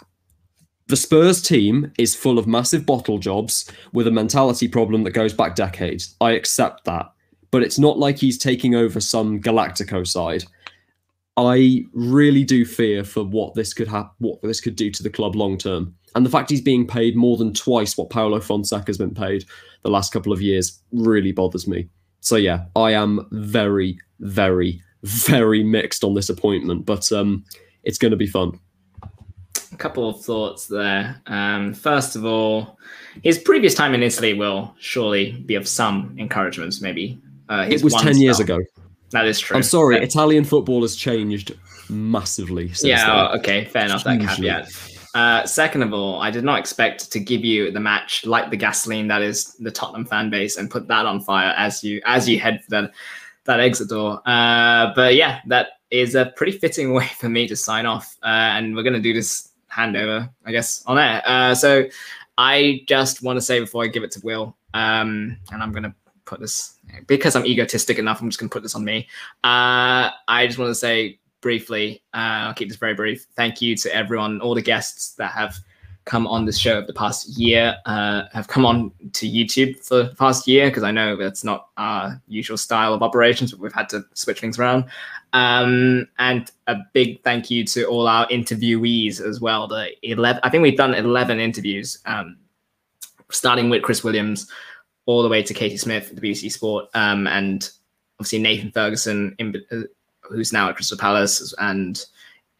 the 0.88 0.96
Spurs 0.96 1.42
team 1.42 1.92
is 1.98 2.14
full 2.14 2.38
of 2.38 2.46
massive 2.46 2.86
bottle 2.86 3.18
jobs 3.18 3.68
with 3.92 4.06
a 4.06 4.12
mentality 4.12 4.68
problem 4.68 5.02
that 5.02 5.10
goes 5.10 5.34
back 5.34 5.56
decades. 5.56 6.14
I 6.20 6.32
accept 6.32 6.84
that. 6.84 7.10
But 7.56 7.62
it's 7.62 7.78
not 7.78 7.98
like 7.98 8.18
he's 8.18 8.36
taking 8.36 8.74
over 8.74 9.00
some 9.00 9.40
Galactico 9.40 10.06
side. 10.06 10.44
I 11.38 11.86
really 11.94 12.44
do 12.44 12.66
fear 12.66 13.02
for 13.02 13.24
what 13.24 13.54
this 13.54 13.72
could 13.72 13.88
have 13.88 14.10
what 14.18 14.42
this 14.42 14.60
could 14.60 14.76
do 14.76 14.90
to 14.90 15.02
the 15.02 15.08
club 15.08 15.34
long 15.34 15.56
term. 15.56 15.94
And 16.14 16.26
the 16.26 16.28
fact 16.28 16.50
he's 16.50 16.60
being 16.60 16.86
paid 16.86 17.16
more 17.16 17.38
than 17.38 17.54
twice 17.54 17.96
what 17.96 18.10
Paulo 18.10 18.40
Fonseca's 18.40 18.98
been 18.98 19.14
paid 19.14 19.46
the 19.84 19.88
last 19.88 20.12
couple 20.12 20.34
of 20.34 20.42
years 20.42 20.82
really 20.92 21.32
bothers 21.32 21.66
me. 21.66 21.88
So 22.20 22.36
yeah, 22.36 22.66
I 22.76 22.90
am 22.90 23.26
very, 23.30 23.98
very, 24.20 24.82
very 25.04 25.64
mixed 25.64 26.04
on 26.04 26.12
this 26.12 26.28
appointment, 26.28 26.84
but 26.84 27.10
um, 27.10 27.42
it's 27.84 27.96
going 27.96 28.10
to 28.10 28.18
be 28.18 28.26
fun. 28.26 28.60
A 29.72 29.76
couple 29.78 30.10
of 30.10 30.22
thoughts 30.22 30.66
there. 30.66 31.22
Um, 31.26 31.72
first 31.72 32.16
of 32.16 32.26
all, 32.26 32.78
his 33.22 33.38
previous 33.38 33.74
time 33.74 33.94
in 33.94 34.02
Italy 34.02 34.34
will 34.34 34.74
surely 34.78 35.32
be 35.32 35.54
of 35.54 35.66
some 35.66 36.14
encouragement. 36.18 36.74
Maybe 36.82 37.18
uh, 37.48 37.66
it 37.68 37.82
was 37.82 37.94
ten 37.94 38.18
years 38.18 38.40
ago. 38.40 38.58
That 39.10 39.26
is 39.26 39.38
true. 39.38 39.56
I'm 39.56 39.62
sorry, 39.62 39.98
Italian 39.98 40.44
football 40.44 40.82
has 40.82 40.96
changed 40.96 41.54
massively. 41.88 42.72
yeah. 42.82 43.28
Then. 43.30 43.40
Okay. 43.40 43.64
Fair 43.66 43.84
enough. 43.86 44.04
That 44.04 44.20
caveat. 44.20 44.68
Uh, 45.14 45.46
second 45.46 45.82
of 45.82 45.94
all, 45.94 46.20
I 46.20 46.30
did 46.30 46.44
not 46.44 46.58
expect 46.58 47.10
to 47.10 47.18
give 47.18 47.42
you 47.42 47.70
the 47.70 47.80
match 47.80 48.26
like 48.26 48.50
the 48.50 48.56
gasoline 48.56 49.08
that 49.08 49.22
is 49.22 49.54
the 49.54 49.70
Tottenham 49.70 50.04
fan 50.04 50.28
base 50.28 50.58
and 50.58 50.70
put 50.70 50.86
that 50.88 51.06
on 51.06 51.22
fire 51.22 51.54
as 51.56 51.82
you 51.82 52.02
as 52.04 52.28
you 52.28 52.38
head 52.38 52.62
for 52.62 52.70
that 52.70 52.92
that 53.44 53.60
exit 53.60 53.88
door. 53.88 54.20
Uh, 54.26 54.92
but 54.94 55.14
yeah, 55.14 55.40
that 55.46 55.68
is 55.90 56.14
a 56.14 56.26
pretty 56.36 56.52
fitting 56.52 56.92
way 56.98 57.06
for 57.18 57.30
me 57.30 57.48
to 57.48 57.56
sign 57.56 57.86
off, 57.86 58.16
uh, 58.22 58.26
and 58.26 58.76
we're 58.76 58.82
gonna 58.82 59.00
do 59.00 59.14
this 59.14 59.52
handover, 59.72 60.28
I 60.44 60.52
guess, 60.52 60.84
on 60.86 60.98
air. 60.98 61.22
Uh, 61.24 61.54
so 61.54 61.84
I 62.36 62.82
just 62.86 63.22
want 63.22 63.38
to 63.38 63.40
say 63.40 63.58
before 63.58 63.84
I 63.84 63.86
give 63.86 64.02
it 64.02 64.10
to 64.12 64.20
Will, 64.22 64.54
um, 64.74 65.38
and 65.50 65.62
I'm 65.62 65.72
gonna 65.72 65.94
put 66.26 66.40
this 66.40 66.76
because 67.06 67.34
I'm 67.36 67.46
egotistic 67.46 67.98
enough. 67.98 68.20
I'm 68.20 68.28
just 68.28 68.38
gonna 68.38 68.50
put 68.50 68.62
this 68.62 68.74
on 68.74 68.84
me. 68.84 69.08
Uh, 69.42 70.10
I 70.28 70.46
just 70.46 70.58
want 70.58 70.70
to 70.70 70.74
say 70.74 71.18
briefly, 71.40 72.02
uh, 72.12 72.46
I'll 72.48 72.54
keep 72.54 72.68
this 72.68 72.76
very 72.76 72.94
brief. 72.94 73.26
Thank 73.36 73.62
you 73.62 73.76
to 73.76 73.94
everyone, 73.94 74.40
all 74.40 74.54
the 74.54 74.62
guests 74.62 75.14
that 75.14 75.30
have 75.32 75.56
come 76.04 76.26
on 76.26 76.44
this 76.44 76.56
show 76.56 76.78
of 76.78 76.86
the 76.86 76.92
past 76.92 77.36
year, 77.36 77.76
uh, 77.84 78.22
have 78.32 78.46
come 78.46 78.64
on 78.64 78.92
to 79.12 79.28
YouTube 79.28 79.84
for 79.84 80.04
the 80.04 80.14
past 80.14 80.46
year, 80.46 80.68
because 80.68 80.84
I 80.84 80.92
know 80.92 81.16
that's 81.16 81.44
not 81.44 81.68
our 81.76 82.20
usual 82.28 82.56
style 82.56 82.94
of 82.94 83.02
operations, 83.02 83.50
but 83.50 83.60
we've 83.60 83.72
had 83.72 83.88
to 83.90 84.04
switch 84.14 84.40
things 84.40 84.58
around. 84.58 84.84
Um, 85.32 86.08
and 86.18 86.50
a 86.68 86.76
big 86.92 87.22
thank 87.22 87.50
you 87.50 87.64
to 87.66 87.84
all 87.86 88.06
our 88.06 88.26
interviewees 88.28 89.20
as 89.20 89.40
well. 89.40 89.66
The 89.66 89.90
11, 90.08 90.40
I 90.44 90.48
think 90.48 90.62
we've 90.62 90.76
done 90.76 90.94
11 90.94 91.40
interviews, 91.40 91.98
um, 92.06 92.38
starting 93.30 93.68
with 93.68 93.82
Chris 93.82 94.04
Williams 94.04 94.50
all 95.06 95.22
the 95.22 95.28
way 95.28 95.42
to 95.42 95.54
Katie 95.54 95.76
Smith, 95.76 96.10
at 96.10 96.16
the 96.16 96.20
BBC 96.20 96.52
Sport, 96.52 96.86
um, 96.94 97.26
and 97.26 97.70
obviously 98.18 98.38
Nathan 98.38 98.72
Ferguson, 98.72 99.34
in, 99.38 99.54
uh, 99.72 99.82
who's 100.20 100.52
now 100.52 100.68
at 100.68 100.76
Crystal 100.76 100.98
Palace, 100.98 101.54
and 101.58 102.04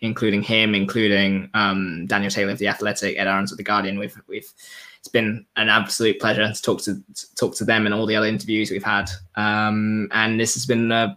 including 0.01 0.43
him, 0.43 0.75
including 0.75 1.51
um, 1.55 2.07
Daniel 2.07 2.31
Taylor 2.31 2.53
of 2.53 2.59
the 2.59 2.69
Athletic, 2.69 3.19
Ed 3.19 3.27
Aarons 3.27 3.53
of 3.53 3.59
the 3.59 3.65
Guardian. 3.65 3.99
We've 3.99 4.17
we've 4.29 4.51
it's 5.07 5.13
been 5.13 5.47
an 5.55 5.69
absolute 5.69 6.19
pleasure 6.19 6.53
to 6.53 6.63
talk 6.63 6.83
to, 6.83 6.95
to 7.15 7.35
talk 7.37 7.55
to 7.55 7.65
them 7.65 7.87
and 7.87 7.95
all 7.95 8.07
the 8.07 8.17
other 8.17 8.27
interviews 8.27 8.73
we've 8.73 8.83
had. 8.83 9.09
Um, 9.37 10.09
and 10.11 10.41
this 10.41 10.55
has 10.55 10.67
been 10.67 10.91
a, 10.91 11.17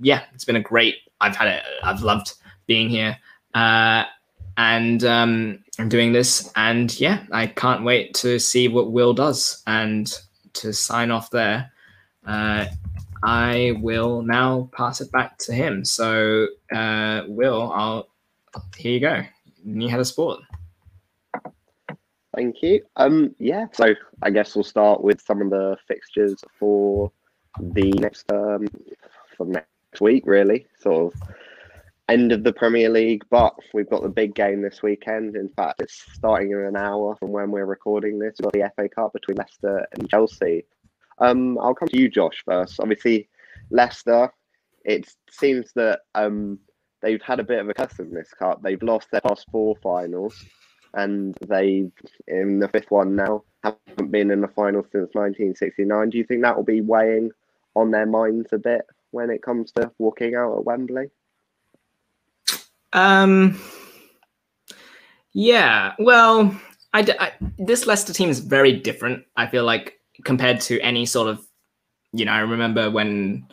yeah, 0.00 0.22
it's 0.32 0.44
been 0.44 0.54
a 0.54 0.60
great. 0.60 0.94
I've 1.20 1.34
had 1.34 1.48
it. 1.48 1.62
I've 1.82 2.02
loved 2.02 2.34
being 2.66 2.88
here. 2.88 3.18
Uh, 3.52 4.04
and 4.58 5.02
um, 5.04 5.64
I'm 5.78 5.88
doing 5.88 6.12
this, 6.12 6.52
and 6.54 6.98
yeah, 7.00 7.24
I 7.32 7.48
can't 7.48 7.84
wait 7.84 8.14
to 8.14 8.38
see 8.38 8.68
what 8.68 8.92
Will 8.92 9.12
does. 9.12 9.62
And 9.66 10.16
to 10.60 10.72
sign 10.72 11.10
off 11.10 11.30
there, 11.30 11.70
uh, 12.26 12.66
I 13.22 13.74
will 13.80 14.22
now 14.22 14.68
pass 14.72 15.00
it 15.00 15.10
back 15.12 15.38
to 15.38 15.52
him. 15.52 15.84
So, 15.84 16.48
uh, 16.72 17.22
Will, 17.26 17.72
I'll 17.72 18.08
here 18.76 18.92
you 18.92 19.00
go. 19.00 19.22
You 19.64 19.88
had 19.88 20.00
a 20.00 20.04
sport. 20.04 20.40
Thank 22.34 22.62
you. 22.62 22.82
Um, 22.96 23.34
yeah. 23.38 23.66
So 23.72 23.94
I 24.22 24.30
guess 24.30 24.54
we'll 24.54 24.64
start 24.64 25.02
with 25.02 25.20
some 25.20 25.40
of 25.40 25.50
the 25.50 25.76
fixtures 25.88 26.42
for 26.58 27.10
the 27.58 27.90
next 27.92 28.30
um 28.30 28.68
for 29.36 29.46
next 29.46 30.00
week. 30.00 30.24
Really, 30.26 30.66
sort 30.78 31.14
of 31.14 31.22
end 32.08 32.32
of 32.32 32.44
the 32.44 32.52
Premier 32.52 32.88
League, 32.88 33.24
but 33.30 33.54
we've 33.74 33.90
got 33.90 34.02
the 34.02 34.08
big 34.08 34.34
game 34.34 34.62
this 34.62 34.82
weekend. 34.82 35.36
In 35.36 35.48
fact, 35.50 35.82
it's 35.82 36.04
starting 36.12 36.52
in 36.52 36.58
an 36.58 36.76
hour 36.76 37.16
from 37.16 37.32
when 37.32 37.50
we're 37.50 37.66
recording 37.66 38.18
this. 38.18 38.36
We've 38.38 38.44
got 38.44 38.52
the 38.52 38.72
FA 38.76 38.88
Cup 38.88 39.12
between 39.12 39.36
Leicester 39.36 39.86
and 39.92 40.08
Chelsea. 40.08 40.64
Um, 41.18 41.58
I'll 41.58 41.74
come 41.74 41.88
to 41.88 41.98
you, 41.98 42.08
Josh, 42.08 42.42
first. 42.44 42.78
Obviously, 42.78 43.28
Leicester, 43.70 44.32
it 44.84 45.12
seems 45.30 45.72
that 45.74 46.00
um, 46.14 46.58
they've 47.02 47.22
had 47.22 47.40
a 47.40 47.44
bit 47.44 47.58
of 47.58 47.68
a 47.68 47.74
curse 47.74 47.98
in 47.98 48.12
this 48.12 48.32
cup. 48.38 48.62
They've 48.62 48.82
lost 48.82 49.10
their 49.10 49.22
past 49.22 49.46
four 49.50 49.74
finals, 49.82 50.44
and 50.94 51.36
they, 51.46 51.90
in 52.28 52.60
the 52.60 52.68
fifth 52.68 52.90
one 52.90 53.16
now, 53.16 53.42
haven't 53.64 54.12
been 54.12 54.30
in 54.30 54.40
the 54.40 54.48
final 54.48 54.82
since 54.82 55.10
1969. 55.14 56.10
Do 56.10 56.18
you 56.18 56.24
think 56.24 56.42
that 56.42 56.56
will 56.56 56.64
be 56.64 56.82
weighing 56.82 57.30
on 57.74 57.90
their 57.90 58.06
minds 58.06 58.52
a 58.52 58.58
bit 58.58 58.82
when 59.10 59.30
it 59.30 59.42
comes 59.42 59.72
to 59.72 59.90
walking 59.98 60.34
out 60.36 60.56
at 60.56 60.64
Wembley? 60.64 61.10
Um. 62.92 63.60
Yeah. 65.32 65.94
Well, 65.98 66.58
I, 66.94 67.00
I, 67.20 67.32
this 67.58 67.86
Leicester 67.86 68.14
team 68.14 68.30
is 68.30 68.40
very 68.40 68.72
different. 68.72 69.24
I 69.36 69.46
feel 69.46 69.64
like 69.64 70.00
compared 70.24 70.62
to 70.62 70.80
any 70.80 71.04
sort 71.04 71.28
of, 71.28 71.46
you 72.12 72.24
know, 72.24 72.32
I 72.32 72.38
remember 72.38 72.90
when 72.90 73.46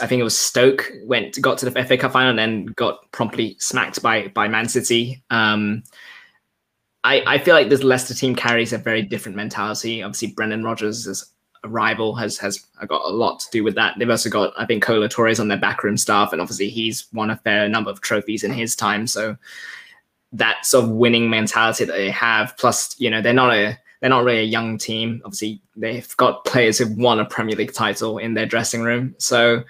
I 0.00 0.06
think 0.06 0.20
it 0.20 0.24
was 0.24 0.36
Stoke 0.36 0.90
went 1.04 1.40
got 1.40 1.58
to 1.58 1.70
the 1.70 1.84
FA 1.84 1.96
Cup 1.96 2.12
final 2.12 2.30
and 2.30 2.38
then 2.38 2.66
got 2.76 3.10
promptly 3.12 3.56
smacked 3.58 4.02
by 4.02 4.28
by 4.28 4.48
Man 4.48 4.68
City. 4.68 5.22
Um, 5.30 5.82
I 7.04 7.22
I 7.26 7.38
feel 7.38 7.54
like 7.54 7.68
this 7.68 7.82
Leicester 7.82 8.14
team 8.14 8.34
carries 8.34 8.72
a 8.72 8.78
very 8.78 9.02
different 9.02 9.36
mentality. 9.36 10.02
Obviously, 10.02 10.28
Brendan 10.28 10.64
Rodgers' 10.64 11.32
arrival 11.66 12.14
has 12.14 12.38
has 12.38 12.58
got 12.86 13.04
a 13.04 13.08
lot 13.14 13.40
to 13.40 13.50
do 13.50 13.64
with 13.64 13.74
that. 13.74 13.98
They've 13.98 14.08
also 14.08 14.30
got 14.30 14.52
I 14.56 14.66
think 14.66 14.82
Kolo 14.82 15.08
Toure 15.08 15.38
on 15.40 15.48
their 15.48 15.58
backroom 15.58 15.96
staff, 15.96 16.32
and 16.32 16.40
obviously 16.40 16.68
he's 16.68 17.06
won 17.12 17.30
a 17.30 17.36
fair 17.36 17.68
number 17.68 17.90
of 17.90 18.00
trophies 18.00 18.44
in 18.44 18.52
his 18.52 18.76
time. 18.76 19.06
So 19.06 19.36
that 20.32 20.64
sort 20.66 20.84
of 20.84 20.90
winning 20.90 21.30
mentality 21.30 21.84
that 21.84 21.92
they 21.92 22.10
have, 22.10 22.56
plus 22.56 22.98
you 22.98 23.10
know 23.10 23.20
they're 23.20 23.32
not 23.32 23.54
a 23.54 23.78
they're 24.00 24.10
not 24.10 24.24
really 24.24 24.40
a 24.40 24.44
young 24.44 24.78
team. 24.78 25.22
Obviously, 25.24 25.60
they've 25.74 26.16
got 26.16 26.44
players 26.44 26.78
who've 26.78 26.96
won 26.96 27.20
a 27.20 27.24
Premier 27.24 27.56
League 27.56 27.72
title 27.72 28.18
in 28.18 28.34
their 28.34 28.46
dressing 28.46 28.82
room. 28.82 29.14
So 29.18 29.64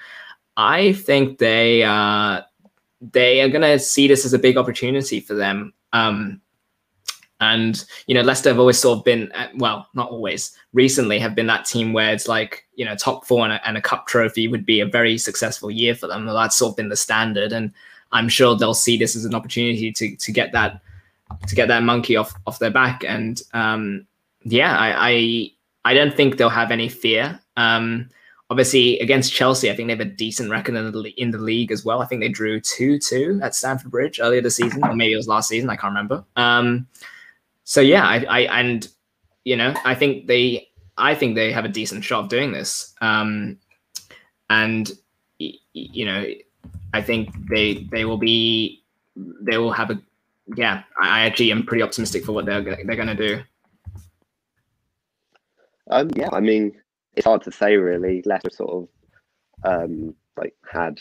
I 0.56 0.92
think 0.94 1.38
they 1.38 1.82
uh, 1.84 2.42
they 3.00 3.40
are 3.40 3.48
going 3.48 3.62
to 3.62 3.78
see 3.78 4.08
this 4.08 4.24
as 4.24 4.32
a 4.32 4.38
big 4.38 4.56
opportunity 4.56 5.20
for 5.20 5.34
them. 5.34 5.72
Um, 5.92 6.40
and 7.40 7.84
you 8.06 8.14
know, 8.14 8.22
Leicester 8.22 8.48
have 8.48 8.58
always 8.58 8.78
sort 8.78 8.98
of 8.98 9.04
been 9.04 9.30
uh, 9.32 9.48
well, 9.56 9.88
not 9.94 10.10
always. 10.10 10.56
Recently, 10.72 11.18
have 11.18 11.34
been 11.34 11.46
that 11.46 11.64
team 11.64 11.92
where 11.92 12.12
it's 12.12 12.28
like 12.28 12.66
you 12.74 12.84
know, 12.84 12.94
top 12.94 13.26
four 13.26 13.44
and 13.44 13.52
a, 13.52 13.68
and 13.68 13.76
a 13.76 13.82
cup 13.82 14.06
trophy 14.06 14.48
would 14.48 14.64
be 14.64 14.80
a 14.80 14.86
very 14.86 15.18
successful 15.18 15.70
year 15.70 15.94
for 15.94 16.06
them. 16.06 16.26
That's 16.26 16.56
sort 16.56 16.72
of 16.72 16.76
been 16.76 16.88
the 16.88 16.96
standard, 16.96 17.52
and 17.52 17.72
I'm 18.12 18.28
sure 18.28 18.56
they'll 18.56 18.74
see 18.74 18.96
this 18.96 19.16
as 19.16 19.24
an 19.24 19.34
opportunity 19.34 19.92
to 19.92 20.16
to 20.16 20.32
get 20.32 20.52
that 20.52 20.80
to 21.46 21.54
get 21.54 21.68
that 21.68 21.82
monkey 21.82 22.16
off 22.16 22.34
off 22.46 22.58
their 22.58 22.70
back. 22.70 23.04
And 23.04 23.42
um, 23.52 24.06
yeah, 24.44 24.76
I, 24.76 25.10
I, 25.10 25.50
I 25.84 25.94
don't 25.94 26.14
think 26.14 26.36
they'll 26.36 26.48
have 26.48 26.70
any 26.70 26.88
fear. 26.88 27.38
Um, 27.56 28.08
obviously, 28.50 28.98
against 29.00 29.32
Chelsea, 29.32 29.70
I 29.70 29.76
think 29.76 29.88
they 29.88 29.94
have 29.94 30.00
a 30.00 30.04
decent 30.04 30.50
record 30.50 30.76
in 30.76 30.92
the, 30.92 31.14
in 31.16 31.30
the 31.30 31.38
league 31.38 31.72
as 31.72 31.84
well. 31.84 32.00
I 32.00 32.06
think 32.06 32.20
they 32.20 32.28
drew 32.28 32.60
two 32.60 32.98
two 32.98 33.40
at 33.42 33.54
Stamford 33.54 33.90
Bridge 33.90 34.20
earlier 34.20 34.40
this 34.40 34.56
season, 34.56 34.84
or 34.84 34.94
maybe 34.94 35.12
it 35.12 35.16
was 35.16 35.28
last 35.28 35.48
season. 35.48 35.70
I 35.70 35.76
can't 35.76 35.90
remember. 35.90 36.24
Um, 36.36 36.86
so 37.66 37.80
yeah, 37.80 38.04
I, 38.06 38.24
I 38.24 38.60
and 38.60 38.88
you 39.44 39.56
know, 39.56 39.74
I 39.84 39.94
think 39.96 40.28
they, 40.28 40.68
I 40.96 41.16
think 41.16 41.34
they 41.34 41.50
have 41.50 41.64
a 41.64 41.68
decent 41.68 42.04
shot 42.04 42.20
of 42.24 42.28
doing 42.28 42.52
this. 42.52 42.94
Um, 43.00 43.58
and 44.48 44.90
you 45.38 46.06
know, 46.06 46.24
I 46.94 47.02
think 47.02 47.30
they 47.50 47.86
they 47.90 48.04
will 48.04 48.18
be 48.18 48.84
they 49.16 49.58
will 49.58 49.72
have 49.72 49.90
a 49.90 50.00
yeah. 50.56 50.84
I 51.00 51.26
actually 51.26 51.50
am 51.50 51.66
pretty 51.66 51.82
optimistic 51.82 52.24
for 52.24 52.32
what 52.32 52.46
they're 52.46 52.62
they're 52.62 52.96
going 52.96 53.08
to 53.08 53.14
do. 53.14 53.42
Um, 55.90 56.10
yeah, 56.14 56.28
I 56.32 56.38
mean, 56.38 56.80
it's 57.16 57.26
hard 57.26 57.42
to 57.42 57.52
say 57.52 57.76
really. 57.76 58.22
Leicester 58.24 58.50
sort 58.50 58.88
of 59.64 59.82
um, 59.82 60.14
like 60.36 60.54
had 60.72 61.00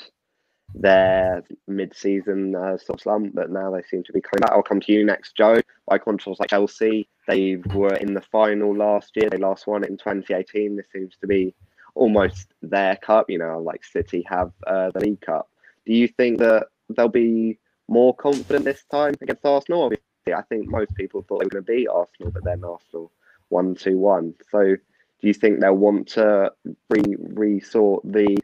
their 0.78 1.44
mid-season 1.68 2.56
uh, 2.56 2.78
sort 2.78 3.00
of 3.00 3.02
slump, 3.02 3.34
but 3.34 3.50
now 3.50 3.72
they 3.72 3.82
seem 3.84 4.04
to 4.04 4.14
be 4.14 4.22
coming 4.22 4.42
back. 4.42 4.52
I'll 4.52 4.64
come 4.64 4.82
to 4.82 4.92
you 4.92 5.06
next, 5.06 5.36
Joe. 5.36 5.62
By 5.88 5.98
contrast, 5.98 6.40
like 6.40 6.50
Chelsea, 6.50 7.08
they 7.28 7.58
were 7.74 7.96
in 7.96 8.14
the 8.14 8.22
final 8.22 8.76
last 8.76 9.16
year. 9.16 9.30
They 9.30 9.38
last 9.38 9.68
won 9.68 9.84
it 9.84 9.90
in 9.90 9.98
2018. 9.98 10.76
This 10.76 10.88
seems 10.92 11.16
to 11.22 11.28
be 11.28 11.54
almost 11.94 12.54
their 12.62 12.96
cup. 12.98 13.30
You 13.30 13.38
know, 13.38 13.60
like 13.60 13.84
City 13.84 14.26
have 14.28 14.52
uh, 14.68 14.92
the 14.92 15.00
League 15.00 15.22
Cup. 15.22 15.50
Do 15.86 15.94
you 15.94 16.08
think 16.08 16.40
that 16.40 16.68
they'll 16.90 17.08
be 17.08 17.60
more 17.88 18.16
confident 18.16 18.66
this 18.66 18.84
time 18.92 19.16
against 19.22 19.46
Arsenal? 19.46 19.84
Obviously, 19.84 20.34
I 20.36 20.42
think 20.44 20.68
most 20.68 20.96
people 20.96 21.22
thought 21.22 21.40
they 21.40 21.46
were 21.46 21.62
going 21.62 21.66
to 21.66 21.72
beat 21.72 21.88
Arsenal, 21.88 22.32
but 22.32 22.44
then 22.44 22.64
Arsenal 22.64 23.12
won 23.50 23.76
two 23.76 23.98
one. 23.98 24.34
So, 24.52 24.64
do 24.64 25.28
you 25.28 25.34
think 25.34 25.60
they'll 25.60 25.74
want 25.74 26.08
to 26.10 26.52
re 26.90 27.04
resort 27.20 28.02
the 28.04 28.38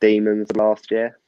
demons 0.00 0.50
last 0.54 0.90
year? 0.90 1.18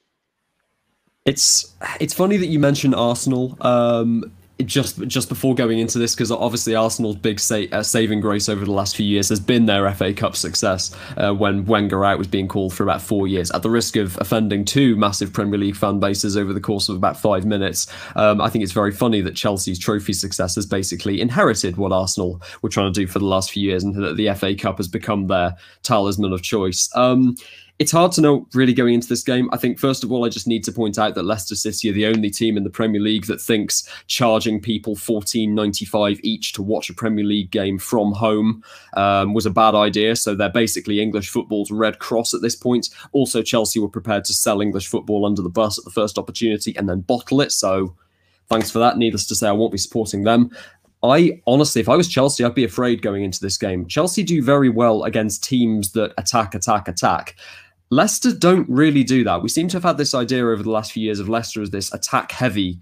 It's 1.25 1.73
it's 2.01 2.15
funny 2.15 2.37
that 2.37 2.47
you 2.47 2.59
mentioned 2.59 2.95
Arsenal. 2.95 3.57
Um, 3.61 4.33
just 4.65 5.01
just 5.09 5.29
before 5.29 5.55
going 5.55 5.79
into 5.79 5.99
this, 5.99 6.15
because 6.15 6.31
obviously 6.31 6.75
Arsenal's 6.75 7.17
big 7.17 7.41
sa- 7.41 7.65
uh, 7.73 7.83
saving 7.83 8.21
grace 8.21 8.49
over 8.49 8.65
the 8.65 8.73
last 8.73 8.97
few 8.97 9.07
years 9.07 9.29
has 9.29 9.41
been 9.41 9.67
their 9.67 9.91
FA 9.93 10.13
Cup 10.13 10.37
success. 10.37 10.95
Uh, 11.17 11.33
when 11.33 11.65
Wenger 11.65 12.05
out 12.05 12.19
was 12.19 12.27
being 12.27 12.49
called 12.49 12.73
for 12.73 12.83
about 12.83 13.03
four 13.03 13.27
years, 13.27 13.51
at 13.51 13.63
the 13.63 13.71
risk 13.71 13.97
of 13.97 14.17
offending 14.21 14.65
two 14.65 14.97
massive 14.97 15.33
Premier 15.33 15.59
League 15.59 15.77
fan 15.77 16.01
bases 16.01 16.37
over 16.37 16.53
the 16.53 16.61
course 16.61 16.89
of 16.89 16.97
about 16.97 17.21
five 17.21 17.45
minutes, 17.45 17.87
um, 18.17 18.41
I 18.41 18.49
think 18.49 18.63
it's 18.63 18.73
very 18.73 18.93
funny 18.93 19.21
that 19.23 19.35
Chelsea's 19.35 19.79
trophy 19.79 20.13
success 20.13 20.55
has 20.55 20.67
basically 20.67 21.21
inherited 21.21 21.77
what 21.77 21.93
Arsenal 21.93 22.41
were 22.63 22.69
trying 22.69 22.93
to 22.93 23.01
do 23.01 23.07
for 23.07 23.19
the 23.19 23.27
last 23.27 23.51
few 23.51 23.63
years, 23.69 23.85
and 23.85 23.95
that 23.95 24.17
the 24.17 24.33
FA 24.35 24.55
Cup 24.55 24.77
has 24.79 24.89
become 24.89 25.27
their 25.27 25.57
talisman 25.83 26.33
of 26.33 26.43
choice. 26.43 26.89
Um, 26.95 27.37
it's 27.83 27.91
hard 27.91 28.13
to 28.13 28.21
know 28.21 28.47
really 28.55 28.73
going 28.73 28.95
into 28.95 29.09
this 29.09 29.25
game. 29.25 29.51
I 29.53 29.57
think, 29.57 29.77
first 29.77 30.05
of 30.05 30.13
all, 30.13 30.25
I 30.25 30.29
just 30.29 30.47
need 30.47 30.63
to 30.65 30.73
point 30.73 30.99
out 30.99 31.17
that 31.17 31.25
Leicester 31.25 31.57
City 31.57 31.91
are 31.91 31.93
the 31.93 32.07
only 32.07 32.31
team 32.31 32.57
in 32.57 32.63
the 32.63 32.71
Premier 32.71 33.01
League 33.01 33.27
that 33.27 33.41
thinks 33.41 33.89
charging 34.07 34.61
people 34.61 34.95
fourteen 34.95 35.53
ninety 35.53 35.85
five 35.85 36.21
each 36.23 36.53
to 36.53 36.63
watch 36.63 36.89
a 36.91 36.95
Premier 36.95 37.25
League 37.25 37.51
game 37.51 37.79
from 37.81 38.13
home 38.13 38.63
um, 38.95 39.35
was 39.35 39.47
a 39.47 39.51
bad 39.51 39.75
idea. 39.75 40.15
So 40.15 40.37
they're 40.37 40.49
basically 40.49 41.01
English 41.01 41.29
football's 41.31 41.73
Red 41.73 41.99
Cross 41.99 42.35
at 42.35 42.41
this 42.41 42.55
point. 42.55 42.89
Also, 43.11 43.43
Chelsea 43.43 43.81
were 43.81 43.89
prepared 43.89 44.25
to 44.27 44.33
sell 44.33 44.61
English 44.61 44.87
football 44.87 45.27
under 45.27 45.43
the 45.43 45.49
bus 45.49 45.77
at 45.77 45.85
the 45.85 45.91
first 45.91 46.19
opportunity 46.19 46.77
and 46.77 46.89
then 46.89 47.01
bottle 47.01 47.41
it. 47.41 47.51
So 47.51 47.97
thanks 48.49 48.71
for 48.71 48.79
that. 48.79 48.97
Needless 48.97 49.27
to 49.27 49.35
say, 49.35 49.49
I 49.49 49.53
won't 49.53 49.73
be 49.73 49.79
supporting 49.79 50.23
them. 50.23 50.51
I 51.03 51.41
honestly, 51.49 51.81
if 51.81 51.89
I 51.89 51.97
was 51.97 52.07
Chelsea, 52.07 52.45
I'd 52.45 52.55
be 52.55 52.63
afraid 52.63 53.03
going 53.03 53.25
into 53.25 53.41
this 53.41 53.59
game. 53.59 53.89
Chelsea 53.89 54.23
do 54.23 54.41
very 54.41 54.69
well 54.69 55.03
against 55.03 55.43
teams 55.43 55.91
that 55.93 56.15
attack, 56.17 56.55
attack, 56.55 56.87
attack. 56.87 57.35
Leicester 57.93 58.33
don't 58.33 58.67
really 58.71 59.05
do 59.05 59.23
that. 59.23 59.43
We 59.43 59.51
seem 59.51 59.69
to 59.69 59.77
have 59.77 59.85
had 59.85 59.99
this 59.99 60.15
idea 60.15 60.47
over 60.47 60.63
the 60.63 60.71
last 60.71 60.93
few 60.93 61.05
years 61.05 61.21
of 61.21 61.29
Leicester 61.29 61.61
as 61.61 61.73
this 61.73 61.93
attack 61.93 62.33
heavy, 62.33 62.79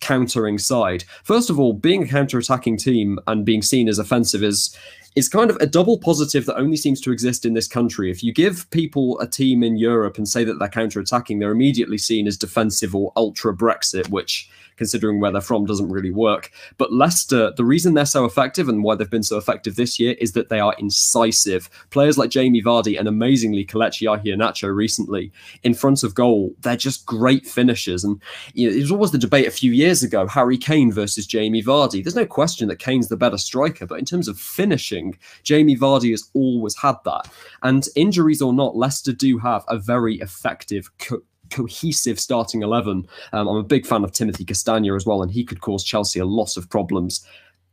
countering 0.00 0.58
side. 0.58 1.04
First 1.22 1.48
of 1.48 1.60
all, 1.60 1.72
being 1.72 2.02
a 2.02 2.08
counter 2.08 2.38
attacking 2.38 2.78
team 2.78 3.20
and 3.28 3.44
being 3.44 3.62
seen 3.62 3.88
as 3.88 4.00
offensive 4.00 4.42
is 4.42 4.76
is 5.14 5.28
kind 5.28 5.48
of 5.48 5.56
a 5.58 5.66
double 5.66 5.96
positive 5.96 6.44
that 6.46 6.58
only 6.58 6.76
seems 6.76 7.00
to 7.02 7.12
exist 7.12 7.46
in 7.46 7.54
this 7.54 7.68
country. 7.68 8.10
If 8.10 8.24
you 8.24 8.32
give 8.32 8.68
people 8.70 9.18
a 9.20 9.28
team 9.28 9.62
in 9.62 9.76
Europe 9.76 10.18
and 10.18 10.28
say 10.28 10.42
that 10.42 10.58
they're 10.58 10.68
counter 10.68 10.98
attacking, 10.98 11.38
they're 11.38 11.52
immediately 11.52 11.98
seen 11.98 12.26
as 12.26 12.36
defensive 12.36 12.96
or 12.96 13.12
ultra 13.14 13.54
Brexit, 13.54 14.10
which 14.10 14.50
considering 14.78 15.20
where 15.20 15.30
they're 15.30 15.40
from, 15.40 15.66
doesn't 15.66 15.90
really 15.90 16.10
work. 16.10 16.50
But 16.78 16.92
Leicester, 16.92 17.52
the 17.56 17.64
reason 17.64 17.94
they're 17.94 18.06
so 18.06 18.24
effective 18.24 18.68
and 18.68 18.82
why 18.82 18.94
they've 18.94 19.10
been 19.10 19.22
so 19.22 19.36
effective 19.36 19.76
this 19.76 19.98
year 19.98 20.14
is 20.20 20.32
that 20.32 20.48
they 20.48 20.60
are 20.60 20.74
incisive. 20.78 21.68
Players 21.90 22.16
like 22.16 22.30
Jamie 22.30 22.62
Vardy 22.62 22.98
and 22.98 23.06
amazingly 23.06 23.66
Kelechi 23.66 24.06
Iheanacho 24.08 24.74
recently 24.74 25.32
in 25.62 25.74
front 25.74 26.02
of 26.02 26.14
goal, 26.14 26.54
they're 26.60 26.76
just 26.76 27.04
great 27.04 27.46
finishers. 27.46 28.04
And 28.04 28.22
you 28.54 28.70
know, 28.70 28.76
it 28.76 28.80
was 28.80 28.92
always 28.92 29.10
the 29.10 29.18
debate 29.18 29.46
a 29.46 29.50
few 29.50 29.72
years 29.72 30.02
ago 30.02 30.26
Harry 30.26 30.56
Kane 30.56 30.92
versus 30.92 31.26
Jamie 31.26 31.62
Vardy. 31.62 32.02
There's 32.02 32.14
no 32.14 32.26
question 32.26 32.68
that 32.68 32.78
Kane's 32.78 33.08
the 33.08 33.16
better 33.16 33.38
striker, 33.38 33.86
but 33.86 33.98
in 33.98 34.04
terms 34.04 34.28
of 34.28 34.38
finishing, 34.38 35.18
Jamie 35.42 35.76
Vardy 35.76 36.10
has 36.12 36.30
always 36.34 36.76
had 36.76 36.96
that. 37.04 37.28
And 37.62 37.86
injuries 37.96 38.40
or 38.40 38.52
not, 38.52 38.76
Leicester 38.76 39.12
do 39.12 39.38
have 39.38 39.64
a 39.68 39.78
very 39.78 40.16
effective 40.16 40.90
co- 40.98 41.22
cohesive 41.50 42.18
starting 42.18 42.62
11. 42.62 43.08
Um, 43.32 43.48
I'm 43.48 43.56
a 43.56 43.62
big 43.62 43.86
fan 43.86 44.04
of 44.04 44.12
Timothy 44.12 44.44
Castagne 44.44 44.94
as 44.94 45.06
well, 45.06 45.22
and 45.22 45.30
he 45.30 45.44
could 45.44 45.60
cause 45.60 45.84
Chelsea 45.84 46.20
a 46.20 46.24
lot 46.24 46.56
of 46.56 46.68
problems. 46.70 47.26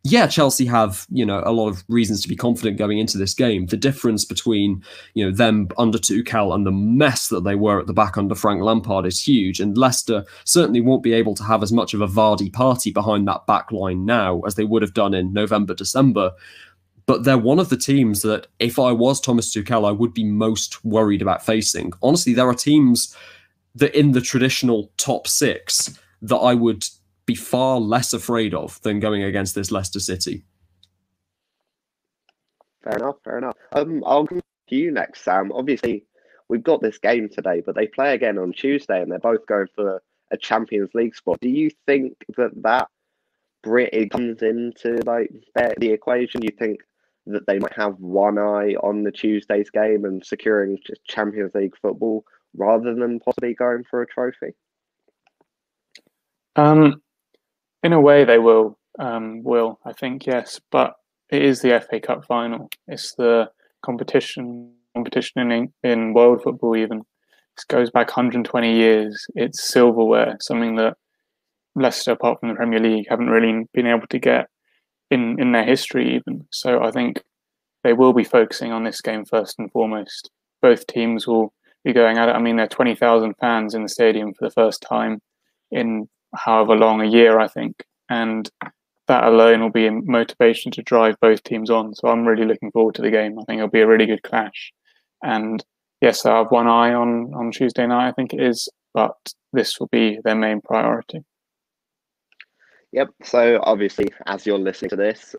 Yeah, 0.07 0.27
Chelsea 0.27 0.67
have, 0.67 1.07
you 1.09 1.25
know, 1.25 1.41
a 1.43 1.51
lot 1.51 1.69
of 1.69 1.83
reasons 1.87 2.21
to 2.21 2.29
be 2.29 2.35
confident 2.35 2.77
going 2.77 2.99
into 2.99 3.17
this 3.17 3.33
game. 3.33 3.65
The 3.65 3.75
difference 3.75 4.23
between, 4.23 4.83
you 5.15 5.25
know, 5.25 5.35
them 5.35 5.67
under 5.79 5.97
Tuchel 5.97 6.53
and 6.53 6.63
the 6.63 6.71
mess 6.71 7.29
that 7.29 7.43
they 7.43 7.55
were 7.55 7.79
at 7.79 7.87
the 7.87 7.93
back 7.93 8.15
under 8.15 8.35
Frank 8.35 8.61
Lampard 8.61 9.07
is 9.07 9.19
huge. 9.19 9.59
And 9.59 9.75
Leicester 9.75 10.23
certainly 10.43 10.79
won't 10.79 11.01
be 11.01 11.13
able 11.13 11.33
to 11.33 11.43
have 11.43 11.63
as 11.63 11.71
much 11.71 11.95
of 11.95 12.01
a 12.01 12.07
Vardy 12.07 12.53
party 12.53 12.91
behind 12.91 13.27
that 13.27 13.47
back 13.47 13.71
line 13.71 14.05
now 14.05 14.41
as 14.41 14.53
they 14.53 14.63
would 14.63 14.83
have 14.83 14.93
done 14.93 15.15
in 15.15 15.33
November, 15.33 15.73
December 15.73 16.33
but 17.05 17.23
they're 17.23 17.37
one 17.37 17.59
of 17.59 17.69
the 17.69 17.77
teams 17.77 18.21
that 18.23 18.47
if 18.59 18.79
I 18.79 18.91
was 18.91 19.21
Thomas 19.21 19.53
Tuchel, 19.53 19.87
I 19.87 19.91
would 19.91 20.13
be 20.13 20.23
most 20.23 20.83
worried 20.83 21.21
about 21.21 21.45
facing. 21.45 21.93
Honestly, 22.01 22.33
there 22.33 22.49
are 22.49 22.55
teams 22.55 23.15
that 23.75 23.97
in 23.97 24.13
the 24.13 24.21
traditional 24.21 24.91
top 24.97 25.27
six 25.27 25.99
that 26.21 26.37
I 26.37 26.53
would 26.53 26.85
be 27.25 27.35
far 27.35 27.79
less 27.79 28.13
afraid 28.13 28.53
of 28.53 28.81
than 28.81 28.99
going 28.99 29.23
against 29.23 29.55
this 29.55 29.71
Leicester 29.71 29.99
City. 29.99 30.45
Fair 32.83 32.97
enough, 32.97 33.15
fair 33.23 33.37
enough. 33.37 33.55
Um, 33.71 34.03
I'll 34.05 34.27
come 34.27 34.41
to 34.69 34.75
you 34.75 34.91
next, 34.91 35.23
Sam. 35.23 35.51
Obviously, 35.51 36.05
we've 36.49 36.63
got 36.63 36.81
this 36.81 36.97
game 36.99 37.29
today, 37.29 37.61
but 37.65 37.75
they 37.75 37.87
play 37.87 38.13
again 38.13 38.37
on 38.37 38.53
Tuesday, 38.53 39.01
and 39.01 39.11
they're 39.11 39.19
both 39.19 39.45
going 39.47 39.67
for 39.75 40.01
a 40.31 40.37
Champions 40.37 40.91
League 40.93 41.15
spot. 41.15 41.39
Do 41.41 41.49
you 41.49 41.71
think 41.85 42.13
that 42.37 42.51
that 42.61 42.87
Brit 43.63 44.11
comes 44.11 44.43
into 44.43 45.01
like 45.05 45.31
the 45.55 45.91
equation? 45.91 46.41
Do 46.41 46.47
you 46.51 46.57
think 46.57 46.81
that 47.27 47.47
they 47.47 47.57
might 47.57 47.73
have 47.73 47.99
one 47.99 48.37
eye 48.37 48.75
on 48.83 49.03
the 49.03 49.11
Tuesday's 49.11 49.71
game 49.71 50.05
and 50.05 50.23
securing 50.23 50.77
Champions 51.07 51.55
League 51.55 51.75
football, 51.81 52.23
rather 52.57 52.93
than 52.93 53.19
possibly 53.19 53.53
going 53.53 53.83
for 53.89 54.01
a 54.01 54.07
trophy? 54.07 54.53
Um, 56.55 57.01
in 57.83 57.93
a 57.93 58.01
way, 58.01 58.23
they 58.23 58.39
will. 58.39 58.77
Um, 58.97 59.43
will 59.43 59.79
I 59.85 59.91
think 59.91 60.25
yes, 60.25 60.59
but 60.71 60.93
it 61.29 61.41
is 61.41 61.61
the 61.61 61.79
FA 61.81 61.99
Cup 61.99 62.25
final. 62.25 62.69
It's 62.87 63.13
the 63.15 63.49
competition 63.83 64.73
competition 64.95 65.51
in 65.51 65.73
in 65.83 66.13
world 66.13 66.41
football. 66.41 66.75
Even 66.77 67.03
this 67.55 67.65
goes 67.65 67.91
back 67.91 68.07
120 68.07 68.73
years. 68.73 69.27
It's 69.35 69.67
silverware, 69.67 70.37
something 70.39 70.75
that 70.77 70.95
Leicester, 71.75 72.11
apart 72.11 72.39
from 72.39 72.49
the 72.49 72.55
Premier 72.55 72.79
League, 72.79 73.07
haven't 73.09 73.29
really 73.29 73.67
been 73.73 73.87
able 73.87 74.07
to 74.07 74.19
get 74.19 74.47
in 75.11 75.39
in 75.39 75.51
their 75.51 75.65
history. 75.65 76.15
Even 76.15 76.47
so, 76.51 76.81
I 76.81 76.91
think 76.91 77.21
they 77.83 77.93
will 77.93 78.13
be 78.13 78.23
focusing 78.23 78.71
on 78.71 78.83
this 78.83 79.01
game 79.01 79.25
first 79.25 79.59
and 79.59 79.71
foremost. 79.71 80.31
Both 80.61 80.87
teams 80.87 81.27
will 81.27 81.53
be 81.85 81.93
going 81.93 82.17
at 82.17 82.27
it. 82.27 82.35
I 82.35 82.39
mean, 82.39 82.57
there 82.57 82.65
are 82.65 82.69
20,000 82.69 83.35
fans 83.39 83.73
in 83.73 83.83
the 83.83 83.89
stadium 83.89 84.33
for 84.33 84.45
the 84.45 84.51
first 84.51 84.81
time 84.81 85.21
in 85.71 86.09
however 86.35 86.75
long, 86.75 87.01
a 87.01 87.05
year, 87.05 87.39
I 87.39 87.47
think. 87.47 87.83
And 88.09 88.49
that 89.07 89.23
alone 89.23 89.61
will 89.61 89.71
be 89.71 89.87
a 89.87 89.91
motivation 89.91 90.71
to 90.73 90.81
drive 90.81 91.15
both 91.21 91.43
teams 91.43 91.69
on. 91.69 91.93
So 91.95 92.09
I'm 92.09 92.25
really 92.27 92.45
looking 92.45 92.71
forward 92.71 92.95
to 92.95 93.01
the 93.01 93.11
game. 93.11 93.39
I 93.39 93.43
think 93.43 93.59
it'll 93.59 93.69
be 93.69 93.81
a 93.81 93.87
really 93.87 94.07
good 94.07 94.23
clash. 94.23 94.73
And 95.23 95.63
yes, 96.01 96.25
I 96.25 96.37
have 96.37 96.51
one 96.51 96.67
eye 96.67 96.93
on, 96.93 97.33
on 97.33 97.51
Tuesday 97.51 97.85
night, 97.85 98.09
I 98.09 98.11
think 98.11 98.33
it 98.33 98.41
is, 98.41 98.67
but 98.93 99.15
this 99.53 99.79
will 99.79 99.89
be 99.91 100.19
their 100.23 100.35
main 100.35 100.61
priority. 100.61 101.23
Yep. 102.91 103.09
So 103.23 103.59
obviously, 103.63 104.07
as 104.25 104.45
you're 104.45 104.57
listening 104.57 104.89
to 104.89 104.95
this, 104.95 105.35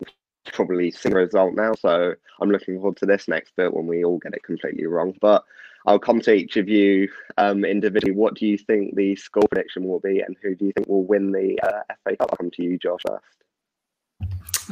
probably 0.52 0.90
seen 0.92 1.12
the 1.12 1.18
result 1.18 1.54
now. 1.54 1.72
So 1.74 2.14
I'm 2.40 2.50
looking 2.50 2.76
forward 2.76 2.98
to 2.98 3.06
this 3.06 3.26
next 3.26 3.52
bit 3.56 3.74
when 3.74 3.86
we 3.86 4.04
all 4.04 4.18
get 4.18 4.34
it 4.34 4.44
completely 4.44 4.86
wrong. 4.86 5.14
But 5.20 5.42
I'll 5.86 5.98
come 5.98 6.20
to 6.22 6.32
each 6.32 6.56
of 6.56 6.68
you 6.68 7.08
um, 7.38 7.64
individually. 7.64 8.14
What 8.14 8.34
do 8.34 8.46
you 8.46 8.58
think 8.58 8.96
the 8.96 9.14
score 9.16 9.46
prediction 9.48 9.84
will 9.84 10.00
be, 10.00 10.20
and 10.20 10.36
who 10.42 10.54
do 10.54 10.66
you 10.66 10.72
think 10.72 10.88
will 10.88 11.04
win 11.04 11.32
the 11.32 11.58
uh, 11.62 11.94
FA 12.04 12.16
Cup? 12.16 12.30
I'll 12.30 12.36
come 12.36 12.50
to 12.52 12.62
you, 12.62 12.78
Josh, 12.78 13.00
first. 13.06 13.24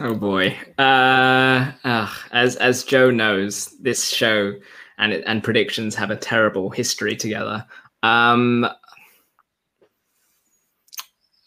Oh 0.01 0.15
boy! 0.15 0.57
Uh, 0.77 1.73
uh, 1.85 2.12
as 2.32 2.57
as 2.57 2.82
Joe 2.82 3.11
knows, 3.11 3.66
this 3.81 4.09
show 4.09 4.55
and 4.99 5.12
and 5.12 5.45
predictions 5.45 5.95
have 5.95 6.11
a 6.11 6.16
terrible 6.16 6.70
history 6.70 7.15
together. 7.15 7.65
Um, 8.03 8.65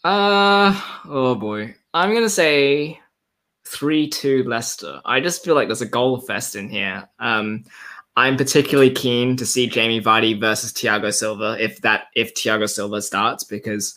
uh, 0.02 0.80
oh 1.04 1.34
boy! 1.34 1.74
I'm 1.92 2.14
gonna 2.14 2.30
say 2.30 3.00
three 3.66 4.08
two 4.08 4.44
Leicester. 4.44 5.02
I 5.04 5.20
just 5.20 5.44
feel 5.44 5.54
like 5.54 5.68
there's 5.68 5.82
a 5.82 5.86
goal 5.86 6.18
fest 6.20 6.56
in 6.56 6.70
here. 6.70 7.08
Um, 7.18 7.64
I'm 8.18 8.36
particularly 8.36 8.90
keen 8.90 9.36
to 9.36 9.46
see 9.46 9.68
Jamie 9.68 10.00
Vardy 10.00 10.38
versus 10.38 10.72
Thiago 10.72 11.14
Silva 11.14 11.56
if 11.60 11.82
that 11.82 12.08
if 12.16 12.34
Thiago 12.34 12.68
Silva 12.68 13.00
starts 13.00 13.44
because 13.44 13.96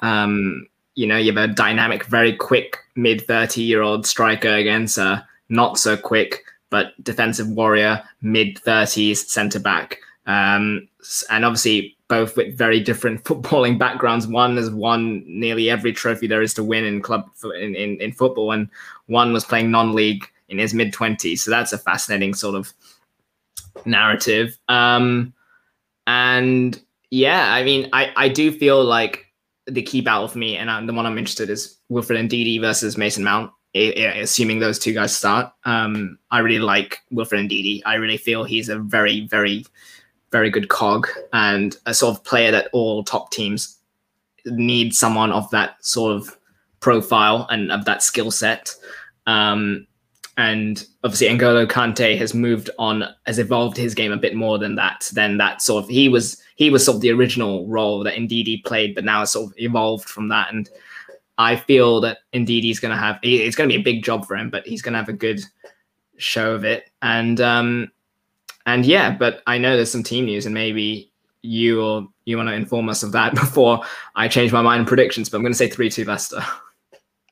um, 0.00 0.66
you 0.94 1.06
know 1.06 1.18
you 1.18 1.34
have 1.34 1.50
a 1.50 1.52
dynamic, 1.52 2.06
very 2.06 2.34
quick 2.34 2.78
mid 2.96 3.26
thirty 3.26 3.60
year 3.60 3.82
old 3.82 4.06
striker 4.06 4.48
against 4.48 4.96
a 4.96 5.28
not 5.50 5.76
so 5.76 5.98
quick 5.98 6.44
but 6.70 6.94
defensive 7.04 7.46
warrior 7.50 8.02
mid 8.22 8.58
thirties 8.58 9.30
centre 9.30 9.60
back, 9.60 9.98
um, 10.24 10.88
and 11.28 11.44
obviously 11.44 11.94
both 12.08 12.38
with 12.38 12.56
very 12.56 12.80
different 12.80 13.22
footballing 13.24 13.78
backgrounds. 13.78 14.26
One 14.26 14.56
has 14.56 14.70
won 14.70 15.24
nearly 15.26 15.68
every 15.68 15.92
trophy 15.92 16.26
there 16.26 16.40
is 16.40 16.54
to 16.54 16.64
win 16.64 16.86
in 16.86 17.02
club 17.02 17.28
in, 17.44 17.74
in, 17.74 18.00
in 18.00 18.12
football, 18.12 18.52
and 18.52 18.70
one 19.08 19.34
was 19.34 19.44
playing 19.44 19.70
non 19.70 19.94
league 19.94 20.24
in 20.48 20.56
his 20.56 20.72
mid 20.72 20.90
twenties. 20.94 21.44
So 21.44 21.50
that's 21.50 21.74
a 21.74 21.78
fascinating 21.78 22.32
sort 22.32 22.54
of 22.54 22.72
narrative. 23.84 24.56
Um, 24.68 25.32
and 26.06 26.80
yeah, 27.10 27.52
I 27.52 27.64
mean, 27.64 27.88
I 27.92 28.12
I 28.16 28.28
do 28.28 28.52
feel 28.52 28.82
like 28.84 29.26
the 29.66 29.82
key 29.82 30.00
battle 30.00 30.28
for 30.28 30.38
me, 30.38 30.56
and 30.56 30.70
I'm, 30.70 30.86
the 30.86 30.92
one 30.92 31.06
I'm 31.06 31.18
interested 31.18 31.50
is 31.50 31.78
Wilfred 31.88 32.18
and 32.18 32.30
Ndidi 32.30 32.60
versus 32.60 32.96
Mason 32.96 33.24
Mount. 33.24 33.52
assuming 33.74 34.58
those 34.58 34.78
two 34.78 34.92
guys 34.92 35.16
start, 35.16 35.52
um, 35.64 36.18
I 36.30 36.40
really 36.40 36.58
like 36.58 36.98
Wilfred 37.10 37.40
and 37.40 37.50
Ndidi. 37.50 37.82
I 37.86 37.94
really 37.94 38.16
feel 38.16 38.44
he's 38.44 38.68
a 38.68 38.78
very, 38.78 39.26
very, 39.28 39.64
very 40.30 40.50
good 40.50 40.68
cog 40.68 41.08
and 41.32 41.76
a 41.86 41.94
sort 41.94 42.16
of 42.16 42.24
player 42.24 42.50
that 42.50 42.68
all 42.72 43.04
top 43.04 43.30
teams 43.30 43.78
need 44.46 44.94
someone 44.94 45.32
of 45.32 45.48
that 45.50 45.84
sort 45.84 46.14
of 46.16 46.36
profile 46.80 47.46
and 47.50 47.70
of 47.70 47.84
that 47.84 48.02
skill 48.02 48.30
set. 48.30 48.74
Um, 49.26 49.86
and 50.36 50.86
obviously 51.04 51.28
N'Golo 51.28 51.66
Kante 51.66 52.16
has 52.16 52.32
moved 52.32 52.70
on, 52.78 53.04
has 53.26 53.38
evolved 53.38 53.76
his 53.76 53.94
game 53.94 54.12
a 54.12 54.16
bit 54.16 54.34
more 54.34 54.58
than 54.58 54.74
that. 54.76 55.10
Than 55.12 55.36
that 55.38 55.60
sort 55.60 55.84
of 55.84 55.90
he 55.90 56.08
was 56.08 56.42
he 56.56 56.70
was 56.70 56.84
sort 56.84 56.96
of 56.96 57.00
the 57.02 57.10
original 57.10 57.66
role 57.66 58.02
that 58.04 58.14
Ndidi 58.14 58.64
played, 58.64 58.94
but 58.94 59.04
now 59.04 59.22
it's 59.22 59.32
sort 59.32 59.50
of 59.50 59.58
evolved 59.58 60.08
from 60.08 60.28
that. 60.28 60.52
And 60.52 60.70
I 61.38 61.56
feel 61.56 62.00
that 62.00 62.18
Ndidi's 62.32 62.80
going 62.80 62.94
to 62.94 63.00
have 63.00 63.18
it's 63.22 63.56
going 63.56 63.68
to 63.68 63.74
be 63.74 63.80
a 63.80 63.84
big 63.84 64.04
job 64.04 64.26
for 64.26 64.36
him, 64.36 64.48
but 64.48 64.66
he's 64.66 64.82
going 64.82 64.92
to 64.92 64.98
have 64.98 65.08
a 65.08 65.14
good 65.14 65.40
show 66.16 66.54
of 66.54 66.64
it. 66.64 66.90
And 67.02 67.40
um, 67.40 67.90
and 68.64 68.86
yeah, 68.86 69.10
but 69.10 69.42
I 69.46 69.58
know 69.58 69.76
there's 69.76 69.92
some 69.92 70.02
team 70.02 70.24
news, 70.24 70.46
and 70.46 70.54
maybe 70.54 71.12
you 71.42 71.82
or 71.82 72.08
you 72.24 72.36
want 72.36 72.48
to 72.48 72.54
inform 72.54 72.88
us 72.88 73.02
of 73.02 73.12
that 73.12 73.34
before 73.34 73.82
I 74.14 74.28
change 74.28 74.52
my 74.52 74.62
mind 74.62 74.80
in 74.80 74.86
predictions. 74.86 75.28
But 75.28 75.38
I'm 75.38 75.42
going 75.42 75.52
to 75.52 75.58
say 75.58 75.68
three 75.68 75.90
two 75.90 76.04
Leicester. 76.04 76.42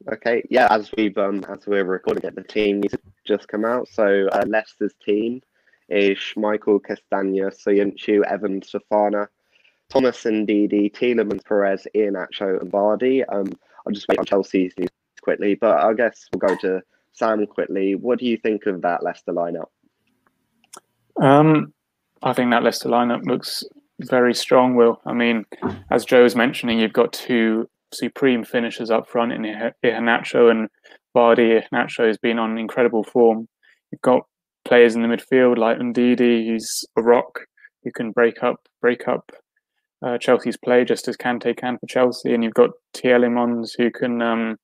Okay, 0.08 0.42
yeah, 0.48 0.66
as 0.70 0.90
we've 0.96 1.16
um, 1.18 1.44
as 1.48 1.66
we're 1.66 1.84
recording 1.84 2.24
it, 2.24 2.34
the 2.34 2.42
team 2.42 2.82
to 2.82 2.98
just 3.26 3.48
come 3.48 3.66
out. 3.66 3.86
So 3.88 4.28
uh, 4.32 4.44
Leicester's 4.46 4.94
team 5.04 5.42
is 5.90 6.16
Schmeichel 6.16 6.80
Castagne, 6.80 7.52
Soyuncu, 7.52 8.22
Evans, 8.24 8.72
Fofana, 8.72 9.26
Thomas 9.90 10.22
Ndidi, 10.24 10.90
Tielemans, 10.94 11.44
Perez, 11.44 11.86
Iheanacho, 11.94 12.62
and 12.62 12.72
Vardy. 12.72 13.24
Um, 13.28 13.52
I'll 13.86 13.92
just 13.92 14.08
wait 14.08 14.18
on 14.18 14.24
Chelsea's 14.24 14.72
news 14.78 14.88
quickly, 15.20 15.54
but 15.54 15.82
I 15.82 15.92
guess 15.92 16.28
we'll 16.32 16.48
go 16.48 16.56
to 16.62 16.82
Sam 17.12 17.46
quickly. 17.46 17.94
What 17.94 18.18
do 18.18 18.24
you 18.24 18.38
think 18.38 18.64
of 18.66 18.80
that 18.82 19.02
Leicester 19.02 19.32
lineup? 19.32 19.68
Um, 21.20 21.74
I 22.22 22.32
think 22.32 22.50
that 22.52 22.62
Leicester 22.62 22.88
lineup 22.88 23.26
looks 23.26 23.64
very 24.00 24.32
strong. 24.32 24.76
Will 24.76 24.98
I 25.04 25.12
mean, 25.12 25.44
as 25.90 26.06
Joe 26.06 26.22
was 26.22 26.34
mentioning, 26.34 26.78
you've 26.78 26.94
got 26.94 27.12
two 27.12 27.68
supreme 27.92 28.44
finishers 28.44 28.90
up 28.90 29.08
front 29.08 29.32
in 29.32 29.42
Iheanacho 29.42 30.50
and 30.50 30.68
Vardy. 31.16 31.60
Iheanacho 31.60 32.06
has 32.06 32.18
been 32.18 32.38
on 32.38 32.58
incredible 32.58 33.04
form. 33.04 33.48
You've 33.90 34.02
got 34.02 34.22
players 34.64 34.94
in 34.94 35.02
the 35.02 35.08
midfield 35.08 35.58
like 35.58 35.78
Ndidi, 35.78 36.46
who's 36.46 36.84
a 36.96 37.02
rock, 37.02 37.40
who 37.82 37.90
can 37.92 38.12
break 38.12 38.42
up 38.42 38.60
break 38.80 39.08
up 39.08 39.30
uh, 40.04 40.18
Chelsea's 40.18 40.56
play 40.56 40.84
just 40.84 41.08
as 41.08 41.16
Kante 41.16 41.56
can 41.56 41.78
for 41.78 41.86
Chelsea, 41.86 42.32
and 42.32 42.42
you've 42.42 42.54
got 42.54 42.70
Tielemans 42.94 43.72
who 43.76 43.90
can 43.90 44.22
um, 44.22 44.56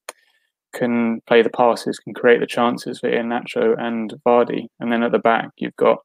can 0.74 1.20
play 1.26 1.42
the 1.42 1.50
passes, 1.50 1.98
can 1.98 2.14
create 2.14 2.40
the 2.40 2.46
chances 2.46 3.00
for 3.00 3.10
Iheanacho 3.10 3.74
and 3.78 4.14
Vardy, 4.26 4.66
and 4.80 4.92
then 4.92 5.02
at 5.02 5.12
the 5.12 5.18
back 5.18 5.50
you've 5.56 5.76
got 5.76 5.98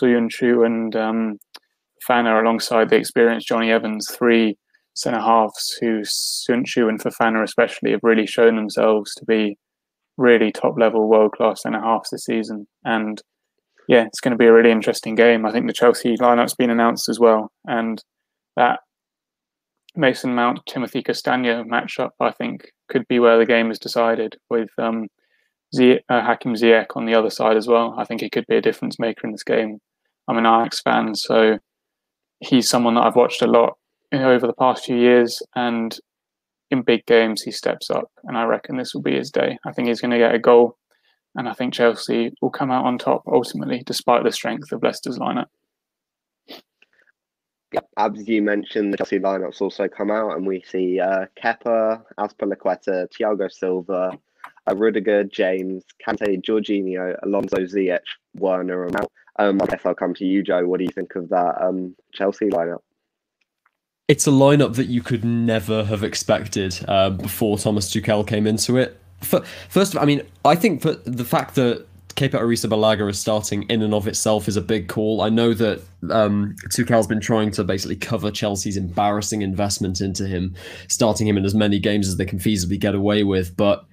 Soyuncu 0.00 0.64
and 0.64 0.94
um, 0.96 1.38
Fana 2.08 2.40
alongside 2.40 2.88
the 2.88 2.96
experienced 2.96 3.48
Jonny 3.48 3.70
Evans, 3.70 4.08
three 4.10 4.56
centre 4.94 5.20
halves 5.20 5.76
who 5.80 6.00
Soyuncu 6.00 6.88
and 6.88 7.00
Fofana 7.00 7.42
especially 7.42 7.92
have 7.92 8.00
really 8.02 8.26
shown 8.26 8.56
themselves 8.56 9.14
to 9.14 9.24
be 9.24 9.56
really 10.16 10.52
top 10.52 10.78
level 10.78 11.08
world 11.08 11.32
class 11.32 11.62
centre 11.62 11.80
halves 11.80 12.10
this 12.10 12.24
season. 12.24 12.66
And 12.84 13.22
yeah, 13.88 14.06
it's 14.06 14.20
going 14.20 14.32
to 14.32 14.38
be 14.38 14.46
a 14.46 14.52
really 14.52 14.70
interesting 14.70 15.14
game. 15.14 15.44
I 15.44 15.52
think 15.52 15.66
the 15.66 15.72
Chelsea 15.72 16.16
lineup's 16.16 16.54
been 16.54 16.70
announced 16.70 17.08
as 17.08 17.18
well, 17.18 17.50
and 17.66 18.02
that 18.56 18.80
Mason 19.96 20.34
Mount 20.34 20.60
Timothy 20.66 21.02
Castagne 21.02 21.64
matchup 21.66 22.10
I 22.20 22.30
think 22.30 22.70
could 22.88 23.06
be 23.08 23.18
where 23.18 23.38
the 23.38 23.46
game 23.46 23.70
is 23.70 23.78
decided 23.78 24.36
with 24.48 24.68
um, 24.78 25.08
Z- 25.74 26.00
uh, 26.08 26.22
Hakim 26.22 26.54
Ziyech 26.54 26.94
on 26.94 27.06
the 27.06 27.14
other 27.14 27.30
side 27.30 27.56
as 27.56 27.66
well. 27.66 27.94
I 27.98 28.04
think 28.04 28.20
he 28.20 28.30
could 28.30 28.46
be 28.48 28.56
a 28.56 28.62
difference 28.62 28.98
maker 28.98 29.26
in 29.26 29.32
this 29.32 29.42
game. 29.42 29.78
I'm 30.28 30.38
an 30.38 30.46
Ajax 30.46 30.80
fan, 30.82 31.14
so 31.16 31.58
he's 32.38 32.68
someone 32.68 32.94
that 32.94 33.02
I've 33.02 33.16
watched 33.16 33.42
a 33.42 33.46
lot 33.46 33.76
over 34.12 34.46
the 34.46 34.52
past 34.54 34.84
few 34.84 34.96
years, 34.96 35.42
and 35.54 35.96
in 36.70 36.82
big 36.82 37.04
games 37.06 37.42
he 37.42 37.50
steps 37.50 37.90
up, 37.90 38.10
and 38.24 38.36
I 38.36 38.44
reckon 38.44 38.76
this 38.76 38.94
will 38.94 39.02
be 39.02 39.16
his 39.16 39.30
day. 39.30 39.58
I 39.64 39.72
think 39.72 39.88
he's 39.88 40.00
going 40.00 40.12
to 40.12 40.18
get 40.18 40.34
a 40.34 40.38
goal, 40.38 40.76
and 41.36 41.48
I 41.48 41.52
think 41.52 41.74
Chelsea 41.74 42.32
will 42.40 42.50
come 42.50 42.70
out 42.70 42.84
on 42.84 42.98
top 42.98 43.22
ultimately, 43.26 43.82
despite 43.86 44.24
the 44.24 44.32
strength 44.32 44.72
of 44.72 44.82
Leicester's 44.82 45.18
lineup. 45.18 45.46
Yep, 47.72 47.88
as 47.98 48.28
you 48.28 48.42
mentioned, 48.42 48.92
the 48.92 48.96
Chelsea 48.96 49.20
lineups 49.20 49.60
also 49.60 49.86
come 49.86 50.10
out, 50.10 50.36
and 50.36 50.46
we 50.46 50.62
see 50.62 50.98
uh, 50.98 51.26
Kepa, 51.40 52.02
Azpilicueta, 52.18 53.06
Thiago 53.14 53.50
Silva, 53.50 54.18
uh, 54.68 54.74
Rudiger, 54.74 55.22
James, 55.24 55.84
Kante, 56.04 56.42
Jorginho, 56.42 57.16
Alonso, 57.22 57.58
Ziyech, 57.58 58.00
Werner, 58.34 58.86
and 58.86 58.96
um, 59.38 59.62
I 59.62 59.66
guess 59.66 59.86
I'll 59.86 59.94
come 59.94 60.14
to 60.14 60.24
you, 60.24 60.42
Joe. 60.42 60.66
What 60.66 60.78
do 60.78 60.84
you 60.84 60.90
think 60.90 61.14
of 61.14 61.28
that 61.28 61.62
um, 61.62 61.94
Chelsea 62.12 62.46
lineup? 62.46 62.80
It's 64.10 64.26
a 64.26 64.30
lineup 64.30 64.74
that 64.74 64.88
you 64.88 65.02
could 65.02 65.24
never 65.24 65.84
have 65.84 66.02
expected 66.02 66.84
uh, 66.88 67.10
before 67.10 67.56
Thomas 67.56 67.88
Tuchel 67.88 68.26
came 68.26 68.44
into 68.44 68.76
it. 68.76 69.00
For, 69.20 69.40
first, 69.68 69.96
I 69.96 70.04
mean, 70.04 70.22
I 70.44 70.56
think 70.56 70.82
for 70.82 70.94
the 70.94 71.24
fact 71.24 71.54
that 71.54 71.86
Kepa 72.16 72.32
Arrizabalaga 72.32 73.08
is 73.08 73.20
starting 73.20 73.62
in 73.70 73.82
and 73.82 73.94
of 73.94 74.08
itself 74.08 74.48
is 74.48 74.56
a 74.56 74.60
big 74.60 74.88
call. 74.88 75.20
I 75.20 75.28
know 75.28 75.54
that 75.54 75.80
um, 76.10 76.56
Tuchel's 76.70 77.06
been 77.06 77.20
trying 77.20 77.52
to 77.52 77.62
basically 77.62 77.94
cover 77.94 78.32
Chelsea's 78.32 78.76
embarrassing 78.76 79.42
investment 79.42 80.00
into 80.00 80.26
him, 80.26 80.56
starting 80.88 81.28
him 81.28 81.38
in 81.38 81.44
as 81.44 81.54
many 81.54 81.78
games 81.78 82.08
as 82.08 82.16
they 82.16 82.26
can 82.26 82.40
feasibly 82.40 82.80
get 82.80 82.96
away 82.96 83.22
with, 83.22 83.56
but 83.56 83.84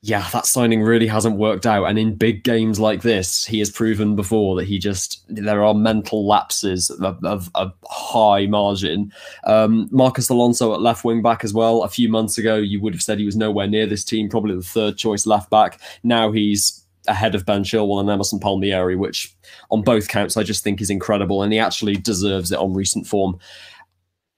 yeah, 0.00 0.28
that 0.30 0.46
signing 0.46 0.82
really 0.82 1.08
hasn't 1.08 1.38
worked 1.38 1.66
out. 1.66 1.84
And 1.86 1.98
in 1.98 2.14
big 2.14 2.44
games 2.44 2.78
like 2.78 3.02
this, 3.02 3.44
he 3.44 3.58
has 3.58 3.68
proven 3.68 4.14
before 4.14 4.54
that 4.56 4.68
he 4.68 4.78
just 4.78 5.24
there 5.28 5.64
are 5.64 5.74
mental 5.74 6.24
lapses 6.24 6.88
of, 6.90 7.50
of 7.54 7.72
high 7.84 8.46
margin. 8.46 9.12
Um, 9.42 9.88
Marcos 9.90 10.28
Alonso 10.28 10.72
at 10.72 10.80
left 10.80 11.04
wing 11.04 11.20
back 11.20 11.42
as 11.42 11.52
well. 11.52 11.82
A 11.82 11.88
few 11.88 12.08
months 12.08 12.38
ago, 12.38 12.56
you 12.56 12.80
would 12.80 12.94
have 12.94 13.02
said 13.02 13.18
he 13.18 13.24
was 13.26 13.36
nowhere 13.36 13.66
near 13.66 13.86
this 13.86 14.04
team, 14.04 14.28
probably 14.28 14.54
the 14.54 14.62
third 14.62 14.96
choice 14.96 15.26
left 15.26 15.50
back. 15.50 15.80
Now 16.04 16.30
he's 16.30 16.84
ahead 17.08 17.34
of 17.34 17.44
Ben 17.44 17.64
Chilwell 17.64 18.00
and 18.00 18.08
Emerson 18.10 18.38
Palmieri, 18.38 18.94
which 18.94 19.34
on 19.70 19.82
both 19.82 20.06
counts 20.06 20.36
I 20.36 20.44
just 20.44 20.62
think 20.62 20.80
is 20.80 20.90
incredible, 20.90 21.42
and 21.42 21.52
he 21.52 21.58
actually 21.58 21.96
deserves 21.96 22.52
it 22.52 22.58
on 22.58 22.72
recent 22.72 23.08
form. 23.08 23.36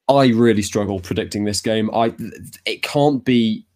I 0.08 0.28
really 0.28 0.62
struggle 0.62 1.00
predicting 1.00 1.44
this 1.44 1.60
game. 1.60 1.90
I 1.92 2.14
it 2.64 2.82
can't 2.82 3.22
be 3.24 3.66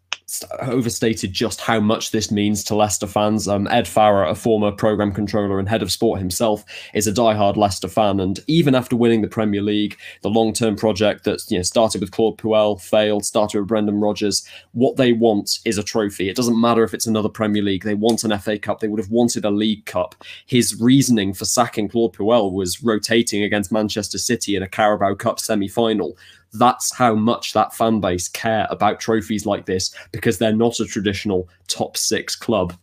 overstated 0.60 1.32
just 1.32 1.60
how 1.60 1.80
much 1.80 2.10
this 2.10 2.30
means 2.30 2.64
to 2.64 2.74
Leicester 2.74 3.06
fans. 3.06 3.46
Um, 3.46 3.66
Ed 3.68 3.86
Farrer, 3.86 4.24
a 4.24 4.34
former 4.34 4.72
program 4.72 5.12
controller 5.12 5.58
and 5.58 5.68
head 5.68 5.82
of 5.82 5.92
sport 5.92 6.18
himself, 6.18 6.64
is 6.94 7.06
a 7.06 7.12
die-hard 7.12 7.56
Leicester 7.56 7.88
fan, 7.88 8.20
and 8.20 8.40
even 8.46 8.74
after 8.74 8.96
winning 8.96 9.22
the 9.22 9.28
Premier 9.28 9.62
League, 9.62 9.98
the 10.22 10.30
long-term 10.30 10.76
project 10.76 11.24
that 11.24 11.42
you 11.50 11.58
know 11.58 11.62
started 11.62 12.00
with 12.00 12.10
Claude 12.10 12.38
Puel, 12.38 12.80
failed, 12.80 13.24
started 13.24 13.60
with 13.60 13.68
Brendan 13.68 14.00
Rodgers, 14.00 14.46
what 14.72 14.96
they 14.96 15.12
want 15.12 15.58
is 15.64 15.78
a 15.78 15.82
trophy. 15.82 16.28
It 16.28 16.36
doesn't 16.36 16.60
matter 16.60 16.84
if 16.84 16.94
it's 16.94 17.06
another 17.06 17.28
Premier 17.28 17.62
League. 17.62 17.84
They 17.84 17.94
want 17.94 18.24
an 18.24 18.36
FA 18.38 18.58
Cup. 18.58 18.80
They 18.80 18.88
would 18.88 19.00
have 19.00 19.10
wanted 19.10 19.44
a 19.44 19.50
League 19.50 19.84
Cup. 19.84 20.14
His 20.46 20.80
reasoning 20.80 21.34
for 21.34 21.44
sacking 21.44 21.88
Claude 21.88 22.14
Puel 22.14 22.52
was 22.52 22.82
rotating 22.82 23.42
against 23.42 23.72
Manchester 23.72 24.18
City 24.18 24.56
in 24.56 24.62
a 24.62 24.68
Carabao 24.68 25.14
Cup 25.14 25.38
semi-final 25.38 26.16
that's 26.54 26.94
how 26.94 27.14
much 27.14 27.52
that 27.52 27.74
fan 27.74 28.00
base 28.00 28.28
care 28.28 28.66
about 28.70 29.00
trophies 29.00 29.46
like 29.46 29.66
this 29.66 29.94
because 30.12 30.38
they're 30.38 30.52
not 30.52 30.80
a 30.80 30.86
traditional 30.86 31.48
top 31.68 31.96
six 31.96 32.36
club. 32.36 32.74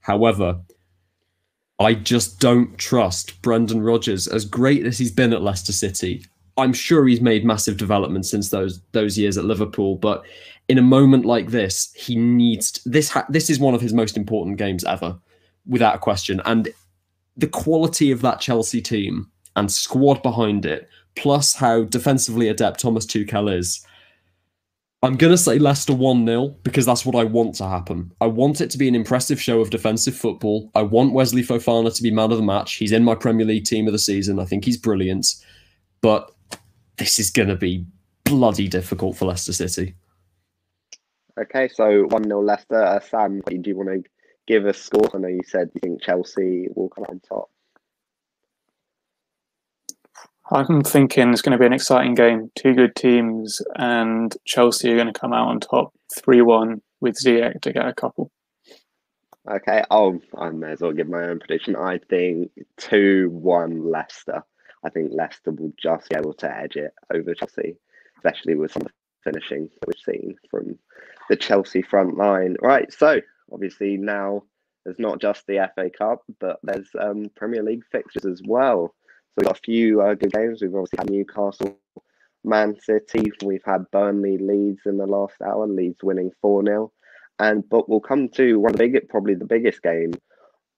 However, 0.00 0.60
I 1.78 1.94
just 1.94 2.38
don't 2.38 2.76
trust 2.78 3.40
Brendan 3.42 3.82
Rodgers 3.82 4.28
as 4.28 4.44
great 4.44 4.86
as 4.86 4.98
he's 4.98 5.10
been 5.10 5.32
at 5.32 5.42
Leicester 5.42 5.72
City. 5.72 6.24
I'm 6.56 6.72
sure 6.72 7.06
he's 7.06 7.20
made 7.20 7.44
massive 7.44 7.76
developments 7.76 8.30
since 8.30 8.50
those 8.50 8.80
those 8.92 9.16
years 9.18 9.38
at 9.38 9.44
Liverpool, 9.44 9.96
but 9.96 10.24
in 10.68 10.78
a 10.78 10.82
moment 10.82 11.24
like 11.24 11.48
this, 11.48 11.92
he 11.94 12.16
needs 12.16 12.80
this. 12.84 13.08
Ha- 13.10 13.26
this 13.28 13.50
is 13.50 13.58
one 13.58 13.74
of 13.74 13.80
his 13.80 13.92
most 13.92 14.16
important 14.16 14.58
games 14.58 14.84
ever, 14.84 15.18
without 15.66 15.94
a 15.94 15.98
question. 15.98 16.40
And 16.44 16.68
the 17.36 17.48
quality 17.48 18.10
of 18.10 18.20
that 18.22 18.40
Chelsea 18.40 18.80
team 18.80 19.30
and 19.56 19.70
squad 19.70 20.22
behind 20.22 20.66
it 20.66 20.88
plus 21.16 21.54
how 21.54 21.84
defensively 21.84 22.48
adept 22.48 22.80
Thomas 22.80 23.06
Tuchel 23.06 23.54
is. 23.54 23.84
I'm 25.04 25.16
going 25.16 25.32
to 25.32 25.38
say 25.38 25.58
Leicester 25.58 25.94
1 25.94 26.26
0 26.26 26.48
because 26.62 26.86
that's 26.86 27.04
what 27.04 27.16
I 27.16 27.24
want 27.24 27.56
to 27.56 27.66
happen. 27.66 28.12
I 28.20 28.28
want 28.28 28.60
it 28.60 28.70
to 28.70 28.78
be 28.78 28.86
an 28.86 28.94
impressive 28.94 29.40
show 29.40 29.60
of 29.60 29.70
defensive 29.70 30.14
football. 30.14 30.70
I 30.76 30.82
want 30.82 31.12
Wesley 31.12 31.42
Fofana 31.42 31.94
to 31.94 32.02
be 32.02 32.12
man 32.12 32.30
of 32.30 32.38
the 32.38 32.44
match. 32.44 32.74
He's 32.74 32.92
in 32.92 33.02
my 33.02 33.16
Premier 33.16 33.44
League 33.44 33.64
team 33.64 33.88
of 33.88 33.92
the 33.92 33.98
season. 33.98 34.38
I 34.38 34.44
think 34.44 34.64
he's 34.64 34.76
brilliant. 34.76 35.26
But 36.02 36.32
this 36.98 37.18
is 37.18 37.32
going 37.32 37.48
to 37.48 37.56
be 37.56 37.84
bloody 38.24 38.68
difficult 38.68 39.16
for 39.16 39.24
Leicester 39.24 39.52
City. 39.52 39.96
Okay, 41.40 41.68
so 41.68 42.04
1 42.04 42.24
0 42.24 42.42
Leicester. 42.42 42.82
Uh, 42.82 43.00
Sam, 43.00 43.40
do 43.40 43.60
you 43.64 43.76
want 43.76 43.88
to 43.88 44.10
give 44.46 44.66
a 44.66 44.72
score? 44.72 45.10
I 45.14 45.18
know 45.18 45.28
you 45.28 45.40
said 45.44 45.70
you 45.74 45.80
think 45.80 46.02
Chelsea 46.02 46.68
will 46.76 46.90
come 46.90 47.04
on 47.08 47.20
top. 47.20 47.50
I'm 50.52 50.82
thinking 50.82 51.32
it's 51.32 51.42
going 51.42 51.52
to 51.52 51.58
be 51.58 51.66
an 51.66 51.72
exciting 51.72 52.14
game. 52.14 52.50
Two 52.54 52.74
good 52.74 52.94
teams, 52.94 53.62
and 53.76 54.36
Chelsea 54.44 54.92
are 54.92 54.96
going 54.96 55.12
to 55.12 55.18
come 55.18 55.32
out 55.32 55.48
on 55.48 55.60
top 55.60 55.94
3 56.14 56.42
1 56.42 56.82
with 57.00 57.16
Ziyech 57.16 57.62
to 57.62 57.72
get 57.72 57.88
a 57.88 57.94
couple. 57.94 58.30
Okay, 59.50 59.82
I'll 59.90 60.20
I 60.38 60.50
may 60.50 60.72
as 60.72 60.80
well 60.80 60.92
give 60.92 61.08
my 61.08 61.24
own 61.24 61.40
prediction. 61.40 61.74
I 61.74 61.98
think 62.08 62.52
two 62.76 63.28
one 63.32 63.90
Leicester. 63.90 64.44
I 64.84 64.90
think 64.90 65.10
Leicester 65.12 65.50
will 65.50 65.72
just 65.82 66.10
be 66.10 66.16
able 66.16 66.34
to 66.34 66.56
edge 66.56 66.76
it 66.76 66.92
over 67.12 67.34
Chelsea, 67.34 67.76
especially 68.16 68.54
with 68.54 68.70
some 68.70 68.82
of 68.82 68.88
the 68.88 69.32
finishing 69.32 69.68
that 69.80 69.88
we've 69.88 70.14
seen 70.14 70.36
from 70.48 70.78
the 71.28 71.36
Chelsea 71.36 71.82
front 71.82 72.16
line. 72.16 72.56
Right, 72.62 72.92
so 72.92 73.20
obviously 73.52 73.96
now 73.96 74.44
there's 74.84 75.00
not 75.00 75.20
just 75.20 75.44
the 75.46 75.68
FA 75.74 75.90
Cup, 75.90 76.22
but 76.38 76.60
there's 76.62 76.90
um, 77.00 77.28
Premier 77.34 77.64
League 77.64 77.84
fixtures 77.90 78.24
as 78.24 78.42
well. 78.44 78.94
So 79.32 79.38
we've 79.38 79.46
got 79.46 79.58
a 79.58 79.62
few 79.62 80.02
uh, 80.02 80.14
good 80.14 80.32
games. 80.32 80.60
We've 80.60 80.74
obviously 80.74 80.98
had 80.98 81.10
Newcastle, 81.10 81.78
Man 82.44 82.78
City. 82.80 83.32
We've 83.42 83.64
had 83.64 83.90
Burnley, 83.90 84.38
Leeds 84.38 84.82
in 84.86 84.98
the 84.98 85.06
last 85.06 85.36
hour. 85.42 85.66
Leeds 85.66 86.02
winning 86.02 86.30
four 86.40 86.64
0 86.64 86.92
and 87.38 87.68
but 87.68 87.88
we'll 87.88 88.00
come 88.00 88.28
to 88.28 88.60
one 88.60 88.72
of 88.72 88.78
the 88.78 88.88
big, 88.88 89.08
probably 89.08 89.34
the 89.34 89.44
biggest 89.44 89.82
game 89.82 90.14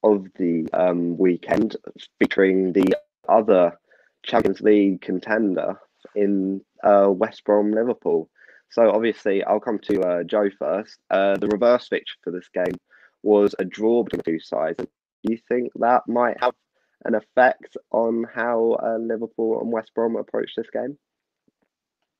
of 0.03 0.27
the 0.39 0.67
um, 0.73 1.17
weekend, 1.17 1.77
featuring 2.19 2.73
the 2.73 2.97
other 3.29 3.79
Champions 4.23 4.61
League 4.61 5.01
contender 5.01 5.79
in 6.15 6.63
uh, 6.83 7.09
West 7.09 7.45
Brom 7.45 7.71
Liverpool. 7.71 8.31
So 8.71 8.91
obviously, 8.91 9.45
I'll 9.45 9.61
come 9.61 9.79
to 9.81 10.01
uh, 10.03 10.23
Joe 10.25 10.49
first. 10.59 10.99
Uh, 11.11 11.37
the 11.37 11.49
reverse 11.49 11.89
fixture 11.89 12.17
for 12.23 12.31
this 12.31 12.49
game 12.53 12.77
was 13.23 13.55
a 13.59 13.65
draw 13.65 14.03
between 14.03 14.23
the 14.25 14.31
two 14.31 14.41
sides. 14.41 14.79
Do 14.79 15.33
you 15.33 15.39
think 15.49 15.71
that 15.77 16.03
might 16.07 16.37
have 16.41 16.55
an 17.05 17.15
effect 17.15 17.77
on 17.91 18.25
how 18.35 18.73
uh, 18.83 18.99
Liverpool 18.99 19.61
and 19.61 19.73
West 19.73 19.93
Brom 19.95 20.17
approach 20.17 20.53
this 20.57 20.71
game? 20.73 20.99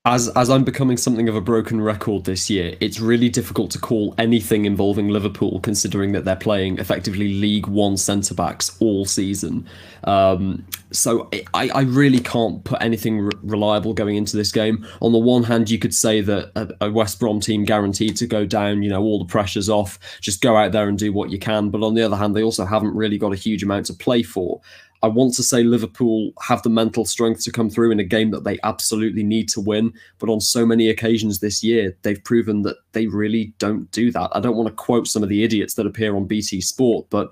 As 0.05 0.29
as 0.29 0.51
I'm 0.51 0.63
becoming 0.63 0.97
something 0.97 1.27
of 1.27 1.35
a 1.35 1.41
broken 1.41 1.81
record 1.81 2.25
this 2.25 2.47
year, 2.47 2.75
it's 2.79 2.99
really 2.99 3.27
difficult 3.27 3.71
to 3.71 3.79
call 3.79 4.13
anything 4.19 4.65
involving 4.65 5.09
Liverpool, 5.09 5.59
considering 5.61 6.11
that 6.11 6.25
they're 6.25 6.35
playing 6.35 6.77
effectively 6.77 7.33
League 7.33 7.65
One 7.65 7.97
centre 7.97 8.35
backs 8.35 8.77
all 8.79 9.05
season. 9.05 9.67
Um, 10.03 10.63
so 10.91 11.27
I, 11.55 11.69
I 11.69 11.81
really 11.81 12.19
can't 12.19 12.63
put 12.63 12.81
anything 12.81 13.19
re- 13.21 13.31
reliable 13.41 13.95
going 13.95 14.15
into 14.15 14.37
this 14.37 14.51
game. 14.51 14.85
On 15.01 15.11
the 15.11 15.17
one 15.17 15.41
hand, 15.43 15.71
you 15.71 15.79
could 15.79 15.93
say 15.93 16.21
that 16.21 16.51
a, 16.55 16.85
a 16.85 16.91
West 16.91 17.19
Brom 17.19 17.39
team 17.39 17.65
guaranteed 17.65 18.15
to 18.17 18.27
go 18.27 18.45
down, 18.45 18.83
you 18.83 18.89
know, 18.89 19.01
all 19.01 19.17
the 19.17 19.25
pressure's 19.25 19.69
off, 19.69 19.97
just 20.21 20.41
go 20.41 20.55
out 20.55 20.71
there 20.71 20.87
and 20.87 20.99
do 20.99 21.11
what 21.11 21.31
you 21.31 21.39
can. 21.39 21.71
But 21.71 21.81
on 21.81 21.95
the 21.95 22.03
other 22.03 22.15
hand, 22.15 22.35
they 22.35 22.43
also 22.43 22.63
haven't 22.63 22.95
really 22.95 23.17
got 23.17 23.33
a 23.33 23.37
huge 23.37 23.63
amount 23.63 23.87
to 23.87 23.93
play 23.93 24.21
for. 24.21 24.61
I 25.05 25.07
want 25.07 25.35
to 25.35 25.43
say 25.43 25.61
Liverpool 25.61 26.31
have 26.41 26.63
the 26.63 26.69
mental 26.71 27.05
strength 27.05 27.43
to 27.43 27.51
come 27.51 27.69
through 27.69 27.91
in 27.91 27.99
a 27.99 28.03
game 28.03 28.31
that 28.31 28.43
they 28.43 28.57
absolutely 28.63 29.21
need 29.21 29.47
to 29.49 29.61
win. 29.61 29.93
But 30.17 30.31
on 30.31 30.41
so 30.41 30.65
many 30.65 30.89
occasions 30.89 31.39
this 31.39 31.63
year, 31.63 31.95
they've 32.01 32.23
proven 32.23 32.63
that 32.63 32.77
they 32.93 33.05
really 33.05 33.53
don't 33.59 33.89
do 33.91 34.11
that. 34.13 34.31
I 34.33 34.39
don't 34.39 34.55
want 34.55 34.67
to 34.67 34.73
quote 34.73 35.07
some 35.07 35.21
of 35.21 35.29
the 35.29 35.43
idiots 35.43 35.75
that 35.75 35.85
appear 35.85 36.15
on 36.15 36.25
BT 36.25 36.59
Sport, 36.59 37.05
but 37.11 37.29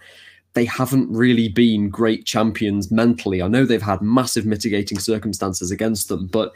they 0.54 0.66
haven't 0.66 1.12
really 1.12 1.50
been 1.50 1.90
great 1.90 2.28
champions 2.28 2.92
mentally. 2.92 3.42
I 3.42 3.48
know 3.48 3.66
they've 3.66 3.82
had 3.82 4.04
massive 4.04 4.46
mitigating 4.46 5.00
circumstances 5.00 5.72
against 5.72 6.10
them, 6.10 6.28
but 6.28 6.54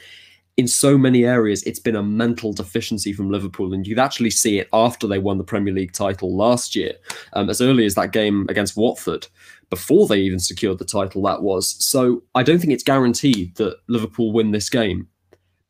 in 0.56 0.68
so 0.68 1.00
many 1.00 1.26
areas, 1.26 1.64
it's 1.64 1.80
been 1.80 1.96
a 1.96 2.04
mental 2.04 2.54
deficiency 2.54 3.12
from 3.12 3.32
Liverpool. 3.32 3.74
And 3.74 3.88
you'd 3.88 3.98
actually 3.98 4.30
see 4.30 4.60
it 4.60 4.70
after 4.72 5.08
they 5.08 5.18
won 5.18 5.40
the 5.40 5.44
Premier 5.44 5.74
League 5.74 5.94
title 5.94 6.36
last 6.36 6.76
year, 6.76 6.94
um, 7.34 7.50
as 7.50 7.60
early 7.60 7.86
as 7.86 7.96
that 7.96 8.12
game 8.12 8.46
against 8.50 8.78
Watford 8.78 9.26
before 9.70 10.08
they 10.08 10.20
even 10.20 10.40
secured 10.40 10.80
the 10.80 10.86
title 10.86 11.22
that 11.24 11.42
was. 11.42 11.76
So 11.84 12.24
I 12.36 12.44
don't 12.44 12.60
think 12.60 12.74
it's 12.74 12.84
guaranteed 12.84 13.56
that 13.56 13.78
Liverpool 13.88 14.32
win 14.32 14.52
this 14.52 14.70
game, 14.70 15.08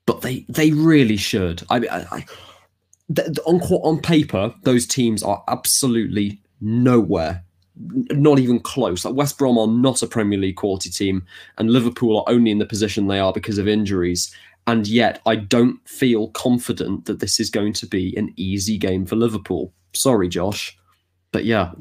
but 0.05 0.21
they 0.21 0.45
they 0.49 0.71
really 0.71 1.17
should. 1.17 1.63
I 1.69 1.79
mean, 1.79 1.89
I, 1.89 2.05
I, 2.11 2.25
on 3.45 3.59
on 3.61 4.01
paper, 4.01 4.53
those 4.63 4.85
teams 4.85 5.23
are 5.23 5.43
absolutely 5.47 6.41
nowhere, 6.61 7.43
not 7.75 8.39
even 8.39 8.59
close. 8.59 9.05
Like 9.05 9.15
West 9.15 9.37
Brom 9.37 9.57
are 9.57 9.67
not 9.67 10.01
a 10.01 10.07
Premier 10.07 10.39
League 10.39 10.57
quality 10.57 10.89
team, 10.89 11.25
and 11.57 11.71
Liverpool 11.71 12.17
are 12.17 12.31
only 12.33 12.51
in 12.51 12.59
the 12.59 12.65
position 12.65 13.07
they 13.07 13.19
are 13.19 13.33
because 13.33 13.57
of 13.57 13.67
injuries. 13.67 14.33
And 14.67 14.85
yet, 14.85 15.21
I 15.25 15.37
don't 15.37 15.79
feel 15.87 16.27
confident 16.31 17.05
that 17.05 17.21
this 17.21 17.39
is 17.39 17.49
going 17.49 17.71
to 17.73 17.87
be 17.87 18.13
an 18.17 18.33
easy 18.35 18.77
game 18.77 19.05
for 19.05 19.15
Liverpool. 19.15 19.73
Sorry, 19.93 20.27
Josh, 20.27 20.77
but 21.31 21.45
yeah. 21.45 21.71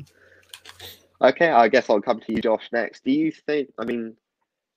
Okay, 1.22 1.48
I 1.48 1.68
guess 1.68 1.88
I'll 1.88 2.00
come 2.00 2.20
to 2.20 2.32
you, 2.32 2.40
Josh, 2.42 2.68
next. 2.72 3.04
Do 3.04 3.10
you 3.10 3.32
think, 3.32 3.70
I 3.78 3.84
mean, 3.84 4.16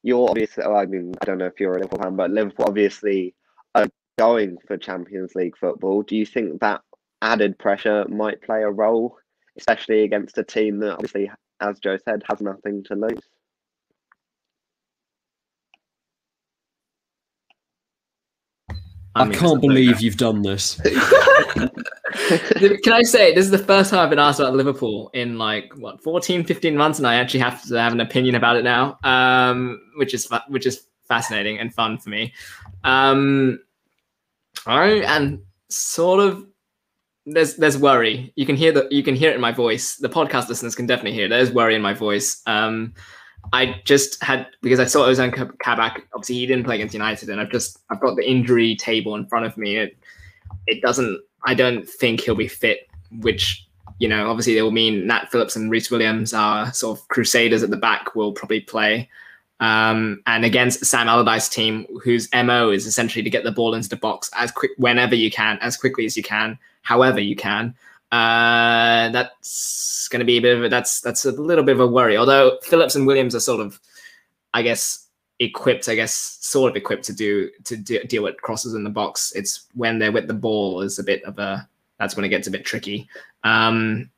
you're 0.03 0.30
obviously, 0.30 0.64
well, 0.66 0.78
I 0.78 0.86
mean, 0.86 1.14
I 1.22 1.26
don't 1.26 1.38
know 1.38 1.48
if 1.48 1.60
you're 1.60 1.76
a 1.76 1.80
Liverpool 1.80 2.02
fan, 2.02 2.16
but 2.16 2.32
Liverpool 2.32 2.66
obviously 2.68 3.36
are 3.76 3.88
going 4.18 4.57
for 4.66 4.78
Champions 4.78 5.36
League 5.36 5.57
football. 5.57 6.02
Do 6.02 6.16
you 6.16 6.26
think 6.26 6.61
that 6.61 6.82
added 7.22 7.60
pressure 7.60 8.06
might 8.07 8.41
play 8.41 8.64
a 8.64 8.70
role, 8.70 9.18
especially 9.57 10.03
against 10.03 10.38
a 10.38 10.44
team 10.44 10.80
that 10.80 10.94
obviously, 10.94 11.30
as 11.60 11.80
Joe 11.80 11.98
said, 11.98 12.24
has 12.30 12.40
nothing 12.40 12.84
to 12.86 12.95
lose? 12.95 13.20
I, 19.15 19.23
I 19.23 19.30
can't 19.30 19.61
believe 19.61 20.02
you've 20.02 20.18
done 20.18 20.41
this. 20.41 20.80
Can 22.84 22.94
I 22.94 23.02
say 23.02 23.34
this 23.34 23.45
is 23.45 23.52
the 23.52 23.57
first 23.57 23.90
time 23.90 23.99
I've 23.99 24.10
been 24.10 24.19
asked 24.19 24.40
about 24.40 24.53
Liverpool 24.53 25.10
in 25.14 25.38
like 25.38 25.72
what 25.77 26.02
14, 26.03 26.44
15 26.44 26.77
months, 26.77 26.99
and 26.99 27.07
I 27.07 27.15
actually 27.15 27.40
have 27.41 27.64
to 27.64 27.76
have 27.76 27.91
an 27.91 28.02
opinion 28.02 28.36
about 28.36 28.56
it 28.56 28.64
now, 28.64 28.98
um, 29.03 29.81
which 29.98 30.14
is 30.14 30.30
which 30.48 30.65
is 30.65 30.86
fascinating 31.07 31.60
and 31.60 31.73
fun 31.73 31.98
for 31.98 32.10
me. 32.10 32.34
Um, 32.84 33.60
I 34.65 35.02
am 35.06 35.44
sort 35.69 36.19
of 36.19 36.45
there's 37.26 37.56
there's 37.56 37.77
worry. 37.77 38.31
You 38.36 38.45
can 38.45 38.56
hear 38.56 38.72
that 38.73 38.91
you 38.91 39.03
can 39.03 39.15
hear 39.15 39.31
it 39.31 39.36
in 39.36 39.41
my 39.41 39.52
voice. 39.52 39.95
The 39.95 40.10
podcast 40.10 40.49
listeners 40.49 40.76
can 40.76 40.86
definitely 40.86 41.14
hear. 41.14 41.26
It. 41.26 41.30
There's 41.30 41.52
worry 41.52 41.76
in 41.76 41.81
my 41.81 41.94
voice. 41.94 42.41
Um, 42.45 42.94
I 43.52 43.82
just 43.84 44.22
had 44.24 44.48
because 44.61 44.80
I 44.80 44.86
saw 44.86 45.07
Ozan 45.07 45.34
Kabak. 45.60 46.07
Obviously, 46.14 46.36
he 46.36 46.45
didn't 46.45 46.66
play 46.66 46.76
against 46.76 46.94
United, 46.94 47.30
and 47.30 47.41
I've 47.41 47.52
just 47.52 47.80
I've 47.90 47.99
got 47.99 48.16
the 48.16 48.30
injury 48.30 48.76
table 48.76 49.16
in 49.16 49.26
front 49.26 49.45
of 49.45 49.57
me. 49.57 49.78
It 49.78 49.98
it 50.68 50.82
doesn't. 50.82 51.22
I 51.45 51.53
don't 51.53 51.88
think 51.88 52.22
he'll 52.22 52.36
be 52.36 52.48
fit. 52.48 52.88
Which 53.22 53.68
you 53.99 54.07
know, 54.07 54.30
obviously, 54.30 54.57
it 54.57 54.61
will 54.61 54.72
mean 54.72 55.07
Nat 55.07 55.32
Phillips 55.32 55.56
and 55.56 55.70
Rhys 55.70 55.91
Williams, 55.91 56.34
are 56.34 56.72
sort 56.74 56.98
of 56.98 57.07
crusaders 57.10 57.64
at 57.64 57.70
the 57.70 57.78
back, 57.78 58.16
will 58.16 58.32
probably 58.32 58.61
play. 58.61 59.10
Um, 59.60 60.22
and 60.26 60.45
against 60.45 60.86
Sam 60.86 61.10
Allardyce 61.10 61.49
team, 61.49 61.86
whose 62.02 62.30
mo 62.34 62.70
is 62.70 62.86
essentially 62.86 63.24
to 63.24 63.30
get 63.30 63.44
the 63.44 63.52
ball 63.52 63.74
into 63.74 63.90
the 63.90 63.98
box 63.98 64.30
as 64.36 64.52
quick 64.52 64.72
whenever 64.78 65.16
you 65.16 65.30
can, 65.30 65.60
as 65.61 65.76
quickly 65.76 66.06
as 66.06 66.16
you 66.16 66.24
can, 66.24 66.57
however 66.82 67.20
you 67.20 67.36
can. 67.36 67.76
Uh, 68.11 69.10
that's 69.10 70.07
going 70.10 70.19
to 70.19 70.26
be 70.26 70.38
a 70.38 70.41
bit 70.41 70.57
of 70.57 70.64
a 70.64 70.69
that's 70.69 71.02
that's 71.02 71.26
a 71.26 71.31
little 71.31 71.64
bit 71.64 71.76
of 71.76 71.80
a 71.80 71.88
worry. 71.88 72.18
Although 72.18 72.57
Phillips 72.64 72.95
and 72.95 73.06
Williams 73.06 73.36
are 73.36 73.40
sort 73.40 73.61
of, 73.61 73.80
I 74.53 74.64
guess, 74.64 75.07
equipped. 75.40 75.88
I 75.88 75.95
guess 75.95 76.14
sort 76.14 76.72
of 76.72 76.76
equipped 76.76 77.03
to 77.06 77.14
do 77.14 77.49
to 77.65 77.77
do, 77.77 78.03
deal 78.03 78.23
with 78.23 78.41
crosses 78.41 78.73
in 78.73 78.84
the 78.84 78.90
box. 78.90 79.31
It's 79.36 79.68
when 79.76 79.99
they're 79.99 80.11
with 80.11 80.27
the 80.27 80.34
ball 80.34 80.81
is 80.81 80.98
a 80.98 81.03
bit 81.03 81.23
of 81.23 81.38
a 81.38 81.68
that's 81.99 82.15
when 82.15 82.26
it 82.26 82.30
gets 82.30 82.48
a 82.48 82.52
bit 82.52 82.65
tricky. 82.65 83.07
Um, 83.44 84.10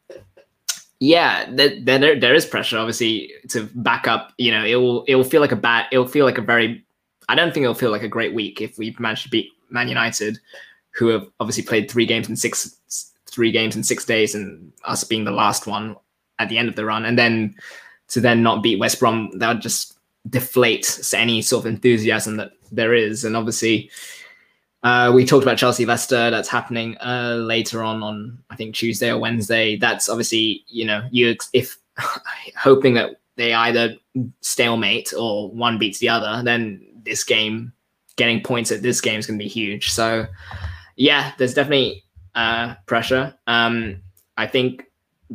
yeah, 1.00 1.50
there, 1.50 1.80
there 1.82 2.20
there 2.20 2.34
is 2.34 2.46
pressure 2.46 2.78
obviously 2.78 3.34
to 3.50 3.64
back 3.76 4.08
up. 4.08 4.34
You 4.38 4.52
know, 4.52 4.64
it 4.64 4.76
will 4.76 5.04
it 5.06 5.16
will 5.16 5.24
feel 5.24 5.42
like 5.42 5.52
a 5.52 5.58
bad. 5.58 5.88
It'll 5.92 6.08
feel 6.08 6.26
like 6.26 6.38
a 6.38 6.44
very. 6.44 6.86
I 7.28 7.36
don't 7.36 7.54
think 7.54 7.64
it'll 7.64 7.76
feel 7.76 7.92
like 7.92 8.04
a 8.04 8.08
great 8.08 8.34
week 8.34 8.62
if 8.62 8.78
we 8.78 8.96
manage 9.00 9.24
to 9.24 9.30
beat 9.30 9.50
Man 9.70 9.88
United, 9.88 10.40
who 10.92 11.08
have 11.08 11.28
obviously 11.40 11.64
played 11.64 11.90
three 11.90 12.06
games 12.06 12.30
in 12.30 12.36
six 12.36 12.78
three 13.32 13.52
games 13.52 13.76
in 13.76 13.84
six 13.84 14.06
days 14.06 14.36
and 14.36 14.72
us 14.84 15.04
being 15.04 15.24
the 15.24 15.32
last 15.32 15.68
one 15.68 15.96
at 16.40 16.50
the 16.50 16.58
end 16.58 16.70
of 16.70 16.76
the 16.76 16.86
run, 16.86 17.06
and 17.06 17.18
then 17.18 17.56
to 18.10 18.20
then 18.20 18.44
not 18.44 18.62
beat 18.62 18.80
West 18.80 19.00
Brom, 19.00 19.32
that 19.40 19.48
would 19.48 19.62
just 19.62 19.98
deflate 20.30 21.00
any 21.14 21.42
sort 21.42 21.66
of 21.66 21.72
enthusiasm 21.72 22.38
that 22.38 22.52
there 22.72 22.94
is. 22.94 23.24
And 23.24 23.36
obviously, 23.36 23.90
uh, 24.84 25.12
we 25.14 25.26
talked 25.26 25.44
about 25.44 25.58
Chelsea 25.58 25.86
Leicester. 25.86 26.30
That's 26.30 26.50
happening 26.50 26.98
uh, 27.00 27.36
later 27.36 27.84
on 27.84 28.04
on 28.04 28.40
I 28.50 28.56
think 28.56 28.76
Tuesday 28.76 29.12
or 29.12 29.20
Wednesday. 29.20 29.78
That's 29.78 30.10
obviously 30.10 30.64
you 30.68 30.86
know 30.86 31.08
you 31.12 31.36
if 31.54 31.78
hoping 32.58 32.96
that 32.96 33.22
they 33.38 33.54
either 33.54 33.96
stalemate 34.42 35.14
or 35.18 35.50
one 35.52 35.78
beats 35.78 36.00
the 36.00 36.10
other, 36.10 36.44
then 36.44 36.86
this 37.04 37.24
game 37.24 37.72
getting 38.16 38.44
points 38.44 38.72
at 38.72 38.82
this 38.82 39.02
game 39.02 39.20
is 39.20 39.26
going 39.26 39.40
to 39.40 39.44
be 39.44 39.50
huge. 39.50 39.90
So 39.90 40.26
yeah, 40.96 41.32
there's 41.38 41.54
definitely 41.54 42.04
uh, 42.36 42.76
pressure. 42.86 43.34
Um, 43.48 44.02
I 44.38 44.48
think 44.48 44.86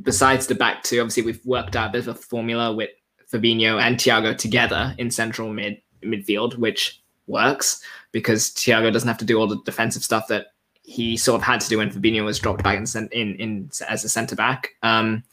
besides 0.03 0.47
the 0.47 0.55
back 0.55 0.83
two, 0.83 1.01
obviously 1.01 1.23
we've 1.23 1.45
worked 1.45 1.77
out 1.77 1.91
a 1.91 1.93
bit 1.93 2.07
of 2.07 2.09
a 2.09 2.15
formula 2.15 2.75
with 2.75 2.91
Fabinho 3.33 3.81
and 3.81 3.97
Thiago 3.97 4.37
together 4.37 4.95
in 4.99 5.11
central 5.11 5.53
mid 5.53 5.81
midfield, 6.03 6.57
which 6.59 7.03
works 7.27 7.83
because 8.13 8.51
Thiago 8.51 8.93
doesn't 8.93 9.09
have 9.09 9.19
to 9.19 9.25
do 9.25 9.39
all 9.39 9.47
the 9.47 9.61
defensive 9.65 10.03
stuff 10.03 10.29
that 10.29 10.49
he 10.83 11.17
sort 11.17 11.41
of 11.41 11.43
had 11.45 11.61
to 11.61 11.69
do 11.69 11.79
when 11.79 11.91
Fabinho 11.91 12.25
was 12.25 12.39
dropped 12.39 12.63
back 12.63 12.79
in 12.79 13.09
in, 13.13 13.35
in 13.37 13.71
as 13.89 14.05
a 14.05 14.09
centre 14.09 14.37
back. 14.37 14.71
Um, 14.83 15.25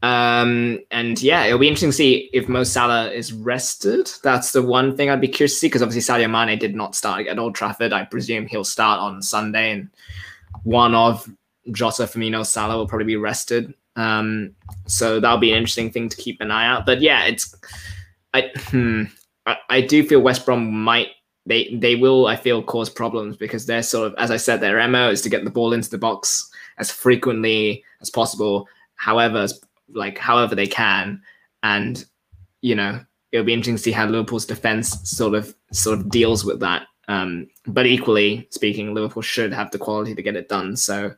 Um, 0.00 0.78
and 0.92 1.20
yeah, 1.20 1.44
it'll 1.44 1.58
be 1.58 1.66
interesting 1.66 1.90
to 1.90 1.96
see 1.96 2.30
if 2.32 2.48
Mo 2.48 2.62
Salah 2.62 3.10
is 3.10 3.32
rested. 3.32 4.08
That's 4.22 4.52
the 4.52 4.62
one 4.62 4.96
thing 4.96 5.10
I'd 5.10 5.20
be 5.20 5.26
curious 5.26 5.54
to 5.54 5.58
see 5.58 5.66
because 5.66 5.82
obviously 5.82 6.14
Sadio 6.14 6.30
Mane 6.30 6.56
did 6.56 6.76
not 6.76 6.94
start 6.94 7.26
at 7.26 7.38
Old 7.38 7.56
Trafford. 7.56 7.92
I 7.92 8.04
presume 8.04 8.46
he'll 8.46 8.62
start 8.62 9.00
on 9.00 9.22
Sunday, 9.22 9.72
and 9.72 9.90
one 10.64 10.94
of 10.94 11.28
Jota, 11.72 12.04
Firmino, 12.04 12.44
Salah 12.44 12.76
will 12.76 12.86
probably 12.88 13.06
be 13.06 13.16
rested. 13.16 13.74
Um, 13.96 14.54
so 14.86 15.20
that'll 15.20 15.38
be 15.38 15.52
an 15.52 15.58
interesting 15.58 15.90
thing 15.90 16.08
to 16.08 16.16
keep 16.16 16.40
an 16.40 16.50
eye 16.50 16.66
out. 16.66 16.86
But 16.86 17.00
yeah, 17.00 17.24
it's 17.24 17.54
I 18.32 18.50
hmm, 18.56 19.04
I, 19.46 19.56
I 19.68 19.80
do 19.80 20.06
feel 20.06 20.20
West 20.20 20.46
Brom 20.46 20.70
might 20.70 21.08
they 21.46 21.74
they 21.74 21.96
will 21.96 22.26
I 22.26 22.36
feel 22.36 22.62
cause 22.62 22.90
problems 22.90 23.36
because 23.36 23.66
they're 23.66 23.82
sort 23.82 24.06
of 24.06 24.14
as 24.18 24.30
I 24.30 24.36
said 24.36 24.60
their 24.60 24.86
mo 24.86 25.10
is 25.10 25.22
to 25.22 25.28
get 25.28 25.44
the 25.44 25.50
ball 25.50 25.72
into 25.72 25.90
the 25.90 25.98
box 25.98 26.48
as 26.78 26.90
frequently 26.90 27.82
as 28.00 28.10
possible, 28.10 28.68
however 28.94 29.48
like 29.94 30.18
however 30.18 30.54
they 30.54 30.66
can, 30.66 31.20
and 31.62 32.04
you 32.60 32.74
know 32.74 33.00
it'll 33.32 33.46
be 33.46 33.52
interesting 33.52 33.76
to 33.76 33.82
see 33.82 33.92
how 33.92 34.06
Liverpool's 34.06 34.46
defense 34.46 35.08
sort 35.08 35.34
of 35.34 35.54
sort 35.72 35.98
of 35.98 36.08
deals 36.08 36.44
with 36.44 36.60
that. 36.60 36.86
Um, 37.08 37.48
but 37.66 37.86
equally 37.86 38.46
speaking, 38.50 38.94
Liverpool 38.94 39.22
should 39.22 39.52
have 39.52 39.70
the 39.70 39.78
quality 39.78 40.14
to 40.14 40.22
get 40.22 40.36
it 40.36 40.48
done. 40.48 40.76
So 40.76 41.14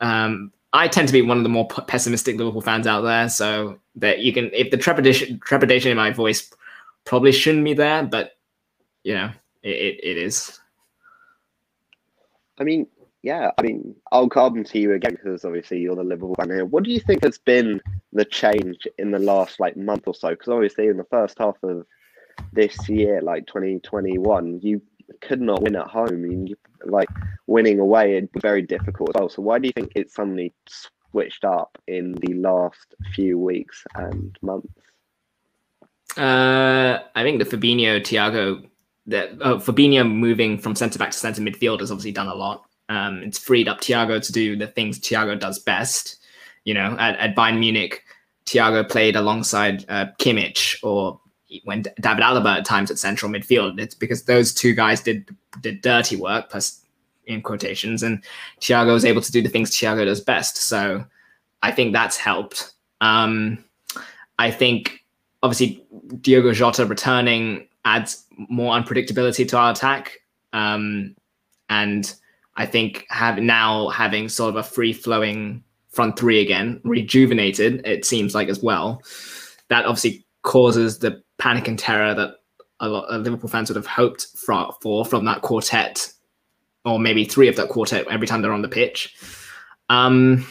um, 0.00 0.52
I 0.72 0.86
tend 0.86 1.08
to 1.08 1.12
be 1.12 1.22
one 1.22 1.36
of 1.36 1.42
the 1.42 1.48
more 1.48 1.66
pessimistic 1.66 2.36
Liverpool 2.36 2.60
fans 2.60 2.86
out 2.86 3.02
there. 3.02 3.28
So 3.28 3.80
that 3.96 4.20
you 4.20 4.32
can, 4.32 4.50
if 4.54 4.70
the 4.70 4.76
trepidation 4.76 5.40
trepidation 5.40 5.90
in 5.90 5.96
my 5.96 6.12
voice 6.12 6.52
probably 7.04 7.32
shouldn't 7.32 7.64
be 7.64 7.74
there, 7.74 8.04
but 8.04 8.36
you 9.02 9.14
know 9.14 9.30
it, 9.62 9.70
it, 9.70 10.00
it 10.04 10.16
is. 10.16 10.60
I 12.60 12.64
mean, 12.64 12.86
yeah, 13.22 13.50
I 13.58 13.62
mean, 13.62 13.94
I'll 14.12 14.28
come 14.28 14.62
to 14.62 14.78
you 14.78 14.92
again 14.92 15.12
because 15.12 15.44
obviously 15.44 15.78
you're 15.80 15.96
the 15.96 16.04
Liverpool 16.04 16.34
fan 16.36 16.50
here. 16.50 16.64
What 16.64 16.84
do 16.84 16.92
you 16.92 17.00
think 17.00 17.24
has 17.24 17.38
been 17.38 17.80
the 18.12 18.24
change 18.24 18.86
in 18.98 19.10
the 19.10 19.18
last 19.18 19.58
like 19.58 19.76
month 19.76 20.04
or 20.06 20.14
so? 20.14 20.30
Because 20.30 20.48
obviously 20.48 20.86
in 20.86 20.96
the 20.96 21.04
first 21.04 21.38
half 21.38 21.56
of 21.62 21.84
this 22.52 22.88
year, 22.88 23.20
like 23.22 23.46
2021, 23.46 24.60
you 24.62 24.82
could 25.20 25.40
not 25.40 25.62
win 25.62 25.76
at 25.76 25.86
home. 25.86 26.46
You, 26.46 26.56
like 26.84 27.08
winning 27.46 27.80
away 27.80 28.16
it'd 28.16 28.32
be 28.32 28.40
very 28.40 28.62
difficult 28.62 29.10
as 29.10 29.20
well. 29.20 29.28
So 29.28 29.42
why 29.42 29.58
do 29.58 29.66
you 29.66 29.72
think 29.72 29.92
it 29.94 30.10
suddenly 30.10 30.54
switched 31.10 31.44
up 31.44 31.78
in 31.86 32.12
the 32.12 32.34
last 32.34 32.94
few 33.14 33.38
weeks 33.38 33.84
and 33.94 34.36
months? 34.42 34.68
Uh, 36.16 36.98
I 37.14 37.22
think 37.22 37.38
the 37.38 37.44
Fabinho, 37.44 38.00
Thiago, 38.00 38.66
the 39.06 39.30
uh, 39.42 39.58
Fabinho 39.58 40.10
moving 40.10 40.58
from 40.58 40.74
centre 40.74 40.98
back 40.98 41.10
to 41.10 41.18
centre 41.18 41.42
midfield 41.42 41.80
has 41.80 41.90
obviously 41.90 42.12
done 42.12 42.28
a 42.28 42.34
lot. 42.34 42.64
Um, 42.88 43.22
it's 43.22 43.38
freed 43.38 43.68
up 43.68 43.80
Thiago 43.80 44.24
to 44.24 44.32
do 44.32 44.56
the 44.56 44.66
things 44.66 44.98
Thiago 44.98 45.38
does 45.38 45.58
best. 45.58 46.16
You 46.64 46.74
know, 46.74 46.96
at, 46.98 47.18
at 47.18 47.36
Bayern 47.36 47.58
Munich, 47.58 48.02
Thiago 48.46 48.88
played 48.88 49.16
alongside 49.16 49.84
uh, 49.88 50.06
Kimmich 50.18 50.76
or 50.82 51.20
when 51.64 51.82
David 51.82 52.22
Alaba 52.22 52.58
at 52.58 52.64
times 52.64 52.90
at 52.90 52.98
central 52.98 53.30
midfield. 53.30 53.80
It's 53.80 53.94
because 53.94 54.24
those 54.24 54.52
two 54.52 54.74
guys 54.74 55.00
did 55.00 55.28
did 55.60 55.80
dirty 55.80 56.16
work, 56.16 56.50
plus 56.50 56.84
in 57.26 57.42
quotations, 57.42 58.02
and 58.02 58.22
Thiago 58.60 58.92
was 58.92 59.04
able 59.04 59.22
to 59.22 59.32
do 59.32 59.42
the 59.42 59.48
things 59.48 59.70
Thiago 59.70 60.04
does 60.04 60.20
best. 60.20 60.56
So 60.56 61.04
I 61.62 61.72
think 61.72 61.92
that's 61.92 62.16
helped. 62.16 62.72
Um, 63.00 63.64
I 64.38 64.50
think 64.50 65.04
obviously 65.42 65.84
Diogo 66.20 66.52
Jota 66.52 66.86
returning 66.86 67.68
adds 67.84 68.24
more 68.48 68.74
unpredictability 68.74 69.48
to 69.48 69.58
our 69.58 69.72
attack. 69.72 70.18
Um, 70.52 71.14
and 71.68 72.12
I 72.56 72.66
think 72.66 73.06
have 73.08 73.38
now 73.38 73.88
having 73.88 74.28
sort 74.28 74.50
of 74.50 74.56
a 74.56 74.62
free 74.62 74.92
flowing 74.92 75.62
front 75.90 76.18
three 76.18 76.40
again, 76.40 76.80
rejuvenated, 76.84 77.86
it 77.86 78.04
seems 78.04 78.34
like 78.34 78.48
as 78.48 78.62
well. 78.62 79.02
That 79.68 79.84
obviously 79.84 80.24
causes 80.48 80.98
the 80.98 81.22
panic 81.36 81.68
and 81.68 81.78
terror 81.78 82.14
that 82.14 82.36
a 82.80 82.88
lot 82.88 83.04
of 83.04 83.22
Liverpool 83.22 83.50
fans 83.50 83.68
would 83.68 83.76
have 83.76 83.86
hoped 83.86 84.28
for, 84.34 84.74
for 84.80 85.04
from 85.04 85.26
that 85.26 85.42
quartet, 85.42 86.10
or 86.84 86.98
maybe 86.98 87.24
three 87.24 87.48
of 87.48 87.56
that 87.56 87.68
quartet 87.68 88.06
every 88.08 88.26
time 88.26 88.40
they're 88.40 88.52
on 88.52 88.62
the 88.62 88.68
pitch. 88.68 89.14
Um, 89.90 90.46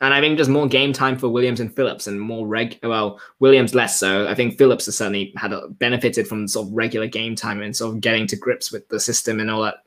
and 0.00 0.14
I 0.14 0.20
think 0.20 0.38
just 0.38 0.50
more 0.50 0.68
game 0.68 0.92
time 0.92 1.18
for 1.18 1.28
Williams 1.28 1.58
and 1.58 1.74
Phillips, 1.74 2.06
and 2.06 2.20
more 2.20 2.46
reg. 2.46 2.78
Well, 2.82 3.18
Williams 3.40 3.74
less 3.74 3.98
so. 3.98 4.28
I 4.28 4.34
think 4.34 4.58
Phillips 4.58 4.86
has 4.86 4.96
certainly 4.96 5.32
had 5.36 5.52
a, 5.52 5.68
benefited 5.68 6.28
from 6.28 6.46
sort 6.46 6.68
of 6.68 6.74
regular 6.74 7.08
game 7.08 7.34
time 7.34 7.60
and 7.62 7.74
sort 7.74 7.94
of 7.94 8.00
getting 8.00 8.26
to 8.28 8.36
grips 8.36 8.70
with 8.70 8.88
the 8.88 9.00
system 9.00 9.40
and 9.40 9.50
all 9.50 9.62
that 9.62 9.78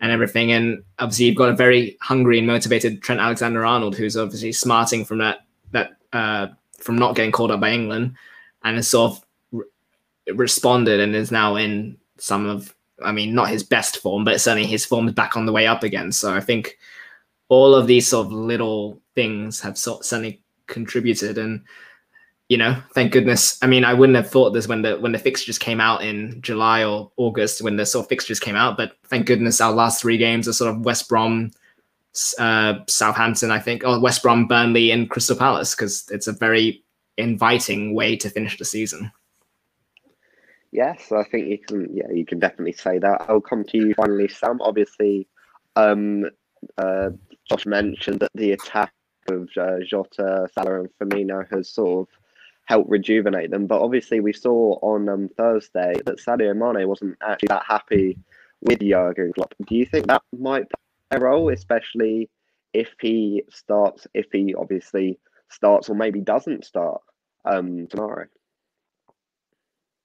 and 0.00 0.10
everything. 0.10 0.50
And 0.50 0.82
obviously, 0.98 1.26
you've 1.26 1.36
got 1.36 1.50
a 1.50 1.56
very 1.56 1.96
hungry 2.00 2.38
and 2.38 2.46
motivated 2.46 3.02
Trent 3.02 3.20
Alexander-Arnold, 3.20 3.94
who's 3.94 4.16
obviously 4.16 4.52
smarting 4.52 5.04
from 5.04 5.18
that 5.18 5.40
that 5.70 5.90
uh, 6.12 6.48
from 6.78 6.96
not 6.96 7.14
getting 7.14 7.30
called 7.30 7.52
up 7.52 7.60
by 7.60 7.70
England, 7.70 8.16
and 8.64 8.76
has 8.76 8.88
sort 8.88 9.12
of 9.12 9.24
re- 9.52 10.34
responded 10.34 11.00
and 11.00 11.14
is 11.14 11.30
now 11.30 11.56
in 11.56 11.96
some 12.18 12.46
of, 12.46 12.74
I 13.04 13.12
mean, 13.12 13.34
not 13.34 13.48
his 13.48 13.62
best 13.62 13.98
form, 13.98 14.24
but 14.24 14.40
certainly 14.40 14.66
his 14.66 14.84
form 14.84 15.08
is 15.08 15.14
back 15.14 15.36
on 15.36 15.46
the 15.46 15.52
way 15.52 15.66
up 15.66 15.82
again. 15.82 16.12
So 16.12 16.32
I 16.32 16.40
think 16.40 16.78
all 17.48 17.74
of 17.74 17.86
these 17.86 18.08
sort 18.08 18.26
of 18.26 18.32
little 18.32 19.00
things 19.14 19.60
have 19.60 19.76
sort 19.76 20.04
certainly 20.04 20.42
contributed 20.66 21.38
and 21.38 21.62
you 22.52 22.58
know, 22.58 22.76
thank 22.92 23.12
goodness. 23.12 23.58
I 23.62 23.66
mean, 23.66 23.82
I 23.82 23.94
wouldn't 23.94 24.16
have 24.16 24.30
thought 24.30 24.50
this 24.50 24.68
when 24.68 24.82
the 24.82 24.98
when 24.98 25.12
the 25.12 25.18
fixtures 25.18 25.56
came 25.56 25.80
out 25.80 26.04
in 26.04 26.38
July 26.42 26.84
or 26.84 27.10
August 27.16 27.62
when 27.62 27.76
the 27.76 27.86
sort 27.86 28.04
of 28.04 28.10
fixtures 28.10 28.38
came 28.38 28.56
out, 28.56 28.76
but 28.76 28.92
thank 29.06 29.26
goodness 29.26 29.58
our 29.58 29.72
last 29.72 30.02
three 30.02 30.18
games 30.18 30.46
are 30.46 30.52
sort 30.52 30.70
of 30.70 30.84
West 30.84 31.08
Brom, 31.08 31.50
uh, 32.38 32.74
Southampton, 32.88 33.50
I 33.50 33.58
think, 33.58 33.84
or 33.84 33.98
West 33.98 34.22
Brom, 34.22 34.46
Burnley, 34.46 34.90
and 34.90 35.08
Crystal 35.08 35.34
Palace 35.34 35.74
because 35.74 36.06
it's 36.10 36.26
a 36.26 36.32
very 36.32 36.84
inviting 37.22 37.94
way 37.94 38.16
to 38.16 38.28
finish 38.28 38.58
the 38.58 38.64
season. 38.64 39.12
Yes, 40.72 41.12
I 41.12 41.24
think 41.24 41.48
you 41.48 41.58
can. 41.58 41.94
Yeah, 41.94 42.10
you 42.10 42.24
can 42.24 42.38
definitely 42.38 42.72
say 42.72 42.98
that. 42.98 43.26
I'll 43.28 43.42
come 43.42 43.62
to 43.64 43.76
you 43.76 43.94
finally, 43.94 44.28
Sam. 44.28 44.58
Obviously, 44.62 45.28
um, 45.76 46.24
uh, 46.78 47.10
Josh 47.48 47.66
mentioned 47.66 48.20
that 48.20 48.30
the 48.34 48.52
attack 48.52 48.92
of 49.28 49.48
uh, 49.56 49.80
Jota, 49.86 50.48
Salah, 50.54 50.80
and 50.80 50.88
Firmino 50.98 51.46
has 51.52 51.68
sort 51.68 52.08
of 52.08 52.14
helped 52.64 52.90
rejuvenate 52.90 53.50
them. 53.50 53.66
But 53.66 53.82
obviously, 53.82 54.20
we 54.20 54.32
saw 54.32 54.78
on 54.80 55.10
um, 55.10 55.28
Thursday 55.36 55.92
that 56.06 56.18
Sadio 56.18 56.56
Mane 56.56 56.88
wasn't 56.88 57.18
actually 57.22 57.48
that 57.48 57.64
happy 57.68 58.18
with 58.62 58.80
Jurgen 58.80 59.32
Klopp. 59.34 59.54
Do 59.66 59.74
you 59.74 59.84
think 59.84 60.06
that 60.06 60.22
might 60.38 60.70
play 60.70 61.18
a 61.18 61.20
role, 61.20 61.50
especially 61.50 62.30
if 62.72 62.88
he 62.98 63.42
starts, 63.50 64.06
if 64.14 64.26
he 64.32 64.54
obviously 64.54 65.18
starts 65.50 65.90
or 65.90 65.94
maybe 65.94 66.20
doesn't 66.20 66.64
start 66.64 67.02
um, 67.44 67.86
tomorrow? 67.88 68.26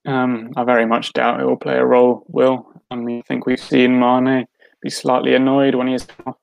Um, 0.06 0.52
I 0.56 0.64
very 0.64 0.86
much 0.86 1.12
doubt 1.12 1.40
it 1.40 1.44
will 1.44 1.56
play 1.56 1.76
a 1.76 1.84
role, 1.84 2.24
Will. 2.28 2.72
I 2.90 2.96
mean, 2.96 3.18
I 3.18 3.22
think 3.28 3.46
we've 3.46 3.60
seen 3.60 3.98
Mane 3.98 4.46
be 4.80 4.90
slightly 4.90 5.34
annoyed 5.34 5.74
when 5.74 5.88
he's 5.88 6.06
off 6.26 6.36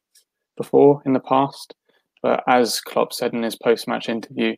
before 0.58 1.02
in 1.06 1.14
the 1.14 1.20
past. 1.20 1.74
But 2.22 2.44
as 2.48 2.82
Klopp 2.82 3.14
said 3.14 3.34
in 3.34 3.44
his 3.44 3.56
post 3.56 3.88
match 3.88 4.10
interview, 4.10 4.56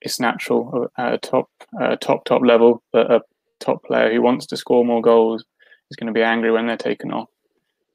it's 0.00 0.20
natural 0.20 0.88
at 0.96 1.14
a 1.14 1.18
top 1.18 1.50
uh, 1.80 1.96
top 1.96 2.24
top 2.24 2.42
level 2.42 2.82
that 2.92 3.10
a 3.10 3.20
top 3.58 3.84
player 3.84 4.12
who 4.12 4.22
wants 4.22 4.46
to 4.46 4.56
score 4.56 4.84
more 4.84 5.02
goals 5.02 5.44
is 5.90 5.96
going 5.96 6.06
to 6.06 6.18
be 6.18 6.22
angry 6.22 6.50
when 6.50 6.66
they're 6.66 6.76
taken 6.76 7.12
off. 7.12 7.28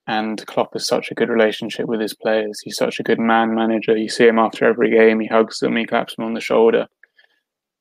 And 0.07 0.45
Klopp 0.45 0.73
has 0.73 0.85
such 0.85 1.10
a 1.10 1.15
good 1.15 1.30
relationship 1.30 1.88
with 1.88 1.99
his 1.99 2.14
players. 2.14 2.60
He's 2.64 2.77
such 2.77 2.99
a 2.99 3.03
good 3.03 3.19
man 3.19 3.56
manager. 3.56 3.97
You 3.97 4.10
see 4.10 4.27
him 4.27 4.38
after 4.38 4.65
every 4.65 4.91
game. 4.91 5.19
He 5.19 5.27
hugs 5.27 5.60
them. 5.60 5.76
He 5.76 5.85
claps 5.85 6.15
them 6.15 6.26
on 6.26 6.35
the 6.35 6.41
shoulder. 6.41 6.88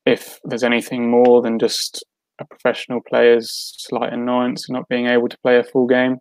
If 0.05 0.39
there's 0.43 0.63
anything 0.63 1.09
more 1.09 1.41
than 1.41 1.59
just 1.59 2.03
a 2.39 2.45
professional 2.45 3.01
player's 3.01 3.75
slight 3.77 4.13
annoyance 4.13 4.69
not 4.69 4.87
being 4.89 5.07
able 5.07 5.29
to 5.29 5.37
play 5.39 5.57
a 5.57 5.63
full 5.63 5.87
game, 5.87 6.17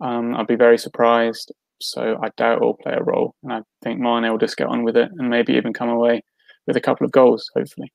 um, 0.00 0.34
I'd 0.34 0.46
be 0.46 0.54
very 0.56 0.78
surprised. 0.78 1.52
So 1.80 2.18
I 2.22 2.30
doubt 2.36 2.58
it 2.58 2.64
will 2.64 2.74
play 2.74 2.94
a 2.94 3.02
role. 3.02 3.34
And 3.42 3.52
I 3.52 3.60
think 3.82 4.00
Mane 4.00 4.30
will 4.30 4.38
just 4.38 4.56
get 4.56 4.66
on 4.66 4.82
with 4.82 4.96
it 4.96 5.10
and 5.18 5.30
maybe 5.30 5.54
even 5.54 5.72
come 5.72 5.88
away 5.88 6.22
with 6.66 6.76
a 6.76 6.80
couple 6.80 7.04
of 7.04 7.12
goals, 7.12 7.50
hopefully. 7.54 7.92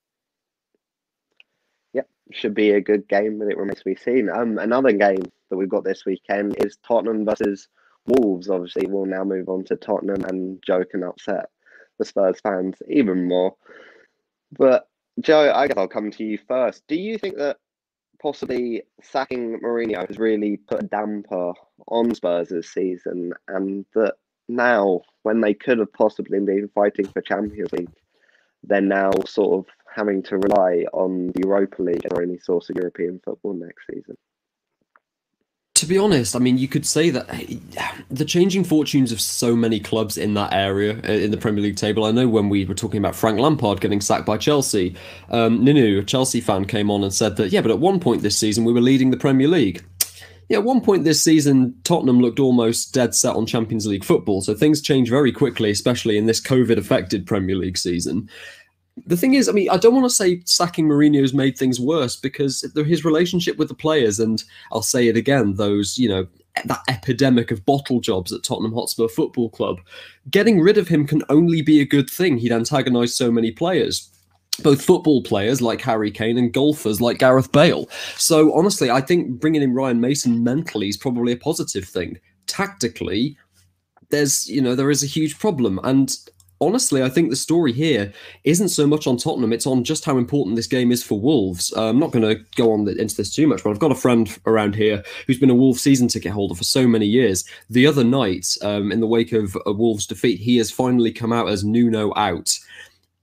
Yep, 1.94 2.08
should 2.32 2.54
be 2.54 2.72
a 2.72 2.82
good 2.82 3.08
game, 3.08 3.40
but 3.40 3.50
it 3.50 3.58
remains 3.58 3.80
to 3.80 3.86
be 3.86 3.96
seen. 3.96 4.30
Um, 4.30 4.58
another 4.58 4.92
game 4.92 5.24
that 5.50 5.58
we've 5.58 5.70
got 5.70 5.84
this 5.84 6.06
weekend 6.06 6.56
is 6.64 6.78
Tottenham 6.88 7.26
versus 7.26 7.68
Wolves. 8.08 8.50
Obviously, 8.50 8.88
we'll 8.88 9.06
now 9.06 9.24
move 9.24 9.50
on 9.50 9.64
to 9.66 9.76
Tottenham, 9.76 10.24
and 10.26 10.62
joke 10.66 10.90
and 10.94 11.04
upset 11.04 11.50
the 12.00 12.06
Spurs 12.06 12.40
fans 12.42 12.78
even 12.90 13.28
more. 13.28 13.56
But 14.58 14.88
Joe, 15.20 15.52
I 15.54 15.68
guess 15.68 15.78
I'll 15.78 15.88
come 15.88 16.12
to 16.12 16.24
you 16.24 16.38
first. 16.48 16.84
Do 16.88 16.96
you 16.96 17.18
think 17.18 17.38
that 17.38 17.58
possibly 18.22 18.84
sacking 19.02 19.60
Mourinho 19.60 20.08
has 20.08 20.18
really 20.18 20.58
put 20.58 20.84
a 20.84 20.88
damper 20.88 21.54
on 21.88 22.16
Spurs 22.16 22.50
this 22.50 22.72
season, 22.72 23.34
and 23.48 23.86
that 23.94 24.16
now, 24.50 25.02
when 25.24 25.42
they 25.42 25.54
could 25.54 25.80
have 25.80 25.94
possibly 25.94 26.40
been 26.40 26.70
fighting 26.74 27.08
for 27.08 27.22
Champions 27.22 27.72
League, 27.72 27.90
they're 28.64 28.82
now 28.82 29.12
sort 29.26 29.60
of 29.60 29.74
having 29.94 30.24
to 30.24 30.38
rely 30.38 30.86
on 30.94 31.28
the 31.28 31.42
Europa 31.46 31.82
League 31.82 32.06
or 32.12 32.22
any 32.22 32.38
source 32.40 32.70
of 32.70 32.76
European 32.78 33.20
football 33.24 33.54
next 33.54 33.86
season. 33.92 34.18
To 35.76 35.88
be 35.88 35.98
honest, 35.98 36.36
I 36.36 36.40
mean, 36.40 36.60
you 36.60 36.68
could 36.68 36.86
say 36.86 37.10
that 37.10 37.28
the 38.12 38.26
changing 38.26 38.64
fortunes 38.64 39.12
of 39.12 39.20
so 39.20 39.56
many 39.56 39.80
clubs 39.80 40.18
in 40.18 40.36
that 40.36 40.54
area 40.54 41.00
uh, 41.04 41.12
in 41.12 41.32
the 41.32 41.38
Premier 41.38 41.64
League 41.64 41.78
table. 41.78 42.06
I 42.06 42.12
know 42.12 42.28
when 42.28 42.48
we 42.48 42.64
were 42.66 42.76
talking 42.76 43.00
about 43.00 43.16
Frank 43.16 43.40
Lampard 43.40 43.82
getting 43.82 44.00
sacked 44.00 44.26
by 44.26 44.38
Chelsea, 44.38 44.96
um, 45.30 45.66
Ninu, 45.66 46.00
a 46.00 46.04
Chelsea 46.04 46.42
fan, 46.42 46.66
came 46.66 46.92
on 46.92 47.04
and 47.04 47.12
said 47.14 47.38
that, 47.38 47.52
yeah, 47.52 47.62
but 47.62 47.72
at 47.72 47.80
one 47.80 48.00
point 48.00 48.22
this 48.22 48.38
season 48.38 48.66
we 48.66 48.74
were 48.74 48.82
leading 48.82 49.10
the 49.10 49.18
Premier 49.18 49.48
League. 49.48 49.84
Yeah, 50.48 50.58
at 50.58 50.64
one 50.64 50.82
point 50.82 51.06
this 51.06 51.24
season, 51.24 51.74
Tottenham 51.84 52.20
looked 52.20 52.40
almost 52.40 52.94
dead 52.94 53.16
set 53.16 53.36
on 53.36 53.48
Champions 53.48 53.88
League 53.88 54.04
football. 54.04 54.42
So 54.42 54.54
things 54.54 54.82
change 54.82 55.10
very 55.10 55.32
quickly, 55.32 55.72
especially 55.72 56.18
in 56.18 56.28
this 56.28 56.42
COVID 56.42 56.78
affected 56.78 57.26
Premier 57.26 57.56
League 57.56 57.78
season 57.78 58.30
the 59.06 59.18
thing 59.18 59.34
is, 59.34 59.50
I 59.50 59.52
mean, 59.52 59.70
I 59.70 59.78
don't 59.78 59.94
want 59.94 60.06
to 60.06 60.16
say 60.16 60.42
sacking 60.46 60.88
Mourinho's 60.88 61.34
made 61.34 61.58
things 61.58 61.80
worse 61.80 62.16
because 62.16 62.62
his 62.76 63.04
relationship 63.04 63.58
with 63.58 63.68
the 63.68 63.74
players, 63.74 64.20
and 64.20 64.44
I'll 64.72 64.84
say 64.84 65.08
it 65.08 65.18
again, 65.18 65.56
those, 65.56 65.98
you 65.98 66.08
know, 66.08 66.28
that 66.66 66.82
epidemic 66.88 67.50
of 67.50 67.66
bottle 67.66 68.00
jobs 68.00 68.32
at 68.32 68.44
Tottenham 68.44 68.74
Hotspur 68.74 69.08
Football 69.08 69.50
Club, 69.50 69.80
getting 70.30 70.62
rid 70.62 70.78
of 70.78 70.88
him 70.88 71.08
can 71.08 71.24
only 71.30 71.62
be 71.62 71.82
a 71.82 71.86
good 71.86 72.10
thing. 72.10 72.38
He'd 72.38 72.52
antagonised 72.52 73.16
so 73.16 73.32
many 73.32 73.52
players. 73.52 74.10
Both 74.62 74.86
football 74.86 75.24
players 75.24 75.62
like 75.62 75.82
Harry 75.82 76.12
Kane 76.12 76.38
and 76.38 76.54
golfers 76.54 77.02
like 77.02 77.18
Gareth 77.18 77.52
Bale. 77.52 77.90
So 78.18 78.54
honestly, 78.54 78.92
I 78.92 79.02
think 79.02 79.40
bringing 79.40 79.64
in 79.64 79.74
Ryan 79.74 80.00
Mason 80.00 80.44
mentally 80.44 80.90
is 80.90 80.98
probably 80.98 81.34
a 81.34 81.38
positive 81.38 81.86
thing. 81.86 82.20
Tactically, 82.46 83.36
there's 84.12 84.48
you 84.48 84.62
know 84.62 84.76
there 84.76 84.92
is 84.92 85.02
a 85.02 85.08
huge 85.08 85.40
problem 85.40 85.80
and 85.84 86.16
honestly, 86.66 87.04
I 87.04 87.10
think 87.10 87.30
the 87.30 87.36
story 87.36 87.72
here 87.72 88.12
isn't 88.44 88.70
so 88.70 88.88
much 88.88 89.08
on 89.08 89.18
Tottenham; 89.18 89.54
it's 89.54 89.68
on 89.68 89.84
just 89.84 90.06
how 90.06 90.18
important 90.18 90.56
this 90.56 90.68
game 90.68 90.92
is 90.92 91.04
for 91.04 91.20
Wolves. 91.20 91.74
Uh, 91.76 91.90
I'm 91.90 92.00
not 92.00 92.12
going 92.12 92.24
to 92.24 92.44
go 92.56 92.72
on 92.72 92.88
into 92.88 93.16
this 93.16 93.34
too 93.34 93.48
much, 93.48 93.64
but 93.64 93.72
I've 93.72 93.80
got 93.80 93.92
a 93.92 93.96
friend 93.96 94.36
around 94.46 94.76
here 94.76 95.04
who's 95.28 95.40
been 95.40 95.50
a 95.50 95.56
Wolves 95.56 95.82
season 95.82 96.08
ticket 96.08 96.32
holder 96.32 96.56
for 96.56 96.64
so 96.64 96.88
many 96.88 97.06
years. 97.06 97.46
The 97.70 97.88
other 97.88 98.04
night, 98.04 98.58
um, 98.62 98.92
in 98.92 99.00
the 99.00 99.08
wake 99.08 99.32
of 99.32 99.58
a 99.66 99.72
Wolves 99.72 100.08
defeat, 100.08 100.40
he 100.40 100.58
has 100.58 100.72
finally 100.72 101.12
come 101.12 101.34
out 101.34 101.50
as 101.50 101.64
Nuno 101.64 102.14
out. 102.16 102.58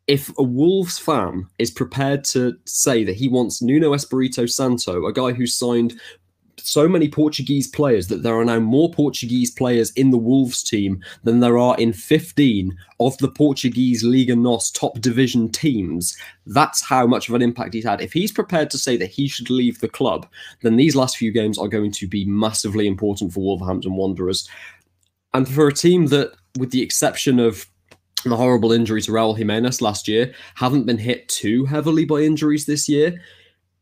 If 0.06 0.36
a 0.38 0.42
Wolves 0.42 0.98
fan 0.98 1.46
is 1.58 1.70
prepared 1.70 2.24
to 2.24 2.56
say 2.64 3.04
that 3.04 3.14
he 3.14 3.28
wants 3.28 3.62
Nuno 3.62 3.94
Espirito 3.94 4.46
Santo, 4.46 5.06
a 5.06 5.12
guy 5.12 5.30
who 5.32 5.46
signed 5.46 6.00
so 6.66 6.88
many 6.88 7.08
Portuguese 7.08 7.68
players 7.68 8.08
that 8.08 8.22
there 8.22 8.38
are 8.38 8.44
now 8.44 8.58
more 8.58 8.90
Portuguese 8.90 9.50
players 9.50 9.90
in 9.92 10.10
the 10.10 10.18
Wolves 10.18 10.62
team 10.62 11.02
than 11.24 11.40
there 11.40 11.58
are 11.58 11.76
in 11.78 11.92
15 11.92 12.76
of 12.98 13.16
the 13.18 13.30
Portuguese 13.30 14.02
Liga 14.04 14.36
NOS 14.36 14.70
top 14.70 15.00
division 15.00 15.48
teams. 15.48 16.16
That's 16.46 16.82
how 16.82 17.06
much 17.06 17.28
of 17.28 17.34
an 17.34 17.42
impact 17.42 17.74
he's 17.74 17.84
had. 17.84 18.00
If 18.00 18.12
he's 18.12 18.32
prepared 18.32 18.70
to 18.70 18.78
say 18.78 18.96
that 18.96 19.10
he 19.10 19.28
should 19.28 19.50
leave 19.50 19.80
the 19.80 19.88
club, 19.88 20.26
then 20.62 20.76
these 20.76 20.96
last 20.96 21.16
few 21.16 21.32
games 21.32 21.58
are 21.58 21.68
going 21.68 21.92
to 21.92 22.06
be 22.06 22.24
massively 22.24 22.86
important 22.86 23.32
for 23.32 23.40
Wolverhampton 23.40 23.94
Wanderers. 23.94 24.48
And 25.34 25.48
for 25.48 25.68
a 25.68 25.72
team 25.72 26.06
that, 26.06 26.32
with 26.58 26.70
the 26.70 26.82
exception 26.82 27.38
of 27.38 27.66
the 28.24 28.36
horrible 28.36 28.72
injury 28.72 29.00
to 29.02 29.12
Raul 29.12 29.36
Jimenez 29.36 29.80
last 29.80 30.08
year, 30.08 30.34
haven't 30.54 30.84
been 30.84 30.98
hit 30.98 31.28
too 31.28 31.64
heavily 31.64 32.04
by 32.04 32.20
injuries 32.20 32.66
this 32.66 32.88
year 32.88 33.20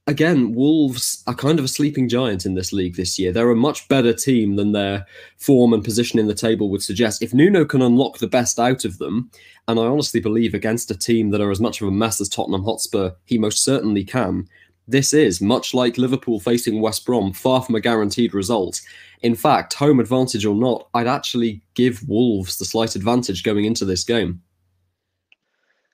again, 0.08 0.54
Wolves 0.54 1.22
are 1.26 1.34
kind 1.34 1.58
of 1.58 1.64
a 1.66 1.68
sleeping 1.68 2.08
giant 2.08 2.46
in 2.46 2.54
this 2.54 2.72
league 2.72 2.96
this 2.96 3.18
year. 3.18 3.30
They're 3.30 3.50
a 3.50 3.56
much 3.56 3.86
better 3.88 4.14
team 4.14 4.56
than 4.56 4.72
their 4.72 5.06
form 5.36 5.72
and 5.74 5.84
position 5.84 6.18
in 6.18 6.26
the 6.26 6.34
table 6.34 6.70
would 6.70 6.82
suggest. 6.82 7.22
If 7.22 7.34
Nuno 7.34 7.64
can 7.64 7.82
unlock 7.82 8.18
the 8.18 8.26
best 8.26 8.58
out 8.58 8.84
of 8.84 8.98
them, 8.98 9.30
and 9.68 9.78
I 9.78 9.84
honestly 9.84 10.18
believe 10.18 10.54
against 10.54 10.90
a 10.90 10.98
team 10.98 11.30
that 11.30 11.42
are 11.42 11.50
as 11.50 11.60
much 11.60 11.80
of 11.80 11.88
a 11.88 11.92
mess 11.92 12.20
as 12.20 12.28
Tottenham 12.28 12.64
Hotspur, 12.64 13.10
he 13.26 13.38
most 13.38 13.62
certainly 13.62 14.02
can. 14.02 14.48
This 14.88 15.12
is, 15.12 15.42
much 15.42 15.74
like 15.74 15.98
Liverpool 15.98 16.40
facing 16.40 16.80
West 16.80 17.04
Brom, 17.04 17.34
far 17.34 17.62
from 17.62 17.74
a 17.74 17.80
guaranteed 17.80 18.32
result. 18.32 18.80
In 19.20 19.34
fact, 19.34 19.74
home 19.74 20.00
advantage 20.00 20.46
or 20.46 20.54
not, 20.54 20.88
I'd 20.94 21.06
actually 21.06 21.60
give 21.74 22.08
Wolves 22.08 22.56
the 22.56 22.64
slight 22.64 22.96
advantage 22.96 23.42
going 23.42 23.66
into 23.66 23.84
this 23.84 24.04
game. 24.04 24.40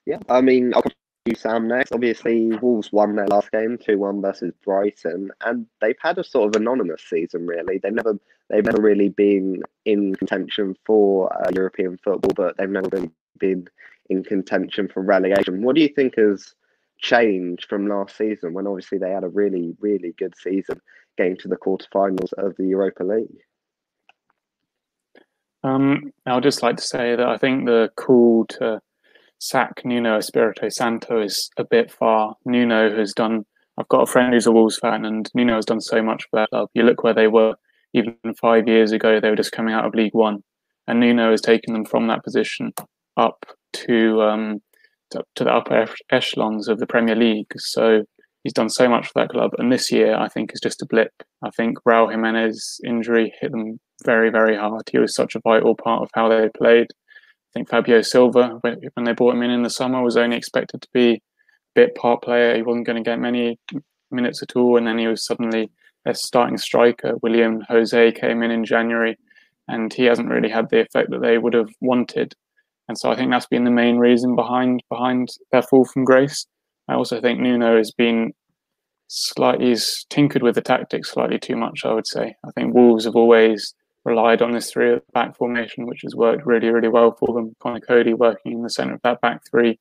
Yeah, 0.07 0.21
I 0.29 0.41
mean, 0.41 0.73
I'll 0.75 0.85
you, 1.27 1.35
Sam, 1.35 1.67
next. 1.67 1.93
Obviously, 1.93 2.49
Wolves 2.61 2.93
won 2.93 3.17
their 3.17 3.27
last 3.27 3.51
game, 3.51 3.79
2 3.79 3.99
1 3.99 4.21
versus 4.21 4.53
Brighton, 4.63 5.31
and 5.43 5.67
they've 5.81 5.97
had 6.01 6.19
a 6.19 6.25
sort 6.25 6.55
of 6.55 6.61
anonymous 6.61 7.03
season, 7.09 7.47
really. 7.47 7.79
They've 7.79 7.93
never 7.93 8.19
they've 8.51 8.65
never 8.65 8.83
really 8.83 9.09
been 9.09 9.63
in 9.87 10.15
contention 10.17 10.77
for 10.85 11.33
uh, 11.35 11.51
European 11.55 11.97
football, 11.97 12.33
but 12.37 12.59
they've 12.59 12.69
never 12.69 12.89
really 12.93 13.11
been 13.39 13.67
in 14.11 14.23
contention 14.23 14.89
for 14.89 15.03
relegation. 15.03 15.63
What 15.63 15.77
do 15.77 15.81
you 15.81 15.89
think 15.89 16.17
has 16.17 16.55
changed 16.99 17.67
from 17.71 17.89
last 17.89 18.19
season 18.19 18.53
when 18.53 18.67
obviously 18.67 18.99
they 18.99 19.11
had 19.11 19.25
a 19.25 19.29
really, 19.29 19.75
really 19.81 20.13
good 20.19 20.35
season 20.37 20.79
getting 21.17 21.39
to 21.39 21.49
the 21.49 21.57
quarterfinals 21.57 22.35
of 22.35 22.55
the 22.59 22.67
Europa 22.67 23.03
League? 23.03 23.41
Um, 25.63 26.13
I'd 26.27 26.43
just 26.43 26.63
like 26.63 26.77
to 26.77 26.83
say 26.83 27.17
that 27.17 27.27
I 27.27 27.39
think 27.39 27.65
the 27.65 27.91
call 27.97 28.45
to 28.59 28.83
sack 29.39 29.83
Nuno 29.85 30.19
Espirito 30.19 30.69
Santo 30.69 31.21
is 31.21 31.51
a 31.59 31.65
bit 31.65 31.91
far. 31.91 32.37
Nuno 32.45 32.97
has 32.97 33.13
done. 33.13 33.45
I've 33.79 33.89
got 33.89 34.03
a 34.03 34.11
friend 34.11 34.33
who's 34.33 34.47
a 34.47 34.53
Wolves 34.53 34.79
fan, 34.79 35.05
and 35.05 35.29
Nuno 35.35 35.57
has 35.57 35.65
done 35.65 35.81
so 35.81 36.03
much 36.03 36.25
for 36.25 36.41
that 36.41 36.51
club. 36.51 36.69
You 36.75 36.83
look 36.85 37.03
where 37.03 37.15
they 37.15 37.27
were 37.27 37.55
even 37.93 38.17
five 38.41 38.69
years 38.69 38.93
ago; 38.93 39.21
they 39.21 39.31
were 39.31 39.37
just 39.37 39.53
coming 39.53 39.75
out 39.75 39.85
of 39.85 39.95
League 39.95 40.15
One, 40.15 40.43
and 40.87 41.01
Nuno 41.01 41.31
has 41.31 41.41
taken 41.41 41.73
them 41.73 41.85
from 41.85 42.07
that 42.09 42.25
position 42.25 42.73
up 43.17 43.45
to 43.73 44.23
um, 44.23 44.63
to, 45.11 45.25
to 45.37 45.45
the 45.45 45.53
upper 45.53 45.87
echelons 46.11 46.69
of 46.69 46.79
the 46.79 46.87
Premier 46.87 47.17
League. 47.17 47.53
So 47.57 48.05
he's 48.43 48.53
done 48.53 48.69
so 48.69 48.89
much 48.89 49.07
for 49.07 49.13
that 49.17 49.31
club, 49.31 49.53
and 49.59 49.73
this 49.73 49.91
year 49.91 50.17
I 50.17 50.29
think 50.29 50.53
is 50.53 50.61
just 50.61 50.83
a 50.83 50.87
blip. 50.87 51.13
I 51.43 51.51
think 51.51 51.79
Raul 51.87 52.11
Jimenez 52.11 52.81
injury 52.85 53.33
hit 53.41 53.51
them 53.51 53.81
very, 54.05 54.31
very 54.31 54.57
hard. 54.57 54.89
He 54.91 54.99
was 54.99 55.15
such 55.15 55.35
a 55.35 55.41
vital 55.41 55.75
part 55.75 56.03
of 56.03 56.11
how 56.15 56.29
they 56.29 56.49
played 56.57 56.89
think 57.55 57.69
Fabio 57.69 58.03
Silva, 58.03 58.59
when, 58.61 58.81
when 58.95 59.05
they 59.05 59.13
brought 59.13 59.35
him 59.35 59.43
in 59.43 59.51
in 59.51 59.63
the 59.63 59.71
summer, 59.71 60.03
was 60.03 60.17
only 60.17 60.37
expected 60.37 60.83
to 60.83 60.89
be 60.93 61.15
a 61.15 61.21
bit 61.75 61.95
part 61.95 62.23
player. 62.23 62.57
He 62.57 62.63
wasn't 62.63 62.87
going 62.87 63.03
to 63.03 63.09
get 63.09 63.19
many 63.19 63.59
minutes 64.11 64.43
at 64.43 64.57
all, 64.57 64.77
and 64.77 64.87
then 64.87 64.99
he 64.99 65.07
was 65.07 65.25
suddenly 65.25 65.71
a 66.07 66.15
starting 66.15 66.59
striker. 66.59 67.15
Willian 67.23 67.63
Jose 67.69 68.13
came 68.13 68.43
in 68.43 68.51
in 68.51 68.65
January, 68.65 69.17
and 69.69 69.93
he 69.93 70.05
hasn't 70.05 70.29
really 70.29 70.51
had 70.51 70.69
the 70.71 70.81
effect 70.81 71.11
that 71.11 71.23
they 71.23 71.39
would 71.39 71.55
have 71.55 71.71
wanted. 71.81 72.35
And 72.89 72.99
so 72.99 73.11
I 73.11 73.17
think 73.17 73.31
that's 73.31 73.47
been 73.47 73.65
the 73.65 73.71
main 73.71 73.97
reason 73.97 74.37
behind 74.37 74.83
behind 74.91 75.29
their 75.53 75.63
fall 75.63 75.87
from 75.87 76.05
grace. 76.05 76.47
I 76.89 76.95
also 76.95 77.21
think 77.21 77.41
Nuno 77.41 77.79
has 77.79 77.93
been 77.93 78.33
slightly 79.09 79.69
he's 79.69 80.05
tinkered 80.11 80.43
with 80.43 80.55
the 80.55 80.61
tactics 80.61 81.13
slightly 81.13 81.39
too 81.39 81.57
much. 81.57 81.81
I 81.85 81.95
would 81.95 82.07
say. 82.07 82.35
I 82.45 82.51
think 82.51 82.75
Wolves 82.75 83.07
have 83.07 83.17
always 83.17 83.75
relied 84.05 84.43
on 84.43 84.53
this 84.53 84.71
three 84.71 84.93
at 84.93 85.07
the 85.07 85.13
back 85.13 85.37
formation, 85.37 85.87
which 85.87 86.03
has 86.03 86.15
worked 86.15 86.47
really, 86.47 86.69
really 86.69 86.89
well 86.89 87.13
for 87.13 87.33
them. 87.35 87.57
Conor 87.61 87.81
Coady 87.81 88.15
working 88.15 88.53
in 88.53 88.63
the 88.63 88.71
centre 88.71 88.95
of 88.95 89.03
that 89.03 89.21
back 89.21 89.43
three, 89.49 89.79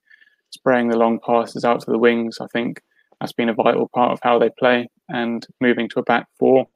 spraying 0.52 0.90
the 0.90 0.98
long 0.98 1.20
passes 1.20 1.66
out 1.66 1.82
to 1.82 1.92
the 1.92 1.98
wings. 1.98 2.38
I 2.40 2.48
think 2.48 2.82
that's 3.20 3.34
been 3.34 3.50
a 3.50 3.54
vital 3.54 3.90
part 3.94 4.12
of 4.12 4.20
how 4.24 4.40
they 4.40 4.50
play. 4.50 4.90
And 5.10 5.46
moving 5.60 5.90
to 5.90 6.00
a 6.00 6.04
back 6.04 6.28
four, 6.40 6.68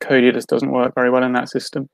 Coady 0.00 0.32
just 0.32 0.48
doesn't 0.48 0.70
work 0.70 0.94
very 0.94 1.10
well 1.10 1.24
in 1.24 1.32
that 1.32 1.48
system. 1.48 1.88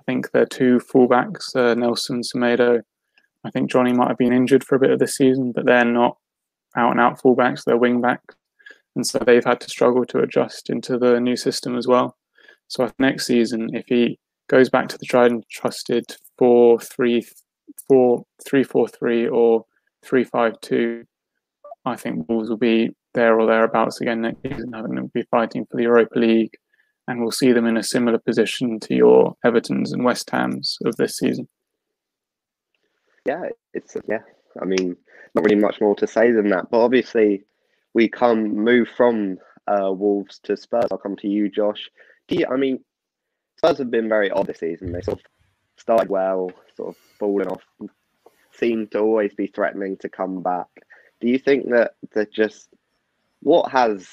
I 0.00 0.02
think 0.04 0.30
their 0.32 0.46
two 0.46 0.78
fullbacks, 0.78 1.54
uh, 1.54 1.74
Nelson 1.74 2.22
Semedo, 2.22 2.82
I 3.44 3.50
think 3.50 3.70
Johnny 3.70 3.92
might 3.92 4.08
have 4.08 4.18
been 4.18 4.32
injured 4.32 4.64
for 4.64 4.76
a 4.76 4.80
bit 4.80 4.90
of 4.90 4.98
the 4.98 5.08
season, 5.08 5.52
but 5.52 5.64
they're 5.64 5.84
not 5.84 6.16
out 6.76 6.92
and 6.92 7.00
out 7.00 7.20
fullbacks, 7.20 7.64
they're 7.64 7.76
wing 7.76 8.00
backs. 8.00 8.34
And 8.94 9.06
so 9.06 9.18
they've 9.18 9.44
had 9.44 9.60
to 9.60 9.70
struggle 9.70 10.04
to 10.06 10.18
adjust 10.18 10.70
into 10.70 10.98
the 10.98 11.18
new 11.18 11.36
system 11.36 11.76
as 11.76 11.86
well. 11.86 12.16
So 12.68 12.90
next 12.98 13.26
season, 13.26 13.74
if 13.74 13.86
he 13.86 14.18
goes 14.48 14.68
back 14.68 14.88
to 14.88 14.98
the 14.98 15.06
tried 15.06 15.30
and 15.30 15.44
trusted 15.50 16.04
four 16.38 16.80
three 16.80 17.26
four 17.88 18.24
three 18.46 18.64
four 18.64 18.88
three 18.88 19.28
or 19.28 19.64
three 20.04 20.24
five 20.24 20.60
two, 20.60 21.04
I 21.84 21.96
think 21.96 22.28
Wolves 22.28 22.48
will 22.48 22.56
be 22.56 22.90
there 23.14 23.38
or 23.38 23.46
thereabouts 23.46 24.00
again 24.00 24.22
next 24.22 24.42
season, 24.42 24.72
having 24.72 24.96
to 24.96 25.02
be 25.14 25.24
fighting 25.30 25.66
for 25.66 25.76
the 25.76 25.84
Europa 25.84 26.18
League, 26.18 26.54
and 27.08 27.20
we'll 27.20 27.30
see 27.30 27.52
them 27.52 27.66
in 27.66 27.76
a 27.76 27.82
similar 27.82 28.18
position 28.18 28.80
to 28.80 28.94
your 28.94 29.36
Everton's 29.44 29.92
and 29.92 30.04
West 30.04 30.30
Ham's 30.30 30.78
of 30.84 30.96
this 30.96 31.18
season. 31.18 31.48
Yeah, 33.26 33.44
it's 33.74 33.96
yeah. 34.08 34.22
I 34.60 34.64
mean, 34.64 34.96
not 35.34 35.44
really 35.44 35.60
much 35.60 35.80
more 35.80 35.94
to 35.96 36.06
say 36.06 36.30
than 36.30 36.48
that. 36.50 36.70
But 36.70 36.80
obviously, 36.80 37.44
we 37.94 38.08
come 38.08 38.54
move 38.54 38.88
from 38.96 39.38
uh, 39.66 39.92
Wolves 39.92 40.40
to 40.44 40.56
Spurs. 40.56 40.88
I'll 40.90 40.98
come 40.98 41.16
to 41.16 41.28
you, 41.28 41.48
Josh 41.48 41.88
you, 42.28 42.46
I 42.50 42.56
mean, 42.56 42.84
Spurs 43.56 43.78
have 43.78 43.90
been 43.90 44.08
very 44.08 44.30
odd 44.30 44.46
this 44.46 44.58
season. 44.58 44.92
They 44.92 45.02
sort 45.02 45.20
of 45.20 45.24
started 45.76 46.08
well, 46.08 46.50
sort 46.76 46.90
of 46.90 46.96
falling 47.18 47.48
off, 47.48 47.62
seem 48.52 48.86
to 48.88 48.98
always 49.00 49.34
be 49.34 49.46
threatening 49.46 49.96
to 49.98 50.08
come 50.08 50.42
back. 50.42 50.68
Do 51.20 51.28
you 51.28 51.38
think 51.38 51.70
that 51.70 51.94
they're 52.12 52.26
just 52.26 52.68
what 53.42 53.70
has 53.72 54.08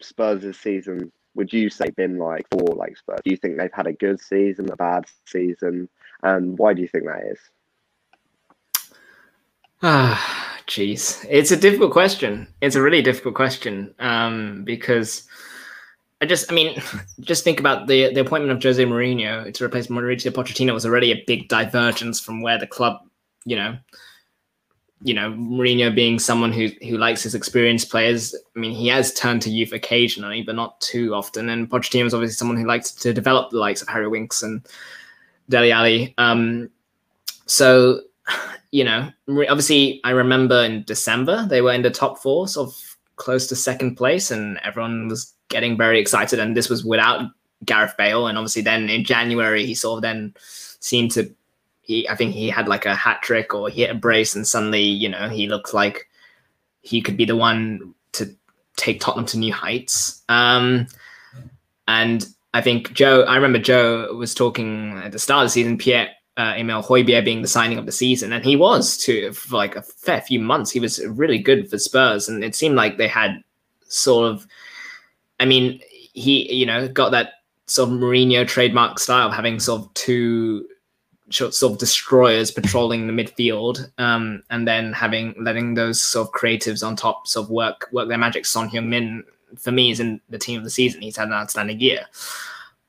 Spurs' 0.00 0.56
season 0.56 1.12
would 1.34 1.52
you 1.52 1.70
say 1.70 1.90
been 1.90 2.18
like 2.18 2.46
for 2.50 2.74
like 2.74 2.96
Spurs? 2.96 3.20
Do 3.24 3.30
you 3.30 3.36
think 3.36 3.56
they've 3.56 3.70
had 3.72 3.86
a 3.86 3.92
good 3.92 4.20
season, 4.20 4.70
a 4.70 4.76
bad 4.76 5.04
season, 5.24 5.88
and 6.22 6.58
why 6.58 6.74
do 6.74 6.82
you 6.82 6.88
think 6.88 7.04
that 7.04 7.22
is? 7.30 7.38
Ah, 9.82 10.60
jeez, 10.66 11.24
it's 11.30 11.52
a 11.52 11.56
difficult 11.56 11.92
question. 11.92 12.48
It's 12.60 12.74
a 12.74 12.82
really 12.82 13.02
difficult 13.02 13.36
question 13.36 13.94
um, 14.00 14.64
because 14.64 15.28
I 16.20 16.26
just, 16.26 16.50
I 16.50 16.54
mean, 16.54 16.80
just 17.20 17.44
think 17.44 17.60
about 17.60 17.86
the 17.86 18.12
the 18.12 18.20
appointment 18.20 18.56
of 18.56 18.62
Jose 18.62 18.84
Mourinho 18.84 19.52
to 19.52 19.64
replace 19.64 19.86
Mauricio 19.86 20.32
Pochettino 20.32 20.74
was 20.74 20.86
already 20.86 21.12
a 21.12 21.24
big 21.26 21.48
divergence 21.48 22.18
from 22.20 22.42
where 22.42 22.58
the 22.58 22.66
club, 22.66 23.00
you 23.44 23.56
know, 23.56 23.78
you 25.02 25.14
know, 25.14 25.30
Mourinho 25.30 25.94
being 25.94 26.18
someone 26.18 26.52
who 26.52 26.70
who 26.88 26.98
likes 26.98 27.22
his 27.22 27.34
experienced 27.34 27.90
players. 27.90 28.34
I 28.34 28.58
mean, 28.58 28.72
he 28.72 28.88
has 28.88 29.14
turned 29.14 29.42
to 29.42 29.50
youth 29.50 29.72
occasionally, 29.72 30.42
but 30.42 30.56
not 30.56 30.80
too 30.80 31.14
often. 31.14 31.48
And 31.50 31.70
Pochettino 31.70 32.06
is 32.06 32.14
obviously 32.14 32.34
someone 32.34 32.56
who 32.56 32.66
likes 32.66 32.90
to 32.92 33.12
develop 33.12 33.50
the 33.50 33.58
likes 33.58 33.80
of 33.80 33.88
Harry 33.88 34.08
Winks 34.08 34.42
and 34.42 34.66
Dele 35.48 35.70
Alli. 35.70 36.14
Um, 36.18 36.68
so, 37.46 38.00
you 38.72 38.82
know, 38.82 39.08
obviously, 39.28 40.00
I 40.02 40.10
remember 40.10 40.64
in 40.64 40.82
December 40.82 41.46
they 41.46 41.62
were 41.62 41.72
in 41.72 41.82
the 41.82 41.90
top 41.90 42.18
four, 42.18 42.48
sort 42.48 42.70
of 42.70 42.96
close 43.14 43.46
to 43.46 43.56
second 43.56 43.94
place, 43.94 44.32
and 44.32 44.58
everyone 44.64 45.06
was 45.06 45.32
getting 45.48 45.76
very 45.76 45.98
excited. 45.98 46.38
And 46.38 46.56
this 46.56 46.68
was 46.68 46.84
without 46.84 47.30
Gareth 47.64 47.94
Bale. 47.96 48.26
And 48.26 48.38
obviously, 48.38 48.62
then 48.62 48.88
in 48.88 49.04
January, 49.04 49.66
he 49.66 49.74
sort 49.74 49.98
of 49.98 50.02
then 50.02 50.34
seemed 50.80 51.10
to 51.12 51.34
he 51.82 52.08
I 52.08 52.14
think 52.14 52.34
he 52.34 52.48
had 52.48 52.68
like 52.68 52.86
a 52.86 52.94
hat 52.94 53.22
trick 53.22 53.54
or 53.54 53.68
he 53.68 53.82
hit 53.82 53.90
a 53.90 53.94
brace 53.94 54.34
and 54.34 54.46
suddenly, 54.46 54.82
you 54.82 55.08
know, 55.08 55.28
he 55.28 55.48
looked 55.48 55.74
like 55.74 56.08
he 56.82 57.00
could 57.02 57.16
be 57.16 57.24
the 57.24 57.36
one 57.36 57.94
to 58.12 58.34
take 58.76 59.00
Tottenham 59.00 59.26
to 59.26 59.38
new 59.38 59.52
heights. 59.52 60.22
Um, 60.28 60.86
and 61.88 62.26
I 62.54 62.60
think 62.60 62.92
Joe, 62.92 63.22
I 63.22 63.34
remember 63.34 63.58
Joe 63.58 64.14
was 64.14 64.34
talking 64.34 64.92
at 64.98 65.12
the 65.12 65.18
start 65.18 65.44
of 65.44 65.46
the 65.46 65.52
season, 65.52 65.78
Pierre 65.78 66.10
uh, 66.38 66.54
Emile 66.56 66.82
Højbjerg 66.82 67.24
being 67.24 67.42
the 67.42 67.48
signing 67.48 67.78
of 67.78 67.86
the 67.86 67.92
season, 67.92 68.32
and 68.32 68.44
he 68.44 68.54
was 68.54 68.96
too 68.96 69.32
for 69.32 69.56
like 69.56 69.74
a 69.74 69.82
fair 69.82 70.20
few 70.20 70.38
months. 70.38 70.70
He 70.70 70.80
was 70.80 71.04
really 71.04 71.38
good 71.38 71.68
for 71.68 71.78
Spurs, 71.78 72.28
and 72.28 72.44
it 72.44 72.54
seemed 72.54 72.76
like 72.76 72.96
they 72.96 73.08
had 73.08 73.42
sort 73.88 74.30
of, 74.30 74.46
I 75.40 75.44
mean, 75.44 75.80
he 76.12 76.52
you 76.52 76.66
know 76.66 76.88
got 76.88 77.10
that 77.10 77.34
sort 77.66 77.90
of 77.90 77.96
Mourinho 77.96 78.46
trademark 78.46 78.98
style 78.98 79.28
of 79.28 79.34
having 79.34 79.60
sort 79.60 79.82
of 79.82 79.94
two 79.94 80.66
sort 81.30 81.62
of 81.62 81.78
destroyers 81.78 82.50
patrolling 82.50 83.06
the 83.06 83.12
midfield, 83.12 83.90
um, 83.98 84.42
and 84.50 84.66
then 84.66 84.92
having 84.92 85.34
letting 85.38 85.74
those 85.74 86.00
sort 86.00 86.28
of 86.28 86.32
creatives 86.32 86.86
on 86.86 86.96
top 86.96 87.26
sort 87.26 87.44
of 87.44 87.50
work 87.50 87.88
work 87.92 88.08
their 88.08 88.18
magic. 88.18 88.46
Son 88.46 88.68
Heung-min 88.68 89.24
for 89.56 89.72
me 89.72 89.90
is 89.90 90.00
in 90.00 90.20
the 90.28 90.38
team 90.38 90.58
of 90.58 90.64
the 90.64 90.70
season. 90.70 91.02
He's 91.02 91.16
had 91.16 91.28
an 91.28 91.34
outstanding 91.34 91.80
year, 91.80 92.06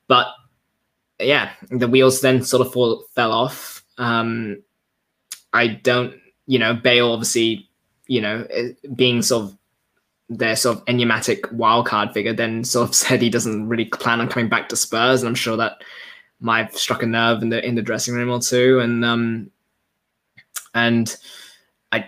but 0.08 0.28
yeah, 1.20 1.52
the 1.70 1.88
wheels 1.88 2.22
then 2.22 2.44
sort 2.44 2.66
of 2.66 2.74
fall, 2.74 3.04
fell 3.14 3.32
off. 3.32 3.84
Um, 3.98 4.64
I 5.54 5.68
don't, 5.68 6.16
you 6.48 6.60
know, 6.60 6.74
Bale 6.74 7.12
obviously, 7.12 7.70
you 8.08 8.22
know, 8.22 8.48
eh, 8.50 8.72
being 8.96 9.22
sort 9.22 9.44
of 9.46 9.58
their 10.30 10.56
sort 10.56 10.78
of 10.78 10.84
enigmatic 10.88 11.44
wildcard 11.52 12.14
figure, 12.14 12.34
then 12.34 12.64
sort 12.64 12.88
of 12.88 12.96
said 12.96 13.22
he 13.22 13.30
doesn't 13.30 13.68
really 13.68 13.86
plan 13.86 14.22
on 14.22 14.30
coming 14.30 14.50
back 14.50 14.70
to 14.70 14.76
Spurs, 14.76 15.22
and 15.22 15.28
I'm 15.28 15.36
sure 15.36 15.58
that 15.58 15.82
might 16.40 16.64
have 16.64 16.78
struck 16.78 17.04
a 17.04 17.06
nerve 17.06 17.42
in 17.42 17.50
the 17.50 17.66
in 17.66 17.76
the 17.76 17.82
dressing 17.82 18.14
room 18.14 18.30
or 18.30 18.40
two, 18.40 18.80
and 18.80 19.04
um, 19.04 19.52
and 20.74 21.16
I, 21.92 22.08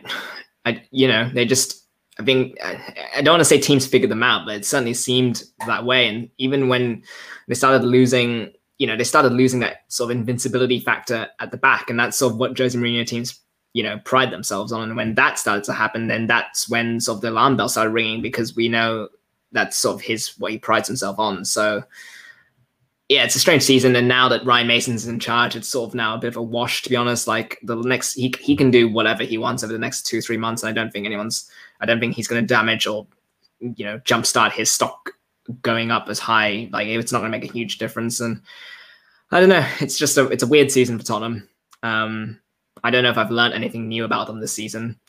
I, 0.65 0.83
you 0.91 1.07
know, 1.07 1.29
they 1.33 1.45
just. 1.45 1.79
I 2.19 2.23
think 2.23 2.57
I 2.61 3.21
don't 3.21 3.33
want 3.33 3.41
to 3.41 3.45
say 3.45 3.59
teams 3.59 3.87
figured 3.87 4.11
them 4.11 4.21
out, 4.21 4.45
but 4.45 4.55
it 4.55 4.65
certainly 4.65 4.93
seemed 4.93 5.43
that 5.65 5.85
way. 5.85 6.07
And 6.07 6.29
even 6.37 6.67
when 6.67 7.03
they 7.47 7.55
started 7.55 7.83
losing, 7.83 8.51
you 8.77 8.85
know, 8.85 8.95
they 8.95 9.05
started 9.05 9.31
losing 9.31 9.61
that 9.61 9.85
sort 9.87 10.11
of 10.11 10.17
invincibility 10.17 10.81
factor 10.81 11.29
at 11.39 11.49
the 11.49 11.57
back, 11.57 11.89
and 11.89 11.99
that's 11.99 12.17
sort 12.17 12.33
of 12.33 12.37
what 12.37 12.55
Jose 12.55 12.77
Mourinho 12.77 13.07
teams, 13.07 13.39
you 13.73 13.83
know, 13.83 13.99
pride 13.99 14.31
themselves 14.31 14.71
on. 14.71 14.89
And 14.89 14.97
when 14.97 15.15
that 15.15 15.39
started 15.39 15.63
to 15.65 15.73
happen, 15.73 16.07
then 16.07 16.27
that's 16.27 16.69
when 16.69 16.99
sort 16.99 17.17
of 17.17 17.21
the 17.21 17.29
alarm 17.29 17.57
bell 17.57 17.69
started 17.69 17.91
ringing 17.91 18.21
because 18.21 18.55
we 18.55 18.67
know 18.67 19.07
that's 19.51 19.77
sort 19.77 19.95
of 19.95 20.01
his 20.01 20.37
what 20.39 20.51
he 20.51 20.57
prides 20.57 20.87
himself 20.87 21.19
on. 21.19 21.45
So 21.45 21.83
yeah, 23.11 23.25
it's 23.25 23.35
a 23.35 23.39
strange 23.39 23.63
season, 23.63 23.93
and 23.97 24.07
now 24.07 24.29
that 24.29 24.45
Ryan 24.45 24.67
Mason's 24.67 25.05
in 25.05 25.19
charge, 25.19 25.57
it's 25.57 25.67
sort 25.67 25.89
of 25.89 25.95
now 25.95 26.15
a 26.15 26.17
bit 26.17 26.29
of 26.29 26.37
a 26.37 26.41
wash. 26.41 26.81
To 26.83 26.89
be 26.89 26.95
honest, 26.95 27.27
like 27.27 27.59
the 27.61 27.75
next 27.75 28.13
he 28.13 28.33
he 28.39 28.55
can 28.55 28.71
do 28.71 28.87
whatever 28.87 29.25
he 29.25 29.37
wants 29.37 29.65
over 29.65 29.73
the 29.73 29.79
next 29.79 30.03
two 30.03 30.21
three 30.21 30.37
months, 30.37 30.63
and 30.63 30.69
I 30.69 30.73
don't 30.73 30.93
think 30.93 31.05
anyone's 31.05 31.51
I 31.81 31.85
don't 31.85 31.99
think 31.99 32.15
he's 32.15 32.29
going 32.29 32.41
to 32.41 32.47
damage 32.47 32.87
or 32.87 33.05
you 33.59 33.83
know 33.83 33.99
jumpstart 33.99 34.53
his 34.53 34.71
stock 34.71 35.11
going 35.61 35.91
up 35.91 36.07
as 36.07 36.19
high. 36.19 36.69
Like 36.71 36.87
it's 36.87 37.11
not 37.11 37.19
going 37.19 37.31
to 37.33 37.37
make 37.37 37.49
a 37.49 37.53
huge 37.53 37.79
difference, 37.79 38.21
and 38.21 38.41
I 39.29 39.41
don't 39.41 39.49
know. 39.49 39.67
It's 39.81 39.97
just 39.97 40.17
a 40.17 40.27
it's 40.27 40.43
a 40.43 40.47
weird 40.47 40.71
season 40.71 40.97
for 40.97 41.03
Tottenham. 41.03 41.49
Um, 41.83 42.39
I 42.83 42.91
don't 42.91 43.03
know 43.03 43.11
if 43.11 43.17
I've 43.17 43.31
learned 43.31 43.53
anything 43.53 43.87
new 43.87 44.05
about 44.05 44.27
them 44.27 44.39
this 44.39 44.53
season, 44.53 44.99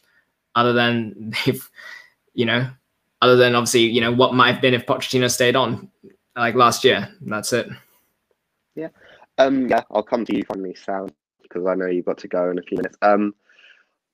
other 0.54 0.72
than 0.72 1.34
they've 1.46 1.68
you 2.34 2.46
know, 2.46 2.68
other 3.20 3.36
than 3.36 3.54
obviously 3.54 3.82
you 3.82 4.00
know 4.00 4.12
what 4.12 4.34
might 4.34 4.52
have 4.52 4.62
been 4.62 4.74
if 4.74 4.86
Pochettino 4.86 5.30
stayed 5.30 5.56
on 5.56 5.90
like 6.36 6.54
last 6.54 6.84
year. 6.84 7.08
That's 7.20 7.52
it. 7.52 7.68
Yeah. 8.74 8.88
Um, 9.38 9.68
yeah, 9.68 9.82
I'll 9.90 10.02
come 10.02 10.24
to 10.26 10.36
you 10.36 10.44
finally, 10.44 10.74
Sam, 10.74 11.08
because 11.42 11.66
I 11.66 11.74
know 11.74 11.86
you've 11.86 12.04
got 12.04 12.18
to 12.18 12.28
go 12.28 12.50
in 12.50 12.58
a 12.58 12.62
few 12.62 12.76
minutes. 12.76 12.96
Um, 13.02 13.34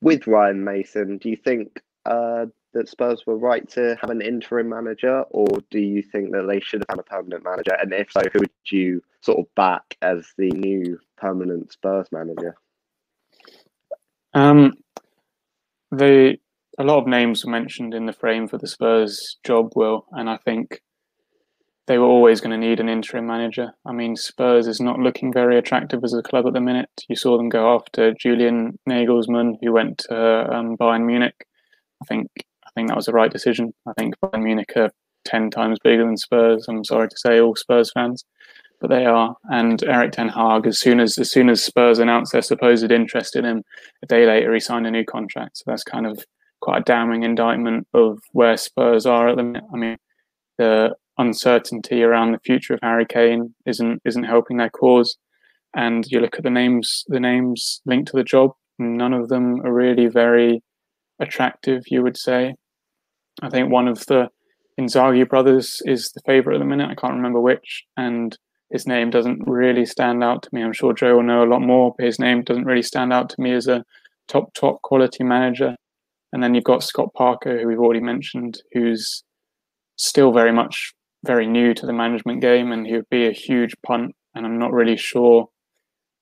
with 0.01 0.27
Ryan 0.27 0.63
Mason, 0.63 1.19
do 1.19 1.29
you 1.29 1.37
think 1.37 1.83
uh, 2.07 2.47
that 2.73 2.89
Spurs 2.89 3.27
were 3.27 3.37
right 3.37 3.69
to 3.71 3.97
have 4.01 4.11
an 4.11 4.23
interim 4.23 4.69
manager, 4.69 5.23
or 5.31 5.47
do 5.71 5.81
you 5.81 6.03
think 6.03 6.33
that 6.33 6.47
they 6.49 6.61
should 6.61 6.81
have 6.83 6.99
had 6.99 7.01
a 7.01 7.03
permanent 7.03 7.45
manager? 7.45 7.75
And 7.81 7.93
if 7.93 8.13
so, 8.13 8.23
who 8.33 8.41
would 8.41 8.51
you 8.67 9.03
sort 9.21 9.39
of 9.39 9.55
back 9.55 9.97
as 10.03 10.33
the 10.39 10.51
new 10.51 10.99
permanent 11.17 11.73
Spurs 11.73 12.07
manager? 12.13 12.57
Um, 14.35 14.75
the 15.91 16.37
a 16.79 16.85
lot 16.85 16.99
of 16.99 17.07
names 17.07 17.45
were 17.45 17.51
mentioned 17.51 17.93
in 17.93 18.07
the 18.07 18.13
frame 18.13 18.47
for 18.47 18.57
the 18.57 18.69
Spurs 18.69 19.39
job, 19.45 19.73
Will, 19.75 20.07
and 20.13 20.31
I 20.31 20.37
think 20.37 20.81
they 21.89 21.99
were 21.99 22.07
always 22.07 22.41
going 22.41 22.51
to 22.51 22.67
need 22.67 22.81
an 22.81 22.89
interim 22.89 23.27
manager. 23.27 23.73
I 23.85 23.93
mean, 23.93 24.15
Spurs 24.15 24.67
is 24.69 24.79
not 24.79 24.99
looking 24.99 25.33
very 25.33 25.57
attractive 25.59 26.05
as 26.05 26.13
a 26.13 26.23
club 26.23 26.47
at 26.47 26.53
the 26.53 26.61
minute. 26.61 26.91
You 27.09 27.17
saw 27.17 27.37
them 27.37 27.49
go 27.49 27.75
after 27.75 28.13
Julian 28.13 28.79
Nagelsmann, 28.89 29.57
who 29.63 29.73
went 29.73 29.99
to 29.99 30.55
um, 30.55 30.77
Bayern 30.77 31.07
Munich. 31.07 31.47
I 32.03 32.05
think 32.05 32.29
I 32.67 32.71
think 32.75 32.89
that 32.89 32.97
was 32.97 33.07
the 33.07 33.13
right 33.13 33.33
decision. 33.33 33.73
I 33.87 33.93
think 33.99 34.15
Bayern 34.21 34.45
Munich 34.45 34.73
are 34.77 34.91
ten 35.25 35.51
times 35.51 35.79
bigger 35.83 36.05
than 36.05 36.17
Spurs. 36.17 36.67
I'm 36.69 36.85
sorry 36.85 37.09
to 37.09 37.17
say, 37.17 37.41
all 37.41 37.57
Spurs 37.57 37.91
fans, 37.91 38.25
but 38.81 38.91
they 38.91 39.05
are. 39.07 39.37
And 39.51 39.83
Erik 39.85 40.13
Ten 40.13 40.29
Hag, 40.29 40.67
as 40.67 40.79
soon 40.79 41.01
as 41.01 41.19
as 41.19 41.31
soon 41.31 41.49
as 41.49 41.63
Spurs 41.63 41.99
announced 41.99 42.33
their 42.33 42.43
supposed 42.43 42.91
interest 42.91 43.37
in 43.37 43.45
him, 43.45 43.63
a 44.03 44.07
day 44.07 44.27
later 44.27 44.55
he 44.55 44.61
signed 44.61 44.87
a 44.87 44.91
new 44.91 45.05
contract. 45.05 45.59
So 45.59 45.65
that's 45.67 45.85
kind 45.85 46.07
of 46.07 46.25
quite 46.61 46.81
a 46.81 46.85
damning 46.85 47.23
indictment 47.23 47.87
of 47.95 48.19
where 48.33 48.57
Spurs 48.57 49.07
are 49.07 49.29
at 49.29 49.37
the 49.37 49.43
minute. 49.43 49.65
I 49.73 49.77
mean, 49.77 49.97
the 50.59 50.95
uncertainty 51.19 52.03
around 52.03 52.33
the 52.33 52.41
future 52.41 52.75
of 52.75 52.81
Harry 52.83 53.07
Kane 53.07 53.55
isn't 53.67 54.01
isn't 54.05 54.25
helping 54.25 54.57
their 54.57 54.71
cause. 54.71 55.17
And 55.75 56.07
you 56.09 56.21
look 56.21 56.37
at 56.37 56.45
the 56.45 56.51
names 56.51 57.05
the 57.09 57.21
names 57.21 57.81
linked 57.85 58.11
to 58.11 58.17
the 58.17 58.25
job, 58.25 58.53
none 58.79 59.13
of 59.13 59.29
them 59.29 59.61
are 59.67 59.73
really 59.73 60.07
very 60.07 60.63
attractive, 61.21 61.85
you 61.89 62.03
would 62.03 62.17
say. 62.17 62.55
I 63.43 63.51
think 63.51 63.71
one 63.71 63.89
of 63.89 64.07
the 64.07 64.29
Inzaghi 64.81 65.29
brothers 65.29 65.83
is 65.85 66.13
the 66.13 66.21
favourite 66.25 66.57
at 66.57 66.61
the 66.61 66.65
minute. 66.65 66.89
I 66.89 66.95
can't 66.95 67.15
remember 67.15 67.41
which, 67.41 67.85
and 67.97 68.37
his 68.71 68.87
name 68.87 69.11
doesn't 69.11 69.47
really 69.47 69.87
stand 69.87 70.23
out 70.23 70.43
to 70.43 70.51
me. 70.53 70.63
I'm 70.63 70.73
sure 70.73 70.93
Joe 70.93 71.17
will 71.17 71.23
know 71.23 71.43
a 71.43 71.49
lot 71.49 71.61
more, 71.61 71.95
but 71.97 72.07
his 72.07 72.19
name 72.19 72.43
doesn't 72.43 72.67
really 72.67 72.83
stand 72.83 73.13
out 73.13 73.31
to 73.31 73.41
me 73.41 73.53
as 73.53 73.67
a 73.67 73.85
top 74.29 74.53
top 74.55 74.83
quality 74.83 75.25
manager. 75.25 75.75
And 76.33 76.43
then 76.43 76.55
you've 76.55 76.65
got 76.65 76.83
Scott 76.83 77.15
Parker, 77.15 77.59
who 77.59 77.67
we've 77.67 77.79
already 77.79 78.01
mentioned, 78.01 78.61
who's 78.73 79.25
still 79.97 80.33
very 80.33 80.53
much 80.53 80.93
very 81.25 81.47
new 81.47 81.75
to 81.75 81.87
the 81.87 81.93
management 81.93 82.41
game, 82.41 82.71
and 82.71 82.87
he 82.87 82.95
would 82.95 83.09
be 83.11 83.27
a 83.27 83.33
huge 83.33 83.75
punt. 83.85 84.15
And 84.35 84.45
I'm 84.45 84.59
not 84.59 84.73
really 84.73 84.97
sure 84.97 85.49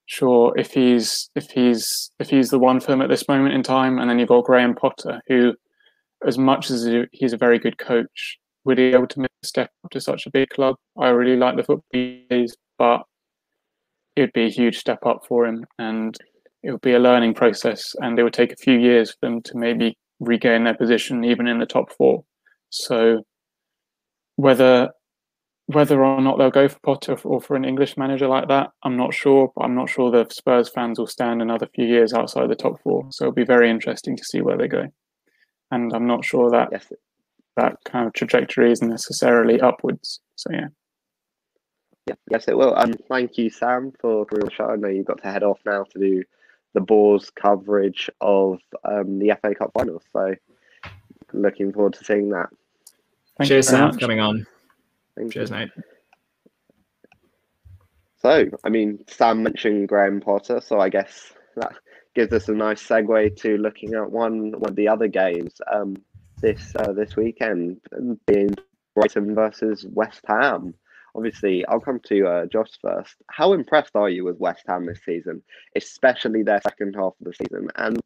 sure 0.07 0.57
if 0.57 0.73
he's 0.73 1.29
if 1.35 1.51
he's 1.51 2.11
if 2.21 2.31
he's 2.31 2.51
the 2.51 2.59
one 2.61 2.79
for 2.79 2.93
him 2.93 3.03
at 3.03 3.09
this 3.09 3.27
moment 3.29 3.55
in 3.55 3.63
time. 3.63 3.99
And 3.99 4.09
then 4.09 4.19
you've 4.19 4.29
got 4.29 4.45
Graham 4.45 4.75
Potter, 4.75 5.21
who, 5.27 5.55
as 6.25 6.39
much 6.39 6.71
as 6.71 6.89
he's 7.13 7.33
a 7.33 7.39
very 7.39 7.59
good 7.59 7.79
coach, 7.79 8.39
would 8.67 8.79
he 8.79 8.91
be 8.91 8.97
able 8.97 9.07
to 9.07 9.21
make 9.21 9.31
a 9.43 9.47
step 9.47 9.71
up 9.85 9.91
to 9.93 10.01
such 10.01 10.27
a 10.27 10.31
big 10.31 10.51
club? 10.51 10.77
I 10.99 11.09
really 11.09 11.37
like 11.37 11.57
the 11.57 11.63
football 11.63 12.47
but 12.79 13.05
it 14.17 14.21
would 14.21 14.33
be 14.33 14.47
a 14.47 14.51
huge 14.51 14.79
step 14.79 15.07
up 15.07 15.25
for 15.27 15.47
him, 15.47 15.65
and 15.79 16.17
it 16.63 16.73
would 16.73 16.81
be 16.81 16.95
a 16.95 16.99
learning 16.99 17.35
process, 17.35 17.95
and 18.01 18.19
it 18.19 18.23
would 18.23 18.33
take 18.33 18.53
a 18.53 18.57
few 18.57 18.79
years 18.79 19.13
for 19.13 19.19
them 19.23 19.43
to 19.43 19.57
maybe 19.57 19.97
regain 20.21 20.65
their 20.65 20.75
position 20.75 21.25
even 21.25 21.47
in 21.47 21.59
the 21.59 21.67
top 21.67 21.93
four. 21.93 22.25
So 22.71 23.23
whether 24.37 24.91
whether 25.67 26.05
or 26.05 26.21
not 26.21 26.39
they'll 26.39 26.51
go 26.51 26.69
for 26.69 26.79
Potter 26.85 27.17
or 27.25 27.41
for 27.41 27.57
an 27.57 27.65
English 27.65 27.97
manager 27.97 28.29
like 28.29 28.47
that, 28.49 28.71
I'm 28.85 28.97
not 28.97 29.15
sure. 29.15 29.53
But 29.55 29.65
I'm 29.65 29.75
not 29.75 29.91
sure 29.91 30.11
the 30.11 30.27
Spurs 30.31 30.69
fans 30.69 30.99
will 30.99 31.09
stand 31.09 31.43
another 31.43 31.69
few 31.75 31.87
years 31.87 32.13
outside 32.13 32.49
the 32.49 32.55
top 32.55 32.81
four. 32.83 33.07
So 33.11 33.25
it'll 33.25 33.35
be 33.35 33.45
very 33.45 33.69
interesting 33.69 34.17
to 34.17 34.25
see 34.25 34.41
where 34.41 34.57
they 34.57 34.69
go. 34.69 34.87
And 35.73 35.93
I'm 35.93 36.07
not 36.07 36.25
sure 36.25 36.51
that 36.51 36.69
yes. 36.71 36.93
That 37.57 37.77
kind 37.85 38.07
of 38.07 38.13
trajectory 38.13 38.71
isn't 38.71 38.89
necessarily 38.89 39.61
upwards. 39.61 40.21
So 40.37 40.51
yeah. 40.53 40.69
Yeah, 42.07 42.15
yes, 42.31 42.47
it 42.47 42.57
will. 42.57 42.77
Um, 42.77 42.93
thank 43.09 43.37
you, 43.37 43.51
Sam, 43.51 43.93
for, 44.01 44.27
for 44.27 44.39
your 44.39 44.51
show. 44.51 44.67
I 44.67 44.77
know 44.77 44.89
you've 44.89 45.07
got 45.07 45.21
to 45.23 45.31
head 45.31 45.43
off 45.43 45.59
now 45.67 45.85
to 45.91 45.99
do 45.99 46.23
the 46.75 46.81
Boars 46.81 47.31
coverage 47.31 48.09
of 48.21 48.61
um, 48.85 49.19
the 49.19 49.33
FA 49.43 49.55
Cup 49.57 49.73
final. 49.75 50.01
So 50.13 50.35
looking 51.33 51.73
forward 51.73 51.95
to 51.95 52.05
seeing 52.05 52.31
that. 52.31 52.49
Thank 53.39 53.49
Cheers, 53.49 53.69
Sam, 53.69 53.93
for 53.93 53.99
coming 53.99 54.21
on. 54.21 54.47
Thank 55.17 55.33
Cheers, 55.33 55.51
you. 55.51 55.57
mate. 55.57 55.71
So, 58.19 58.47
I 58.63 58.69
mean, 58.69 59.05
Sam 59.09 59.43
mentioned 59.43 59.89
Graham 59.89 60.21
Potter, 60.21 60.61
so 60.61 60.81
I 60.81 60.89
guess 60.89 61.33
that 61.57 61.75
gives 62.15 62.33
us 62.33 62.49
a 62.49 62.53
nice 62.53 62.83
segue 62.87 63.37
to 63.37 63.57
looking 63.59 63.95
at 63.95 64.11
one 64.11 64.53
one 64.53 64.71
of 64.71 64.77
the 64.77 64.89
other 64.89 65.07
games 65.07 65.61
um, 65.73 65.97
this 66.41 66.73
uh, 66.77 66.93
this 66.93 67.17
weekend, 67.17 67.81
being 68.27 68.55
Brighton 68.95 69.35
versus 69.35 69.85
West 69.89 70.21
Ham. 70.27 70.75
Obviously, 71.15 71.65
I'll 71.67 71.81
come 71.81 72.01
to 72.07 72.27
uh, 72.27 72.47
Josh 72.47 72.71
first. 72.83 73.15
How 73.31 73.55
impressed 73.55 73.97
are 73.97 74.11
you 74.11 74.25
with 74.25 74.39
West 74.39 74.65
Ham 74.69 74.87
this 74.87 75.01
season, 75.05 75.43
especially 75.75 76.43
their 76.43 76.61
second 76.61 76.95
half 76.95 77.15
of 77.19 77.25
the 77.27 77.33
season? 77.33 77.69
And 77.77 77.99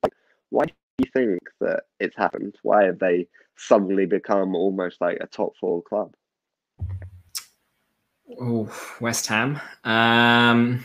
why 0.51 0.66
do 0.66 0.73
you 0.98 1.11
think 1.12 1.40
that 1.61 1.85
it's 1.98 2.16
happened? 2.16 2.55
Why 2.62 2.85
have 2.85 3.01
they 3.01 3.27
suddenly 3.57 4.07
become 4.07 4.55
almost 4.55 5.01
like 5.01 5.19
a 5.20 5.27
top 5.27 5.55
four 5.61 5.82
club? 5.82 6.15
Oh, 8.40 8.73
West 9.01 9.27
Ham. 9.27 9.61
Um, 9.82 10.85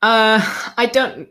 uh, 0.00 0.40
I 0.76 0.86
don't. 0.92 1.28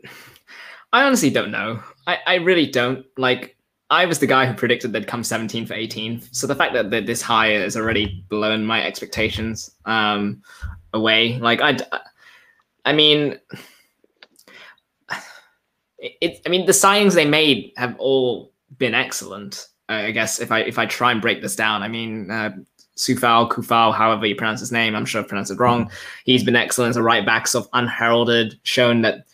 I 0.92 1.04
honestly 1.04 1.30
don't 1.30 1.50
know. 1.50 1.82
I, 2.06 2.18
I 2.26 2.34
really 2.36 2.66
don't. 2.66 3.06
Like, 3.16 3.56
I 3.90 4.06
was 4.06 4.20
the 4.20 4.26
guy 4.26 4.46
who 4.46 4.54
predicted 4.54 4.92
they'd 4.92 5.06
come 5.06 5.24
17 5.24 5.66
for 5.66 5.74
18. 5.74 6.22
So 6.32 6.46
the 6.46 6.54
fact 6.54 6.74
that 6.74 6.90
they're 6.90 7.00
this 7.00 7.20
high 7.20 7.48
has 7.48 7.76
already 7.76 8.24
blown 8.28 8.64
my 8.64 8.84
expectations 8.84 9.72
um, 9.84 10.42
away. 10.94 11.38
Like, 11.38 11.60
I, 11.60 11.76
I 12.84 12.92
mean, 12.92 13.38
it. 15.98 16.40
I 16.46 16.48
mean, 16.48 16.66
the 16.66 16.72
signings 16.72 17.14
they 17.14 17.26
made 17.26 17.72
have 17.76 17.96
all 17.98 18.52
been 18.78 18.94
excellent. 18.94 19.66
I 19.88 20.12
guess 20.12 20.40
if 20.40 20.52
I 20.52 20.60
if 20.60 20.78
I 20.78 20.86
try 20.86 21.10
and 21.10 21.20
break 21.20 21.42
this 21.42 21.56
down, 21.56 21.82
I 21.82 21.88
mean, 21.88 22.30
uh, 22.30 22.52
Sufal, 22.96 23.50
Coufal, 23.50 23.92
however 23.92 24.24
you 24.26 24.36
pronounce 24.36 24.60
his 24.60 24.70
name. 24.70 24.94
I'm 24.94 25.04
sure 25.04 25.22
I 25.22 25.24
pronounced 25.24 25.50
it 25.50 25.58
wrong. 25.58 25.90
He's 26.24 26.44
been 26.44 26.54
excellent 26.54 26.90
as 26.90 26.96
a 26.96 27.02
right 27.02 27.26
back, 27.26 27.48
sort 27.48 27.64
of 27.64 27.70
unheralded, 27.72 28.60
shown 28.62 29.02
that 29.02 29.26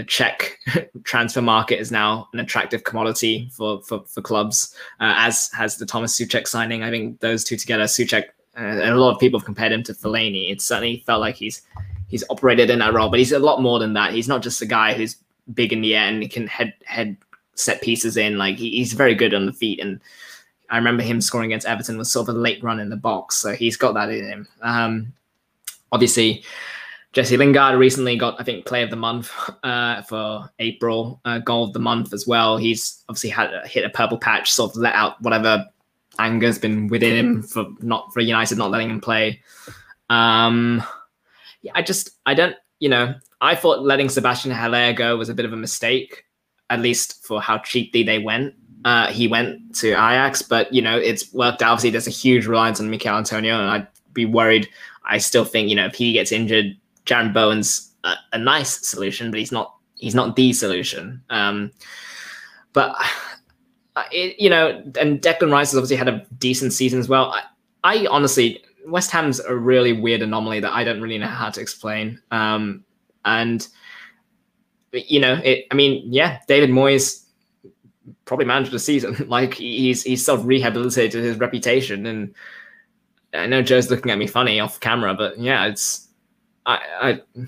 the 0.00 0.06
Czech 0.06 0.58
transfer 1.04 1.42
market 1.42 1.78
is 1.78 1.92
now 1.92 2.28
an 2.32 2.40
attractive 2.40 2.84
commodity 2.84 3.50
for 3.52 3.82
for, 3.82 4.02
for 4.06 4.22
clubs, 4.22 4.74
uh, 4.98 5.14
as 5.16 5.50
has 5.52 5.76
the 5.76 5.84
Thomas 5.84 6.18
Souček 6.18 6.48
signing. 6.48 6.82
I 6.82 6.90
think 6.90 7.20
those 7.20 7.44
two 7.44 7.56
together, 7.56 7.84
Souček, 7.84 8.24
uh, 8.56 8.60
and 8.60 8.94
a 8.94 9.00
lot 9.00 9.14
of 9.14 9.20
people 9.20 9.38
have 9.38 9.44
compared 9.44 9.72
him 9.72 9.82
to 9.84 9.92
Fellaini. 9.92 10.50
It 10.50 10.62
certainly 10.62 11.02
felt 11.06 11.20
like 11.20 11.36
he's 11.36 11.62
he's 12.08 12.24
operated 12.30 12.70
in 12.70 12.78
that 12.78 12.94
role, 12.94 13.10
but 13.10 13.18
he's 13.18 13.32
a 13.32 13.38
lot 13.38 13.60
more 13.60 13.78
than 13.78 13.92
that. 13.92 14.14
He's 14.14 14.28
not 14.28 14.42
just 14.42 14.62
a 14.62 14.66
guy 14.66 14.94
who's 14.94 15.16
big 15.52 15.72
in 15.72 15.82
the 15.82 15.94
air 15.94 16.08
and 16.08 16.30
can 16.30 16.46
head 16.46 16.72
head 16.86 17.16
set 17.54 17.82
pieces 17.82 18.16
in. 18.16 18.38
Like 18.38 18.56
he, 18.56 18.70
he's 18.70 18.94
very 18.94 19.14
good 19.14 19.34
on 19.34 19.44
the 19.44 19.52
feet 19.52 19.80
and 19.80 20.00
I 20.70 20.76
remember 20.76 21.02
him 21.02 21.20
scoring 21.20 21.50
against 21.50 21.66
Everton 21.66 21.98
with 21.98 22.06
sort 22.06 22.28
of 22.28 22.36
a 22.36 22.38
late 22.38 22.62
run 22.62 22.78
in 22.78 22.90
the 22.90 22.96
box, 22.96 23.36
so 23.36 23.52
he's 23.52 23.76
got 23.76 23.94
that 23.94 24.08
in 24.08 24.24
him. 24.24 24.48
Um, 24.62 25.12
obviously, 25.90 26.44
Jesse 27.12 27.36
Lingard 27.36 27.78
recently 27.78 28.16
got, 28.16 28.40
I 28.40 28.44
think, 28.44 28.66
Play 28.66 28.82
of 28.82 28.90
the 28.90 28.96
Month 28.96 29.32
uh, 29.62 30.02
for 30.02 30.48
April, 30.58 31.20
uh, 31.24 31.38
Goal 31.38 31.64
of 31.64 31.72
the 31.72 31.78
Month 31.78 32.12
as 32.12 32.26
well. 32.26 32.56
He's 32.56 33.02
obviously 33.08 33.30
had 33.30 33.50
hit 33.66 33.84
a 33.84 33.90
purple 33.90 34.18
patch, 34.18 34.52
sort 34.52 34.72
of 34.72 34.76
let 34.76 34.94
out 34.94 35.20
whatever 35.22 35.66
anger's 36.18 36.58
been 36.58 36.88
within 36.88 37.16
him 37.16 37.42
for 37.42 37.66
not 37.80 38.12
for 38.12 38.20
United 38.20 38.58
not 38.58 38.70
letting 38.70 38.90
him 38.90 39.00
play. 39.00 39.40
Um, 40.10 40.82
yeah, 41.62 41.72
I 41.74 41.82
just 41.82 42.10
I 42.26 42.34
don't, 42.34 42.56
you 42.78 42.88
know, 42.88 43.14
I 43.40 43.54
thought 43.54 43.82
letting 43.82 44.08
Sebastian 44.08 44.50
Haller 44.50 44.92
go 44.92 45.16
was 45.16 45.28
a 45.28 45.34
bit 45.34 45.46
of 45.46 45.52
a 45.52 45.56
mistake, 45.56 46.24
at 46.68 46.80
least 46.80 47.24
for 47.24 47.40
how 47.40 47.58
cheaply 47.58 48.02
they 48.02 48.18
went 48.18 48.54
uh, 48.84 49.08
he 49.08 49.28
went 49.28 49.74
to 49.76 49.90
Ajax, 49.90 50.42
but 50.42 50.72
you 50.72 50.80
know 50.80 50.96
it's 50.96 51.32
worked 51.32 51.62
out. 51.62 51.72
Obviously, 51.72 51.90
there's 51.90 52.06
a 52.06 52.10
huge 52.10 52.46
reliance 52.46 52.80
on 52.80 52.90
Michail 52.90 53.16
Antonio, 53.16 53.58
and 53.58 53.68
I'd 53.68 53.88
be 54.12 54.24
worried. 54.24 54.68
I 55.04 55.18
still 55.18 55.44
think 55.44 55.68
you 55.68 55.76
know 55.76 55.86
if 55.86 55.94
he 55.94 56.12
gets 56.12 56.32
injured, 56.32 56.76
Jarrod 57.06 57.32
Bowen's 57.32 57.92
a, 58.04 58.14
a 58.32 58.38
nice 58.38 58.86
solution, 58.86 59.30
but 59.30 59.40
he's 59.40 59.52
not 59.52 59.74
he's 59.96 60.14
not 60.14 60.36
the 60.36 60.52
solution. 60.52 61.22
Um, 61.30 61.70
but 62.72 62.96
it, 64.12 64.40
you 64.40 64.50
know, 64.50 64.82
and 64.98 65.20
Declan 65.20 65.52
Rice 65.52 65.72
has 65.72 65.78
obviously 65.78 65.96
had 65.96 66.08
a 66.08 66.24
decent 66.38 66.72
season 66.72 67.00
as 67.00 67.08
well. 67.08 67.32
I, 67.32 67.42
I 67.84 68.06
honestly, 68.06 68.62
West 68.86 69.10
Ham's 69.10 69.40
a 69.40 69.54
really 69.54 69.92
weird 69.92 70.22
anomaly 70.22 70.60
that 70.60 70.72
I 70.72 70.84
don't 70.84 71.00
really 71.00 71.18
know 71.18 71.26
how 71.26 71.50
to 71.50 71.60
explain. 71.60 72.20
Um, 72.30 72.84
and 73.24 73.66
you 74.92 75.20
know, 75.20 75.34
it. 75.44 75.66
I 75.70 75.74
mean, 75.74 76.02
yeah, 76.12 76.40
David 76.48 76.70
Moyes 76.70 77.24
probably 78.24 78.46
managed 78.46 78.72
the 78.72 78.78
season. 78.78 79.16
like 79.28 79.54
he's 79.54 80.02
he's 80.02 80.24
sort 80.24 80.40
of 80.40 80.46
rehabilitated 80.46 81.22
his 81.22 81.38
reputation, 81.38 82.06
and 82.06 82.34
I 83.34 83.46
know 83.46 83.62
Joe's 83.62 83.90
looking 83.90 84.10
at 84.10 84.18
me 84.18 84.26
funny 84.26 84.60
off 84.60 84.80
camera, 84.80 85.14
but 85.14 85.38
yeah, 85.38 85.66
it's 85.66 86.08
I 86.66 87.20
I 87.36 87.46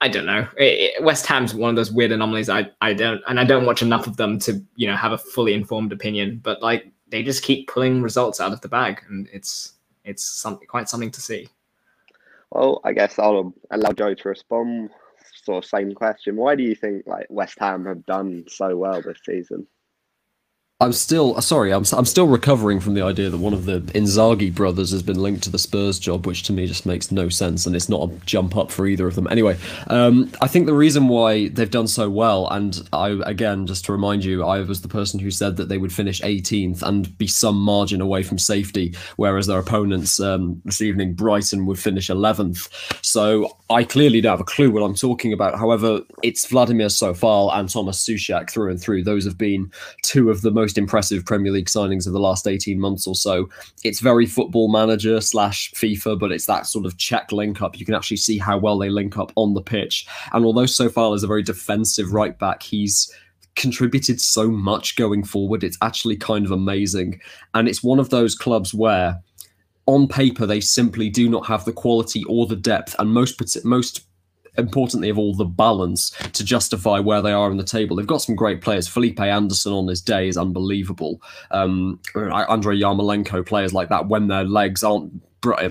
I 0.00 0.08
don't 0.08 0.26
know. 0.26 0.46
It, 0.58 0.96
it, 0.96 1.02
West 1.02 1.26
Ham's 1.26 1.54
one 1.54 1.70
of 1.70 1.76
those 1.76 1.92
weird 1.92 2.12
anomalies. 2.12 2.48
I 2.48 2.70
I 2.80 2.92
don't 2.92 3.22
and 3.26 3.40
I 3.40 3.44
don't 3.44 3.66
watch 3.66 3.82
enough 3.82 4.06
of 4.06 4.16
them 4.16 4.38
to 4.40 4.62
you 4.76 4.86
know 4.86 4.96
have 4.96 5.12
a 5.12 5.18
fully 5.18 5.54
informed 5.54 5.92
opinion. 5.92 6.40
But 6.42 6.62
like 6.62 6.92
they 7.08 7.22
just 7.22 7.42
keep 7.42 7.68
pulling 7.68 8.02
results 8.02 8.40
out 8.40 8.52
of 8.52 8.60
the 8.60 8.68
bag, 8.68 9.02
and 9.08 9.28
it's 9.32 9.74
it's 10.04 10.24
something 10.24 10.66
quite 10.66 10.88
something 10.88 11.10
to 11.10 11.20
see. 11.20 11.48
Well, 12.50 12.80
I 12.84 12.92
guess 12.92 13.18
I'll 13.18 13.52
allow 13.70 13.92
Joe 13.92 14.14
to 14.14 14.28
respond. 14.28 14.90
Sort 15.42 15.64
of 15.64 15.68
same 15.68 15.92
question. 15.92 16.36
Why 16.36 16.54
do 16.54 16.62
you 16.62 16.74
think 16.74 17.06
like 17.06 17.26
West 17.28 17.58
Ham 17.58 17.84
have 17.86 18.06
done 18.06 18.44
so 18.48 18.76
well 18.76 19.02
this 19.02 19.18
season? 19.24 19.66
I'm 20.80 20.92
still 20.92 21.40
sorry. 21.40 21.72
I'm 21.72 21.84
I'm 21.92 22.04
still 22.04 22.26
recovering 22.26 22.80
from 22.80 22.94
the 22.94 23.02
idea 23.02 23.30
that 23.30 23.38
one 23.38 23.54
of 23.54 23.64
the 23.64 23.80
Inzaghi 23.94 24.52
brothers 24.52 24.90
has 24.90 25.04
been 25.04 25.22
linked 25.22 25.44
to 25.44 25.50
the 25.50 25.58
Spurs 25.58 26.00
job, 26.00 26.26
which 26.26 26.42
to 26.44 26.52
me 26.52 26.66
just 26.66 26.84
makes 26.84 27.12
no 27.12 27.28
sense, 27.28 27.64
and 27.64 27.76
it's 27.76 27.88
not 27.88 28.10
a 28.10 28.12
jump 28.26 28.56
up 28.56 28.72
for 28.72 28.84
either 28.84 29.06
of 29.06 29.14
them. 29.14 29.28
Anyway, 29.30 29.56
um, 29.86 30.32
I 30.42 30.48
think 30.48 30.66
the 30.66 30.74
reason 30.74 31.06
why 31.06 31.46
they've 31.46 31.70
done 31.70 31.86
so 31.86 32.10
well, 32.10 32.48
and 32.50 32.88
I 32.92 33.10
again 33.24 33.68
just 33.68 33.84
to 33.84 33.92
remind 33.92 34.24
you, 34.24 34.42
I 34.42 34.62
was 34.62 34.82
the 34.82 34.88
person 34.88 35.20
who 35.20 35.30
said 35.30 35.58
that 35.58 35.68
they 35.68 35.78
would 35.78 35.92
finish 35.92 36.20
18th 36.22 36.82
and 36.82 37.16
be 37.18 37.28
some 37.28 37.56
margin 37.56 38.00
away 38.00 38.24
from 38.24 38.38
safety, 38.40 38.96
whereas 39.14 39.46
their 39.46 39.60
opponents 39.60 40.18
um, 40.18 40.60
this 40.64 40.82
evening, 40.82 41.14
Brighton, 41.14 41.66
would 41.66 41.78
finish 41.78 42.08
11th. 42.08 42.68
So 43.04 43.56
I 43.70 43.84
clearly 43.84 44.20
don't 44.20 44.32
have 44.32 44.40
a 44.40 44.44
clue 44.44 44.72
what 44.72 44.82
I'm 44.82 44.96
talking 44.96 45.32
about. 45.32 45.56
However, 45.56 46.00
it's 46.24 46.46
Vladimir 46.46 46.88
Coufal 46.88 47.56
and 47.56 47.70
Thomas 47.70 48.04
Souček 48.04 48.50
through 48.50 48.70
and 48.72 48.80
through. 48.80 49.04
Those 49.04 49.24
have 49.24 49.38
been 49.38 49.70
two 50.02 50.30
of 50.30 50.42
the 50.42 50.50
most 50.50 50.63
most 50.64 50.78
impressive 50.78 51.26
Premier 51.26 51.52
League 51.52 51.66
signings 51.66 52.06
of 52.06 52.14
the 52.14 52.18
last 52.18 52.46
18 52.46 52.80
months 52.80 53.06
or 53.06 53.14
so. 53.14 53.50
It's 53.84 54.00
very 54.00 54.24
football 54.24 54.72
manager 54.72 55.20
slash 55.20 55.70
FIFA, 55.72 56.18
but 56.18 56.32
it's 56.32 56.46
that 56.46 56.66
sort 56.66 56.86
of 56.86 56.96
Czech 56.96 57.32
link 57.32 57.60
up. 57.60 57.78
You 57.78 57.84
can 57.84 57.94
actually 57.94 58.16
see 58.16 58.38
how 58.38 58.56
well 58.56 58.78
they 58.78 58.88
link 58.88 59.18
up 59.18 59.30
on 59.36 59.52
the 59.52 59.60
pitch. 59.60 60.06
And 60.32 60.42
although 60.42 60.62
Coufal 60.62 61.14
is 61.14 61.22
a 61.22 61.26
very 61.26 61.42
defensive 61.42 62.14
right 62.14 62.38
back, 62.38 62.62
he's 62.62 63.12
contributed 63.56 64.22
so 64.22 64.50
much 64.50 64.96
going 64.96 65.22
forward. 65.22 65.62
It's 65.62 65.76
actually 65.82 66.16
kind 66.16 66.46
of 66.46 66.50
amazing. 66.50 67.20
And 67.52 67.68
it's 67.68 67.84
one 67.84 67.98
of 67.98 68.08
those 68.08 68.34
clubs 68.34 68.72
where 68.72 69.20
on 69.84 70.08
paper 70.08 70.46
they 70.46 70.60
simply 70.60 71.10
do 71.10 71.28
not 71.28 71.44
have 71.46 71.66
the 71.66 71.72
quality 71.74 72.24
or 72.24 72.46
the 72.46 72.56
depth 72.56 72.96
and 72.98 73.12
most 73.12 73.38
most 73.66 74.06
importantly 74.56 75.08
of 75.08 75.18
all, 75.18 75.34
the 75.34 75.44
balance 75.44 76.10
to 76.32 76.44
justify 76.44 76.98
where 76.98 77.22
they 77.22 77.32
are 77.32 77.50
in 77.50 77.56
the 77.56 77.64
table. 77.64 77.96
They've 77.96 78.06
got 78.06 78.22
some 78.22 78.36
great 78.36 78.60
players. 78.60 78.88
Felipe 78.88 79.20
Anderson 79.20 79.72
on 79.72 79.86
this 79.86 80.00
day 80.00 80.28
is 80.28 80.36
unbelievable. 80.36 81.20
Um, 81.50 82.00
Andrei 82.14 82.78
Yarmolenko, 82.78 83.46
players 83.46 83.72
like 83.72 83.88
that, 83.88 84.08
when 84.08 84.28
their 84.28 84.44
legs 84.44 84.82
aren't 84.82 85.12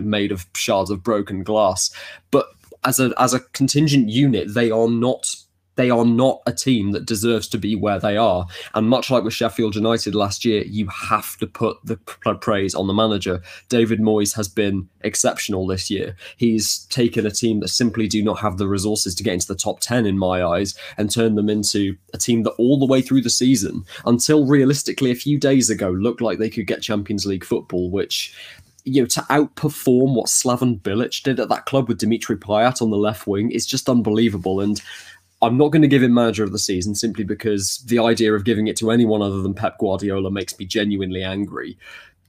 made 0.01 0.31
of 0.31 0.45
shards 0.55 0.89
of 0.89 1.03
broken 1.03 1.43
glass. 1.43 1.91
But 2.31 2.47
as 2.83 2.99
a 2.99 3.13
as 3.17 3.33
a 3.33 3.39
contingent 3.39 4.09
unit, 4.09 4.53
they 4.53 4.69
are 4.71 4.89
not 4.89 5.35
they 5.75 5.89
are 5.89 6.05
not 6.05 6.41
a 6.45 6.53
team 6.53 6.91
that 6.91 7.05
deserves 7.05 7.47
to 7.49 7.57
be 7.57 7.75
where 7.75 7.99
they 7.99 8.17
are. 8.17 8.45
And 8.73 8.89
much 8.89 9.09
like 9.09 9.23
with 9.23 9.33
Sheffield 9.33 9.75
United 9.75 10.15
last 10.15 10.45
year, 10.45 10.63
you 10.63 10.87
have 10.87 11.37
to 11.37 11.47
put 11.47 11.77
the 11.83 11.97
praise 11.97 12.75
on 12.75 12.87
the 12.87 12.93
manager. 12.93 13.41
David 13.69 13.99
Moyes 13.99 14.35
has 14.35 14.47
been 14.47 14.87
exceptional 15.01 15.67
this 15.67 15.89
year. 15.89 16.15
He's 16.37 16.85
taken 16.85 17.25
a 17.25 17.31
team 17.31 17.59
that 17.61 17.69
simply 17.69 18.07
do 18.07 18.23
not 18.23 18.39
have 18.39 18.57
the 18.57 18.67
resources 18.67 19.15
to 19.15 19.23
get 19.23 19.33
into 19.33 19.47
the 19.47 19.55
top 19.55 19.79
10 19.79 20.05
in 20.05 20.17
my 20.17 20.43
eyes 20.43 20.75
and 20.97 21.09
turned 21.09 21.37
them 21.37 21.49
into 21.49 21.95
a 22.13 22.17
team 22.17 22.43
that 22.43 22.51
all 22.51 22.79
the 22.79 22.85
way 22.85 23.01
through 23.01 23.21
the 23.21 23.29
season, 23.29 23.83
until 24.05 24.45
realistically 24.45 25.11
a 25.11 25.15
few 25.15 25.39
days 25.39 25.69
ago, 25.69 25.89
looked 25.89 26.21
like 26.21 26.39
they 26.39 26.49
could 26.49 26.67
get 26.67 26.81
Champions 26.81 27.25
League 27.25 27.45
football, 27.45 27.89
which 27.89 28.33
you 28.85 29.01
know, 29.01 29.07
to 29.07 29.21
outperform 29.21 30.13
what 30.13 30.27
Slaven 30.27 30.79
Bilic 30.81 31.23
did 31.23 31.39
at 31.39 31.49
that 31.49 31.65
club 31.65 31.87
with 31.87 31.99
Dimitri 31.99 32.35
Payet 32.35 32.81
on 32.81 32.89
the 32.89 32.97
left 32.97 33.27
wing 33.27 33.49
is 33.51 33.65
just 33.65 33.87
unbelievable. 33.87 34.59
And 34.59 34.81
I'm 35.43 35.57
not 35.57 35.71
going 35.71 35.81
to 35.81 35.89
give 35.89 36.01
him 36.01 36.13
manager 36.13 36.43
of 36.43 36.53
the 36.53 36.59
season 36.59 36.95
simply 36.95 37.25
because 37.25 37.79
the 37.87 37.99
idea 37.99 38.33
of 38.33 38.45
giving 38.45 38.67
it 38.67 38.77
to 38.77 38.91
anyone 38.91 39.21
other 39.21 39.41
than 39.41 39.53
Pep 39.53 39.77
Guardiola 39.77 40.31
makes 40.31 40.57
me 40.57 40.65
genuinely 40.65 41.21
angry. 41.21 41.77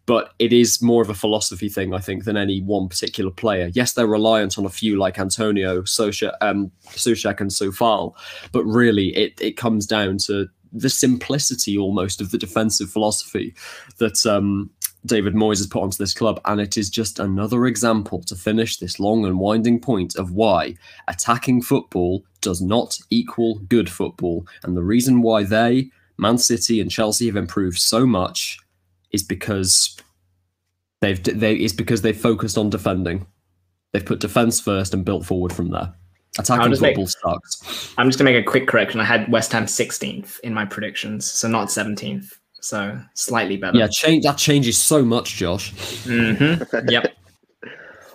But 0.06 0.34
it 0.38 0.52
is 0.52 0.82
more 0.82 1.00
of 1.00 1.08
a 1.08 1.14
philosophy 1.14 1.68
thing, 1.68 1.94
I 1.94 1.98
think, 1.98 2.24
than 2.24 2.36
any 2.36 2.60
one 2.60 2.88
particular 2.88 3.30
player. 3.30 3.70
Yes, 3.72 3.92
they're 3.92 4.06
reliant 4.06 4.58
on 4.58 4.66
a 4.66 4.70
few 4.70 4.98
like 4.98 5.18
Antonio, 5.18 5.82
Souček, 5.82 6.34
um, 6.40 6.70
and 6.84 7.50
Coufal, 7.50 8.14
but 8.52 8.64
really 8.64 9.16
it, 9.16 9.40
it 9.40 9.56
comes 9.56 9.86
down 9.86 10.18
to 10.26 10.48
the 10.72 10.90
simplicity 10.90 11.78
almost 11.78 12.20
of 12.20 12.32
the 12.32 12.38
defensive 12.38 12.90
philosophy 12.90 13.54
that 13.98 14.26
um, 14.26 14.68
David 15.06 15.34
Moyes 15.34 15.58
has 15.58 15.66
put 15.66 15.82
onto 15.82 15.98
this 15.98 16.14
club, 16.14 16.40
and 16.46 16.60
it 16.60 16.76
is 16.76 16.88
just 16.88 17.18
another 17.18 17.66
example 17.66 18.22
to 18.22 18.34
finish 18.34 18.78
this 18.78 18.98
long 18.98 19.26
and 19.26 19.38
winding 19.38 19.80
point 19.80 20.16
of 20.16 20.32
why 20.32 20.76
attacking 21.08 21.62
football 21.62 22.24
does 22.40 22.62
not 22.62 22.98
equal 23.10 23.58
good 23.68 23.90
football. 23.90 24.46
And 24.62 24.76
the 24.76 24.82
reason 24.82 25.20
why 25.20 25.44
they, 25.44 25.90
Man 26.16 26.38
City 26.38 26.80
and 26.80 26.90
Chelsea, 26.90 27.26
have 27.26 27.36
improved 27.36 27.78
so 27.78 28.06
much 28.06 28.58
is 29.12 29.22
because 29.22 29.96
they've 31.00 31.22
they 31.22 31.54
is 31.54 31.72
because 31.72 32.02
they've 32.02 32.18
focused 32.18 32.56
on 32.56 32.70
defending. 32.70 33.26
They've 33.92 34.04
put 34.04 34.20
defense 34.20 34.58
first 34.58 34.94
and 34.94 35.04
built 35.04 35.26
forward 35.26 35.52
from 35.52 35.70
there. 35.70 35.92
Attacking 36.38 36.74
football 36.74 37.04
make, 37.04 37.08
sucks. 37.10 37.94
I'm 37.96 38.08
just 38.08 38.18
gonna 38.18 38.30
make 38.30 38.42
a 38.42 38.50
quick 38.50 38.66
correction. 38.66 39.00
I 39.00 39.04
had 39.04 39.30
West 39.30 39.52
Ham 39.52 39.66
16th 39.66 40.40
in 40.40 40.54
my 40.54 40.64
predictions, 40.64 41.30
so 41.30 41.46
not 41.46 41.68
17th 41.68 42.32
so 42.64 42.98
slightly 43.14 43.56
better. 43.56 43.78
Yeah, 43.78 43.88
change 43.88 44.24
that 44.24 44.38
changes 44.38 44.78
so 44.78 45.04
much, 45.04 45.36
Josh. 45.36 45.72
Mm-hmm. 46.04 46.88
yep. 46.88 47.14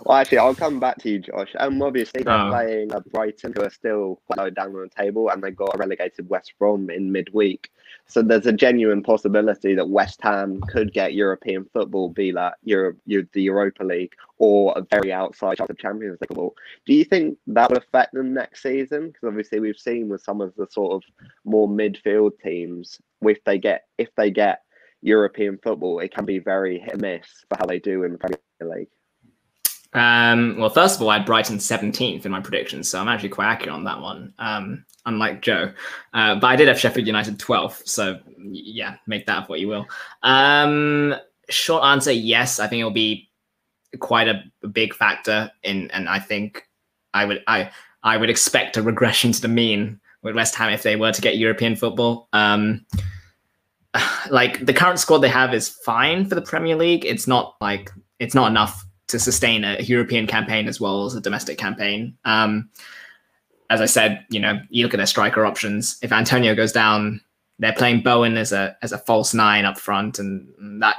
well, 0.06 0.18
actually, 0.18 0.40
I'll 0.40 0.56
come 0.56 0.80
back 0.80 0.98
to 1.00 1.10
you, 1.10 1.20
Josh. 1.20 1.54
Um, 1.60 1.82
obviously 1.82 2.24
they're 2.24 2.34
oh. 2.34 2.50
playing 2.50 2.94
uh, 2.94 3.02
Brighton, 3.12 3.54
who 3.56 3.64
are 3.64 3.70
still 3.70 4.22
quite 4.26 4.40
low 4.40 4.50
down 4.50 4.76
on 4.76 4.82
the 4.82 5.04
table, 5.04 5.30
and 5.30 5.44
they 5.44 5.52
got 5.52 5.76
a 5.76 5.78
relegated 5.78 6.30
West 6.30 6.54
Brom 6.58 6.90
in 6.90 7.12
midweek. 7.12 7.70
So 8.08 8.24
there's 8.24 8.48
a 8.48 8.52
genuine 8.52 9.04
possibility 9.04 9.76
that 9.76 9.88
West 9.88 10.20
Ham 10.24 10.62
could 10.62 10.94
get 10.94 11.14
European 11.14 11.66
football, 11.72 12.10
be 12.10 12.32
that 12.32 12.56
Europe, 12.64 12.98
the 13.06 13.28
Europa 13.36 13.84
League, 13.84 14.14
or 14.40 14.74
a 14.76 14.82
very 14.82 15.14
outside 15.14 15.58
chance 15.58 15.70
of 15.70 15.78
Champions 15.78 16.18
League 16.20 16.28
football. 16.30 16.56
Do 16.88 16.96
you 16.96 17.04
think 17.04 17.38
that 17.46 17.70
will 17.70 17.78
affect 17.78 18.16
them 18.16 18.34
next 18.34 18.64
season? 18.64 19.10
Because 19.10 19.28
obviously 19.28 19.60
we've 19.60 19.78
seen 19.78 20.10
with 20.10 20.24
some 20.24 20.42
of 20.42 20.56
the 20.56 20.66
sort 20.72 20.94
of 20.94 21.04
more 21.46 21.70
midfield 21.70 22.32
teams, 22.44 23.00
if 23.22 23.44
they 23.46 23.58
get 23.58 23.84
if 23.98 24.10
they 24.16 24.32
get 24.32 24.62
European 25.02 25.58
football, 25.62 26.00
it 26.00 26.14
can 26.14 26.26
be 26.26 26.40
very 26.40 26.80
hit 26.80 26.94
and 26.94 27.02
miss 27.02 27.26
for 27.50 27.58
how 27.58 27.66
they 27.66 27.80
do 27.80 28.04
in 28.04 28.14
the 28.14 28.18
Premier 28.18 28.40
League. 28.62 28.88
Um, 29.94 30.58
well, 30.60 30.70
first 30.70 30.96
of 30.96 31.02
all, 31.02 31.10
I 31.10 31.18
had 31.18 31.26
Brighton 31.26 31.58
17th 31.58 32.26
in 32.26 32.32
my 32.32 32.42
predictions, 32.42 32.90
so 32.90 33.00
I'm 33.00 33.08
actually 33.08 33.30
quite 33.30 33.48
accurate 33.48 33.74
on 33.74 33.86
that 33.86 34.00
one, 34.00 34.34
um, 34.38 34.86
unlike 35.06 35.42
Joe. 35.42 35.74
Uh, 36.14 36.36
but 36.36 36.48
I 36.48 36.56
did 36.56 36.68
have 36.68 36.80
Sheffield 36.80 37.08
United 37.08 37.40
12th, 37.40 37.88
so 37.88 38.20
yeah, 38.38 38.98
make 39.08 39.26
that 39.26 39.50
what 39.50 39.60
you 39.60 39.68
will. 39.68 39.88
Um, 40.22 41.16
short 41.50 41.84
answer, 41.84 42.12
yes, 42.12 42.60
I 42.60 42.68
think 42.68 42.82
it'll 42.82 42.92
be 42.92 43.30
quite 43.98 44.28
a, 44.28 44.44
a 44.64 44.68
big 44.68 44.94
factor 44.94 45.52
in, 45.64 45.90
and 45.92 46.08
I 46.08 46.20
think 46.20 46.68
I 47.14 47.26
would 47.26 47.44
I 47.48 47.72
I 48.04 48.18
would 48.18 48.30
expect 48.30 48.78
a 48.78 48.84
regression 48.84 49.32
to 49.32 49.42
the 49.42 49.48
mean 49.48 50.00
with 50.22 50.36
West 50.36 50.56
Ham 50.56 50.72
if 50.72 50.84
they 50.84 50.96
were 50.96 51.12
to 51.12 51.22
get 51.22 51.38
European 51.38 51.76
football. 51.76 52.28
Um, 52.34 52.86
like 54.30 54.66
the 54.66 54.74
current 54.74 55.00
squad 55.00 55.20
they 55.20 55.30
have 55.30 55.54
is 55.54 55.70
fine 55.70 56.26
for 56.26 56.36
the 56.36 56.42
Premier 56.42 56.76
League. 56.76 57.06
It's 57.06 57.28
not 57.28 57.56
like 57.62 57.92
it's 58.20 58.36
not 58.36 58.50
enough 58.50 58.86
to 59.08 59.20
sustain 59.20 59.64
a 59.64 59.82
European 59.82 60.28
campaign 60.28 60.68
as 60.68 60.80
well 60.80 61.06
as 61.06 61.16
a 61.16 61.22
domestic 61.22 61.58
campaign. 61.58 62.16
Um, 62.26 62.70
as 63.70 63.82
I 63.82 63.86
said, 63.86 64.26
you 64.30 64.40
know, 64.40 64.60
you 64.70 64.84
look 64.84 64.94
at 64.94 64.98
their 64.98 65.06
striker 65.06 65.46
options. 65.46 65.98
If 66.02 66.12
Antonio 66.12 66.56
goes 66.56 66.72
down, 66.72 67.22
they're 67.60 67.74
playing 67.74 68.02
Bowen 68.02 68.38
as 68.38 68.52
a 68.52 68.76
as 68.82 68.92
a 68.92 68.98
false 68.98 69.34
nine 69.34 69.66
up 69.66 69.78
front, 69.80 70.20
and 70.20 70.82
that 70.82 70.96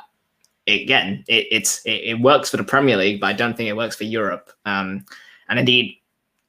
again, 0.67 1.25
it, 1.27 1.47
it's 1.51 1.85
it, 1.85 2.03
it, 2.05 2.21
works 2.21 2.51
for 2.51 2.59
the 2.59 2.65
Premier 2.65 2.97
League, 2.97 3.21
but 3.21 3.29
I 3.29 3.33
don't 3.33 3.57
think 3.57 3.69
it 3.69 3.77
works 3.77 3.97
for 3.97 4.05
Europe. 4.05 4.53
Um, 4.67 5.05
and 5.49 5.59
indeed, 5.59 5.97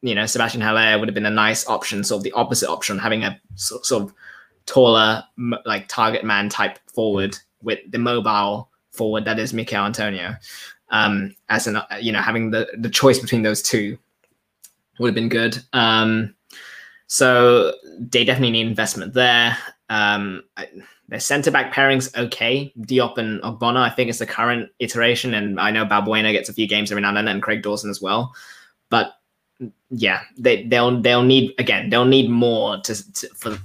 you 0.01 0.15
know, 0.15 0.25
Sebastian 0.25 0.61
Haller 0.61 0.97
would 0.97 1.07
have 1.07 1.15
been 1.15 1.25
a 1.25 1.31
nice 1.31 1.67
option, 1.67 2.03
sort 2.03 2.19
of 2.19 2.23
the 2.23 2.31
opposite 2.33 2.69
option, 2.69 2.97
having 2.97 3.23
a 3.23 3.39
sort, 3.55 3.91
of 3.91 4.13
taller, 4.65 5.23
like 5.65 5.87
target 5.87 6.23
man 6.23 6.49
type 6.49 6.79
forward 6.87 7.37
with 7.61 7.79
the 7.89 7.99
mobile 7.99 8.69
forward 8.91 9.25
that 9.25 9.39
is 9.39 9.53
Michail 9.53 9.85
Antonio 9.85 10.35
um, 10.91 11.33
as 11.49 11.67
an 11.67 11.79
you 11.99 12.11
know 12.11 12.19
having 12.19 12.51
the 12.51 12.67
the 12.77 12.89
choice 12.89 13.19
between 13.19 13.41
those 13.41 13.61
two 13.61 13.97
would 14.99 15.09
have 15.09 15.15
been 15.15 15.29
good. 15.29 15.57
Um, 15.73 16.35
so 17.07 17.73
they 17.97 18.23
definitely 18.23 18.51
need 18.51 18.67
investment 18.67 19.13
there. 19.13 19.57
Um, 19.89 20.43
their 21.07 21.19
centre 21.19 21.51
back 21.51 21.73
pairings 21.73 22.15
okay. 22.15 22.71
Diop 22.79 23.17
and 23.17 23.41
Ogbonna, 23.41 23.81
I 23.81 23.89
think, 23.89 24.09
is 24.09 24.19
the 24.19 24.25
current 24.25 24.69
iteration, 24.79 25.33
and 25.33 25.59
I 25.59 25.71
know 25.71 25.85
Balbuena 25.85 26.31
gets 26.31 26.49
a 26.49 26.53
few 26.53 26.67
games 26.67 26.91
every 26.91 27.01
now 27.01 27.09
and 27.09 27.17
then, 27.17 27.27
and 27.27 27.41
Craig 27.41 27.63
Dawson 27.63 27.89
as 27.89 28.01
well. 28.01 28.33
But 28.89 29.13
yeah, 29.89 30.21
they 30.37 30.63
they'll 30.63 31.01
they'll 31.01 31.23
need 31.23 31.53
again 31.59 31.89
they'll 31.89 32.05
need 32.05 32.29
more 32.29 32.79
to, 32.81 33.13
to 33.13 33.27
for 33.35 33.57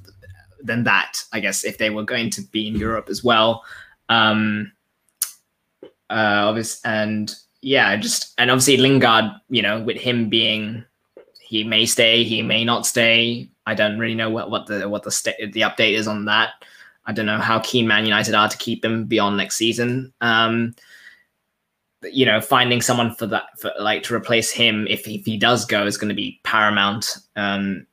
than 0.66 0.84
that, 0.84 1.22
I 1.32 1.40
guess, 1.40 1.64
if 1.64 1.78
they 1.78 1.90
were 1.90 2.02
going 2.02 2.30
to 2.30 2.42
be 2.42 2.68
in 2.68 2.76
Europe 2.76 3.08
as 3.08 3.24
well. 3.24 3.64
Um, 4.08 4.72
uh, 6.10 6.44
obviously, 6.46 6.90
and 6.90 7.34
yeah, 7.62 7.96
just 7.96 8.34
and 8.38 8.50
obviously 8.50 8.76
Lingard, 8.76 9.32
you 9.48 9.62
know, 9.62 9.80
with 9.80 9.96
him 9.96 10.28
being, 10.28 10.84
he 11.40 11.64
may 11.64 11.86
stay, 11.86 12.24
he 12.24 12.42
may 12.42 12.64
not 12.64 12.86
stay. 12.86 13.48
I 13.66 13.74
don't 13.74 13.98
really 13.98 14.14
know 14.14 14.30
what 14.30 14.50
what 14.50 14.66
the 14.66 14.88
what 14.88 15.02
the 15.02 15.10
st- 15.10 15.52
the 15.52 15.62
update 15.62 15.94
is 15.94 16.06
on 16.06 16.26
that. 16.26 16.50
I 17.06 17.12
don't 17.12 17.26
know 17.26 17.38
how 17.38 17.60
keen 17.60 17.86
Man 17.86 18.04
United 18.04 18.34
are 18.34 18.48
to 18.48 18.58
keep 18.58 18.84
him 18.84 19.04
beyond 19.04 19.36
next 19.36 19.56
season. 19.56 20.12
Um, 20.20 20.74
you 22.12 22.26
know, 22.26 22.40
finding 22.40 22.80
someone 22.80 23.14
for 23.14 23.26
that, 23.26 23.58
for 23.58 23.72
like 23.78 24.02
to 24.04 24.14
replace 24.14 24.50
him 24.50 24.86
if, 24.88 25.06
if 25.06 25.24
he 25.24 25.36
does 25.36 25.64
go 25.64 25.86
is 25.86 25.96
going 25.96 26.08
to 26.08 26.14
be 26.14 26.40
paramount. 26.44 27.16
Um, 27.36 27.86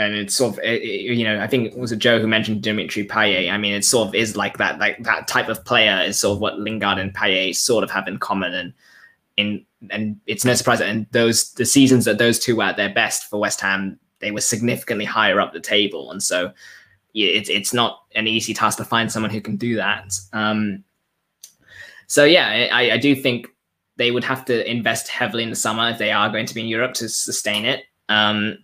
and 0.00 0.14
it's 0.14 0.34
sort 0.34 0.54
of 0.54 0.58
it, 0.60 0.82
it, 0.82 1.14
you 1.14 1.24
know 1.24 1.40
I 1.40 1.46
think 1.46 1.72
it 1.72 1.78
was 1.78 1.92
a 1.92 1.96
Joe 1.96 2.18
who 2.18 2.26
mentioned 2.26 2.62
Dimitri 2.62 3.06
Payet. 3.06 3.52
I 3.52 3.58
mean, 3.58 3.74
it 3.74 3.84
sort 3.84 4.08
of 4.08 4.14
is 4.14 4.34
like 4.34 4.56
that 4.56 4.78
like 4.78 5.02
that 5.04 5.28
type 5.28 5.48
of 5.48 5.64
player 5.64 6.02
is 6.02 6.18
sort 6.18 6.36
of 6.36 6.40
what 6.40 6.58
Lingard 6.58 6.98
and 6.98 7.14
Payet 7.14 7.54
sort 7.54 7.84
of 7.84 7.90
have 7.90 8.08
in 8.08 8.18
common, 8.18 8.54
and 8.54 8.72
in 9.36 9.66
and 9.90 10.18
it's 10.26 10.44
no 10.44 10.54
surprise 10.54 10.78
that 10.78 10.88
in 10.88 11.06
those 11.10 11.52
the 11.52 11.66
seasons 11.66 12.06
that 12.06 12.18
those 12.18 12.38
two 12.38 12.56
were 12.56 12.64
at 12.64 12.76
their 12.76 12.92
best 12.92 13.28
for 13.28 13.38
West 13.38 13.60
Ham, 13.60 13.98
they 14.20 14.30
were 14.30 14.40
significantly 14.40 15.04
higher 15.04 15.38
up 15.38 15.52
the 15.52 15.60
table, 15.60 16.10
and 16.10 16.22
so 16.22 16.50
it's 17.14 17.50
it's 17.50 17.74
not 17.74 18.02
an 18.14 18.26
easy 18.26 18.54
task 18.54 18.78
to 18.78 18.84
find 18.84 19.12
someone 19.12 19.30
who 19.30 19.40
can 19.40 19.56
do 19.56 19.76
that. 19.76 20.14
Um, 20.32 20.82
so 22.10 22.24
yeah, 22.24 22.66
I, 22.72 22.90
I 22.90 22.96
do 22.96 23.14
think 23.14 23.46
they 23.96 24.10
would 24.10 24.24
have 24.24 24.44
to 24.46 24.68
invest 24.68 25.06
heavily 25.06 25.44
in 25.44 25.50
the 25.50 25.54
summer 25.54 25.88
if 25.90 25.98
they 25.98 26.10
are 26.10 26.28
going 26.28 26.44
to 26.44 26.54
be 26.54 26.60
in 26.60 26.66
Europe 26.66 26.92
to 26.94 27.08
sustain 27.08 27.64
it. 27.64 27.84
Um, 28.08 28.58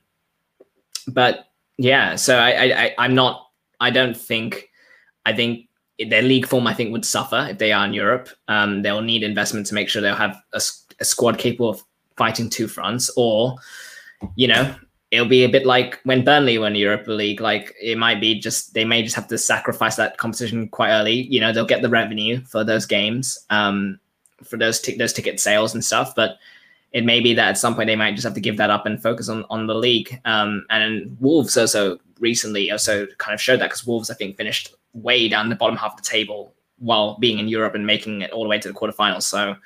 but 1.06 1.46
yeah, 1.78 2.16
so 2.16 2.38
I, 2.38 2.86
I 2.86 2.94
I'm 2.98 3.14
not. 3.14 3.46
I 3.78 3.90
don't 3.90 4.16
think. 4.16 4.68
I 5.26 5.32
think 5.32 5.68
their 6.08 6.22
league 6.22 6.48
form, 6.48 6.66
I 6.66 6.74
think, 6.74 6.90
would 6.90 7.04
suffer 7.04 7.46
if 7.48 7.58
they 7.58 7.70
are 7.70 7.86
in 7.86 7.94
Europe. 7.94 8.30
Um, 8.48 8.82
they'll 8.82 9.00
need 9.00 9.22
investment 9.22 9.68
to 9.68 9.74
make 9.74 9.88
sure 9.88 10.02
they'll 10.02 10.16
have 10.16 10.36
a, 10.52 10.60
a 10.98 11.04
squad 11.04 11.38
capable 11.38 11.68
of 11.68 11.84
fighting 12.16 12.50
two 12.50 12.66
fronts, 12.66 13.12
or 13.16 13.54
you 14.34 14.48
know, 14.48 14.74
it'll 15.10 15.28
be 15.28 15.44
a 15.44 15.48
bit 15.48 15.66
like 15.66 16.00
when 16.04 16.24
Burnley 16.24 16.58
won 16.58 16.74
Europa 16.74 17.10
League. 17.12 17.40
Like 17.40 17.74
it 17.80 17.98
might 17.98 18.20
be 18.20 18.38
just 18.38 18.74
they 18.74 18.84
may 18.84 19.02
just 19.02 19.16
have 19.16 19.28
to 19.28 19.38
sacrifice 19.38 19.96
that 19.96 20.18
competition 20.18 20.68
quite 20.68 20.90
early. 20.90 21.22
You 21.28 21.40
know, 21.40 21.52
they'll 21.52 21.66
get 21.66 21.82
the 21.82 21.88
revenue 21.88 22.42
for 22.44 22.64
those 22.64 22.86
games, 22.86 23.38
um, 23.50 23.98
for 24.42 24.56
those 24.56 24.80
t- 24.80 24.96
those 24.96 25.12
ticket 25.12 25.40
sales 25.40 25.74
and 25.74 25.84
stuff, 25.84 26.14
but 26.14 26.38
it 26.92 27.04
may 27.04 27.20
be 27.20 27.34
that 27.34 27.48
at 27.48 27.58
some 27.58 27.74
point 27.74 27.88
they 27.88 27.96
might 27.96 28.14
just 28.14 28.24
have 28.24 28.34
to 28.34 28.40
give 28.40 28.56
that 28.56 28.70
up 28.70 28.86
and 28.86 29.02
focus 29.02 29.28
on 29.28 29.44
on 29.50 29.66
the 29.66 29.74
league. 29.74 30.20
Um, 30.24 30.64
and 30.70 31.16
Wolves 31.20 31.56
also 31.56 31.98
recently 32.18 32.70
also 32.70 33.06
kind 33.18 33.34
of 33.34 33.40
showed 33.40 33.60
that 33.60 33.66
because 33.66 33.86
Wolves 33.86 34.10
I 34.10 34.14
think 34.14 34.36
finished 34.36 34.74
way 34.94 35.28
down 35.28 35.50
the 35.50 35.56
bottom 35.56 35.76
half 35.76 35.92
of 35.92 35.98
the 35.98 36.08
table 36.08 36.54
while 36.78 37.16
being 37.18 37.38
in 37.38 37.48
Europe 37.48 37.74
and 37.74 37.86
making 37.86 38.22
it 38.22 38.30
all 38.30 38.42
the 38.42 38.48
way 38.48 38.58
to 38.58 38.68
the 38.68 38.74
quarterfinals. 38.74 39.22
So 39.22 39.56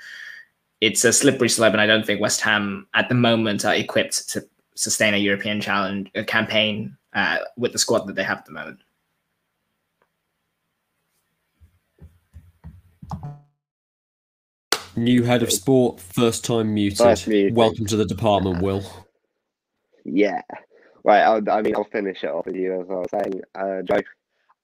it's 0.80 1.04
a 1.04 1.12
slippery 1.12 1.48
slope, 1.48 1.72
and 1.72 1.80
I 1.80 1.86
don't 1.86 2.06
think 2.06 2.20
West 2.20 2.40
Ham 2.40 2.86
at 2.94 3.08
the 3.08 3.14
moment 3.14 3.64
are 3.64 3.74
equipped 3.74 4.28
to 4.30 4.44
sustain 4.80 5.12
a 5.12 5.18
European 5.18 5.60
challenge 5.60 6.10
a 6.14 6.24
campaign 6.24 6.96
uh, 7.12 7.38
with 7.56 7.72
the 7.72 7.78
squad 7.78 8.06
that 8.06 8.16
they 8.16 8.22
have 8.22 8.38
at 8.38 8.46
the 8.46 8.52
moment. 8.52 8.80
New 14.96 15.22
head 15.22 15.42
of 15.42 15.52
sport, 15.52 16.00
first 16.00 16.44
time 16.44 16.72
muted. 16.72 16.98
First 16.98 17.28
muted. 17.28 17.54
Welcome 17.54 17.86
to 17.86 17.96
the 17.96 18.06
department, 18.06 18.62
Will. 18.62 18.82
Yeah. 20.04 20.42
Right. 21.04 21.20
I'll, 21.20 21.48
i 21.50 21.60
mean, 21.62 21.76
I'll 21.76 21.84
finish 21.84 22.24
it 22.24 22.30
off 22.30 22.46
with 22.46 22.56
you 22.56 22.80
as 22.80 22.90
I 22.90 22.94
was 22.94 23.10
saying, 23.10 23.42
uh, 23.54 23.82
Joe. 23.82 24.00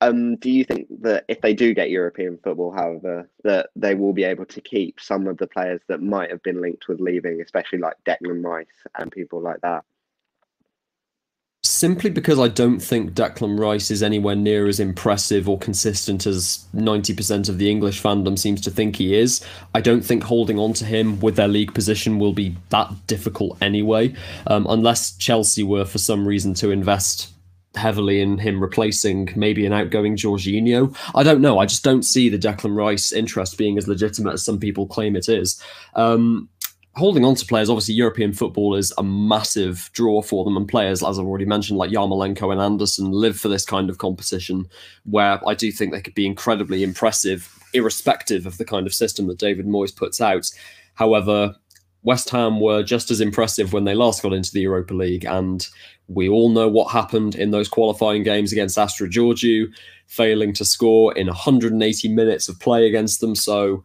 Um, 0.02 0.36
do 0.36 0.50
you 0.50 0.64
think 0.64 0.88
that 1.02 1.24
if 1.28 1.40
they 1.40 1.54
do 1.54 1.72
get 1.74 1.90
European 1.90 2.38
football, 2.42 2.70
however, 2.70 3.30
that 3.44 3.70
they 3.76 3.94
will 3.94 4.12
be 4.12 4.24
able 4.24 4.44
to 4.46 4.60
keep 4.60 5.00
some 5.00 5.26
of 5.26 5.38
the 5.38 5.46
players 5.46 5.80
that 5.88 6.02
might 6.02 6.30
have 6.30 6.42
been 6.42 6.60
linked 6.60 6.88
with 6.88 7.00
leaving, 7.00 7.40
especially 7.40 7.78
like 7.78 7.96
Declan 8.04 8.44
Rice 8.44 8.66
and 8.98 9.10
people 9.12 9.40
like 9.40 9.60
that? 9.62 9.84
Simply 11.76 12.10
because 12.10 12.38
I 12.38 12.48
don't 12.48 12.80
think 12.80 13.12
Declan 13.12 13.58
Rice 13.58 13.90
is 13.90 14.02
anywhere 14.02 14.34
near 14.34 14.66
as 14.66 14.80
impressive 14.80 15.48
or 15.48 15.58
consistent 15.58 16.26
as 16.26 16.66
90% 16.74 17.48
of 17.48 17.58
the 17.58 17.70
English 17.70 18.02
fandom 18.02 18.38
seems 18.38 18.60
to 18.62 18.70
think 18.70 18.96
he 18.96 19.14
is. 19.14 19.44
I 19.74 19.80
don't 19.80 20.02
think 20.02 20.22
holding 20.24 20.58
on 20.58 20.72
to 20.74 20.84
him 20.84 21.20
with 21.20 21.36
their 21.36 21.48
league 21.48 21.74
position 21.74 22.18
will 22.18 22.32
be 22.32 22.56
that 22.70 22.92
difficult 23.06 23.58
anyway, 23.60 24.14
um, 24.46 24.66
unless 24.68 25.16
Chelsea 25.16 25.62
were 25.62 25.84
for 25.84 25.98
some 25.98 26.26
reason 26.26 26.54
to 26.54 26.70
invest 26.70 27.32
heavily 27.76 28.20
in 28.20 28.38
him 28.38 28.60
replacing 28.60 29.32
maybe 29.36 29.66
an 29.66 29.72
outgoing 29.72 30.16
Jorginho. 30.16 30.96
I 31.14 31.22
don't 31.22 31.40
know. 31.40 31.58
I 31.58 31.66
just 31.66 31.84
don't 31.84 32.02
see 32.02 32.28
the 32.28 32.38
Declan 32.38 32.74
Rice 32.74 33.12
interest 33.12 33.58
being 33.58 33.78
as 33.78 33.86
legitimate 33.86 34.32
as 34.32 34.44
some 34.44 34.58
people 34.58 34.86
claim 34.86 35.14
it 35.14 35.28
is. 35.28 35.62
Um, 35.94 36.48
holding 36.96 37.24
on 37.24 37.34
to 37.34 37.46
players, 37.46 37.68
obviously, 37.68 37.94
European 37.94 38.32
football 38.32 38.74
is 38.74 38.92
a 38.96 39.02
massive 39.02 39.90
draw 39.92 40.22
for 40.22 40.44
them, 40.44 40.56
and 40.56 40.66
players, 40.66 41.02
as 41.02 41.18
I've 41.18 41.26
already 41.26 41.44
mentioned, 41.44 41.78
like 41.78 41.90
Yarmolenko 41.90 42.50
and 42.50 42.60
Anderson, 42.60 43.10
live 43.10 43.38
for 43.38 43.48
this 43.48 43.64
kind 43.64 43.90
of 43.90 43.98
competition. 43.98 44.66
Where 45.04 45.38
I 45.46 45.54
do 45.54 45.70
think 45.70 45.92
they 45.92 46.00
could 46.00 46.14
be 46.14 46.26
incredibly 46.26 46.82
impressive, 46.82 47.52
irrespective 47.74 48.46
of 48.46 48.58
the 48.58 48.64
kind 48.64 48.86
of 48.86 48.94
system 48.94 49.26
that 49.26 49.38
David 49.38 49.66
Moyes 49.66 49.94
puts 49.94 50.20
out. 50.20 50.50
However, 50.94 51.54
West 52.02 52.30
Ham 52.30 52.60
were 52.60 52.82
just 52.82 53.10
as 53.10 53.20
impressive 53.20 53.72
when 53.72 53.84
they 53.84 53.94
last 53.94 54.22
got 54.22 54.32
into 54.32 54.52
the 54.52 54.60
Europa 54.60 54.94
League, 54.94 55.24
and 55.26 55.66
we 56.08 56.28
all 56.28 56.48
know 56.48 56.68
what 56.68 56.92
happened 56.92 57.34
in 57.34 57.50
those 57.50 57.68
qualifying 57.68 58.22
games 58.22 58.52
against 58.52 58.78
Astra 58.78 59.08
Giurgiu, 59.08 59.66
failing 60.06 60.52
to 60.54 60.64
score 60.64 61.12
in 61.16 61.26
180 61.26 62.08
minutes 62.08 62.48
of 62.48 62.60
play 62.60 62.86
against 62.86 63.20
them. 63.20 63.34
So 63.34 63.84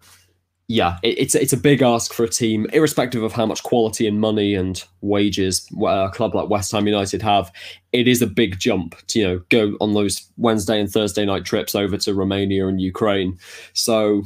yeah, 0.71 0.99
it, 1.03 1.19
it's 1.19 1.35
it's 1.35 1.51
a 1.51 1.57
big 1.57 1.81
ask 1.81 2.13
for 2.13 2.23
a 2.23 2.29
team, 2.29 2.65
irrespective 2.71 3.23
of 3.23 3.33
how 3.33 3.45
much 3.45 3.61
quality 3.61 4.07
and 4.07 4.21
money 4.21 4.55
and 4.55 4.81
wages 5.01 5.67
uh, 5.81 6.07
a 6.07 6.11
club 6.11 6.33
like 6.33 6.49
West 6.49 6.71
Ham 6.71 6.87
United 6.87 7.21
have. 7.21 7.51
It 7.91 8.07
is 8.07 8.21
a 8.21 8.27
big 8.27 8.57
jump 8.57 8.95
to 9.07 9.19
you 9.19 9.27
know 9.27 9.41
go 9.49 9.75
on 9.81 9.93
those 9.93 10.25
Wednesday 10.37 10.79
and 10.79 10.89
Thursday 10.89 11.25
night 11.25 11.43
trips 11.43 11.75
over 11.75 11.97
to 11.97 12.13
Romania 12.13 12.67
and 12.67 12.79
Ukraine. 12.79 13.37
So 13.73 14.23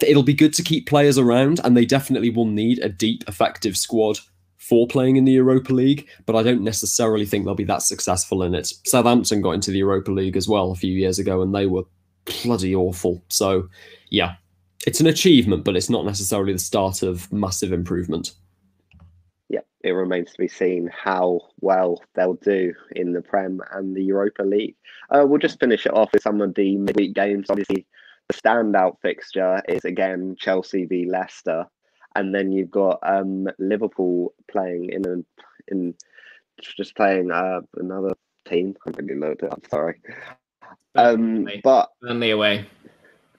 it'll 0.00 0.22
be 0.22 0.32
good 0.32 0.54
to 0.54 0.62
keep 0.62 0.88
players 0.88 1.18
around, 1.18 1.60
and 1.62 1.76
they 1.76 1.84
definitely 1.84 2.30
will 2.30 2.46
need 2.46 2.78
a 2.78 2.88
deep, 2.88 3.24
effective 3.28 3.76
squad 3.76 4.20
for 4.56 4.86
playing 4.86 5.16
in 5.16 5.26
the 5.26 5.32
Europa 5.32 5.74
League. 5.74 6.08
But 6.24 6.34
I 6.34 6.42
don't 6.42 6.62
necessarily 6.62 7.26
think 7.26 7.44
they'll 7.44 7.54
be 7.54 7.64
that 7.64 7.82
successful 7.82 8.42
in 8.42 8.54
it. 8.54 8.72
Southampton 8.86 9.42
got 9.42 9.50
into 9.50 9.70
the 9.70 9.78
Europa 9.78 10.12
League 10.12 10.36
as 10.38 10.48
well 10.48 10.70
a 10.70 10.76
few 10.76 10.94
years 10.94 11.18
ago, 11.18 11.42
and 11.42 11.54
they 11.54 11.66
were 11.66 11.84
bloody 12.42 12.74
awful. 12.74 13.22
So 13.28 13.68
yeah, 14.08 14.36
it's 14.88 15.00
an 15.00 15.06
achievement, 15.06 15.64
but 15.64 15.76
it's 15.76 15.90
not 15.90 16.06
necessarily 16.06 16.54
the 16.54 16.58
start 16.58 17.02
of 17.02 17.30
massive 17.30 17.72
improvement. 17.72 18.32
Yeah, 19.50 19.60
it 19.84 19.90
remains 19.90 20.32
to 20.32 20.38
be 20.38 20.48
seen 20.48 20.88
how 20.90 21.42
well 21.60 22.02
they'll 22.14 22.40
do 22.40 22.72
in 22.96 23.12
the 23.12 23.20
Prem 23.20 23.60
and 23.72 23.94
the 23.94 24.02
Europa 24.02 24.44
League. 24.44 24.76
Uh, 25.10 25.26
we'll 25.26 25.40
just 25.40 25.60
finish 25.60 25.84
it 25.84 25.92
off 25.92 26.08
with 26.14 26.22
some 26.22 26.40
of 26.40 26.54
the 26.54 26.78
midweek 26.78 27.14
games. 27.14 27.50
Obviously, 27.50 27.86
the 28.28 28.34
standout 28.34 28.96
fixture 29.02 29.60
is 29.68 29.84
again 29.84 30.36
Chelsea 30.38 30.86
v 30.86 31.04
Leicester, 31.04 31.66
and 32.16 32.34
then 32.34 32.50
you've 32.50 32.70
got 32.70 32.98
um, 33.02 33.46
Liverpool 33.58 34.32
playing 34.50 34.88
in 34.90 35.04
a, 35.06 35.16
in 35.70 35.94
just 36.58 36.96
playing 36.96 37.30
uh, 37.30 37.60
another 37.76 38.14
team. 38.46 38.74
I'm 38.86 38.94
really 38.94 39.20
loaded 39.20 39.52
up. 39.52 39.66
Sorry, 39.70 40.00
um, 40.94 41.44
Burnley. 41.44 41.60
but 41.62 41.90
Burnley 42.00 42.30
away. 42.30 42.64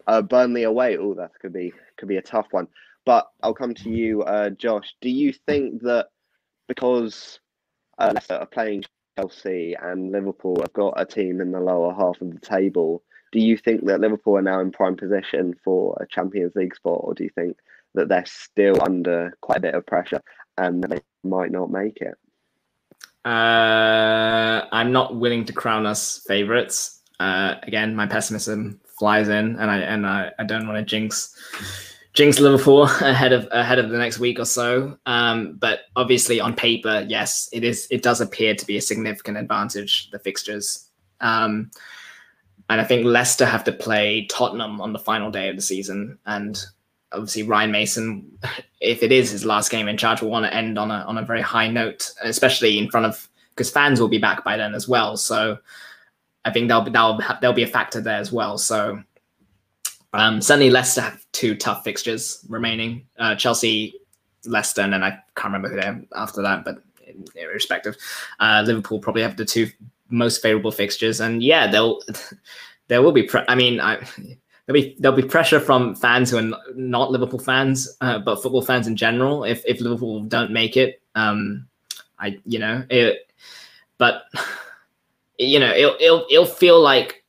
Uh, 0.10 0.24
Burnley 0.24 0.64
away. 0.64 0.98
Oh, 0.98 1.14
that 1.14 1.32
could 1.40 1.54
be 1.54 1.72
could 1.98 2.10
be 2.10 2.18
a 2.18 2.22
tough 2.22 2.48
one. 2.52 2.68
But 3.06 3.30
I'll 3.44 3.54
come 3.54 3.76
to 3.76 3.90
you, 3.90 4.24
uh, 4.24 4.50
Josh. 4.50 4.96
Do 5.02 5.10
you 5.10 5.34
think 5.48 5.84
that 5.84 6.08
because 6.68 7.40
uh, 8.00 8.12
Leicester 8.14 8.36
are 8.36 8.46
playing 8.48 8.84
Chelsea 9.18 9.76
and 9.80 10.12
Liverpool 10.12 10.58
have 10.62 10.74
got 10.74 11.00
a 11.00 11.06
team 11.06 11.42
in 11.42 11.52
the 11.52 11.60
lower 11.60 11.94
half 11.94 12.22
of 12.22 12.32
the 12.34 12.40
table, 12.40 13.04
do 13.32 13.40
you 13.40 13.56
think 13.56 13.86
that 13.86 14.02
Liverpool 14.02 14.38
are 14.38 14.42
now 14.42 14.60
in 14.60 14.72
prime 14.72 14.98
position 14.98 15.56
for 15.64 15.96
a 16.02 16.08
Champions 16.08 16.56
League 16.56 16.76
spot, 16.76 17.02
or 17.04 17.14
do 17.14 17.24
you 17.24 17.30
think 17.30 17.58
that 17.94 18.10
they're 18.10 18.26
still 18.26 18.82
under 18.82 19.36
quite 19.42 19.60
a 19.60 19.62
bit 19.62 19.76
of 19.76 19.86
pressure 19.86 20.22
and 20.58 20.84
they 20.84 21.00
might 21.24 21.52
not 21.52 21.72
make 21.72 21.98
it? 22.02 22.16
Uh, 23.26 24.66
I'm 24.72 24.92
not 24.92 25.18
willing 25.18 25.46
to 25.46 25.54
crown 25.54 25.86
us 25.86 26.24
favorites. 26.28 27.02
Uh, 27.20 27.56
again, 27.64 27.96
my 27.96 28.08
pessimism 28.08 28.80
flies 29.00 29.30
in, 29.30 29.56
and 29.56 29.72
I 29.72 29.78
and 29.80 30.06
I, 30.06 30.32
I 30.38 30.44
don't 30.44 30.68
want 30.68 30.78
to 30.78 30.84
jinx 30.84 31.36
jinx 32.14 32.40
Liverpool 32.40 32.84
ahead 33.02 33.34
of 33.34 33.48
ahead 33.52 33.80
of 33.80 33.90
the 33.90 33.98
next 33.98 34.20
week 34.20 34.40
or 34.40 34.46
so. 34.46 34.98
Um, 35.06 35.54
but 35.54 35.82
obviously, 35.96 36.40
on 36.40 36.54
paper, 36.56 37.06
yes, 37.08 37.50
it 37.52 37.64
is. 37.64 37.88
It 37.90 38.04
does 38.04 38.22
appear 38.22 38.54
to 38.54 38.66
be 38.66 38.78
a 38.78 38.82
significant 38.82 39.38
advantage 39.38 40.12
the 40.12 40.20
fixtures. 40.20 40.90
Um, 41.22 41.72
and 42.70 42.80
I 42.80 42.84
think 42.84 43.06
Leicester 43.06 43.46
have 43.46 43.64
to 43.64 43.72
play 43.72 44.28
Tottenham 44.28 44.80
on 44.80 44.94
the 44.94 45.00
final 45.00 45.32
day 45.32 45.50
of 45.50 45.56
the 45.56 45.62
season, 45.62 46.20
and 46.26 46.64
obviously 47.12 47.44
Ryan 47.44 47.72
Mason, 47.72 48.40
if 48.82 49.02
it 49.04 49.12
is 49.12 49.32
his 49.32 49.46
last 49.46 49.72
game 49.72 49.88
in 49.88 49.98
charge, 49.98 50.22
will 50.22 50.30
want 50.30 50.46
to 50.46 50.54
end 50.54 50.78
on 50.78 50.92
a 50.92 51.06
on 51.08 51.18
a 51.18 51.26
very 51.26 51.42
high 51.42 51.68
note, 51.68 52.12
especially 52.24 52.78
in 52.78 52.90
front 52.90 53.06
of 53.06 53.28
because 53.52 53.70
fans 53.70 54.00
will 54.00 54.08
be 54.08 54.18
back 54.18 54.44
by 54.44 54.56
then 54.56 54.74
as 54.74 54.88
well. 54.88 55.18
So 55.18 55.58
I 56.50 56.52
think 56.52 56.68
that'll 56.68 56.84
be 56.84 56.92
that'll 56.92 57.22
there'll 57.42 57.56
be 57.56 57.64
a 57.64 57.68
factor 57.68 58.02
there 58.02 58.18
as 58.18 58.32
well. 58.32 58.58
So 58.58 59.02
um, 60.14 60.42
certainly 60.42 60.72
Leicester 60.72 61.02
have 61.02 61.24
two 61.32 61.56
tough 61.56 61.84
fixtures 61.84 62.44
remaining. 62.50 63.06
Uh, 63.20 63.36
Chelsea, 63.36 63.94
Leicester, 64.46 64.82
and 64.82 64.94
then 64.94 65.04
I 65.04 65.12
can't 65.36 65.54
remember 65.54 65.70
who 65.70 65.76
they're 65.76 66.02
after 66.16 66.42
that, 66.42 66.66
but 66.66 66.82
irrespective, 67.36 67.96
uh, 68.40 68.64
Liverpool 68.66 69.00
probably 69.00 69.22
have 69.22 69.38
the 69.38 69.46
two 69.46 69.68
most 70.10 70.42
favorable 70.42 70.72
fixtures, 70.72 71.20
and 71.20 71.44
yeah, 71.44 71.68
they'll 71.68 72.02
there 72.88 73.04
will 73.04 73.12
be. 73.12 73.24
Pre- 73.24 73.46
I 73.48 73.54
mean, 73.54 73.80
I, 73.80 73.98
there'll 74.66 74.82
be 74.82 74.96
there'll 74.98 75.18
be 75.18 75.28
pressure 75.28 75.60
from 75.60 75.96
fans 75.96 76.32
who 76.32 76.38
are 76.38 76.58
not 76.76 77.12
Liverpool 77.12 77.40
fans, 77.40 77.96
uh, 78.02 78.18
but 78.18 78.42
football 78.42 78.64
fans 78.64 78.88
in 78.88 78.96
general. 78.96 79.44
If 79.44 79.64
if 79.68 79.82
Liverpool 79.82 80.22
don't 80.22 80.52
make 80.52 80.76
it, 80.76 81.02
um, 81.14 81.68
I 82.18 82.40
you 82.46 82.58
know 82.58 82.84
it, 82.90 83.32
but 84.00 84.24
you 85.40 85.60
know 85.60 85.74
it'll 85.74 85.96
it'll, 86.00 86.26
it'll 86.30 86.46
feel 86.46 86.80
like 86.80 87.24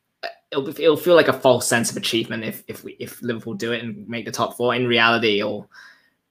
it'll, 0.51 0.69
it'll 0.69 0.97
feel 0.97 1.15
like 1.15 1.28
a 1.28 1.32
false 1.32 1.66
sense 1.66 1.91
of 1.91 1.97
achievement 1.97 2.45
if 2.45 2.65
if 2.69 2.85
we 2.85 2.93
if 2.99 3.23
Liverpool 3.23 3.55
do 3.55 3.73
it 3.73 3.82
and 3.82 4.09
make 4.09 4.24
the 4.24 4.32
top 4.32 4.57
four. 4.57 4.74
In 4.74 4.87
reality, 4.87 5.43
or 5.43 5.66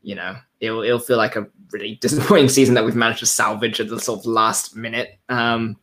you 0.02 0.16
know, 0.16 0.36
it'll 0.60 0.84
it'll 0.84 1.00
feel 1.00 1.18
like 1.18 1.36
a 1.36 1.48
really 1.72 1.96
disappointing 2.02 2.50
season 2.50 2.76
that 2.76 2.86
we've 2.86 2.96
managed 2.96 3.20
to 3.20 3.26
salvage 3.26 3.80
at 3.80 3.90
the 3.90 4.00
sort 4.00 4.20
of 4.20 4.26
last 4.26 4.76
minute. 4.76 5.20
Um, 5.30 5.78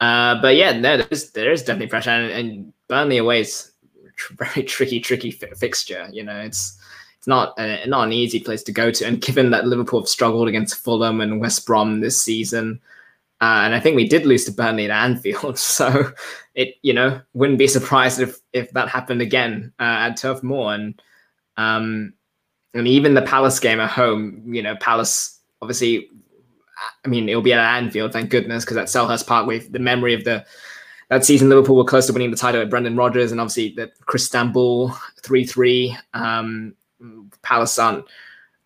uh, 0.00 0.40
but 0.40 0.54
yeah, 0.54 0.78
no, 0.78 0.96
there's 0.96 1.30
there 1.32 1.52
is 1.52 1.62
definitely 1.62 1.88
pressure, 1.88 2.10
and, 2.10 2.30
and 2.30 2.72
Burnley 2.86 3.18
away 3.18 3.40
is 3.40 3.72
tr- 4.16 4.34
very 4.44 4.62
tricky, 4.62 5.00
tricky 5.00 5.30
fi- 5.30 5.50
fixture. 5.56 6.08
You 6.12 6.24
know, 6.24 6.38
it's 6.38 6.78
it's 7.16 7.26
not 7.26 7.58
a, 7.58 7.84
not 7.86 8.06
an 8.06 8.12
easy 8.12 8.38
place 8.38 8.62
to 8.64 8.72
go 8.72 8.90
to, 8.92 9.04
and 9.04 9.20
given 9.20 9.50
that 9.50 9.66
Liverpool 9.66 10.00
have 10.00 10.08
struggled 10.08 10.48
against 10.48 10.84
Fulham 10.84 11.20
and 11.20 11.40
West 11.40 11.66
Brom 11.66 12.00
this 12.00 12.22
season, 12.22 12.80
uh, 13.40 13.62
and 13.64 13.74
I 13.74 13.80
think 13.80 13.96
we 13.96 14.08
did 14.08 14.26
lose 14.26 14.44
to 14.46 14.52
Burnley 14.52 14.84
at 14.84 14.90
Anfield, 15.04 15.58
so 15.58 16.12
it 16.54 16.74
you 16.82 16.92
know 16.92 17.20
wouldn't 17.34 17.58
be 17.58 17.68
surprised 17.68 18.20
if 18.20 18.38
if 18.52 18.70
that 18.72 18.88
happened 18.88 19.22
again 19.22 19.72
uh, 19.78 20.08
at 20.08 20.16
Turf 20.16 20.42
Moor, 20.42 20.74
and 20.74 21.00
um, 21.56 22.12
and 22.74 22.86
even 22.86 23.14
the 23.14 23.22
Palace 23.22 23.58
game 23.60 23.80
at 23.80 23.90
home, 23.90 24.42
you 24.46 24.62
know, 24.62 24.76
Palace 24.76 25.40
obviously 25.60 26.08
I 27.04 27.08
mean, 27.08 27.28
it'll 27.28 27.42
be 27.42 27.52
at 27.52 27.76
Anfield, 27.76 28.12
thank 28.12 28.30
goodness, 28.30 28.64
because 28.64 28.76
at 28.76 28.86
Selhurst 28.86 29.26
Park, 29.26 29.46
with 29.46 29.72
the 29.72 29.78
memory 29.78 30.14
of 30.14 30.24
the 30.24 30.44
that 31.08 31.24
season, 31.24 31.48
Liverpool 31.48 31.76
were 31.76 31.84
close 31.84 32.06
to 32.06 32.12
winning 32.12 32.30
the 32.30 32.36
title 32.36 32.60
at 32.60 32.68
Brendan 32.68 32.96
Rodgers, 32.96 33.32
and 33.32 33.40
obviously 33.40 33.70
the 33.74 33.90
Crystanbul 34.06 34.94
three 35.22 35.46
three. 35.46 35.96
Um, 36.14 36.74
Palace 37.42 37.78
aren't 37.78 38.04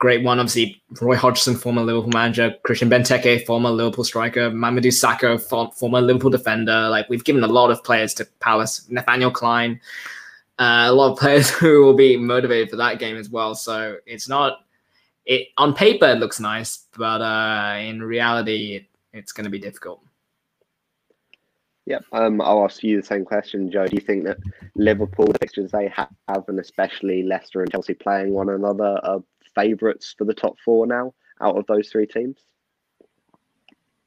great 0.02 0.24
one. 0.24 0.40
Obviously, 0.40 0.82
Roy 1.00 1.14
Hodgson, 1.14 1.54
former 1.54 1.80
Liverpool 1.80 2.10
manager, 2.12 2.56
Christian 2.64 2.90
Benteke, 2.90 3.46
former 3.46 3.70
Liverpool 3.70 4.02
striker, 4.02 4.50
Mamadou 4.50 4.88
Sakho, 4.88 5.40
former 5.78 6.00
Liverpool 6.00 6.28
defender. 6.28 6.88
Like 6.88 7.08
we've 7.08 7.22
given 7.22 7.44
a 7.44 7.46
lot 7.46 7.70
of 7.70 7.84
players 7.84 8.12
to 8.14 8.24
Palace. 8.40 8.84
Nathaniel 8.90 9.30
Clyne, 9.30 9.80
uh, 10.58 10.86
a 10.88 10.92
lot 10.92 11.12
of 11.12 11.18
players 11.20 11.50
who 11.50 11.84
will 11.84 11.94
be 11.94 12.16
motivated 12.16 12.68
for 12.68 12.74
that 12.78 12.98
game 12.98 13.16
as 13.16 13.30
well. 13.30 13.54
So 13.54 13.98
it's 14.04 14.28
not 14.28 14.64
it 15.24 15.50
on 15.56 15.72
paper 15.72 16.06
it 16.06 16.18
looks 16.18 16.40
nice, 16.40 16.88
but 16.98 17.22
uh, 17.22 17.76
in 17.78 18.02
reality, 18.02 18.74
it, 18.74 18.86
it's 19.12 19.30
going 19.30 19.44
to 19.44 19.50
be 19.50 19.60
difficult. 19.60 20.02
Yep. 21.86 22.04
Um, 22.12 22.40
I'll 22.40 22.64
ask 22.64 22.82
you 22.82 23.00
the 23.00 23.06
same 23.06 23.24
question, 23.24 23.70
Joe. 23.70 23.86
Do 23.86 23.94
you 23.94 24.00
think 24.02 24.24
that 24.24 24.38
Liverpool, 24.74 25.26
the 25.26 25.38
fixtures 25.38 25.70
they 25.70 25.86
have, 25.94 26.08
and 26.48 26.58
especially 26.58 27.22
Leicester 27.22 27.62
and 27.62 27.70
Chelsea 27.70 27.94
playing 27.94 28.32
one 28.32 28.48
another, 28.48 28.98
are 29.04 29.22
favourites 29.54 30.14
for 30.16 30.24
the 30.24 30.34
top 30.34 30.56
four 30.64 30.86
now 30.86 31.14
out 31.40 31.56
of 31.56 31.66
those 31.66 31.88
three 31.88 32.06
teams? 32.06 32.38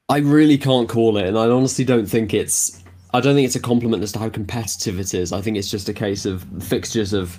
I 0.08 0.18
really 0.18 0.56
can't 0.56 0.88
call 0.88 1.16
it, 1.16 1.26
and 1.26 1.38
I 1.38 1.48
honestly 1.48 1.84
don't 1.84 2.06
think 2.06 2.32
it's. 2.32 2.82
I 3.12 3.20
don't 3.20 3.34
think 3.34 3.46
it's 3.46 3.56
a 3.56 3.60
compliment 3.60 4.02
as 4.02 4.12
to 4.12 4.18
how 4.18 4.28
competitive 4.28 5.00
it 5.00 5.14
is. 5.14 5.32
I 5.32 5.40
think 5.40 5.56
it's 5.56 5.70
just 5.70 5.88
a 5.88 5.94
case 5.94 6.26
of 6.26 6.44
fixtures 6.60 7.12
of 7.12 7.38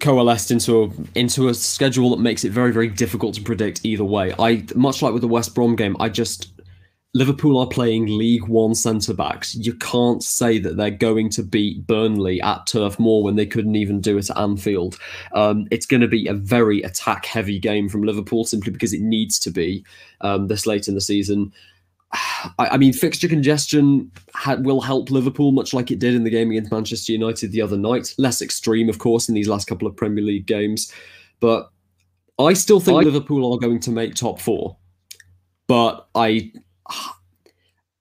coalesced 0.00 0.50
into 0.50 0.84
a 0.84 1.18
into 1.18 1.48
a 1.48 1.54
schedule 1.54 2.10
that 2.10 2.20
makes 2.20 2.44
it 2.44 2.50
very 2.50 2.72
very 2.72 2.88
difficult 2.88 3.34
to 3.34 3.42
predict 3.42 3.84
either 3.84 4.04
way. 4.04 4.34
I 4.38 4.64
much 4.74 5.02
like 5.02 5.12
with 5.12 5.22
the 5.22 5.28
West 5.28 5.54
Brom 5.54 5.76
game, 5.76 5.96
I 6.00 6.08
just 6.08 6.59
Liverpool 7.12 7.58
are 7.58 7.66
playing 7.66 8.06
League 8.06 8.46
One 8.46 8.74
centre 8.74 9.14
backs. 9.14 9.56
You 9.56 9.74
can't 9.74 10.22
say 10.22 10.58
that 10.60 10.76
they're 10.76 10.92
going 10.92 11.28
to 11.30 11.42
beat 11.42 11.84
Burnley 11.86 12.40
at 12.40 12.66
Turf 12.66 13.00
Moor 13.00 13.24
when 13.24 13.34
they 13.34 13.46
couldn't 13.46 13.74
even 13.74 14.00
do 14.00 14.16
it 14.16 14.30
at 14.30 14.38
Anfield. 14.38 14.96
Um, 15.34 15.66
it's 15.72 15.86
going 15.86 16.02
to 16.02 16.08
be 16.08 16.28
a 16.28 16.34
very 16.34 16.82
attack 16.82 17.26
heavy 17.26 17.58
game 17.58 17.88
from 17.88 18.02
Liverpool 18.02 18.44
simply 18.44 18.70
because 18.72 18.92
it 18.92 19.00
needs 19.00 19.40
to 19.40 19.50
be 19.50 19.84
um, 20.20 20.46
this 20.46 20.66
late 20.66 20.86
in 20.86 20.94
the 20.94 21.00
season. 21.00 21.52
I, 22.12 22.68
I 22.72 22.76
mean, 22.76 22.92
fixture 22.92 23.28
congestion 23.28 24.10
ha- 24.34 24.58
will 24.60 24.80
help 24.80 25.10
Liverpool, 25.10 25.50
much 25.50 25.74
like 25.74 25.90
it 25.90 25.98
did 25.98 26.14
in 26.14 26.22
the 26.22 26.30
game 26.30 26.50
against 26.50 26.72
Manchester 26.72 27.12
United 27.12 27.50
the 27.50 27.62
other 27.62 27.76
night. 27.76 28.14
Less 28.18 28.40
extreme, 28.40 28.88
of 28.88 28.98
course, 28.98 29.28
in 29.28 29.34
these 29.34 29.48
last 29.48 29.66
couple 29.66 29.88
of 29.88 29.96
Premier 29.96 30.22
League 30.22 30.46
games, 30.46 30.92
but 31.40 31.70
I 32.38 32.52
still 32.52 32.80
think 32.80 33.00
I- 33.00 33.04
Liverpool 33.04 33.52
are 33.52 33.58
going 33.58 33.80
to 33.80 33.90
make 33.90 34.14
top 34.14 34.40
four. 34.40 34.76
But 35.66 36.08
I, 36.16 36.52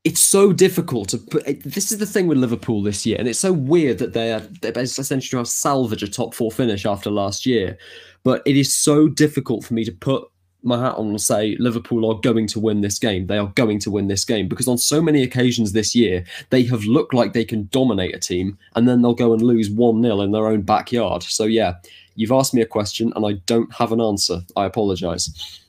it's 0.04 0.22
so 0.22 0.54
difficult 0.54 1.10
to 1.10 1.18
put. 1.18 1.46
This 1.64 1.92
is 1.92 1.98
the 1.98 2.06
thing 2.06 2.28
with 2.28 2.38
Liverpool 2.38 2.82
this 2.82 3.06
year, 3.06 3.18
and 3.20 3.28
it's 3.28 3.40
so 3.40 3.52
weird 3.52 3.98
that 4.00 4.14
they're 4.14 4.40
they're 4.62 4.78
essentially 4.78 5.30
trying 5.30 5.44
to 5.44 5.52
salvage 5.52 6.04
a 6.04 6.08
top 6.08 6.34
four 6.34 6.52
finish 6.52 6.86
after 6.86 7.10
last 7.10 7.46
year. 7.46 7.78
But 8.24 8.42
it 8.46 8.58
is 8.58 8.76
so 8.76 9.08
difficult 9.08 9.64
for 9.64 9.74
me 9.74 9.84
to 9.86 9.92
put 9.92 10.30
my 10.62 10.80
hat 10.80 10.96
on 10.96 11.10
and 11.10 11.22
say 11.22 11.56
Liverpool 11.60 12.10
are 12.10 12.20
going 12.20 12.48
to 12.48 12.60
win 12.60 12.82
this 12.82 13.00
game. 13.00 13.28
They 13.28 13.38
are 13.38 13.52
going 13.56 13.80
to 13.80 13.92
win 13.92 14.08
this 14.08 14.26
game 14.26 14.48
because 14.48 14.68
on 14.68 14.78
so 14.78 15.02
many 15.02 15.24
occasions 15.24 15.72
this 15.72 15.96
year 15.96 16.26
they 16.50 16.64
have 16.64 16.84
looked 16.84 17.14
like 17.14 17.32
they 17.32 17.46
can 17.46 17.70
dominate 17.72 18.16
a 18.16 18.20
team 18.20 18.58
and 18.76 18.88
then 18.88 19.02
they'll 19.02 19.14
go 19.14 19.32
and 19.32 19.42
lose 19.42 19.70
1-0 19.70 20.24
in 20.24 20.32
their 20.32 20.48
own 20.48 20.62
backyard. 20.62 21.24
So 21.24 21.46
yeah, 21.46 21.76
you've 22.16 22.34
asked 22.34 22.54
me 22.54 22.62
a 22.62 22.66
question 22.66 23.14
and 23.16 23.26
I 23.26 23.34
don't 23.46 23.74
have 23.74 23.94
an 23.94 24.02
answer. 24.02 24.42
I 24.58 24.66
apologize. 24.66 25.62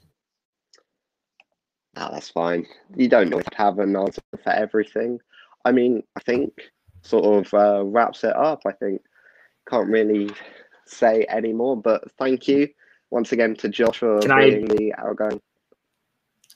No, 1.97 2.09
that's 2.13 2.29
fine. 2.31 2.67
You 2.97 3.09
don't 3.09 3.33
always 3.33 3.47
have 3.57 3.79
an 3.79 3.97
answer 3.97 4.21
for 4.43 4.51
everything. 4.53 5.19
I 5.65 5.73
mean, 5.73 6.03
I 6.17 6.21
think 6.21 6.53
sort 7.03 7.47
of 7.47 7.55
uh, 7.55 7.85
wraps 7.85 8.25
it 8.25 8.35
up. 8.37 8.61
I 8.67 8.73
think 8.73 9.03
can't 9.69 9.89
really 9.89 10.31
say 10.87 11.25
any 11.29 11.53
more, 11.53 11.77
but 11.77 12.11
thank 12.19 12.47
you 12.49 12.69
once 13.11 13.33
again 13.33 13.55
to 13.57 13.69
Josh 13.69 13.99
for 13.99 14.21
Can 14.21 14.31
I- 14.31 14.51
being 14.51 14.67
the 14.67 14.95
outgoing. 14.99 15.41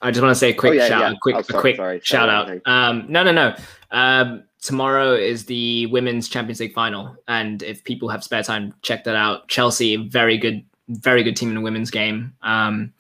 I 0.03 0.11
just 0.11 0.23
want 0.23 0.33
to 0.33 0.39
say 0.39 0.51
a 0.51 0.55
quick 0.55 0.73
Oh, 0.73 0.75
yeah, 0.77 0.89
shout, 0.89 1.01
yeah. 1.01 1.11
a 1.13 1.17
quick, 1.23 1.37
Oh, 1.37 1.39
a 1.39 1.61
quick 1.61 1.77
sorry, 1.77 2.01
shout 2.03 2.29
sorry, 2.29 2.61
out. 2.67 2.71
Um, 2.91 3.07
no, 3.09 3.23
no, 3.23 3.31
no. 3.33 3.55
Um, 3.93 4.43
tomorrow 4.61 5.13
is 5.15 5.47
the 5.47 5.87
women's 5.87 6.29
Champions 6.29 6.61
League 6.61 6.75
final, 6.75 7.17
and 7.29 7.63
if 7.63 7.83
people 7.85 8.09
have 8.09 8.23
spare 8.25 8.43
time, 8.43 8.75
check 8.83 9.05
that 9.05 9.15
out. 9.17 9.49
Chelsea, 9.49 9.97
very 10.09 10.37
good, 10.37 10.65
very 10.89 11.23
good 11.23 11.37
team 11.37 11.49
in 11.51 11.55
the 11.55 11.61
women's 11.61 11.91
game. 11.91 12.35
Um, 12.43 12.93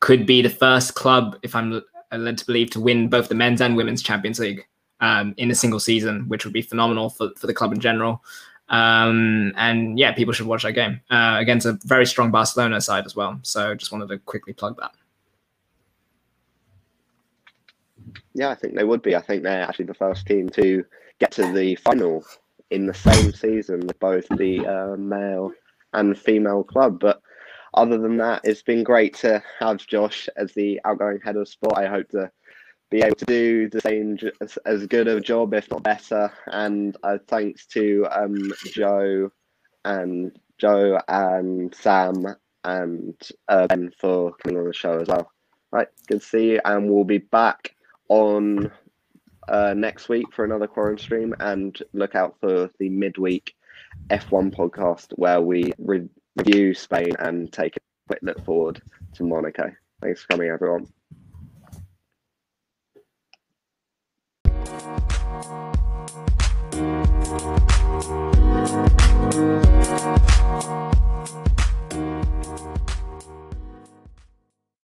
could 0.00 0.26
be 0.26 0.42
the 0.42 0.50
first 0.50 0.94
club, 0.94 1.38
if 1.42 1.54
I'm 1.54 1.82
led 2.12 2.38
to 2.38 2.46
believe, 2.46 2.70
to 2.70 2.80
win 2.80 3.08
both 3.08 3.28
the 3.28 3.34
men's 3.34 3.60
and 3.60 3.76
women's 3.76 4.02
Champions 4.02 4.40
League 4.40 4.66
um, 5.00 5.34
in 5.36 5.50
a 5.50 5.54
single 5.54 5.80
season, 5.80 6.28
which 6.28 6.44
would 6.44 6.54
be 6.54 6.62
phenomenal 6.62 7.10
for, 7.10 7.30
for 7.36 7.46
the 7.46 7.54
club 7.54 7.72
in 7.72 7.80
general. 7.80 8.22
Um, 8.70 9.52
and 9.56 9.98
yeah, 9.98 10.12
people 10.12 10.32
should 10.32 10.46
watch 10.46 10.62
that 10.62 10.72
game 10.72 11.00
uh, 11.10 11.36
against 11.38 11.66
a 11.66 11.78
very 11.84 12.06
strong 12.06 12.30
Barcelona 12.30 12.80
side 12.80 13.04
as 13.04 13.16
well. 13.16 13.38
So 13.42 13.74
just 13.74 13.92
wanted 13.92 14.08
to 14.08 14.18
quickly 14.18 14.52
plug 14.52 14.78
that. 14.80 14.92
Yeah, 18.34 18.50
I 18.50 18.54
think 18.54 18.74
they 18.74 18.84
would 18.84 19.02
be. 19.02 19.16
I 19.16 19.20
think 19.20 19.42
they're 19.42 19.62
actually 19.62 19.86
the 19.86 19.94
first 19.94 20.26
team 20.26 20.48
to 20.50 20.84
get 21.18 21.32
to 21.32 21.52
the 21.52 21.74
final 21.76 22.24
in 22.70 22.86
the 22.86 22.94
same 22.94 23.32
season 23.32 23.80
with 23.86 23.98
both 23.98 24.26
the 24.28 24.64
uh, 24.66 24.96
male 24.96 25.52
and 25.92 26.16
female 26.16 26.62
club. 26.62 27.00
But 27.00 27.20
other 27.74 27.98
than 27.98 28.16
that, 28.18 28.42
it's 28.44 28.62
been 28.62 28.82
great 28.82 29.14
to 29.18 29.42
have 29.58 29.86
Josh 29.86 30.28
as 30.36 30.52
the 30.52 30.80
outgoing 30.84 31.20
head 31.22 31.36
of 31.36 31.48
sport. 31.48 31.76
I 31.76 31.86
hope 31.86 32.08
to 32.10 32.30
be 32.90 33.02
able 33.02 33.16
to 33.16 33.24
do 33.24 33.68
the 33.68 33.80
same 33.80 34.18
as, 34.66 34.86
good 34.86 35.06
a 35.06 35.20
job, 35.20 35.54
if 35.54 35.70
not 35.70 35.82
better. 35.82 36.32
And 36.46 36.96
uh, 37.02 37.18
thanks 37.28 37.66
to 37.66 38.06
um, 38.10 38.52
Joe 38.72 39.30
and 39.84 40.36
Joe 40.58 41.00
and 41.08 41.74
Sam 41.74 42.26
and 42.64 43.14
uh, 43.48 43.66
Ben 43.68 43.92
for 43.98 44.34
coming 44.42 44.58
on 44.58 44.66
the 44.66 44.72
show 44.72 44.98
as 44.98 45.08
well. 45.08 45.30
Right, 45.72 45.88
good 46.08 46.20
to 46.20 46.26
see 46.26 46.50
you, 46.52 46.60
and 46.64 46.90
we'll 46.90 47.04
be 47.04 47.18
back 47.18 47.76
on 48.08 48.72
uh, 49.48 49.72
next 49.74 50.08
week 50.08 50.26
for 50.32 50.44
another 50.44 50.66
quarantine 50.66 51.04
stream, 51.04 51.34
and 51.38 51.80
look 51.92 52.16
out 52.16 52.34
for 52.40 52.68
the 52.80 52.88
midweek 52.88 53.54
F1 54.10 54.54
podcast 54.54 55.12
where 55.14 55.40
we 55.40 55.72
re- 55.78 56.08
review 56.40 56.74
Spain 56.74 57.12
and 57.18 57.52
take 57.52 57.76
a 57.76 57.80
quick 58.06 58.20
look 58.22 58.44
forward 58.44 58.82
to 59.14 59.24
Monaco. 59.24 59.70
Thanks 60.00 60.22
for 60.22 60.28
coming, 60.28 60.48
everyone. 60.48 60.86